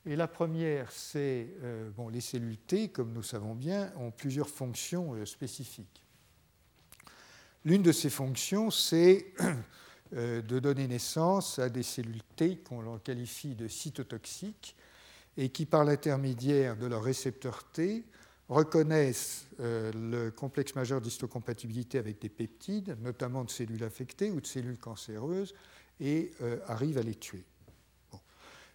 Et 0.05 0.17
la 0.17 0.27
première, 0.27 0.91
c'est 0.91 1.47
euh, 1.63 1.89
bon, 1.91 2.09
les 2.09 2.19
cellules 2.19 2.57
T, 2.57 2.89
comme 2.89 3.13
nous 3.13 3.23
savons 3.23 3.55
bien, 3.55 3.93
ont 3.97 4.11
plusieurs 4.11 4.49
fonctions 4.49 5.13
euh, 5.13 5.25
spécifiques. 5.25 6.03
L'une 7.63 7.81
de 7.81 7.93
ces 7.93 8.09
fonctions, 8.09 8.69
c'est 8.69 9.33
euh, 10.13 10.41
de 10.41 10.59
donner 10.59 10.89
naissance 10.89 11.57
à 11.57 11.69
des 11.69 11.83
cellules 11.83 12.21
T 12.35 12.57
qu'on 12.57 12.97
qualifie 12.97 13.55
de 13.55 13.69
cytotoxiques 13.69 14.75
et 15.38 15.49
qui, 15.49 15.65
par 15.65 15.84
l'intermédiaire 15.84 16.77
de 16.77 16.85
leur 16.85 17.03
récepteur 17.03 17.64
T, 17.72 18.03
reconnaissent 18.49 19.47
le 19.60 20.30
complexe 20.30 20.76
majeur 20.76 21.01
d'histocompatibilité 21.01 21.97
avec 21.97 22.22
des 22.22 22.30
peptides, 22.30 22.97
notamment 23.01 23.43
de 23.43 23.49
cellules 23.49 23.84
affectées 23.84 24.30
ou 24.31 24.41
de 24.41 24.45
cellules 24.45 24.77
cancéreuses, 24.77 25.55
et 25.99 26.34
arrivent 26.68 26.97
à 26.97 27.03
les 27.03 27.15
tuer. 27.15 27.45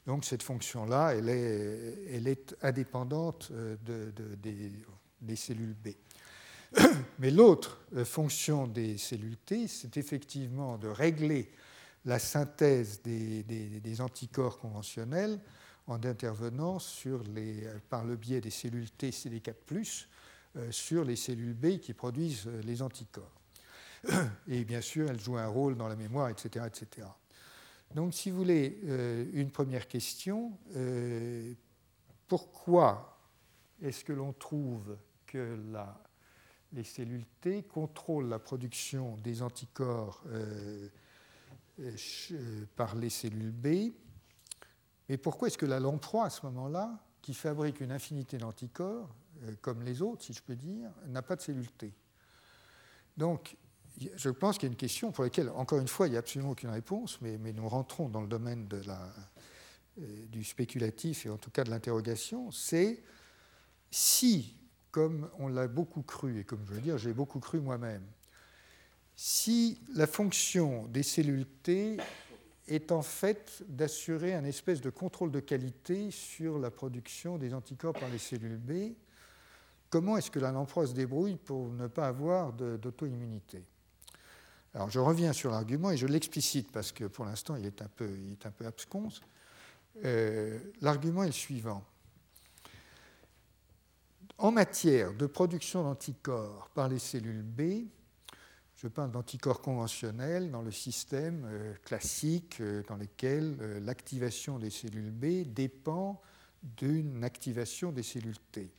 Donc 0.09 0.25
cette 0.25 0.43
fonction-là, 0.43 1.11
elle 1.15 1.29
est, 1.29 2.57
indépendante 2.63 3.51
euh, 3.53 3.77
des, 5.21 5.37
cellules 5.37 5.75
B. 5.75 5.89
Mais 7.19 7.31
l'autre 7.31 7.83
euh, 7.95 8.07
fonction 8.07 8.67
des 8.67 8.97
cellules 8.97 9.37
T, 9.37 9.69
c'est 9.69 9.99
effectivement 9.99 10.79
de 10.79 10.89
régler 10.89 11.51
la 12.07 12.19
synthèse 12.19 13.03
des, 13.03 14.01
anticorps 14.01 14.59
conventionnels 14.59 15.39
en 15.89 16.05
intervenant 16.05 16.79
sur 16.79 17.23
les, 17.25 17.67
par 17.91 18.05
le 18.05 18.17
biais 18.17 18.41
des 18.41 18.51
cellules 18.51 18.91
T 18.91 19.11
CD4+, 19.11 20.07
euh, 20.57 20.71
sur 20.71 21.05
les 21.05 21.17
cellules 21.17 21.55
B 21.55 21.79
qui 21.79 21.93
produisent 21.95 22.47
les 22.65 22.83
anticorps. 22.83 23.41
Et 24.49 24.65
bien 24.65 24.81
sûr, 24.81 25.11
elles 25.11 25.21
jouent 25.21 25.39
un 25.39 25.49
rôle 25.49 25.77
dans 25.77 25.89
la 25.89 25.97
mémoire, 25.97 26.29
etc. 26.29 26.67
etc. 26.67 27.09
Donc, 27.95 28.15
si 28.15 28.31
vous 28.31 28.39
voulez, 28.39 28.81
euh, 28.85 29.25
une 29.33 29.51
première 29.51 29.89
question, 29.89 30.53
euh, 30.77 31.55
pourquoi 32.27 33.19
est-ce 33.83 34.05
que 34.05 34.13
l'on 34.13 34.33
trouve 34.33 34.97
que 35.27 35.59
les 36.73 36.85
cellules 36.85 37.25
T 37.41 37.63
contrôlent 37.63 38.29
la 38.29 38.39
production 38.39 39.17
des 39.17 39.43
anticorps 39.43 40.23
euh, 40.27 40.89
par 42.77 42.95
les 42.95 43.11
cellules 43.11 43.53
B? 43.53 43.93
Et 45.09 45.17
pourquoi 45.17 45.49
est-ce 45.49 45.59
que 45.59 45.67
la 45.67 45.81
lamproie, 45.81 46.27
à 46.27 46.31
ce 46.31 46.45
moment-là, 46.47 46.99
qui 47.23 47.35
fabrique 47.35 47.81
une 47.81 47.93
infinité 47.93 48.39
d'anticorps, 48.39 49.15
comme 49.61 49.83
les 49.83 50.03
autres, 50.03 50.25
si 50.25 50.33
je 50.33 50.43
peux 50.43 50.57
dire, 50.57 50.91
n'a 51.07 51.23
pas 51.23 51.37
de 51.37 51.41
cellules 51.41 51.71
T? 51.73 51.95
Donc, 53.17 53.57
je 54.15 54.31
pense 54.31 54.59
qu'il 54.59 54.69
y 54.69 54.71
a 54.71 54.73
une 54.73 54.77
question 54.77 55.11
pour 55.11 55.25
laquelle, 55.25 55.49
encore 55.51 55.79
une 55.79 55.89
fois, 55.89 56.07
il 56.07 56.11
n'y 56.11 56.17
a 56.17 56.21
absolument 56.21 56.51
aucune 56.51 56.71
réponse, 56.71 57.21
mais, 57.21 57.37
nous 57.39 57.69
rentrons 57.69 58.09
dans 58.09 58.21
le 58.21 58.29
domaine 58.29 58.69
euh, 58.73 60.27
du 60.27 60.45
spéculatif 60.45 61.27
et 61.27 61.31
en 61.31 61.37
tout 61.37 61.51
cas 61.51 61.65
de 61.65 61.71
l'interrogation, 61.71 62.51
c'est 62.51 63.03
si, 63.91 64.57
comme 64.91 65.29
on 65.39 65.49
l'a 65.49 65.67
beaucoup 65.67 66.03
cru, 66.03 66.41
et 66.41 66.45
comme 66.45 66.65
je 66.67 66.75
veux 66.75 66.81
dire, 66.81 66.99
j'ai 66.99 67.13
beaucoup 67.13 67.41
cru 67.41 67.61
moi-même, 67.61 68.05
si 69.17 69.81
la 69.95 70.07
fonction 70.07 70.87
des 70.87 71.03
cellules 71.03 71.47
T 71.63 71.97
est 72.69 72.93
en 72.93 73.03
fait 73.03 73.63
d'assurer 73.69 74.35
un 74.35 74.45
espèce 74.45 74.81
de 74.81 74.91
contrôle 74.91 75.31
de 75.31 75.41
qualité 75.41 76.11
sur 76.11 76.59
la 76.59 76.71
production 76.71 77.39
des 77.39 77.55
anticorps 77.55 77.95
par 77.95 78.09
les 78.09 78.19
cellules 78.19 78.59
B, 78.59 78.95
comment 79.91 80.17
est-ce 80.17 80.31
que 80.31 80.39
la 80.39 80.53
lamproie 80.53 80.87
se 80.87 80.93
débrouille 80.93 81.37
pour 81.37 81.69
ne 81.71 81.87
pas 81.87 82.09
avoir 82.09 82.53
d'auto-immunité? 82.53 83.63
Alors 84.75 84.91
je 84.91 85.01
reviens 85.01 85.33
sur 85.33 85.51
l'argument 85.51 85.91
et 85.91 85.97
je 85.97 86.07
l'explicite 86.07 86.71
parce 86.71 86.93
que 86.93 87.05
pour 87.05 87.25
l'instant 87.25 87.57
il 87.57 87.67
est 87.67 87.83
un 87.83 87.89
peu, 87.89 88.09
il 88.09 88.33
est 88.33 88.47
un 88.47 88.51
peu 88.51 88.67
absconce. 88.67 89.21
Euh, 90.05 90.59
l'argument 90.81 91.25
est 91.25 91.29
le 91.29 91.33
suivant. 91.33 91.83
En 94.37 94.53
matière 94.53 95.15
de 95.15 95.27
production 95.27 95.83
d'anticorps 95.83 96.71
par 96.75 96.89
les 96.89 97.01
cellules 97.01 97.43
B, 97.43 97.89
je 98.79 98.87
parle 98.87 99.11
d'anticorps 99.11 99.61
conventionnels 99.61 100.51
dans 100.53 100.63
le 100.63 100.71
système 100.71 101.45
euh, 101.47 101.75
classique 101.85 102.61
euh, 102.61 102.83
dans 102.89 102.97
lequel 102.97 103.57
l'activation 103.85 104.59
des 104.59 104.71
cellules 104.71 105.11
B 105.11 105.53
dépend 105.53 106.23
d'une 106.63 107.25
activation 107.25 107.93
des 107.93 108.03
cellules 108.03 108.39
T. 108.53 108.71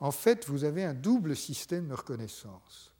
En 0.00 0.12
fait, 0.12 0.46
vous 0.48 0.64
avez 0.64 0.84
un 0.84 0.94
double 0.94 1.36
système 1.36 1.88
de 1.88 1.94
reconnaissance. 1.94 2.92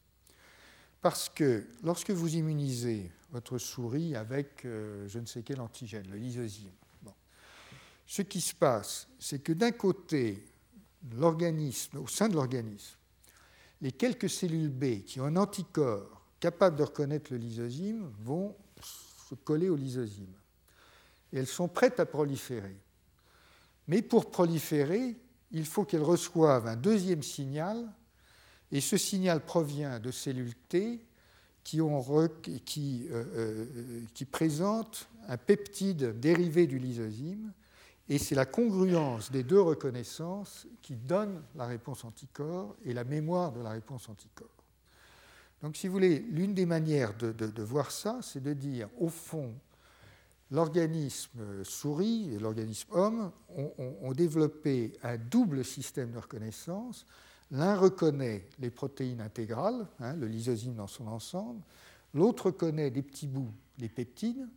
Parce 1.01 1.29
que 1.29 1.67
lorsque 1.83 2.11
vous 2.11 2.37
immunisez 2.37 3.11
votre 3.31 3.59
souris 3.59 4.15
avec 4.15 4.65
euh, 4.65 5.09
je 5.09 5.19
ne 5.19 5.27
sais 5.27 5.43
quel 5.43 5.61
antigène, 5.61 6.09
le 6.11 6.17
lysozyme, 6.17 6.71
ce 8.07 8.23
qui 8.23 8.41
se 8.41 8.55
passe, 8.55 9.09
c'est 9.19 9.43
que 9.43 9.53
d'un 9.53 9.71
côté, 9.71 10.45
l'organisme, 11.13 11.99
au 11.99 12.07
sein 12.07 12.29
de 12.29 12.35
l'organisme, 12.35 12.97
les 13.83 13.93
quelques 13.93 14.31
cellules 14.31 14.71
B 14.71 15.03
qui 15.05 15.21
ont 15.21 15.25
un 15.25 15.37
anticorps 15.37 16.25
capable 16.41 16.77
de 16.77 16.85
reconnaître 16.85 17.33
le 17.33 17.39
lysozyme 17.39 18.11
vont 18.21 18.57
se 19.29 19.35
coller 19.35 19.69
au 19.69 19.77
lysozyme. 19.77 20.35
Et 21.33 21.39
elles 21.39 21.47
sont 21.47 21.69
prêtes 21.69 22.01
à 22.01 22.07
proliférer. 22.07 22.77
Mais 23.89 24.01
pour 24.01 24.31
proliférer, 24.31 25.17
il 25.51 25.67
faut 25.67 25.85
qu'elles 25.85 26.03
reçoivent 26.03 26.67
un 26.67 26.77
deuxième 26.77 27.23
signal 27.23 27.93
et 28.71 28.81
ce 28.81 28.97
signal 28.97 29.45
provient 29.45 29.99
de 29.99 30.11
cellules 30.11 30.55
T 30.69 31.05
qui, 31.65 31.81
ont 31.81 32.03
qui, 32.65 33.09
qui 34.15 34.25
présentent 34.25 35.09
un 35.29 35.37
peptide 35.37 36.19
dérivé 36.21 36.67
du 36.67 36.79
lysozyme, 36.79 37.53
et 38.09 38.19
c'est 38.19 38.35
la 38.35 38.47
congruence 38.47 39.31
des 39.31 39.45
deux 39.45 39.61
reconnaissances 39.61 40.67
qui 40.83 40.97
donne 40.97 41.43
la 41.55 41.67
réponse 41.67 42.05
anticorps 42.05 42.77
et 42.85 42.93
la 42.93 43.05
mémoire 43.05 43.53
de 43.53 43.61
la 43.61 43.71
réponse 43.71 44.09
anticorps. 44.09 44.49
Donc, 45.63 45.77
si 45.77 45.87
vous 45.87 45.93
voulez, 45.93 46.19
l'une 46.19 46.55
des 46.55 46.67
manières 46.67 47.15
de, 47.17 47.63
voir 47.63 47.93
ça, 47.93 48.19
c'est 48.21 48.43
de 48.43 48.53
dire, 48.53 48.89
au 48.99 49.09
fond, 49.09 49.55
l'organisme 50.51 51.63
souris 51.63 52.35
et 52.35 52.39
l'organisme 52.41 52.89
homme 52.93 53.31
ont, 53.57 54.13
développé 54.13 54.93
un 55.05 55.17
double 55.17 55.65
système 55.65 56.11
de 56.11 56.19
reconnaissance. 56.19 57.07
L'un 57.53 57.77
reconnaît 57.77 58.49
les 58.59 58.71
protéines 58.71 59.21
intégrales, 59.21 59.87
hein, 60.01 60.15
le 60.15 60.27
lysozyme 60.27 60.75
dans 60.75 60.89
son 60.89 61.07
ensemble, 61.07 61.61
l'autre 62.13 62.47
reconnaît 62.47 62.91
des 62.91 63.03
petits 63.03 63.29
bouts, 63.29 63.53
les 63.79 63.89
peptides, 63.89 64.49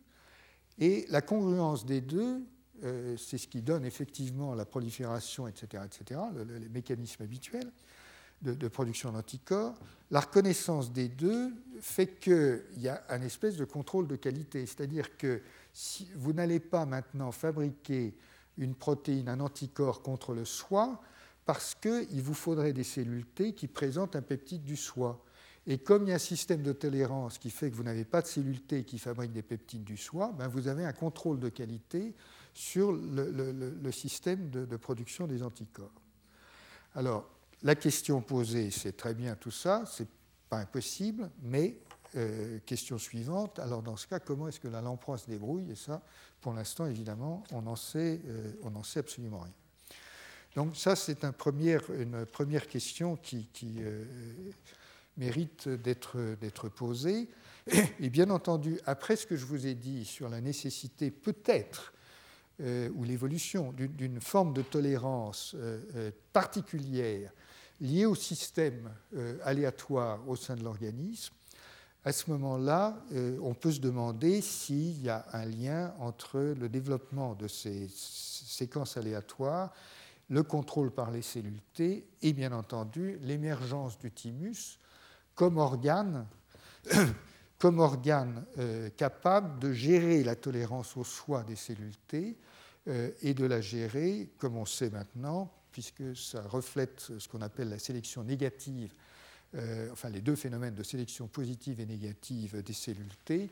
et 0.78 1.06
la 1.08 1.22
congruence 1.22 1.86
des 1.86 2.00
deux, 2.00 2.42
euh, 2.84 3.16
c'est 3.16 3.38
ce 3.38 3.48
qui 3.48 3.62
donne 3.62 3.84
effectivement 3.84 4.54
la 4.54 4.64
prolifération, 4.64 5.48
etc., 5.48 5.82
etc., 5.84 6.20
les 6.60 6.68
mécanismes 6.68 7.22
habituels 7.22 7.70
de, 8.42 8.68
production 8.68 9.12
d'anticorps, 9.12 9.74
la 10.10 10.20
reconnaissance 10.20 10.92
des 10.92 11.08
deux 11.08 11.52
fait 11.80 12.18
qu'il 12.20 12.62
y 12.76 12.88
a 12.88 13.02
un 13.08 13.22
espèce 13.22 13.56
de 13.56 13.64
contrôle 13.64 14.06
de 14.06 14.16
qualité. 14.16 14.66
C'est-à-dire 14.66 15.16
que 15.16 15.42
si 15.72 16.08
vous 16.14 16.32
n'allez 16.32 16.60
pas 16.60 16.86
maintenant 16.86 17.32
fabriquer 17.32 18.14
une 18.58 18.74
protéine, 18.74 19.28
un 19.28 19.40
anticorps 19.40 20.02
contre 20.02 20.34
le 20.34 20.44
soi, 20.44 21.00
parce 21.44 21.74
qu'il 21.74 22.22
vous 22.22 22.34
faudrait 22.34 22.72
des 22.72 22.84
cellules 22.84 23.26
T 23.26 23.54
qui 23.54 23.68
présentent 23.68 24.16
un 24.16 24.22
peptide 24.22 24.64
du 24.64 24.76
soi. 24.76 25.24
Et 25.66 25.78
comme 25.78 26.04
il 26.04 26.10
y 26.10 26.12
a 26.12 26.16
un 26.16 26.18
système 26.18 26.62
de 26.62 26.72
tolérance 26.72 27.38
qui 27.38 27.50
fait 27.50 27.70
que 27.70 27.76
vous 27.76 27.82
n'avez 27.82 28.04
pas 28.04 28.22
de 28.22 28.26
cellules 28.26 28.62
T 28.62 28.84
qui 28.84 28.98
fabriquent 28.98 29.32
des 29.32 29.42
peptides 29.42 29.84
du 29.84 29.96
soi, 29.96 30.32
ben 30.36 30.46
vous 30.48 30.68
avez 30.68 30.84
un 30.84 30.92
contrôle 30.92 31.40
de 31.40 31.48
qualité 31.48 32.14
sur 32.56 32.90
le, 32.90 33.92
système 33.92 34.48
de, 34.48 34.76
production 34.76 35.26
des 35.26 35.42
anticorps. 35.42 35.92
Alors, 36.94 37.28
la 37.62 37.74
question 37.74 38.22
posée, 38.22 38.70
c'est 38.70 38.96
très 38.96 39.12
bien 39.12 39.36
tout 39.36 39.50
ça, 39.50 39.84
c'est 39.86 40.08
pas 40.48 40.56
impossible, 40.60 41.30
mais 41.42 41.76
euh, 42.16 42.58
question 42.64 42.96
suivante, 42.96 43.58
alors 43.58 43.82
dans 43.82 43.98
ce 43.98 44.06
cas, 44.06 44.20
comment 44.20 44.48
est-ce 44.48 44.58
que 44.58 44.68
la 44.68 44.80
lamproie 44.80 45.18
se 45.18 45.26
débrouille? 45.26 45.70
Et 45.70 45.74
ça, 45.74 46.00
pour 46.40 46.54
l'instant, 46.54 46.86
évidemment, 46.86 47.44
on 47.52 47.60
n'en 47.60 47.76
sait, 47.76 48.22
euh, 48.26 48.52
sait, 48.84 49.00
absolument 49.00 49.40
rien. 49.40 49.52
Donc 50.54 50.76
ça, 50.76 50.96
c'est 50.96 51.24
une 51.24 51.32
première 52.24 52.68
question 52.68 53.16
qui, 53.16 53.50
euh, 53.80 54.02
mérite 55.18 55.68
d'être 55.68 56.70
posée. 56.70 57.28
Et 58.00 58.08
bien 58.08 58.30
entendu, 58.30 58.80
après 58.86 59.16
ce 59.16 59.26
que 59.26 59.36
je 59.36 59.44
vous 59.44 59.66
ai 59.66 59.74
dit 59.74 60.06
sur 60.06 60.30
la 60.30 60.40
nécessité 60.40 61.10
peut-être 61.10 61.92
ou 62.60 63.04
l'évolution 63.04 63.72
d'une 63.72 64.20
forme 64.20 64.52
de 64.54 64.62
tolérance 64.62 65.54
particulière 66.32 67.30
liées 67.80 68.06
au 68.06 68.14
système 68.14 68.90
euh, 69.14 69.38
aléatoire 69.44 70.26
au 70.28 70.36
sein 70.36 70.56
de 70.56 70.62
l'organisme, 70.64 71.34
à 72.04 72.12
ce 72.12 72.30
moment-là, 72.30 73.02
euh, 73.12 73.36
on 73.42 73.54
peut 73.54 73.72
se 73.72 73.80
demander 73.80 74.40
s'il 74.40 75.02
y 75.02 75.08
a 75.08 75.26
un 75.32 75.44
lien 75.44 75.92
entre 75.98 76.38
le 76.38 76.68
développement 76.68 77.34
de 77.34 77.48
ces 77.48 77.88
séquences 77.88 78.96
aléatoires, 78.96 79.72
le 80.28 80.42
contrôle 80.42 80.92
par 80.92 81.10
les 81.10 81.22
cellules 81.22 81.60
T 81.74 82.06
et 82.22 82.32
bien 82.32 82.52
entendu 82.52 83.18
l'émergence 83.22 83.98
du 83.98 84.10
thymus 84.10 84.78
comme 85.34 85.58
organe, 85.58 86.26
comme 87.58 87.78
organe 87.78 88.44
euh, 88.58 88.90
capable 88.90 89.58
de 89.58 89.72
gérer 89.72 90.22
la 90.22 90.36
tolérance 90.36 90.96
au 90.96 91.04
soi 91.04 91.42
des 91.44 91.56
cellules 91.56 91.96
T 92.08 92.36
et 93.20 93.34
de 93.34 93.44
la 93.44 93.60
gérer, 93.60 94.30
comme 94.38 94.56
on 94.56 94.64
sait 94.64 94.90
maintenant, 94.90 95.52
puisque 95.76 96.16
ça 96.16 96.40
reflète 96.40 97.12
ce 97.18 97.28
qu'on 97.28 97.42
appelle 97.42 97.68
la 97.68 97.78
sélection 97.78 98.24
négative, 98.24 98.94
euh, 99.54 99.90
enfin 99.92 100.08
les 100.08 100.22
deux 100.22 100.34
phénomènes 100.34 100.74
de 100.74 100.82
sélection 100.82 101.28
positive 101.28 101.80
et 101.80 101.84
négative 101.84 102.62
des 102.62 102.72
cellules 102.72 103.14
T. 103.26 103.50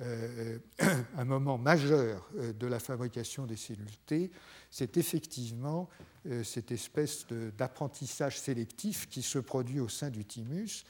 Euh, 0.00 0.58
un 1.18 1.24
moment 1.26 1.58
majeur 1.58 2.26
euh, 2.36 2.54
de 2.54 2.66
la 2.66 2.78
fabrication 2.78 3.44
des 3.44 3.56
cellules 3.56 3.98
T, 4.06 4.30
c'est 4.70 4.96
effectivement 4.96 5.90
cette 6.42 6.72
espèce 6.72 7.26
d'apprentissage 7.56 8.38
sélectif 8.38 9.08
qui 9.08 9.22
se 9.22 9.38
produit 9.38 9.80
au 9.80 9.88
sein 9.88 10.10
du 10.10 10.24
thymus. 10.24 10.84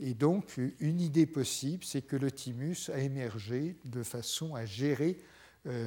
Et 0.00 0.14
donc, 0.14 0.58
une 0.80 1.00
idée 1.00 1.26
possible, 1.26 1.84
c'est 1.84 2.02
que 2.02 2.16
le 2.16 2.30
thymus 2.30 2.90
a 2.92 2.98
émergé 2.98 3.76
de 3.84 4.02
façon 4.02 4.54
à 4.54 4.64
gérer 4.64 5.18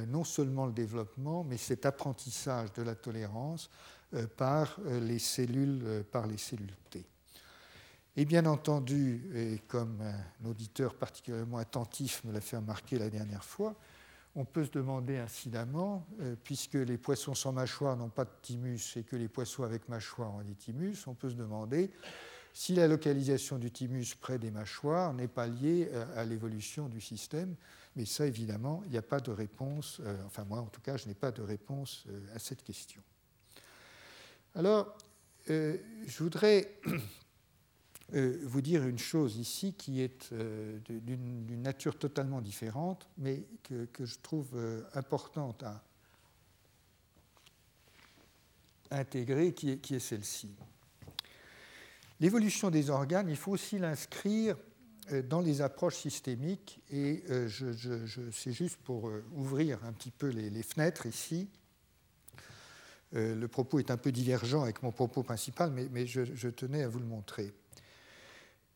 non 0.08 0.22
seulement 0.22 0.66
le 0.66 0.72
développement, 0.72 1.42
mais 1.42 1.56
cet 1.56 1.86
apprentissage 1.86 2.72
de 2.74 2.82
la 2.82 2.94
tolérance 2.94 3.68
euh, 4.14 4.26
par 4.26 4.76
euh, 4.84 5.00
les 5.00 5.18
cellules, 5.18 5.80
euh, 5.84 6.02
par 6.02 6.26
les 6.26 6.36
cellules 6.36 6.74
T. 6.90 7.02
Et 8.14 8.26
bien 8.26 8.44
entendu, 8.44 9.30
et 9.34 9.58
comme 9.68 10.02
un 10.02 10.46
auditeur 10.46 10.94
particulièrement 10.94 11.56
attentif 11.56 12.22
me 12.24 12.32
l'a 12.32 12.42
fait 12.42 12.58
remarquer 12.58 12.98
la 12.98 13.08
dernière 13.08 13.42
fois, 13.44 13.74
on 14.34 14.44
peut 14.44 14.66
se 14.66 14.70
demander 14.70 15.16
incidemment, 15.16 16.06
puisque 16.44 16.74
les 16.74 16.98
poissons 16.98 17.34
sans 17.34 17.52
mâchoire 17.52 17.96
n'ont 17.96 18.10
pas 18.10 18.26
de 18.26 18.30
thymus 18.42 18.96
et 18.96 19.02
que 19.02 19.16
les 19.16 19.28
poissons 19.28 19.62
avec 19.62 19.88
mâchoire 19.88 20.34
ont 20.34 20.42
des 20.42 20.54
thymus, 20.54 21.06
on 21.06 21.14
peut 21.14 21.30
se 21.30 21.34
demander 21.34 21.90
si 22.52 22.74
la 22.74 22.86
localisation 22.88 23.58
du 23.58 23.70
thymus 23.70 24.14
près 24.20 24.38
des 24.38 24.50
mâchoires 24.50 25.14
n'est 25.14 25.28
pas 25.28 25.46
liée 25.46 25.88
à 26.16 26.24
l'évolution 26.24 26.88
du 26.88 27.00
système. 27.00 27.54
Mais 27.96 28.04
ça, 28.04 28.26
évidemment, 28.26 28.82
il 28.86 28.92
n'y 28.92 28.98
a 28.98 29.02
pas 29.02 29.20
de 29.20 29.30
réponse, 29.30 30.00
enfin 30.26 30.44
moi 30.44 30.60
en 30.60 30.66
tout 30.66 30.80
cas, 30.80 30.96
je 30.96 31.08
n'ai 31.08 31.14
pas 31.14 31.30
de 31.30 31.42
réponse 31.42 32.04
à 32.34 32.38
cette 32.38 32.62
question. 32.62 33.02
Alors, 34.54 34.94
euh, 35.50 35.78
je 36.06 36.22
voudrais 36.22 36.74
euh, 38.14 38.38
vous 38.44 38.60
dire 38.60 38.86
une 38.86 38.98
chose 38.98 39.36
ici 39.36 39.72
qui 39.72 40.00
est 40.00 40.30
euh, 40.32 40.78
d'une 40.88 41.62
nature 41.62 41.98
totalement 41.98 42.40
différente, 42.40 43.08
mais 43.16 43.44
que, 43.62 44.04
je 44.04 44.18
trouve 44.18 44.50
importante 44.94 45.62
à 45.62 45.82
intégrer, 48.90 49.54
qui 49.54 49.70
est, 49.70 49.98
celle-ci. 49.98 50.54
L'évolution 52.22 52.70
des 52.70 52.88
organes, 52.88 53.28
il 53.28 53.36
faut 53.36 53.52
aussi 53.52 53.78
l'inscrire 53.78 54.56
dans 55.28 55.40
les 55.40 55.60
approches 55.60 55.96
systémiques, 55.96 56.80
et 56.90 57.22
je, 57.48 58.30
c'est 58.32 58.52
juste 58.52 58.78
pour 58.78 59.10
ouvrir 59.34 59.84
un 59.84 59.92
petit 59.92 60.12
peu 60.12 60.28
les 60.28 60.62
fenêtres 60.62 61.04
ici. 61.04 61.50
Euh, 63.14 63.34
le 63.34 63.48
propos 63.48 63.78
est 63.78 63.90
un 63.90 63.96
peu 63.96 64.10
divergent 64.10 64.62
avec 64.62 64.82
mon 64.82 64.90
propos 64.90 65.22
principal, 65.22 65.70
mais, 65.70 66.06
je, 66.06 66.48
tenais 66.48 66.82
à 66.82 66.88
vous 66.88 66.98
le 66.98 67.04
montrer. 67.04 67.52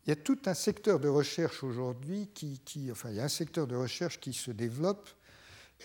Il 0.05 0.11
y 0.11 0.13
a 0.13 0.17
tout 0.17 0.39
un 0.47 0.55
secteur 0.55 1.01
de 1.01 1.09
recherche 1.09 1.65
aujourd'hui 1.65 2.29
qui, 2.35 2.91
enfin, 2.91 3.11
il 3.11 3.17
y 3.17 3.21
a 3.21 3.25
un 3.25 3.29
secteur 3.29 3.67
de 3.67 3.75
recherche 3.75 4.21
qui 4.21 4.33
se 4.33 4.51
développe, 4.51 5.09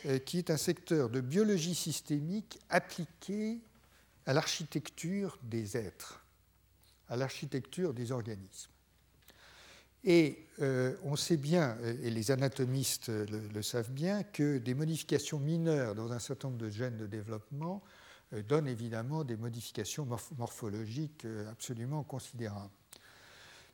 euh, 0.06 0.20
qui 0.20 0.38
est 0.38 0.50
un 0.50 0.58
secteur 0.58 1.10
de 1.10 1.22
biologie 1.22 1.76
systémique 1.76 2.60
appliqué 2.70 3.60
à 4.26 4.34
l'architecture 4.34 5.40
des 5.44 5.78
êtres, 5.78 6.21
à 7.12 7.16
l'architecture 7.16 7.94
des 7.94 8.12
organismes. 8.12 8.72
Et 10.04 10.48
euh, 10.62 10.96
on 11.04 11.16
sait 11.16 11.38
bien, 11.38 11.78
et 12.02 12.10
les 12.10 12.32
anatomistes 12.32 13.10
le, 13.10 13.62
savent 13.62 13.92
bien, 13.92 14.24
que 14.24 14.58
des 14.58 14.74
modifications 14.74 15.38
mineures 15.38 15.94
dans 15.94 16.12
un 16.12 16.18
certain 16.18 16.48
nombre 16.48 16.60
de 16.60 16.70
gènes 16.70 16.98
de 16.98 17.06
développement 17.06 17.84
euh, 18.34 18.42
donne 18.44 18.68
évidemment 18.68 19.24
des 19.24 19.36
modifications 19.36 20.08
morphologiques 20.38 21.26
euh, 21.26 21.50
absolument 21.52 22.04
considérables. 22.04 22.72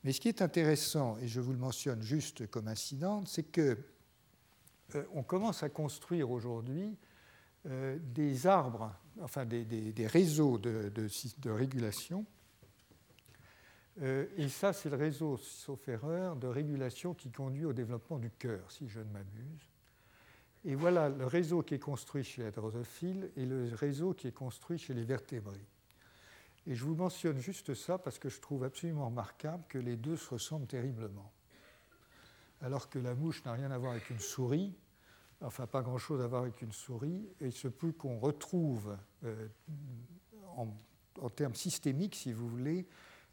Mais 0.03 0.13
ce 0.13 0.21
qui 0.21 0.29
est 0.29 0.41
intéressant, 0.41 1.17
et 1.19 1.27
je 1.27 1.39
vous 1.39 1.51
le 1.51 1.59
mentionne 1.59 2.01
juste 2.01 2.47
comme 2.47 2.67
incident, 2.67 3.23
c'est 3.25 3.43
que 3.43 3.77
euh, 4.95 5.03
on 5.13 5.23
commence 5.23 5.63
à 5.63 5.69
construire 5.69 6.31
aujourd'hui 6.31 6.97
des 7.99 8.47
arbres, 8.47 8.95
enfin 9.21 9.45
des, 9.45 10.07
réseaux 10.07 10.57
de, 10.57 11.09
régulation. 11.49 12.25
Et 14.01 14.49
ça, 14.49 14.73
c'est 14.73 14.89
le 14.89 14.95
réseau, 14.95 15.37
sauf 15.37 15.87
erreur, 15.87 16.35
de 16.35 16.47
régulation 16.47 17.13
qui 17.13 17.31
conduit 17.31 17.65
au 17.65 17.73
développement 17.73 18.19
du 18.19 18.29
cœur, 18.29 18.71
si 18.71 18.87
je 18.87 18.99
ne 18.99 19.11
m'abuse. 19.11 19.69
Et 20.65 20.75
voilà 20.75 21.09
le 21.09 21.25
réseau 21.25 21.63
qui 21.63 21.75
est 21.75 21.79
construit 21.79 22.23
chez 22.23 22.43
la 22.43 22.51
drosophile 22.51 23.31
et 23.37 23.45
le 23.45 23.69
réseau 23.73 24.13
qui 24.13 24.27
est 24.27 24.33
construit 24.33 24.77
chez 24.77 24.93
les 24.93 25.03
vertébrés. 25.03 25.65
Et 26.67 26.75
je 26.75 26.83
vous 26.83 26.95
mentionne 26.95 27.39
juste 27.39 27.73
ça 27.73 27.97
parce 27.97 28.19
que 28.19 28.27
je 28.27 28.41
trouve 28.41 28.65
absolument 28.65 29.05
remarquable 29.05 29.63
que 29.69 29.77
les 29.77 29.95
deux 29.95 30.17
se 30.17 30.29
ressemblent 30.29 30.67
terriblement. 30.67 31.31
Alors 32.61 32.89
que 32.89 32.99
la 32.99 33.15
mouche 33.15 33.45
n'a 33.45 33.53
rien 33.53 33.71
à 33.71 33.77
voir 33.77 33.93
avec 33.93 34.09
une 34.09 34.19
souris, 34.19 34.75
enfin 35.39 35.67
pas 35.67 35.81
grand-chose 35.81 36.21
à 36.21 36.27
voir 36.27 36.41
avec 36.41 36.61
une 36.61 36.73
souris, 36.73 37.29
et 37.39 37.45
il 37.45 37.53
se 37.53 37.69
peut 37.69 37.93
qu'on 37.93 38.19
retrouve 38.19 38.97
euh, 39.23 39.47
en, 40.57 41.29
termes 41.29 41.55
systémiques, 41.55 42.15
si 42.15 42.33
vous 42.33 42.49
voulez, 42.49 42.85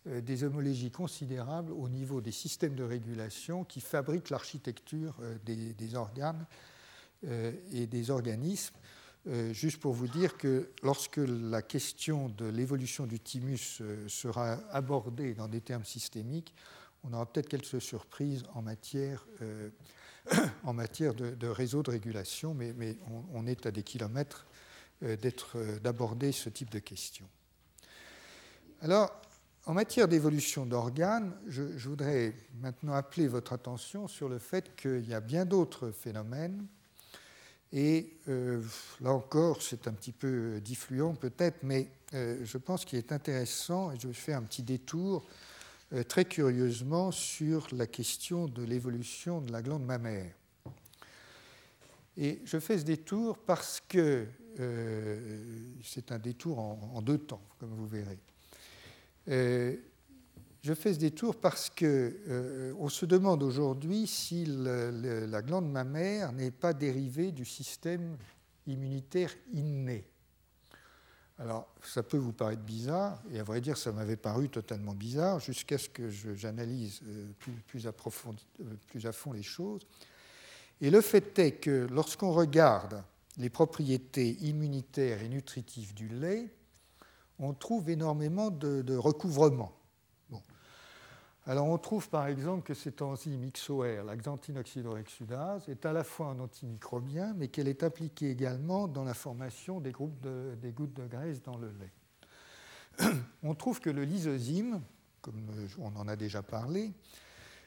des 0.07 0.45
homologies 0.45 0.91
considérables 0.91 1.73
au 1.73 1.89
niveau 1.89 2.21
des 2.21 2.33
systèmes 2.33 2.75
de 2.75 2.83
régulation 2.83 3.65
qui 3.65 3.81
fabriquent 3.81 4.31
l'architecture 4.31 5.15
des, 5.45 5.95
organes 5.95 6.47
et 7.73 7.87
des 7.87 8.11
organismes. 8.11 8.75
juste 9.53 9.81
pour 9.81 9.95
vous 9.95 10.09
dire 10.09 10.37
que 10.37 10.69
lorsque 10.83 11.17
la 11.17 11.63
question 11.63 12.29
de 12.29 12.45
l'évolution 12.45 13.07
du 13.07 13.19
thymus 13.19 13.81
sera 14.09 14.59
abordée 14.71 15.33
dans 15.33 15.49
des 15.49 15.63
termes 15.63 15.85
systémiques, 15.87 16.55
on 17.05 17.13
aura 17.13 17.27
peut-être 17.27 17.49
quelques 17.49 17.81
surprises 17.81 18.45
en 18.55 18.63
matière, 18.63 19.27
en 20.65 20.73
matière 20.73 21.15
de, 21.15 21.47
réseau 21.47 21.83
de 21.83 21.91
régulation, 21.91 22.55
mais, 22.55 22.97
on, 23.33 23.47
est 23.47 23.67
à 23.67 23.71
des 23.71 23.83
kilomètres 23.83 24.47
d'aborder 25.83 26.33
ce 26.33 26.49
type 26.49 26.71
de 26.71 26.79
questions. 26.79 27.29
Alors, 28.81 29.21
en 29.66 29.73
matière 29.73 30.09
d'évolution 30.09 30.66
d'organes, 30.66 31.32
je, 31.47 31.62
voudrais 31.89 32.35
maintenant 32.61 32.93
appeler 32.93 33.28
votre 33.28 33.55
attention 33.55 34.09
sur 34.09 34.28
le 34.28 34.39
fait 34.39 34.77
qu'il 34.77 35.09
y 35.09 35.15
a 35.15 35.20
bien 35.20 35.47
d'autres 35.47 35.91
phénomènes. 35.91 36.66
Et 37.73 38.19
euh, 38.28 38.62
là 39.01 39.12
encore, 39.12 39.62
c'est 39.62 39.89
un 39.89 39.93
petit 39.93 40.12
peu 40.12 40.61
diffluent 40.61 41.15
peut-être, 41.15 41.62
mais 41.62 41.89
euh, 42.12 42.39
je 42.45 42.59
pense 42.59 42.85
qu'il 42.85 42.99
est 42.99 43.11
intéressant, 43.11 43.91
et 43.91 43.99
je 43.99 44.09
fais 44.12 44.35
un 44.35 44.43
petit 44.43 44.62
détour 44.62 45.24
euh, 45.93 46.05
très 46.05 46.27
curieusement 46.27 47.11
sur 47.11 47.66
la 47.73 47.86
question 47.86 48.47
de 48.47 48.62
l'évolution 48.62 49.41
de 49.41 49.51
la 49.51 49.62
glande 49.62 49.85
mammaire. 49.85 50.32
Et 52.16 52.43
je 52.45 52.61
fais 52.61 52.78
ce 52.78 52.85
détour 52.85 53.39
parce 53.39 53.82
que 53.89 54.27
c'est 55.82 56.12
un 56.12 56.19
détour 56.20 56.61
en 56.61 57.03
deux 57.03 57.19
temps, 57.19 57.43
comme 57.59 57.70
vous 57.70 57.89
verrez. 57.89 58.20
Euh, 59.29 59.77
je 60.63 60.73
fais 60.73 60.95
ce 60.95 60.99
détour 60.99 61.37
parce 61.37 61.69
qu'on 61.69 61.85
euh, 61.85 62.89
se 62.89 63.05
demande 63.05 63.43
aujourd'hui 63.43 64.07
si 64.07 64.47
la 64.47 65.43
glande 65.43 65.71
mammaire 65.71 66.33
n'est 66.33 66.51
pas 66.51 66.73
dérivée 66.73 67.33
du 67.33 67.45
système 67.45 68.17
immunitaire 68.67 69.35
inné. 69.53 70.09
Alors, 71.39 71.69
ça 71.83 72.05
peut 72.05 72.17
vous 72.17 72.33
paraître 72.33 72.63
bizarre, 72.63 73.21
et 73.33 73.41
à 73.41 73.43
vrai 73.43 73.61
dire, 73.61 73.77
ça 73.77 73.91
m'avait 73.91 74.17
paru 74.17 74.49
totalement 74.49 74.95
bizarre, 74.95 75.41
jusqu'à 75.41 75.79
ce 75.79 75.89
que 75.89 76.09
j'analyse 76.09 77.01
euh, 77.07 77.27
plus, 77.41 77.53
plus, 77.67 77.87
à 77.87 79.13
fond 79.13 79.33
les 79.33 79.43
choses. 79.43 79.83
Et 80.81 80.91
le 80.91 81.01
fait 81.01 81.37
est 81.41 81.53
que 81.53 81.89
lorsqu'on 81.91 82.33
regarde 82.33 83.03
les 83.37 83.51
propriétés 83.51 84.37
immunitaires 84.43 85.23
et 85.23 85.29
nutritives 85.29 85.93
du 85.93 86.09
lait, 86.09 86.55
on 87.39 87.52
trouve 87.52 87.90
énormément 87.90 88.51
de, 88.51 88.97
recouvrement. 88.97 89.73
Alors 91.47 91.66
on 91.66 91.77
trouve 91.77 92.09
par 92.09 92.27
exemple 92.27 92.62
que 92.62 92.73
cette 92.73 93.02
enzyme 93.02 93.51
XOR, 93.51 94.02
la 94.05 94.16
xanthinoxydorexudase, 94.16 95.69
est 95.69 95.85
à 95.85 95.93
la 95.93 96.02
fois 96.02 96.28
un 96.28 96.40
antimicrobien, 96.40 97.35
mais 97.36 97.48
qu'elle 97.48 97.69
est 97.69 97.82
impliquée 97.82 98.31
également 98.31 98.89
dans 98.89 99.05
la 99.05 99.12
formation 99.12 99.78
des, 99.78 99.93
groupes 99.93 100.27
gouttes 100.74 100.94
de 100.94 101.06
graisse 101.06 101.43
dans 101.43 101.59
le 101.59 101.70
lait. 101.73 103.11
On 103.43 103.55
trouve 103.55 103.81
que 103.81 103.90
le 103.90 104.05
lysozyme, 104.05 104.81
comme 105.20 105.47
on 105.78 105.94
en 105.97 106.09
a 106.09 106.16
déjà 106.16 106.43
parlé, 106.43 106.93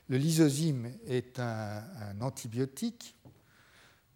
le 0.10 0.18
lysozyme 0.18 0.92
est 1.06 1.40
un, 1.40 1.84
antibiotique, 2.22 3.16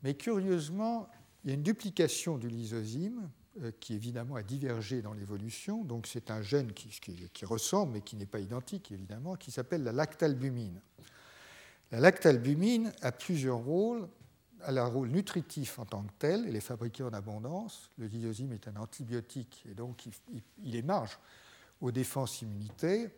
mais 0.03 0.15
curieusement, 0.15 1.09
il 1.43 1.49
y 1.49 1.51
a 1.51 1.55
une 1.55 1.63
duplication 1.63 2.37
du 2.37 2.47
lysozyme 2.47 3.29
euh, 3.29 3.40
qui 3.79 3.93
évidemment 3.93 4.35
a 4.35 4.43
divergé 4.43 5.01
dans 5.01 5.13
l'évolution. 5.13 5.83
Donc 5.83 6.07
c'est 6.07 6.31
un 6.31 6.41
gène 6.41 6.71
qui, 6.73 7.45
ressemble, 7.45 7.93
mais 7.93 8.01
qui 8.01 8.15
n'est 8.15 8.25
pas 8.25 8.39
identique 8.39 8.91
évidemment, 8.91 9.35
qui 9.35 9.51
s'appelle 9.51 9.83
la 9.83 9.91
lactalbumine. 9.91 10.79
La 11.91 11.99
lactalbumine 11.99 12.93
a 13.01 13.11
plusieurs 13.11 13.57
rôles. 13.57 14.07
Elle 14.67 14.77
a 14.77 14.83
un 14.83 14.87
rôle 14.87 15.09
nutritif 15.09 15.79
en 15.79 15.85
tant 15.85 16.03
que 16.03 16.11
tel, 16.19 16.45
elle 16.47 16.55
est 16.55 16.59
fabriquée 16.59 17.03
en 17.03 17.13
abondance. 17.13 17.89
Le 17.97 18.05
lysozyme 18.05 18.53
est 18.53 18.67
un 18.67 18.75
antibiotique 18.75 19.65
et 19.69 19.73
donc 19.73 20.05
il, 20.05 20.41
il 20.63 20.75
émarge 20.75 21.17
aux 21.81 21.91
défenses 21.91 22.41
immunitaires. 22.41 23.09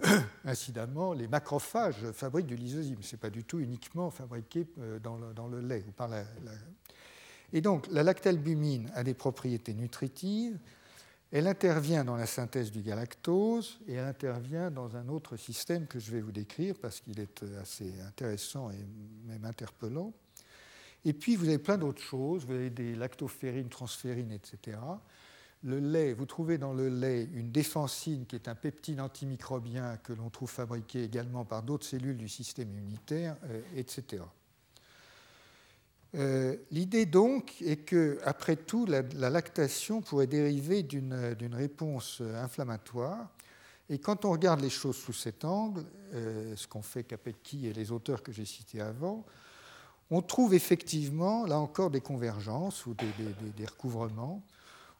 Incidemment, 0.44 1.12
les 1.12 1.28
macrophages 1.28 2.10
fabriquent 2.12 2.46
du 2.46 2.56
lysozyme. 2.56 3.02
Ce 3.02 3.14
n'est 3.14 3.20
pas 3.20 3.30
du 3.30 3.44
tout 3.44 3.58
uniquement 3.58 4.10
fabriqué 4.10 4.66
euh, 4.78 4.98
dans 4.98 5.48
le, 5.48 5.60
lait 5.60 5.84
ou 5.88 5.92
par 5.92 6.08
la, 6.08 6.24
et 7.52 7.60
donc, 7.60 7.86
la 7.90 8.02
lactalbumine 8.02 8.90
a 8.94 9.04
des 9.04 9.14
propriétés 9.14 9.74
nutritives. 9.74 10.58
Elle 11.32 11.46
intervient 11.46 12.04
dans 12.04 12.16
la 12.16 12.26
synthèse 12.26 12.70
du 12.70 12.82
galactose 12.82 13.80
et 13.88 13.94
elle 13.94 14.04
intervient 14.04 14.70
dans 14.70 14.96
un 14.96 15.08
autre 15.08 15.36
système 15.36 15.86
que 15.86 15.98
je 15.98 16.12
vais 16.12 16.20
vous 16.20 16.32
décrire 16.32 16.76
parce 16.80 17.00
qu'il 17.00 17.18
est 17.20 17.42
assez 17.60 17.92
intéressant 18.06 18.70
et 18.70 18.86
même 19.26 19.44
interpellant. 19.44 20.12
Et 21.04 21.12
puis, 21.12 21.36
vous 21.36 21.48
avez 21.48 21.58
plein 21.58 21.78
d'autres 21.78 22.02
choses. 22.02 22.44
Vous 22.44 22.54
avez 22.54 22.70
des 22.70 22.94
lactoferrines, 22.94 23.68
transférines, 23.68 24.32
etc. 24.32 24.78
Le 25.62 25.80
lait, 25.80 26.12
vous 26.12 26.26
trouvez 26.26 26.58
dans 26.58 26.72
le 26.72 26.88
lait 26.88 27.28
une 27.32 27.50
défensine 27.50 28.26
qui 28.26 28.36
est 28.36 28.48
un 28.48 28.54
peptide 28.54 29.00
antimicrobien 29.00 29.96
que 29.98 30.12
l'on 30.12 30.30
trouve 30.30 30.50
fabriqué 30.50 31.02
également 31.02 31.44
par 31.44 31.62
d'autres 31.62 31.86
cellules 31.86 32.16
du 32.16 32.28
système 32.28 32.70
immunitaire, 32.70 33.36
euh, 33.44 33.60
etc. 33.74 34.22
Euh, 36.14 36.56
l'idée 36.70 37.06
donc 37.06 37.60
est 37.62 37.76
que, 37.76 38.18
après 38.24 38.56
tout, 38.56 38.86
la, 38.86 39.02
lactation 39.30 40.00
pourrait 40.00 40.26
dériver 40.26 40.82
d'une 40.82 41.54
réponse 41.54 42.22
inflammatoire. 42.36 43.28
Et 43.88 43.98
quand 43.98 44.24
on 44.24 44.32
regarde 44.32 44.60
les 44.60 44.70
choses 44.70 44.96
sous 44.96 45.12
cet 45.12 45.44
angle, 45.44 45.84
euh, 46.14 46.54
ce 46.56 46.66
qu'ont 46.66 46.82
fait 46.82 47.04
Capecchi 47.04 47.66
et 47.66 47.72
les 47.72 47.92
auteurs 47.92 48.22
que 48.22 48.32
j'ai 48.32 48.44
cités 48.44 48.80
avant, 48.80 49.24
on 50.10 50.22
trouve 50.22 50.54
effectivement, 50.54 51.46
là 51.46 51.58
encore, 51.58 51.90
des 51.90 52.00
convergences 52.00 52.86
ou 52.86 52.94
des, 52.94 53.66
recouvrements. 53.66 54.42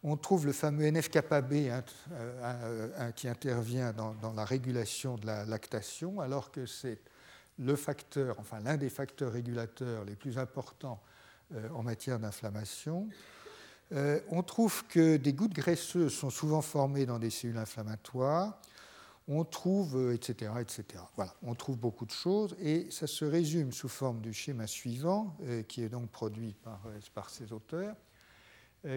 On 0.02 0.16
trouve 0.16 0.46
le 0.46 0.52
fameux 0.52 0.84
NF-kappa 0.84 1.40
B 1.40 1.68
hein, 1.70 3.12
qui 3.14 3.28
intervient 3.28 3.92
dans, 3.92 4.14
dans, 4.14 4.32
la 4.32 4.44
régulation 4.44 5.16
de 5.16 5.26
la 5.26 5.44
lactation, 5.44 6.20
alors 6.20 6.50
que 6.50 6.66
c'est 6.66 6.98
le 7.58 7.76
facteur, 7.76 8.38
enfin 8.38 8.60
l'un 8.60 8.76
des 8.76 8.90
facteurs 8.90 9.32
régulateurs 9.32 10.04
les 10.04 10.16
plus 10.16 10.38
importants 10.38 11.00
euh, 11.54 11.68
en 11.70 11.82
matière 11.82 12.18
d'inflammation. 12.18 13.08
Euh, 13.92 14.20
on 14.30 14.42
trouve 14.42 14.84
que 14.88 15.16
des 15.16 15.32
gouttes 15.32 15.54
graisseuses 15.54 16.12
sont 16.12 16.30
souvent 16.30 16.60
formées 16.60 17.06
dans 17.06 17.20
des 17.20 17.30
cellules 17.30 17.56
inflammatoires. 17.56 18.60
On 19.28 19.44
trouve, 19.44 20.12
etc., 20.12 20.50
euh, 20.54 20.60
etc. 20.60 20.84
Voilà, 21.14 21.34
on 21.42 21.54
trouve 21.54 21.78
beaucoup 21.78 22.04
de 22.04 22.10
choses 22.10 22.56
et 22.60 22.88
ça 22.90 23.06
se 23.06 23.24
résume 23.24 23.72
sous 23.72 23.88
forme 23.88 24.20
du 24.20 24.32
schéma 24.32 24.66
suivant, 24.66 25.36
qui 25.68 25.82
est 25.82 25.88
donc 25.88 26.10
produit 26.10 26.56
par, 27.14 27.30
ces 27.30 27.52
auteurs, 27.52 27.94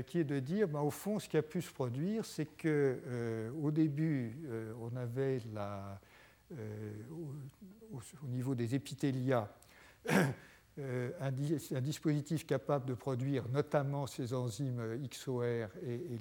qui 0.07 0.19
est 0.19 0.23
de 0.23 0.39
dire, 0.39 0.67
ben, 0.67 0.81
au 0.81 0.91
fond, 0.91 1.19
ce 1.19 1.29
qui 1.29 1.37
a 1.37 1.43
pu 1.43 1.61
se 1.61 1.71
produire, 1.71 2.25
c'est 2.25 2.45
qu'au 2.45 3.71
début, 3.71 4.37
on 4.81 4.95
avait 4.95 5.41
la, 5.53 5.99
au, 6.51 8.27
niveau 8.27 8.55
des 8.55 8.75
épithélias 8.75 9.49
euh, 10.79 11.11
un, 11.19 11.81
dispositif 11.81 12.45
capable 12.45 12.85
de 12.85 12.93
produire 12.93 13.47
notamment 13.49 14.07
ces 14.07 14.33
enzymes 14.33 14.97
XOR 15.07 15.67
et, 15.83 15.95
et 15.95 16.17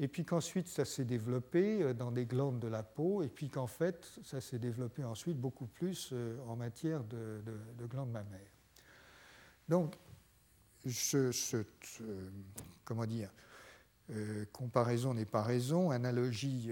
et 0.00 0.08
puis 0.08 0.24
qu'ensuite 0.24 0.68
ça 0.68 0.84
s'est 0.84 1.04
développé 1.04 1.82
euh, 1.82 1.94
dans 1.94 2.10
des 2.10 2.26
glandes 2.26 2.58
de 2.60 2.68
la 2.68 2.82
peau, 2.82 3.22
et 3.22 3.28
puis 3.28 3.48
qu'en 3.48 3.66
fait 3.66 4.04
ça 4.22 4.40
s'est 4.40 4.58
développé 4.58 5.04
ensuite 5.04 5.38
beaucoup 5.38 5.66
plus 5.66 6.10
euh, 6.12 6.36
en 6.46 6.56
matière 6.56 7.04
de, 7.04 7.40
glandes 7.88 8.10
mammaires. 8.10 8.50
Donc, 9.68 9.94
ce, 10.86 11.64
comment 12.84 13.06
dire, 13.06 13.30
comparaison 14.52 15.14
n'est 15.14 15.24
pas 15.24 15.42
raison, 15.42 15.90
analogie 15.90 16.70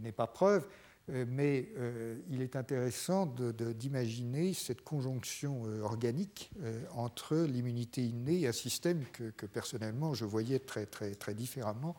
n'est 0.00 0.12
pas 0.12 0.26
preuve, 0.26 0.66
euh, 1.10 1.26
mais 1.28 1.68
euh, 1.76 2.16
il 2.30 2.40
est 2.40 2.56
intéressant 2.56 3.26
d'imaginer 3.26 4.54
cette 4.54 4.82
conjonction 4.82 5.66
euh, 5.66 5.82
organique 5.82 6.50
entre 6.92 7.36
l'immunité 7.36 8.02
innée 8.04 8.40
et 8.40 8.48
un 8.48 8.52
système 8.52 9.04
que, 9.12 9.46
personnellement 9.46 10.14
je 10.14 10.24
voyais 10.24 10.58
très, 10.58 10.86
très, 10.86 11.14
très 11.14 11.34
différemment, 11.34 11.96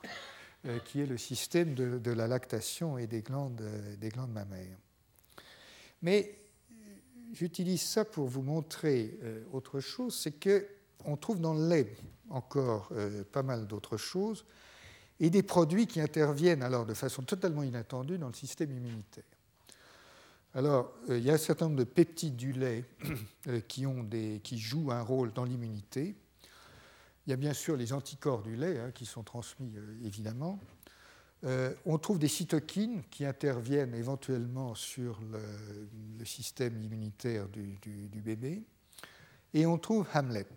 qui 0.85 0.99
est 0.99 1.05
le 1.05 1.17
système 1.17 1.75
de, 1.75 2.11
la 2.11 2.27
lactation 2.27 2.97
et 2.97 3.05
des 3.05 3.21
glandes, 3.21 3.61
des 3.99 4.09
glandes 4.09 4.31
mammaires. 4.31 4.77
Mais 6.01 6.39
j'utilise 7.33 7.83
ça 7.83 8.03
pour 8.03 8.27
vous 8.27 8.41
montrer 8.41 9.19
autre 9.53 9.79
chose, 9.79 10.17
c'est 10.17 10.43
qu'on 10.43 11.17
trouve 11.17 11.39
dans 11.39 11.53
le 11.53 11.69
lait 11.69 11.95
encore 12.29 12.91
pas 13.31 13.43
mal 13.43 13.67
d'autres 13.67 13.97
choses 13.97 14.45
et 15.19 15.29
des 15.29 15.43
produits 15.43 15.87
qui 15.87 16.01
interviennent 16.01 16.63
alors 16.63 16.85
de 16.85 16.93
façon 16.93 17.23
totalement 17.23 17.63
inattendue 17.63 18.17
dans 18.17 18.27
le 18.27 18.33
système 18.33 18.71
immunitaire. 18.71 19.23
Alors, 20.53 20.93
euh, 21.09 21.17
il 21.17 21.25
y 21.25 21.29
a 21.29 21.33
un 21.33 21.37
certain 21.37 21.65
nombre 21.65 21.79
de 21.79 21.83
peptides 21.83 22.37
du 22.37 22.53
lait 22.53 22.85
euh, 23.47 23.59
qui, 23.59 24.57
jouent 24.57 24.91
un 24.91 25.01
rôle 25.01 25.33
dans 25.33 25.43
l'immunité. 25.43 26.15
Il 27.27 27.31
y 27.31 27.33
a 27.33 27.35
bien 27.35 27.53
sûr 27.53 27.75
les 27.75 27.91
anticorps 27.91 28.41
du 28.41 28.55
lait 28.55 28.79
hein, 28.79 28.91
qui 28.91 29.05
sont 29.05 29.23
transmis 29.23 29.73
euh, 29.75 30.05
évidemment. 30.05 30.59
on 31.85 31.97
trouve 31.97 32.19
des 32.19 32.29
cytokines 32.29 33.03
qui 33.11 33.25
interviennent 33.25 33.93
éventuellement 33.93 34.75
sur 34.75 35.19
le, 35.21 36.25
système 36.25 36.81
immunitaire 36.81 37.47
du, 37.49 37.77
du, 37.81 38.21
bébé. 38.21 38.63
Et 39.53 39.65
on 39.65 39.77
trouve 39.77 40.07
Hamlet. 40.13 40.47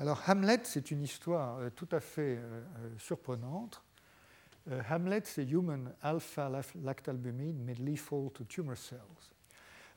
Alors 0.00 0.22
Hamlet, 0.26 0.60
c'est 0.64 0.90
une 0.90 1.02
histoire 1.02 1.60
tout 1.76 1.88
à 1.92 2.00
fait 2.00 2.40
surprenante. 2.98 3.82
Hamlet, 4.88 5.20
c'est 5.24 5.44
Human 5.44 5.92
Alpha 6.00 6.50
Lactalbumin 6.82 7.52
Made 7.52 7.80
Lethal 7.80 8.30
to 8.32 8.44
Tumor 8.44 8.78
Cells. 8.78 9.30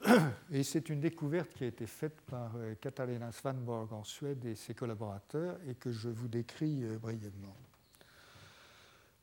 Et 0.51 0.63
c'est 0.63 0.89
une 0.89 0.99
découverte 0.99 1.53
qui 1.53 1.63
a 1.63 1.67
été 1.67 1.88
faite 1.88 2.19
par 2.21 2.51
euh, 2.55 2.75
Katarina 2.75 3.31
Svanborg 3.31 3.93
en 3.93 4.03
Suède 4.03 4.43
et 4.45 4.55
ses 4.55 4.73
collaborateurs 4.73 5.57
et 5.67 5.75
que 5.75 5.91
je 5.91 6.09
vous 6.09 6.27
décris 6.27 6.84
euh, 6.84 6.97
brièvement. 6.97 7.55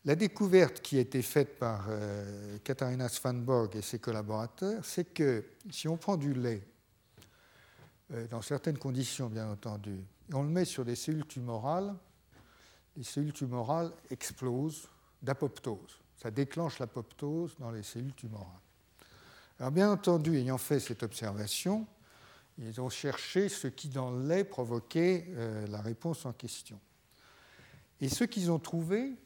La 0.06 0.14
découverte 0.14 0.80
qui 0.80 0.96
a 0.96 1.00
été 1.00 1.20
faite 1.20 1.58
par 1.58 1.86
euh, 1.90 2.56
Katarina 2.64 3.08
Svanborg 3.08 3.76
et 3.76 3.82
ses 3.82 3.98
collaborateurs, 3.98 4.82
c'est 4.84 5.12
que 5.12 5.44
si 5.70 5.88
on 5.88 5.98
prend 5.98 6.16
du 6.16 6.32
lait, 6.32 6.62
dans 8.28 8.42
certaines 8.42 8.78
conditions 8.78 9.28
bien 9.28 9.48
entendu, 9.48 10.00
on 10.32 10.42
le 10.42 10.48
met 10.48 10.64
sur 10.64 10.84
des 10.84 10.96
cellules 10.96 11.26
tumorales, 11.26 11.94
les 12.96 13.04
cellules 13.04 13.32
tumorales 13.32 13.92
explosent 14.10 14.88
d'apoptose. 15.22 15.98
Ça 16.16 16.30
déclenche 16.30 16.78
l'apoptose 16.78 17.56
dans 17.58 17.70
les 17.70 17.82
cellules 17.82 18.14
tumorales. 18.14 18.60
Alors 19.58 19.72
bien 19.72 19.90
entendu, 19.90 20.36
ayant 20.36 20.58
fait 20.58 20.80
cette 20.80 21.02
observation, 21.02 21.86
ils 22.58 22.80
ont 22.80 22.90
cherché 22.90 23.48
ce 23.48 23.68
qui 23.68 23.88
dans 23.88 24.10
le 24.10 24.26
lait 24.26 24.44
provoquait 24.44 25.26
euh, 25.30 25.66
la 25.66 25.80
réponse 25.80 26.26
en 26.26 26.32
question. 26.32 26.78
Et 28.00 28.08
ce 28.08 28.24
qu'ils 28.24 28.50
ont 28.50 28.58
trouvé, 28.58 29.16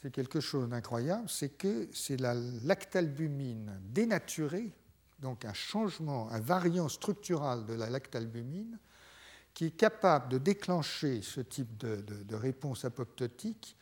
c'est 0.00 0.10
quelque 0.10 0.40
chose 0.40 0.68
d'incroyable, 0.68 1.28
c'est 1.28 1.50
que 1.50 1.88
c'est 1.92 2.18
la 2.18 2.34
lactalbumine 2.34 3.78
dénaturée, 3.84 4.72
donc 5.18 5.44
un 5.44 5.52
changement, 5.52 6.30
un 6.30 6.40
variant 6.40 6.88
structural 6.88 7.66
de 7.66 7.74
la 7.74 7.90
lactalbumine, 7.90 8.78
qui 9.60 9.66
est 9.66 9.76
capable 9.76 10.30
de 10.30 10.38
déclencher 10.38 11.20
ce 11.20 11.42
type 11.42 11.76
de, 11.76 12.34
réponse 12.34 12.86
apoptotique, 12.86 13.76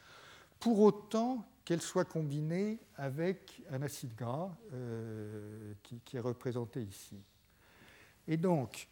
pour 0.58 0.80
autant 0.80 1.46
qu'elle 1.64 1.80
soit 1.80 2.04
combinée 2.04 2.80
avec 2.96 3.62
un 3.70 3.82
acide 3.82 4.12
gras 4.16 4.50
euh, 4.72 5.74
qui, 5.84 6.16
est 6.16 6.18
représenté 6.18 6.82
ici. 6.82 7.22
Et 8.26 8.36
donc, 8.36 8.88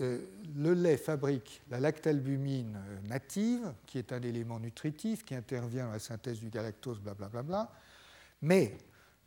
euh, 0.00 0.24
le 0.56 0.72
lait 0.72 0.96
fabrique 0.96 1.60
la 1.68 1.78
lactalbumine 1.78 2.76
euh, 2.76 3.08
native, 3.08 3.74
qui 3.84 3.98
est 3.98 4.10
un 4.10 4.22
élément 4.22 4.58
nutritif 4.58 5.26
qui 5.26 5.34
intervient 5.34 5.84
dans 5.84 5.92
la 5.92 5.98
synthèse 5.98 6.40
du 6.40 6.48
galactose, 6.48 6.98
blablabla, 6.98 7.42
bla, 7.42 7.64
bla, 7.64 7.72
mais 8.40 8.78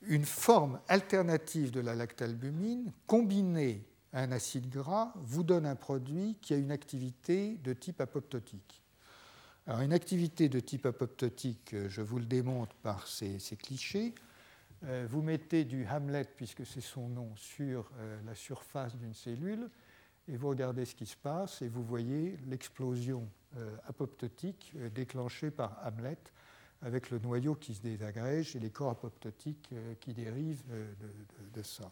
une 0.08 0.26
forme 0.26 0.80
alternative 0.88 1.70
de 1.70 1.82
la 1.82 1.94
lactalbumine 1.94 2.92
combinée 3.06 3.86
à 3.92 3.95
un 4.16 4.32
acide 4.32 4.70
gras 4.70 5.14
vous 5.18 5.44
donne 5.44 5.66
un 5.66 5.76
produit 5.76 6.38
qui 6.42 6.54
a 6.54 6.58
une 6.58 6.72
activité 6.72 7.58
de 7.58 7.74
type 7.74 8.00
apoptotique. 8.00 8.82
Alors, 9.68 9.82
une 9.82 9.94
activité 9.94 10.48
de 10.48 10.60
type 10.60 10.86
apoptotique, 10.86 11.74
euh, 11.74 11.90
je 11.90 12.02
vous 12.02 12.20
le 12.20 12.26
démontre 12.26 12.76
par 12.78 13.08
ces, 13.08 13.40
clichés. 13.58 14.16
Euh, 14.86 15.06
vous 15.10 15.22
mettez 15.22 15.66
du 15.66 15.86
Hamlet, 15.88 16.26
puisque 16.36 16.66
c'est 16.66 16.82
son 16.82 17.10
nom, 17.10 17.36
sur 17.36 17.92
euh, 17.98 18.20
la 18.26 18.36
surface 18.36 18.96
d'une 18.96 19.14
cellule, 19.14 19.70
et 20.28 20.38
vous 20.38 20.50
regardez 20.50 20.86
ce 20.86 20.96
qui 20.96 21.06
se 21.06 21.18
passe, 21.18 21.62
et 21.62 21.68
vous 21.68 21.84
voyez 21.84 22.38
l'explosion 22.48 23.30
apoptotique 23.88 24.76
déclenchée 24.94 25.50
par 25.50 25.80
Hamlet, 25.86 26.18
avec 26.82 27.10
le 27.10 27.20
noyau 27.20 27.56
qui 27.56 27.74
se 27.74 27.82
désagrège 27.82 28.56
et 28.56 28.60
les 28.60 28.72
corps 28.72 28.90
apoptotiques 28.90 29.74
qui 30.02 30.14
dérivent 30.14 30.66
de, 30.68 31.54
de 31.54 31.64
ça. 31.64 31.90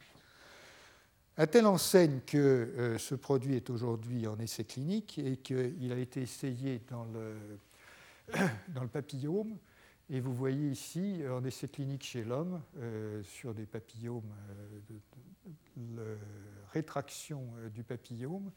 À 1.35 1.47
telle 1.47 1.65
enseigne 1.65 2.19
que 2.27 2.37
euh, 2.37 2.97
ce 2.99 3.15
produit 3.15 3.55
est 3.55 3.71
aujourd'hui 3.71 4.27
en 4.27 4.37
essai 4.37 4.65
clinique 4.65 5.17
et 5.17 5.37
qu'il 5.37 5.91
a 5.91 5.97
été 5.97 6.21
essayé 6.21 6.79
dans 6.91 7.05
le, 7.05 8.87
papillome. 8.93 9.57
Et 10.11 10.19
vous 10.19 10.35
voyez 10.35 10.69
ici, 10.69 11.23
en 11.27 11.43
essai 11.43 11.67
clinique 11.69 12.03
chez 12.03 12.23
l'homme, 12.23 12.61
euh, 12.77 13.23
sur 13.23 13.55
des 13.55 13.65
papillomes, 13.65 14.31
euh, 14.51 14.79
de, 15.75 16.17
rétraction 16.71 17.47
du 17.73 17.83
papillome 17.83 18.51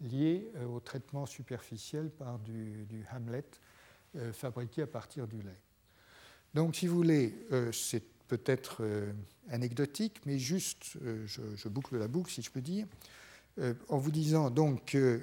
liée 0.00 0.50
au 0.68 0.80
traitement 0.80 1.26
superficiel 1.26 2.10
par 2.10 2.38
du, 2.40 2.86
du 2.86 3.04
Hamlet 3.12 3.44
fabriqué 4.32 4.82
à 4.82 4.86
partir 4.86 5.26
du 5.26 5.40
lait. 5.42 5.62
Donc, 6.54 6.76
si 6.76 6.86
vous 6.86 6.96
voulez, 6.96 7.46
c'est 7.72 8.15
peut-être 8.28 8.78
euh, 8.80 9.12
anecdotique, 9.50 10.20
mais 10.26 10.38
juste, 10.38 10.96
euh, 11.02 11.26
je, 11.26 11.68
boucle 11.68 11.96
la 11.96 12.08
boucle 12.08 12.30
si 12.30 12.42
je 12.42 12.50
peux 12.50 12.60
dire, 12.60 12.86
euh, 13.58 13.74
en 13.88 13.98
vous 13.98 14.10
disant 14.10 14.50
donc 14.50 14.84
que 14.86 15.20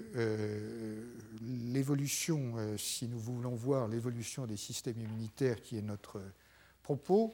l'évolution, 1.41 2.55
si 2.77 3.07
nous 3.07 3.19
voulons 3.19 3.55
voir 3.55 3.87
l'évolution 3.87 4.45
des 4.45 4.57
systèmes 4.57 4.99
immunitaires, 4.99 5.61
qui 5.61 5.77
est 5.77 5.81
notre 5.81 6.21
propos, 6.81 7.33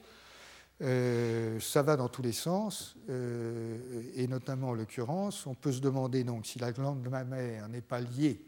ça 0.80 1.82
va 1.82 1.96
dans 1.96 2.08
tous 2.08 2.22
les 2.22 2.32
sens, 2.32 2.96
et 3.08 4.26
notamment 4.28 4.70
en 4.70 4.74
l'occurrence, 4.74 5.46
on 5.46 5.54
peut 5.54 5.72
se 5.72 5.80
demander 5.80 6.24
donc 6.24 6.46
si 6.46 6.58
la 6.58 6.72
glande 6.72 7.06
mammaire 7.08 7.68
n'est 7.68 7.82
pas 7.82 8.00
liée 8.00 8.44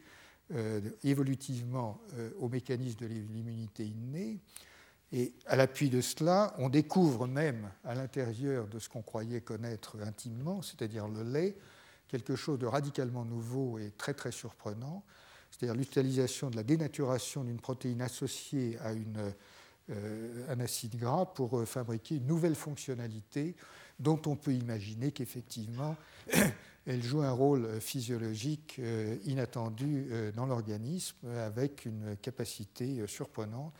évolutivement 1.03 2.01
au 2.39 2.49
mécanisme 2.49 2.99
de 2.99 3.07
l'immunité 3.07 3.85
innée. 3.85 4.39
Et 5.15 5.31
à 5.45 5.55
l'appui 5.55 5.91
de 5.91 6.01
cela, 6.01 6.55
on 6.57 6.69
découvre 6.69 7.27
même 7.27 7.69
à 7.83 7.93
l'intérieur 7.93 8.67
de 8.67 8.79
ce 8.79 8.89
qu'on 8.89 9.03
croyait 9.03 9.41
connaître 9.41 9.95
intimement, 10.01 10.63
c'est-à-dire 10.63 11.07
le 11.07 11.21
lait, 11.21 11.55
quelque 12.07 12.35
chose 12.35 12.57
de 12.57 12.65
radicalement 12.65 13.23
nouveau 13.23 13.77
et 13.77 13.91
très 13.91 14.15
très 14.15 14.31
surprenant, 14.31 15.03
c'est-à-dire 15.51 15.75
l'utilisation 15.75 16.49
de 16.49 16.55
la 16.55 16.63
dénaturation 16.63 17.43
d'une 17.43 17.59
protéine 17.59 18.01
associée 18.01 18.79
à 18.81 18.93
euh, 19.89 20.45
un 20.49 20.59
acide 20.59 20.95
gras 20.95 21.27
pour 21.27 21.59
euh, 21.59 21.65
fabriquer 21.65 22.15
une 22.15 22.25
nouvelle 22.25 22.55
fonctionnalité 22.55 23.55
dont 23.99 24.19
on 24.25 24.35
peut 24.35 24.53
imaginer 24.53 25.11
qu'effectivement 25.11 25.95
elle 26.87 27.03
joue 27.03 27.21
un 27.21 27.31
rôle 27.31 27.79
physiologique 27.79 28.77
euh, 28.79 29.15
inattendu 29.25 30.09
dans 30.35 30.47
l'organisme 30.47 31.27
avec 31.27 31.85
une 31.85 32.17
capacité 32.17 33.05
surprenante 33.05 33.73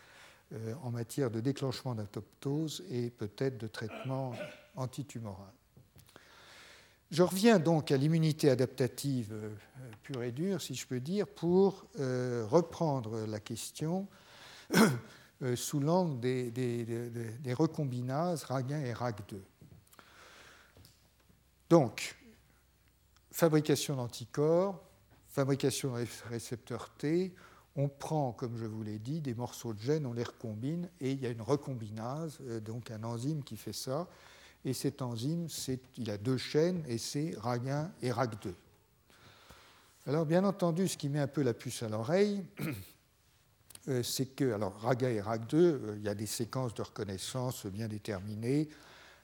euh, 0.51 0.73
en 0.83 0.91
matière 0.91 1.31
de 1.31 1.39
déclenchement 1.39 1.95
d'apoptose 1.95 2.83
et 2.89 3.09
peut-être 3.09 3.57
de 3.57 3.67
traitement 3.67 4.33
antitumoral. 4.75 5.53
Je 7.11 7.23
reviens 7.23 7.59
donc 7.59 7.91
à 7.91 7.97
l'immunité 7.97 8.49
adaptative 8.49 9.31
euh, 9.33 9.55
pure 10.03 10.21
et 10.23 10.31
dure, 10.31 10.61
si 10.61 10.75
je 10.75 10.85
peux 10.85 10.99
dire, 10.99 11.27
pour 11.27 11.85
euh, 11.99 12.45
reprendre 12.49 13.25
la 13.25 13.39
question 13.39 14.07
sous 15.55 15.79
l'angle 15.79 16.19
des, 16.19 16.51
des, 16.51 17.53
recombinases 17.53 18.45
RAG1 18.45 18.85
et 18.85 18.93
RAG2. 18.93 19.35
Donc, 21.69 22.15
fabrication 23.31 23.95
d'anticorps, 23.95 24.81
fabrication 25.27 25.95
de 25.95 26.05
récepteurs 26.29 26.91
T, 26.91 27.33
on 27.75 27.87
prend, 27.87 28.33
comme 28.33 28.57
je 28.57 28.65
vous 28.65 28.83
l'ai 28.83 28.99
dit, 28.99 29.19
des 29.21 29.33
morceaux 29.33 29.73
de 29.73 29.79
gènes, 29.79 30.05
on 30.05 30.13
les 30.13 30.23
recombine, 30.23 30.89
et 31.01 31.11
il 31.11 31.19
y 31.19 31.25
a 31.25 31.29
une 31.29 31.41
recombinase, 31.41 32.37
euh, 32.41 32.59
donc 32.59 32.91
un 32.91 33.03
enzyme 33.03 33.43
qui 33.43 33.57
fait 33.57 33.73
ça. 33.73 34.07
Et 34.63 34.73
cet 34.73 35.01
enzyme, 35.01 35.47
il 35.97 36.11
a 36.11 36.17
deux 36.17 36.37
chaînes, 36.37 36.83
et 36.87 36.97
c'est 36.97 37.31
RAG1 37.31 37.89
et 38.01 38.11
RAG2. 38.11 38.53
Alors, 40.05 40.25
bien 40.25 40.43
entendu, 40.43 40.87
ce 40.87 40.97
qui 40.97 41.09
met 41.09 41.19
un 41.19 41.27
peu 41.27 41.41
la 41.41 41.53
puce 41.53 41.81
à 41.81 41.89
l'oreille, 41.89 42.45
euh, 43.87 44.03
c'est 44.03 44.27
que, 44.27 44.53
alors, 44.53 44.79
RAG1 44.85 45.09
et 45.09 45.21
RAG2, 45.21 45.55
euh, 45.55 45.95
il 45.97 46.03
y 46.03 46.09
a 46.09 46.15
des 46.15 46.27
séquences 46.27 46.75
de 46.75 46.83
reconnaissance 46.83 47.65
bien 47.65 47.87
déterminées, 47.87 48.69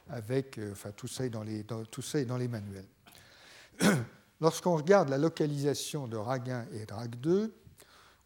avec, 0.09 0.59
enfin, 0.71 0.91
tout 0.91 1.07
ça, 1.07 1.23
est 1.23 1.29
dans 1.29 1.43
les, 1.43 1.63
tout 1.91 2.01
ça 2.01 2.19
est 2.19 2.25
dans 2.25 2.37
les 2.37 2.47
manuels. 2.47 2.87
Lorsqu'on 4.41 4.75
regarde 4.75 5.09
la 5.09 5.19
localisation 5.19 6.07
de 6.07 6.17
RAG1 6.17 6.65
et 6.73 6.85
RAG2, 6.85 7.51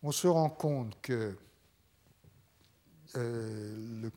on 0.03 0.11
se 0.11 0.27
rend 0.27 0.49
compte 0.49 0.99
que 1.01 1.35
euh, 3.15 4.09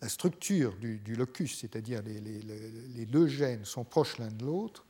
la 0.00 0.08
structure 0.08 0.76
du, 0.76 1.14
locus, 1.14 1.60
c'est-à-dire 1.60 2.02
les, 2.02 3.06
deux 3.06 3.28
gènes, 3.28 3.64
sont 3.64 3.84
proches 3.84 4.18
l'un 4.18 4.30
de 4.30 4.44
l'autre. 4.44 4.84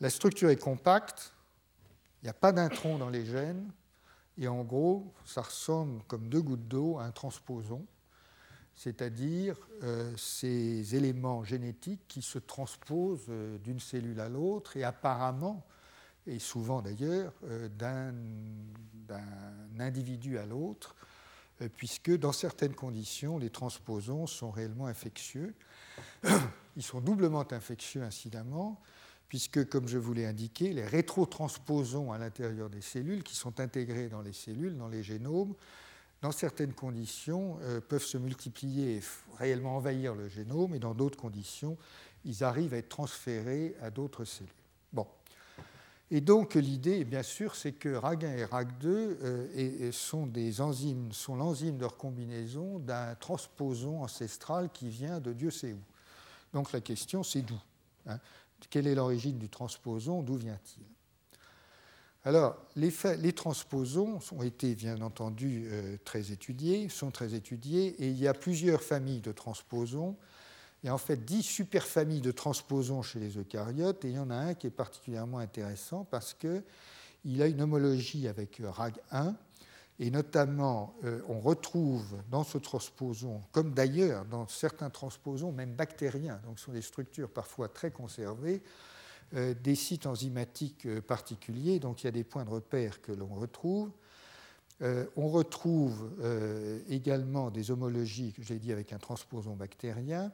La 0.00 0.10
structure 0.10 0.50
est 0.50 0.60
compacte, 0.60 1.32
il 2.22 2.26
n'y 2.26 2.30
a 2.30 2.34
pas 2.34 2.52
d'intron 2.52 2.98
dans 2.98 3.08
les 3.08 3.24
gènes, 3.24 3.70
et 4.38 4.48
en 4.48 4.62
gros, 4.64 5.14
ça 5.24 5.40
ressemble 5.40 6.02
comme 6.04 6.28
deux 6.28 6.42
gouttes 6.42 6.68
d'eau 6.68 6.98
à 6.98 7.04
un 7.04 7.10
transposon, 7.10 7.86
c'est-à-dire 8.74 9.56
euh, 9.82 10.14
ces 10.18 10.94
éléments 10.94 11.42
génétiques 11.42 12.06
qui 12.06 12.20
se 12.20 12.38
transposent 12.38 13.24
euh, 13.30 13.56
d'une 13.58 13.80
cellule 13.80 14.20
à 14.20 14.28
l'autre, 14.28 14.76
et 14.76 14.84
apparemment, 14.84 15.64
et 16.26 16.38
souvent 16.38 16.82
d'ailleurs, 16.82 17.32
euh, 17.44 17.68
d'un 17.68 18.14
individu 19.78 20.38
à 20.38 20.46
l'autre, 20.46 20.96
puisque 21.76 22.16
dans 22.16 22.32
certaines 22.32 22.74
conditions, 22.74 23.38
les 23.38 23.50
transposons 23.50 24.26
sont 24.26 24.50
réellement 24.50 24.86
infectieux. 24.86 25.54
Ils 26.76 26.82
sont 26.82 27.00
doublement 27.00 27.50
infectieux, 27.52 28.02
incidemment, 28.02 28.80
puisque, 29.28 29.68
comme 29.68 29.88
je 29.88 29.98
vous 29.98 30.12
l'ai 30.12 30.26
indiqué, 30.26 30.72
les 30.72 30.84
rétrotransposons 30.84 32.12
à 32.12 32.18
l'intérieur 32.18 32.68
des 32.68 32.82
cellules, 32.82 33.22
qui 33.22 33.34
sont 33.34 33.60
intégrés 33.60 34.08
dans 34.08 34.22
les 34.22 34.32
cellules, 34.32 34.76
dans 34.76 34.88
les 34.88 35.02
génomes, 35.02 35.54
dans 36.22 36.32
certaines 36.32 36.72
conditions, 36.72 37.58
euh, 37.62 37.80
peuvent 37.80 38.04
se 38.04 38.18
multiplier 38.18 38.96
et 38.96 39.02
réellement 39.38 39.76
envahir 39.76 40.14
le 40.14 40.28
génome, 40.28 40.74
et 40.74 40.78
dans 40.78 40.94
d'autres 40.94 41.18
conditions, 41.18 41.76
ils 42.24 42.44
arrivent 42.44 42.74
à 42.74 42.78
être 42.78 42.88
transférés 42.88 43.74
à 43.80 43.90
d'autres 43.90 44.24
cellules. 44.24 44.52
Bon. 44.92 45.06
Et 46.10 46.20
donc 46.20 46.54
l'idée, 46.54 47.04
bien 47.04 47.24
sûr, 47.24 47.56
c'est 47.56 47.72
que 47.72 47.88
RAG1 47.88 48.36
et 48.36 48.44
RAG2 48.44 48.84
euh, 48.84 49.92
sont 49.92 50.26
des 50.26 50.60
enzymes, 50.60 51.10
sont 51.12 51.34
l'enzyme 51.34 51.78
de 51.78 51.84
recombinaison 51.84 52.78
d'un 52.78 53.14
transposon 53.16 54.02
ancestral 54.02 54.70
qui 54.72 54.88
vient 54.88 55.18
de 55.18 55.32
Dieu 55.32 55.50
sait 55.50 55.72
où. 55.72 55.82
Donc 56.52 56.72
la 56.72 56.80
question, 56.80 57.22
c'est 57.22 57.42
d'où 57.42 57.58
hein? 58.06 58.20
Quelle 58.70 58.86
est 58.86 58.94
l'origine 58.94 59.38
du 59.38 59.48
transposon? 59.48 60.22
D'où 60.22 60.36
vient-il? 60.36 60.84
Alors, 62.24 62.56
les, 62.74 63.32
transposons 63.32 64.18
ont 64.32 64.42
été 64.42 64.74
bien 64.74 65.00
entendu 65.00 65.68
euh, 65.70 65.96
très 66.04 66.32
étudiés, 66.32 66.88
sont 66.88 67.12
très 67.12 67.34
étudiés, 67.34 67.94
et 68.02 68.08
il 68.08 68.18
y 68.18 68.26
a 68.26 68.34
plusieurs 68.34 68.82
familles 68.82 69.20
de 69.20 69.30
transposons. 69.30 70.16
Il 70.82 70.86
y 70.86 70.88
a 70.90 70.94
en 70.94 70.98
fait 70.98 71.24
dix 71.24 71.42
superfamilles 71.42 72.20
de 72.20 72.32
transposons 72.32 73.02
chez 73.02 73.18
les 73.18 73.38
eucaryotes, 73.38 74.04
et 74.04 74.08
il 74.08 74.14
y 74.14 74.18
en 74.18 74.30
a 74.30 74.36
un 74.36 74.54
qui 74.54 74.66
est 74.66 74.70
particulièrement 74.70 75.38
intéressant 75.38 76.04
parce 76.04 76.34
qu'il 76.34 77.42
a 77.42 77.46
une 77.46 77.62
homologie 77.62 78.28
avec 78.28 78.60
RAG1, 78.60 79.34
et 79.98 80.10
notamment, 80.10 80.94
euh, 81.04 81.22
on 81.28 81.40
retrouve 81.40 82.18
dans 82.30 82.44
ce 82.44 82.58
transposon, 82.58 83.40
comme 83.52 83.72
d'ailleurs 83.72 84.26
dans 84.26 84.46
certains 84.46 84.90
transposons, 84.90 85.52
même 85.52 85.72
bactériens, 85.72 86.40
donc 86.44 86.58
ce 86.58 86.66
sont 86.66 86.72
des 86.72 86.82
structures 86.82 87.30
parfois 87.30 87.68
très 87.68 87.90
conservées, 87.90 88.62
euh, 89.34 89.54
des 89.54 89.74
sites 89.74 90.06
enzymatiques 90.06 90.84
euh, 90.84 91.00
particuliers, 91.00 91.80
donc 91.80 92.02
il 92.02 92.06
y 92.06 92.08
a 92.08 92.12
des 92.12 92.24
points 92.24 92.44
de 92.44 92.50
repère 92.50 93.00
que 93.00 93.12
l'on 93.12 93.34
retrouve. 93.34 93.90
on 95.16 95.28
retrouve 95.30 96.10
également 96.90 97.50
des 97.50 97.70
homologies, 97.70 98.34
que 98.34 98.42
j'ai 98.42 98.58
dit, 98.58 98.72
avec 98.72 98.92
un 98.92 98.98
transposon 98.98 99.56
bactérien. 99.56 100.30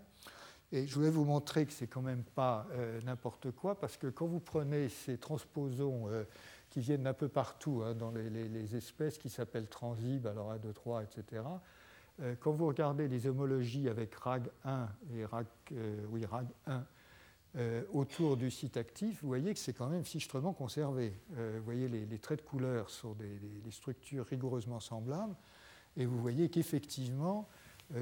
Et 0.72 0.86
je 0.86 0.94
voulais 0.94 1.10
vous 1.10 1.24
montrer 1.24 1.66
que 1.66 1.72
c'est 1.72 1.86
quand 1.86 2.02
même 2.02 2.24
pas 2.24 2.66
n'importe 3.04 3.50
quoi, 3.50 3.78
parce 3.78 3.98
que 3.98 4.06
quand 4.06 4.26
vous 4.26 4.40
prenez 4.40 4.88
ces 4.88 5.18
transposons 5.18 6.08
qui 6.70 6.80
viennent 6.80 7.02
d'un 7.02 7.12
peu 7.12 7.28
partout 7.28 7.82
hein, 7.84 7.94
dans 7.94 8.10
les, 8.10 8.74
espèces 8.74 9.18
qui 9.18 9.28
s'appellent 9.28 9.68
transib, 9.68 10.26
alors 10.26 10.50
1, 10.50 10.58
2, 10.58 10.72
3, 10.72 11.02
etc. 11.02 11.42
quand 12.40 12.52
vous 12.52 12.66
regardez 12.66 13.08
les 13.08 13.26
homologies 13.26 13.88
avec 13.88 14.14
RAG1 14.16 14.88
et 15.14 15.24
RAG, 15.24 15.46
euh, 15.72 16.04
oui, 16.10 16.22
RAG1 16.22 16.82
euh, 17.56 17.82
autour 17.92 18.36
du 18.36 18.50
site 18.50 18.76
actif, 18.76 19.20
vous 19.22 19.28
voyez 19.28 19.52
que 19.52 19.58
c'est 19.58 19.72
quand 19.72 19.88
même 19.88 20.04
fichtrement 20.04 20.52
conservé. 20.52 21.14
Euh, 21.36 21.56
vous 21.58 21.64
voyez 21.64 21.88
les, 21.88 22.18
traits 22.18 22.42
de 22.42 22.48
couleur 22.48 22.88
sur 22.90 23.14
des, 23.14 23.70
structures 23.70 24.26
rigoureusement 24.26 24.80
semblables, 24.80 25.36
et 25.96 26.06
vous 26.06 26.18
voyez 26.18 26.48
qu'effectivement, 26.48 27.48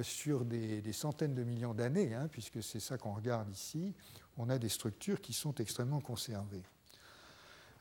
sur 0.03 0.45
des, 0.45 0.93
centaines 0.93 1.35
de 1.35 1.43
millions 1.43 1.75
d'années, 1.75 2.15
hein, 2.15 2.29
puisque 2.31 2.63
c'est 2.63 2.81
ça 2.81 2.99
qu'on 2.99 3.15
regarde 3.15 3.51
ici, 3.51 3.95
on 4.37 4.49
a 4.49 4.59
des 4.59 4.69
structures 4.69 5.21
qui 5.21 5.33
sont 5.33 5.55
extrêmement 5.57 6.01
conservées. 6.01 6.63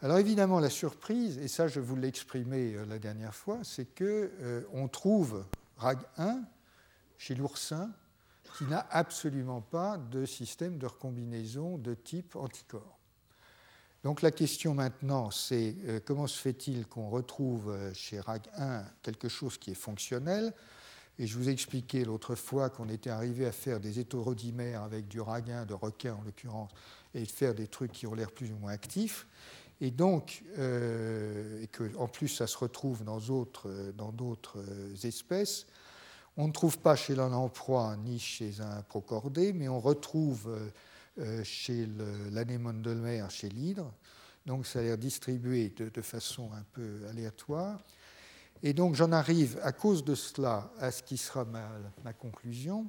Alors 0.02 0.18
évidemment, 0.18 0.62
la 0.62 0.70
surprise, 0.70 1.38
et 1.40 1.50
ça 1.50 1.68
je 1.68 1.82
vous 1.82 1.98
l'ai 1.98 2.08
exprimé 2.08 2.74
euh, 2.74 2.86
la 2.86 3.00
dernière 3.00 3.36
fois, 3.36 3.60
c'est 3.64 3.86
qu'on 3.86 4.04
euh, 4.06 4.88
trouve 4.90 5.44
RAG1 5.78 6.42
chez 7.18 7.36
l'oursin 7.36 7.92
qui 8.58 8.64
n'a 8.64 8.88
absolument 8.92 9.60
pas 9.60 9.98
de 9.98 10.26
système 10.26 10.78
de 10.78 10.86
recombinaison 10.86 11.78
de 11.78 11.94
type 11.94 12.38
anticorps. 12.38 12.98
Donc 14.06 14.22
la 14.22 14.32
question 14.32 14.74
maintenant, 14.74 15.32
c'est 15.32 15.76
euh, 15.86 16.00
comment 16.06 16.28
se 16.28 16.40
fait-il 16.40 16.88
qu'on 16.88 17.10
retrouve 17.10 17.78
chez 17.94 18.20
RAG1 18.20 18.86
quelque 19.02 19.28
chose 19.28 19.58
qui 19.58 19.72
est 19.72 19.76
fonctionnel 19.76 20.54
Et 21.20 21.28
je 21.28 21.38
vous 21.38 21.50
ai 21.50 21.52
expliqué 21.52 22.06
l'autre 22.06 22.34
fois 22.34 22.70
qu'on 22.70 22.88
était 22.88 23.10
arrivé 23.10 23.46
à 23.46 23.52
faire 23.52 23.80
des 23.82 24.00
hétérodimères 24.00 24.84
avec 24.84 25.08
du 25.08 25.20
RAG1 25.20 25.66
de 25.66 25.74
requin 25.74 26.16
en 26.16 26.22
l'occurrence, 26.24 26.72
et 27.14 27.22
de 27.22 27.28
faire 27.28 27.54
des 27.54 27.68
trucs 27.68 27.92
qui 27.92 28.08
ont 28.08 28.16
l'air 28.16 28.32
plus 28.32 28.52
ou 28.52 28.56
moins 28.56 28.72
actifs. 28.72 29.28
Et 29.82 29.92
donc, 29.92 30.44
euh, 30.58 31.62
et 31.62 31.68
qu'en 31.68 32.08
plus 32.08 32.30
ça 32.30 32.48
se 32.48 32.58
retrouve 32.58 33.04
dans 33.04 33.20
d'autres 33.20 33.94
dans 33.98 34.14
euh, 34.56 34.96
espèces, 35.04 35.68
on 36.38 36.48
ne 36.48 36.54
trouve 36.54 36.80
pas 36.80 36.96
chez 36.96 37.16
l'un 37.16 37.32
ni 37.98 38.20
chez 38.20 38.62
un 38.62 38.82
procordé, 38.84 39.52
mais 39.52 39.68
on 39.68 39.80
retrouve 39.80 40.58
euh, 41.20 41.44
chez 41.44 41.86
l'anémone 42.32 42.82
de 42.82 42.94
mer, 42.94 43.30
chez 43.30 43.50
l'hydre. 43.50 43.92
Donc 44.46 44.66
ça 44.66 44.80
a 44.80 44.84
l'air 44.84 44.98
distribué 44.98 45.70
de, 45.70 46.02
façon 46.02 46.50
un 46.54 46.64
peu 46.72 47.02
aléatoire. 47.10 47.84
Et 48.64 48.74
donc 48.74 48.96
j'en 48.96 49.12
arrive 49.12 49.60
à 49.64 49.72
cause 49.72 50.04
de 50.04 50.16
cela 50.16 50.72
à 50.80 50.92
ce 50.92 51.02
qui 51.04 51.18
sera 51.18 51.46
ma, 51.46 52.14
conclusion, 52.14 52.88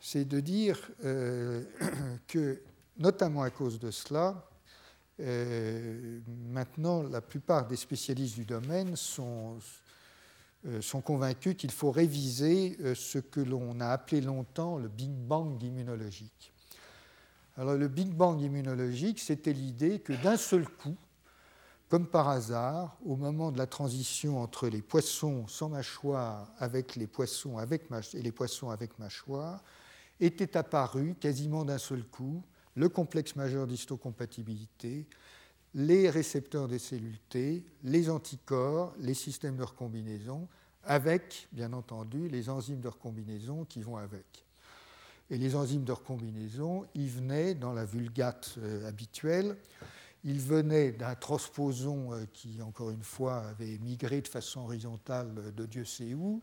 c'est 0.00 0.24
de 0.24 0.40
dire 0.40 0.90
que, 2.28 2.62
notamment 2.98 3.42
à 3.42 3.50
cause 3.50 3.78
de 3.78 3.90
cela, 3.90 4.44
euh, 5.20 6.20
maintenant, 6.50 7.02
la 7.02 7.20
plupart 7.20 7.66
des 7.66 7.76
spécialistes 7.76 8.34
du 8.34 8.44
domaine 8.44 8.96
sont, 8.96 9.58
euh, 10.66 10.80
sont 10.80 11.00
convaincus 11.00 11.54
qu'il 11.56 11.70
faut 11.70 11.92
réviser 11.92 12.76
euh, 12.80 12.94
ce 12.94 13.18
que 13.18 13.40
l'on 13.40 13.78
a 13.80 13.88
appelé 13.88 14.20
longtemps 14.20 14.78
le 14.78 14.88
Big 14.88 15.12
Bang 15.12 15.62
immunologique. 15.62 16.52
Alors 17.56 17.74
le 17.74 17.86
Big 17.86 18.08
Bang 18.08 18.40
immunologique, 18.40 19.20
c'était 19.20 19.52
l'idée 19.52 20.00
que 20.00 20.12
d'un 20.12 20.36
seul 20.36 20.66
coup, 20.68 20.96
comme 21.94 22.08
par 22.08 22.28
hasard, 22.28 22.96
au 23.06 23.14
moment 23.14 23.52
de 23.52 23.58
la 23.58 23.68
transition 23.68 24.42
entre 24.42 24.66
les 24.66 24.82
poissons 24.82 25.46
sans 25.46 25.68
mâchoire 25.68 26.52
avec 26.58 26.96
les 26.96 27.06
poissons 27.06 27.56
avec 27.56 27.82
et 28.14 28.20
les 28.20 28.32
poissons 28.32 28.70
avec 28.70 28.98
mâchoire, 28.98 29.62
était 30.18 30.56
apparu 30.56 31.14
quasiment 31.20 31.64
d'un 31.64 31.78
seul 31.78 32.02
coup 32.02 32.42
le 32.74 32.88
complexe 32.88 33.36
majeur 33.36 33.68
d'histocompatibilité, 33.68 35.06
les 35.72 36.10
récepteurs 36.10 36.66
des 36.66 36.80
cellules 36.80 37.20
T, 37.28 37.64
les 37.84 38.10
anticorps, 38.10 38.92
les 38.98 39.14
systèmes 39.14 39.56
de 39.56 39.62
recombinaison, 39.62 40.48
avec, 40.82 41.46
bien 41.52 41.72
entendu, 41.72 42.26
les 42.26 42.50
enzymes 42.50 42.80
de 42.80 42.88
recombinaison 42.88 43.66
qui 43.66 43.82
vont 43.82 43.98
avec. 43.98 44.44
Et 45.30 45.38
les 45.38 45.54
enzymes 45.54 45.84
de 45.84 45.92
recombinaison, 45.92 46.86
ils 46.96 47.08
venaient 47.08 47.54
dans 47.54 47.72
la 47.72 47.84
vulgate 47.84 48.56
euh, 48.58 48.88
habituelle, 48.88 49.56
ils 50.24 50.40
venaient 50.40 50.92
d'un 50.92 51.14
transposon 51.14 52.12
euh, 52.12 52.24
qui, 52.32 52.60
encore 52.62 52.90
une 52.90 53.02
fois, 53.02 53.38
avait 53.40 53.78
migré 53.78 54.20
de 54.22 54.28
façon 54.28 54.60
horizontale 54.62 55.54
de 55.54 55.66
Dieu 55.66 55.84
sait 55.84 56.14
où, 56.14 56.42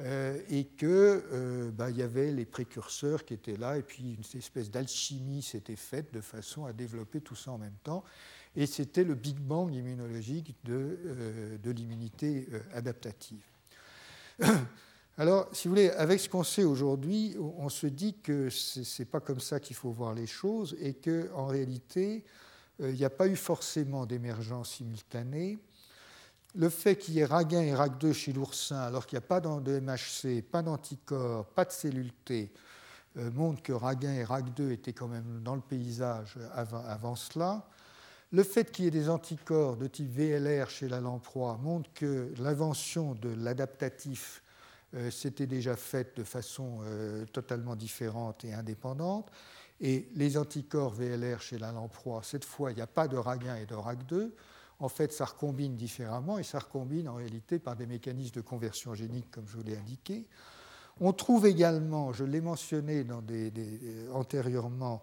euh, 0.00 0.40
et 0.48 0.64
qu'il 0.64 0.88
euh, 0.88 1.72
bah, 1.72 1.90
y 1.90 2.02
avait 2.02 2.30
les 2.30 2.44
précurseurs 2.44 3.24
qui 3.24 3.34
étaient 3.34 3.56
là, 3.56 3.78
et 3.78 3.82
puis 3.82 4.14
une 4.14 4.38
espèce 4.38 4.70
d'alchimie 4.70 5.42
s'était 5.42 5.74
faite 5.74 6.14
de 6.14 6.20
façon 6.20 6.66
à 6.66 6.72
développer 6.72 7.20
tout 7.20 7.34
ça 7.34 7.50
en 7.50 7.58
même 7.58 7.76
temps. 7.82 8.04
Et 8.54 8.66
c'était 8.66 9.02
le 9.02 9.16
Big 9.16 9.38
Bang 9.38 9.74
immunologique 9.74 10.54
de, 10.64 10.98
euh, 11.04 11.58
de 11.58 11.70
l'immunité 11.72 12.46
adaptative. 12.72 13.42
Alors, 15.18 15.48
si 15.52 15.66
vous 15.66 15.74
voulez, 15.74 15.90
avec 15.90 16.20
ce 16.20 16.28
qu'on 16.28 16.44
sait 16.44 16.62
aujourd'hui, 16.62 17.34
on 17.40 17.68
se 17.68 17.88
dit 17.88 18.14
que 18.22 18.50
ce 18.50 19.02
n'est 19.02 19.06
pas 19.06 19.18
comme 19.18 19.40
ça 19.40 19.58
qu'il 19.58 19.74
faut 19.74 19.90
voir 19.90 20.14
les 20.14 20.28
choses 20.28 20.76
et 20.78 20.94
qu'en 20.94 21.46
réalité, 21.46 22.24
il 22.80 22.94
n'y 22.94 23.04
a 23.04 23.10
pas 23.10 23.26
eu 23.26 23.36
forcément 23.36 24.06
d'émergence 24.06 24.74
simultanée 24.74 25.58
le 26.54 26.68
fait 26.68 26.96
qu'il 26.96 27.14
y 27.14 27.20
ait 27.20 27.26
RAG1 27.26 27.62
et 27.62 27.74
RAG2 27.74 28.12
chez 28.12 28.32
l'oursin, 28.32 28.80
alors 28.80 29.06
qu'il 29.06 29.18
n'y 29.18 29.24
a 29.24 29.28
pas 29.28 29.40
de 29.40 29.80
MHC, 29.80 30.42
pas 30.42 30.62
d'anticorps, 30.62 31.46
pas 31.46 31.64
de 31.64 31.72
cellules 31.72 32.12
T, 32.24 32.50
euh, 33.16 33.30
montre 33.30 33.62
que 33.62 33.72
RAG1 33.72 34.14
et 34.14 34.24
RAG2 34.24 34.70
étaient 34.72 34.92
quand 34.92 35.08
même 35.08 35.40
dans 35.42 35.54
le 35.54 35.60
paysage 35.60 36.36
avant, 36.54 37.16
cela. 37.16 37.66
Le 38.32 38.42
fait 38.42 38.70
qu'il 38.70 38.84
y 38.84 38.88
ait 38.88 38.92
des 38.92 39.08
anticorps 39.08 39.76
de 39.76 39.86
type 39.86 40.10
VLR 40.10 40.68
chez 40.68 40.88
la 40.88 41.00
lamproie 41.00 41.56
montre 41.62 41.90
que 41.94 42.32
l'invention 42.38 43.14
de 43.14 43.30
l'adaptatif 43.30 44.42
euh, 44.94 45.10
s'était 45.10 45.46
déjà 45.46 45.76
faite 45.76 46.16
de 46.16 46.24
façon 46.24 46.80
euh, 46.82 47.24
totalement 47.26 47.76
différente 47.76 48.44
et 48.44 48.52
indépendante. 48.52 49.30
Et 49.80 50.08
les 50.14 50.36
anticorps 50.36 50.94
VLR 50.94 51.40
chez 51.40 51.58
la 51.58 51.72
lamproie, 51.72 52.22
cette 52.24 52.44
fois, 52.44 52.72
il 52.72 52.76
n'y 52.76 52.82
a 52.82 52.86
pas 52.86 53.06
de 53.06 53.16
RAG1 53.16 53.62
et 53.62 53.66
de 53.66 53.74
RAG2 53.74 54.30
en 54.80 54.88
fait, 54.88 55.12
ça 55.12 55.24
recombine 55.24 55.74
différemment 55.74 56.38
et 56.38 56.44
ça 56.44 56.60
recombine 56.60 57.08
en 57.08 57.16
réalité 57.16 57.58
par 57.58 57.74
des 57.74 57.86
mécanismes 57.86 58.36
de 58.36 58.40
conversion 58.40 58.94
génique, 58.94 59.28
comme 59.30 59.48
je 59.48 59.56
vous 59.56 59.64
l'ai 59.64 59.76
indiqué. 59.76 60.24
On 61.00 61.12
trouve 61.12 61.46
également, 61.46 62.12
je 62.12 62.22
l'ai 62.24 62.40
mentionné 62.40 63.04
euh, 63.10 64.12
antérieurement, 64.12 65.02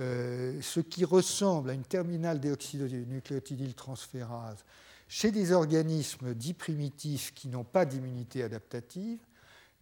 euh, 0.00 0.60
ce 0.60 0.80
qui 0.80 1.04
ressemble 1.04 1.70
à 1.70 1.74
une 1.74 1.84
terminale 1.84 2.40
déoxynucléotidyltransférase 2.40 4.64
chez 5.06 5.30
des 5.30 5.52
organismes 5.52 6.34
dits 6.34 6.54
primitifs 6.54 7.32
qui 7.34 7.46
n'ont 7.46 7.62
pas 7.62 7.84
d'immunité 7.84 8.42
adaptative. 8.42 9.20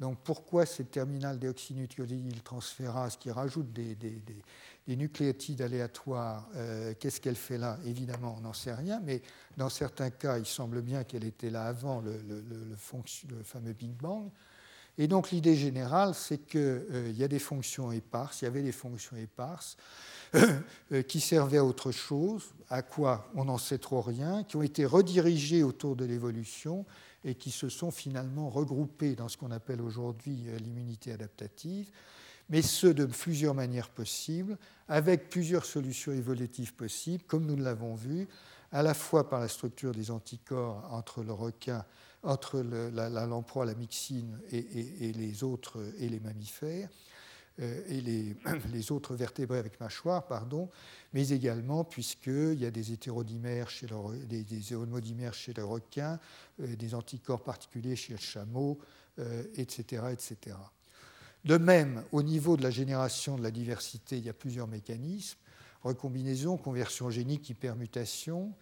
Donc 0.02 0.18
pourquoi 0.24 0.66
cette 0.66 0.90
terminale 0.90 1.38
déoxynucléodényltransférase 1.38 3.16
qui 3.18 3.30
rajoute 3.30 3.72
des, 3.72 3.94
des, 3.94 4.96
nucléotides 4.96 5.62
aléatoires, 5.62 6.48
euh, 6.56 6.92
qu'est-ce 6.98 7.20
qu'elle 7.20 7.36
fait 7.36 7.56
là? 7.56 7.78
Évidemment, 7.86 8.34
on 8.36 8.40
n'en 8.40 8.52
sait 8.52 8.74
rien, 8.74 9.00
mais 9.04 9.22
dans 9.56 9.68
certains 9.68 10.10
cas, 10.10 10.38
il 10.38 10.44
semble 10.44 10.82
bien 10.82 11.04
qu'elle 11.04 11.22
était 11.22 11.50
là 11.50 11.66
avant 11.66 12.00
le, 12.00 12.20
le, 12.28 12.76
fameux 13.44 13.74
Big 13.74 13.92
Bang. 13.92 14.28
Et 14.98 15.06
donc 15.06 15.30
l'idée 15.30 15.54
générale, 15.54 16.16
c'est 16.16 16.38
qu'il 16.38 16.58
euh, 16.60 17.12
y 17.16 17.22
a 17.22 17.28
des 17.28 17.38
fonctions 17.38 17.92
éparses, 17.92 18.42
il 18.42 18.46
y 18.46 18.48
avait 18.48 18.62
des 18.62 18.72
fonctions 18.72 19.16
éparses 19.16 19.76
euh, 20.34 21.02
qui 21.06 21.20
servaient 21.20 21.58
à 21.58 21.64
autre 21.64 21.92
chose, 21.92 22.42
à 22.70 22.82
quoi? 22.82 23.30
On 23.36 23.44
n'en 23.44 23.56
sait 23.56 23.78
trop 23.78 24.00
rien, 24.00 24.42
qui 24.42 24.56
ont 24.56 24.62
été 24.62 24.84
redirigées 24.84 25.62
autour 25.62 25.94
de 25.94 26.04
l'évolution 26.04 26.84
et 27.24 27.34
qui 27.34 27.50
se 27.50 27.68
sont 27.68 27.90
finalement 27.90 28.50
regroupées 28.50 29.14
dans 29.14 29.28
ce 29.28 29.36
qu'on 29.36 29.50
appelle 29.50 29.80
aujourd'hui 29.80 30.44
euh, 30.48 30.58
l'immunité 30.58 31.12
adaptative, 31.12 31.90
mais 32.48 32.62
ce 32.62 32.86
de 32.86 33.04
plusieurs 33.06 33.54
manières 33.54 33.90
possibles, 33.90 34.58
avec 34.88 35.30
plusieurs 35.30 35.64
solutions 35.64 36.12
évolutives 36.12 36.74
possibles, 36.74 37.24
comme 37.24 37.46
nous 37.46 37.56
l'avons 37.56 37.94
vu, 37.94 38.28
à 38.72 38.82
la 38.82 38.94
fois 38.94 39.28
par 39.28 39.40
la 39.40 39.48
structure 39.48 39.92
des 39.92 40.10
anticorps 40.10 40.86
entre 40.90 41.22
le 41.22 41.32
requin 41.32 41.84
entre 42.22 42.60
le, 42.60 42.90
la, 42.90 43.08
la, 43.08 43.26
lamproie, 43.26 43.64
la 43.64 43.74
myxine 43.74 44.38
et, 44.50 45.12
les 45.12 45.42
autres 45.42 45.82
et 45.98 46.08
les 46.08 46.20
mammifères 46.20 46.88
et 47.58 48.00
les, 48.00 48.36
les, 48.72 48.92
autres 48.92 49.14
vertébrés 49.14 49.58
avec 49.58 49.78
mâchoire, 49.80 50.26
pardon, 50.26 50.70
mais 51.12 51.28
également 51.28 51.84
puisqu'il 51.84 52.60
y 52.60 52.66
a 52.66 52.70
des 52.70 52.92
hétérodimères 52.92 53.68
chez 53.70 53.86
le, 53.86 54.24
des, 54.26 54.42
des 54.44 54.74
homodimères 54.74 55.34
chez 55.34 55.52
le 55.52 55.64
requin, 55.64 56.18
euh, 56.60 56.76
des 56.76 56.94
anticorps 56.94 57.44
particuliers 57.44 57.96
chez 57.96 58.14
le 58.14 58.18
chameau, 58.18 58.78
etc., 59.54 60.02
euh, 60.04 60.10
etc. 60.10 60.56
De 61.44 61.58
même, 61.58 62.04
au 62.12 62.22
niveau 62.22 62.56
de 62.56 62.62
la 62.62 62.70
génération 62.70 63.36
de 63.36 63.42
la 63.42 63.50
diversité, 63.50 64.16
il 64.16 64.24
y 64.24 64.28
a 64.28 64.32
plusieurs 64.32 64.68
mécanismes 64.68 65.38
recombinaison, 65.82 66.56
conversion 66.56 67.10
génique, 67.10 67.50
hypermutation, 67.50 68.52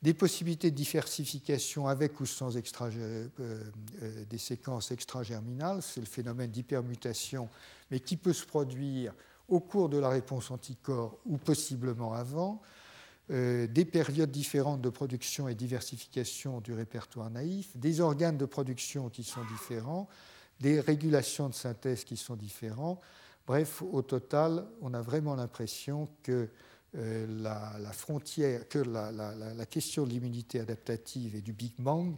des 0.00 0.14
possibilités 0.14 0.70
de 0.70 0.76
diversification 0.76 1.88
avec 1.88 2.20
ou 2.20 2.26
sans 2.26 2.56
euh, 2.56 3.28
euh, 3.40 4.24
des 4.30 4.38
séquences 4.38 4.90
extragerminales, 4.92 5.82
c'est 5.82 6.00
le 6.00 6.06
phénomène 6.06 6.50
d'hypermutation, 6.50 7.48
mais 7.90 8.00
qui 8.00 8.16
peut 8.16 8.32
se 8.32 8.46
produire 8.46 9.12
au 9.48 9.60
cours 9.60 9.88
de 9.88 9.98
la 9.98 10.08
réponse 10.08 10.50
anticorps 10.50 11.18
ou 11.26 11.36
possiblement 11.38 12.12
avant, 12.12 12.62
euh, 13.30 13.66
des 13.66 13.84
périodes 13.84 14.30
différentes 14.30 14.80
de 14.80 14.88
production 14.88 15.48
et 15.48 15.54
diversification 15.54 16.60
du 16.60 16.72
répertoire 16.72 17.30
naïf, 17.30 17.76
des 17.76 18.00
organes 18.00 18.38
de 18.38 18.46
production 18.46 19.08
qui 19.08 19.24
sont 19.24 19.44
différents, 19.44 20.08
des 20.60 20.80
régulations 20.80 21.48
de 21.48 21.54
synthèse 21.54 22.04
qui 22.04 22.16
sont 22.16 22.36
différents. 22.36 23.00
Bref, 23.46 23.82
au 23.82 24.02
total, 24.02 24.66
on 24.80 24.94
a 24.94 25.00
vraiment 25.00 25.34
l'impression 25.34 26.08
que 26.22 26.48
euh, 26.96 27.26
la, 27.42 27.92
frontière, 27.92 28.66
que 28.66 28.78
la, 28.78 29.66
question 29.66 30.04
de 30.04 30.10
l'immunité 30.10 30.58
adaptative 30.60 31.36
et 31.36 31.42
du 31.42 31.52
Big 31.52 31.74
Bang 31.78 32.14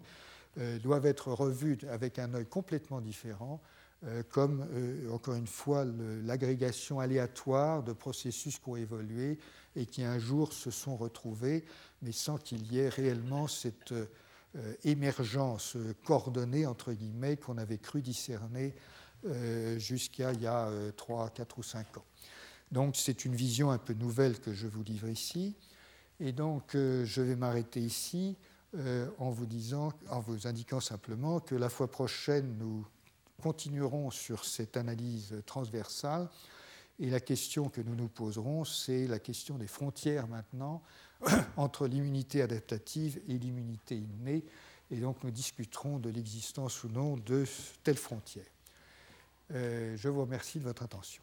euh, 0.59 0.79
doivent 0.79 1.07
être 1.07 1.33
revues 1.33 1.79
avec 1.91 2.21
un 2.21 2.35
œil 2.35 2.47
complètement 2.47 3.01
différent, 3.01 3.61
euh, 4.05 4.23
comme, 4.29 4.67
encore 5.13 5.35
une 5.35 5.49
fois, 5.49 5.85
l'agrégation 6.25 7.01
aléatoire 7.01 7.83
de 7.83 7.93
processus 7.93 8.61
qui 8.61 8.69
ont 8.69 8.77
évolué 8.77 9.39
et 9.75 9.87
qui 9.87 10.05
un 10.05 10.21
jour 10.21 10.53
se 10.53 10.71
sont 10.71 10.97
retrouvés, 10.97 11.65
mais 12.01 12.13
sans 12.13 12.39
qu'il 12.39 12.73
y 12.73 12.79
ait 12.79 12.89
réellement 12.89 13.49
cette 13.49 13.93
émergence 14.85 15.77
coordonnée, 16.05 16.65
entre 16.65 16.93
guillemets, 16.93 17.37
qu'on 17.37 17.59
avait 17.59 17.79
cru 17.79 18.03
discerner 18.03 18.75
jusqu'à 19.79 20.33
il 20.33 20.43
y 20.43 20.47
a 20.47 20.71
3, 20.97 21.31
4 21.31 21.59
ou 21.59 21.63
5 21.63 21.99
ans. 21.99 22.05
Donc 22.73 22.97
c'est 22.97 23.25
une 23.25 23.35
vision 23.35 23.71
un 23.71 23.79
peu 23.79 23.95
nouvelle 23.95 24.39
que 24.39 24.53
je 24.53 24.67
vous 24.67 24.83
livre 24.83 25.09
ici. 25.09 25.55
Et 26.21 26.33
donc 26.33 26.75
euh, 26.75 27.05
je 27.05 27.23
vais 27.23 27.37
m'arrêter 27.37 27.81
ici 27.81 28.37
euh, 28.77 29.09
en 29.19 29.31
vous 29.31 29.47
disant, 29.47 29.93
en 30.11 30.21
vous 30.21 30.47
indiquant 30.47 30.81
simplement 30.81 31.41
que 31.41 31.55
la 31.55 31.69
fois 31.69 31.91
prochaine 31.91 32.57
nous 32.59 32.87
continuerons 33.43 34.11
sur 34.11 34.45
cette 34.45 34.77
analyse 34.77 35.43
transversale. 35.47 36.29
Et 37.01 37.09
la 37.09 37.21
question 37.21 37.71
que 37.71 37.81
nous 37.81 37.97
nous 37.97 38.09
poserons, 38.09 38.65
c'est 38.65 39.07
la 39.07 39.19
question 39.19 39.57
des 39.57 39.67
frontières 39.67 40.29
maintenant 40.29 40.83
entre 41.57 41.87
l'immunité 41.87 42.43
adaptative 42.43 43.21
et 43.27 43.39
l'immunité 43.39 43.97
innée. 43.97 44.45
Et 44.91 44.99
donc 44.99 45.25
nous 45.25 45.31
discuterons 45.31 45.99
de 45.99 46.11
l'existence 46.11 46.85
ou 46.85 46.89
non 46.89 47.17
de 47.17 47.45
telles 47.83 47.97
frontières. 47.97 48.45
Euh, 49.53 49.97
je 49.97 50.09
vous 50.09 50.21
remercie 50.21 50.59
de 50.59 50.65
votre 50.65 50.83
attention. 50.83 51.23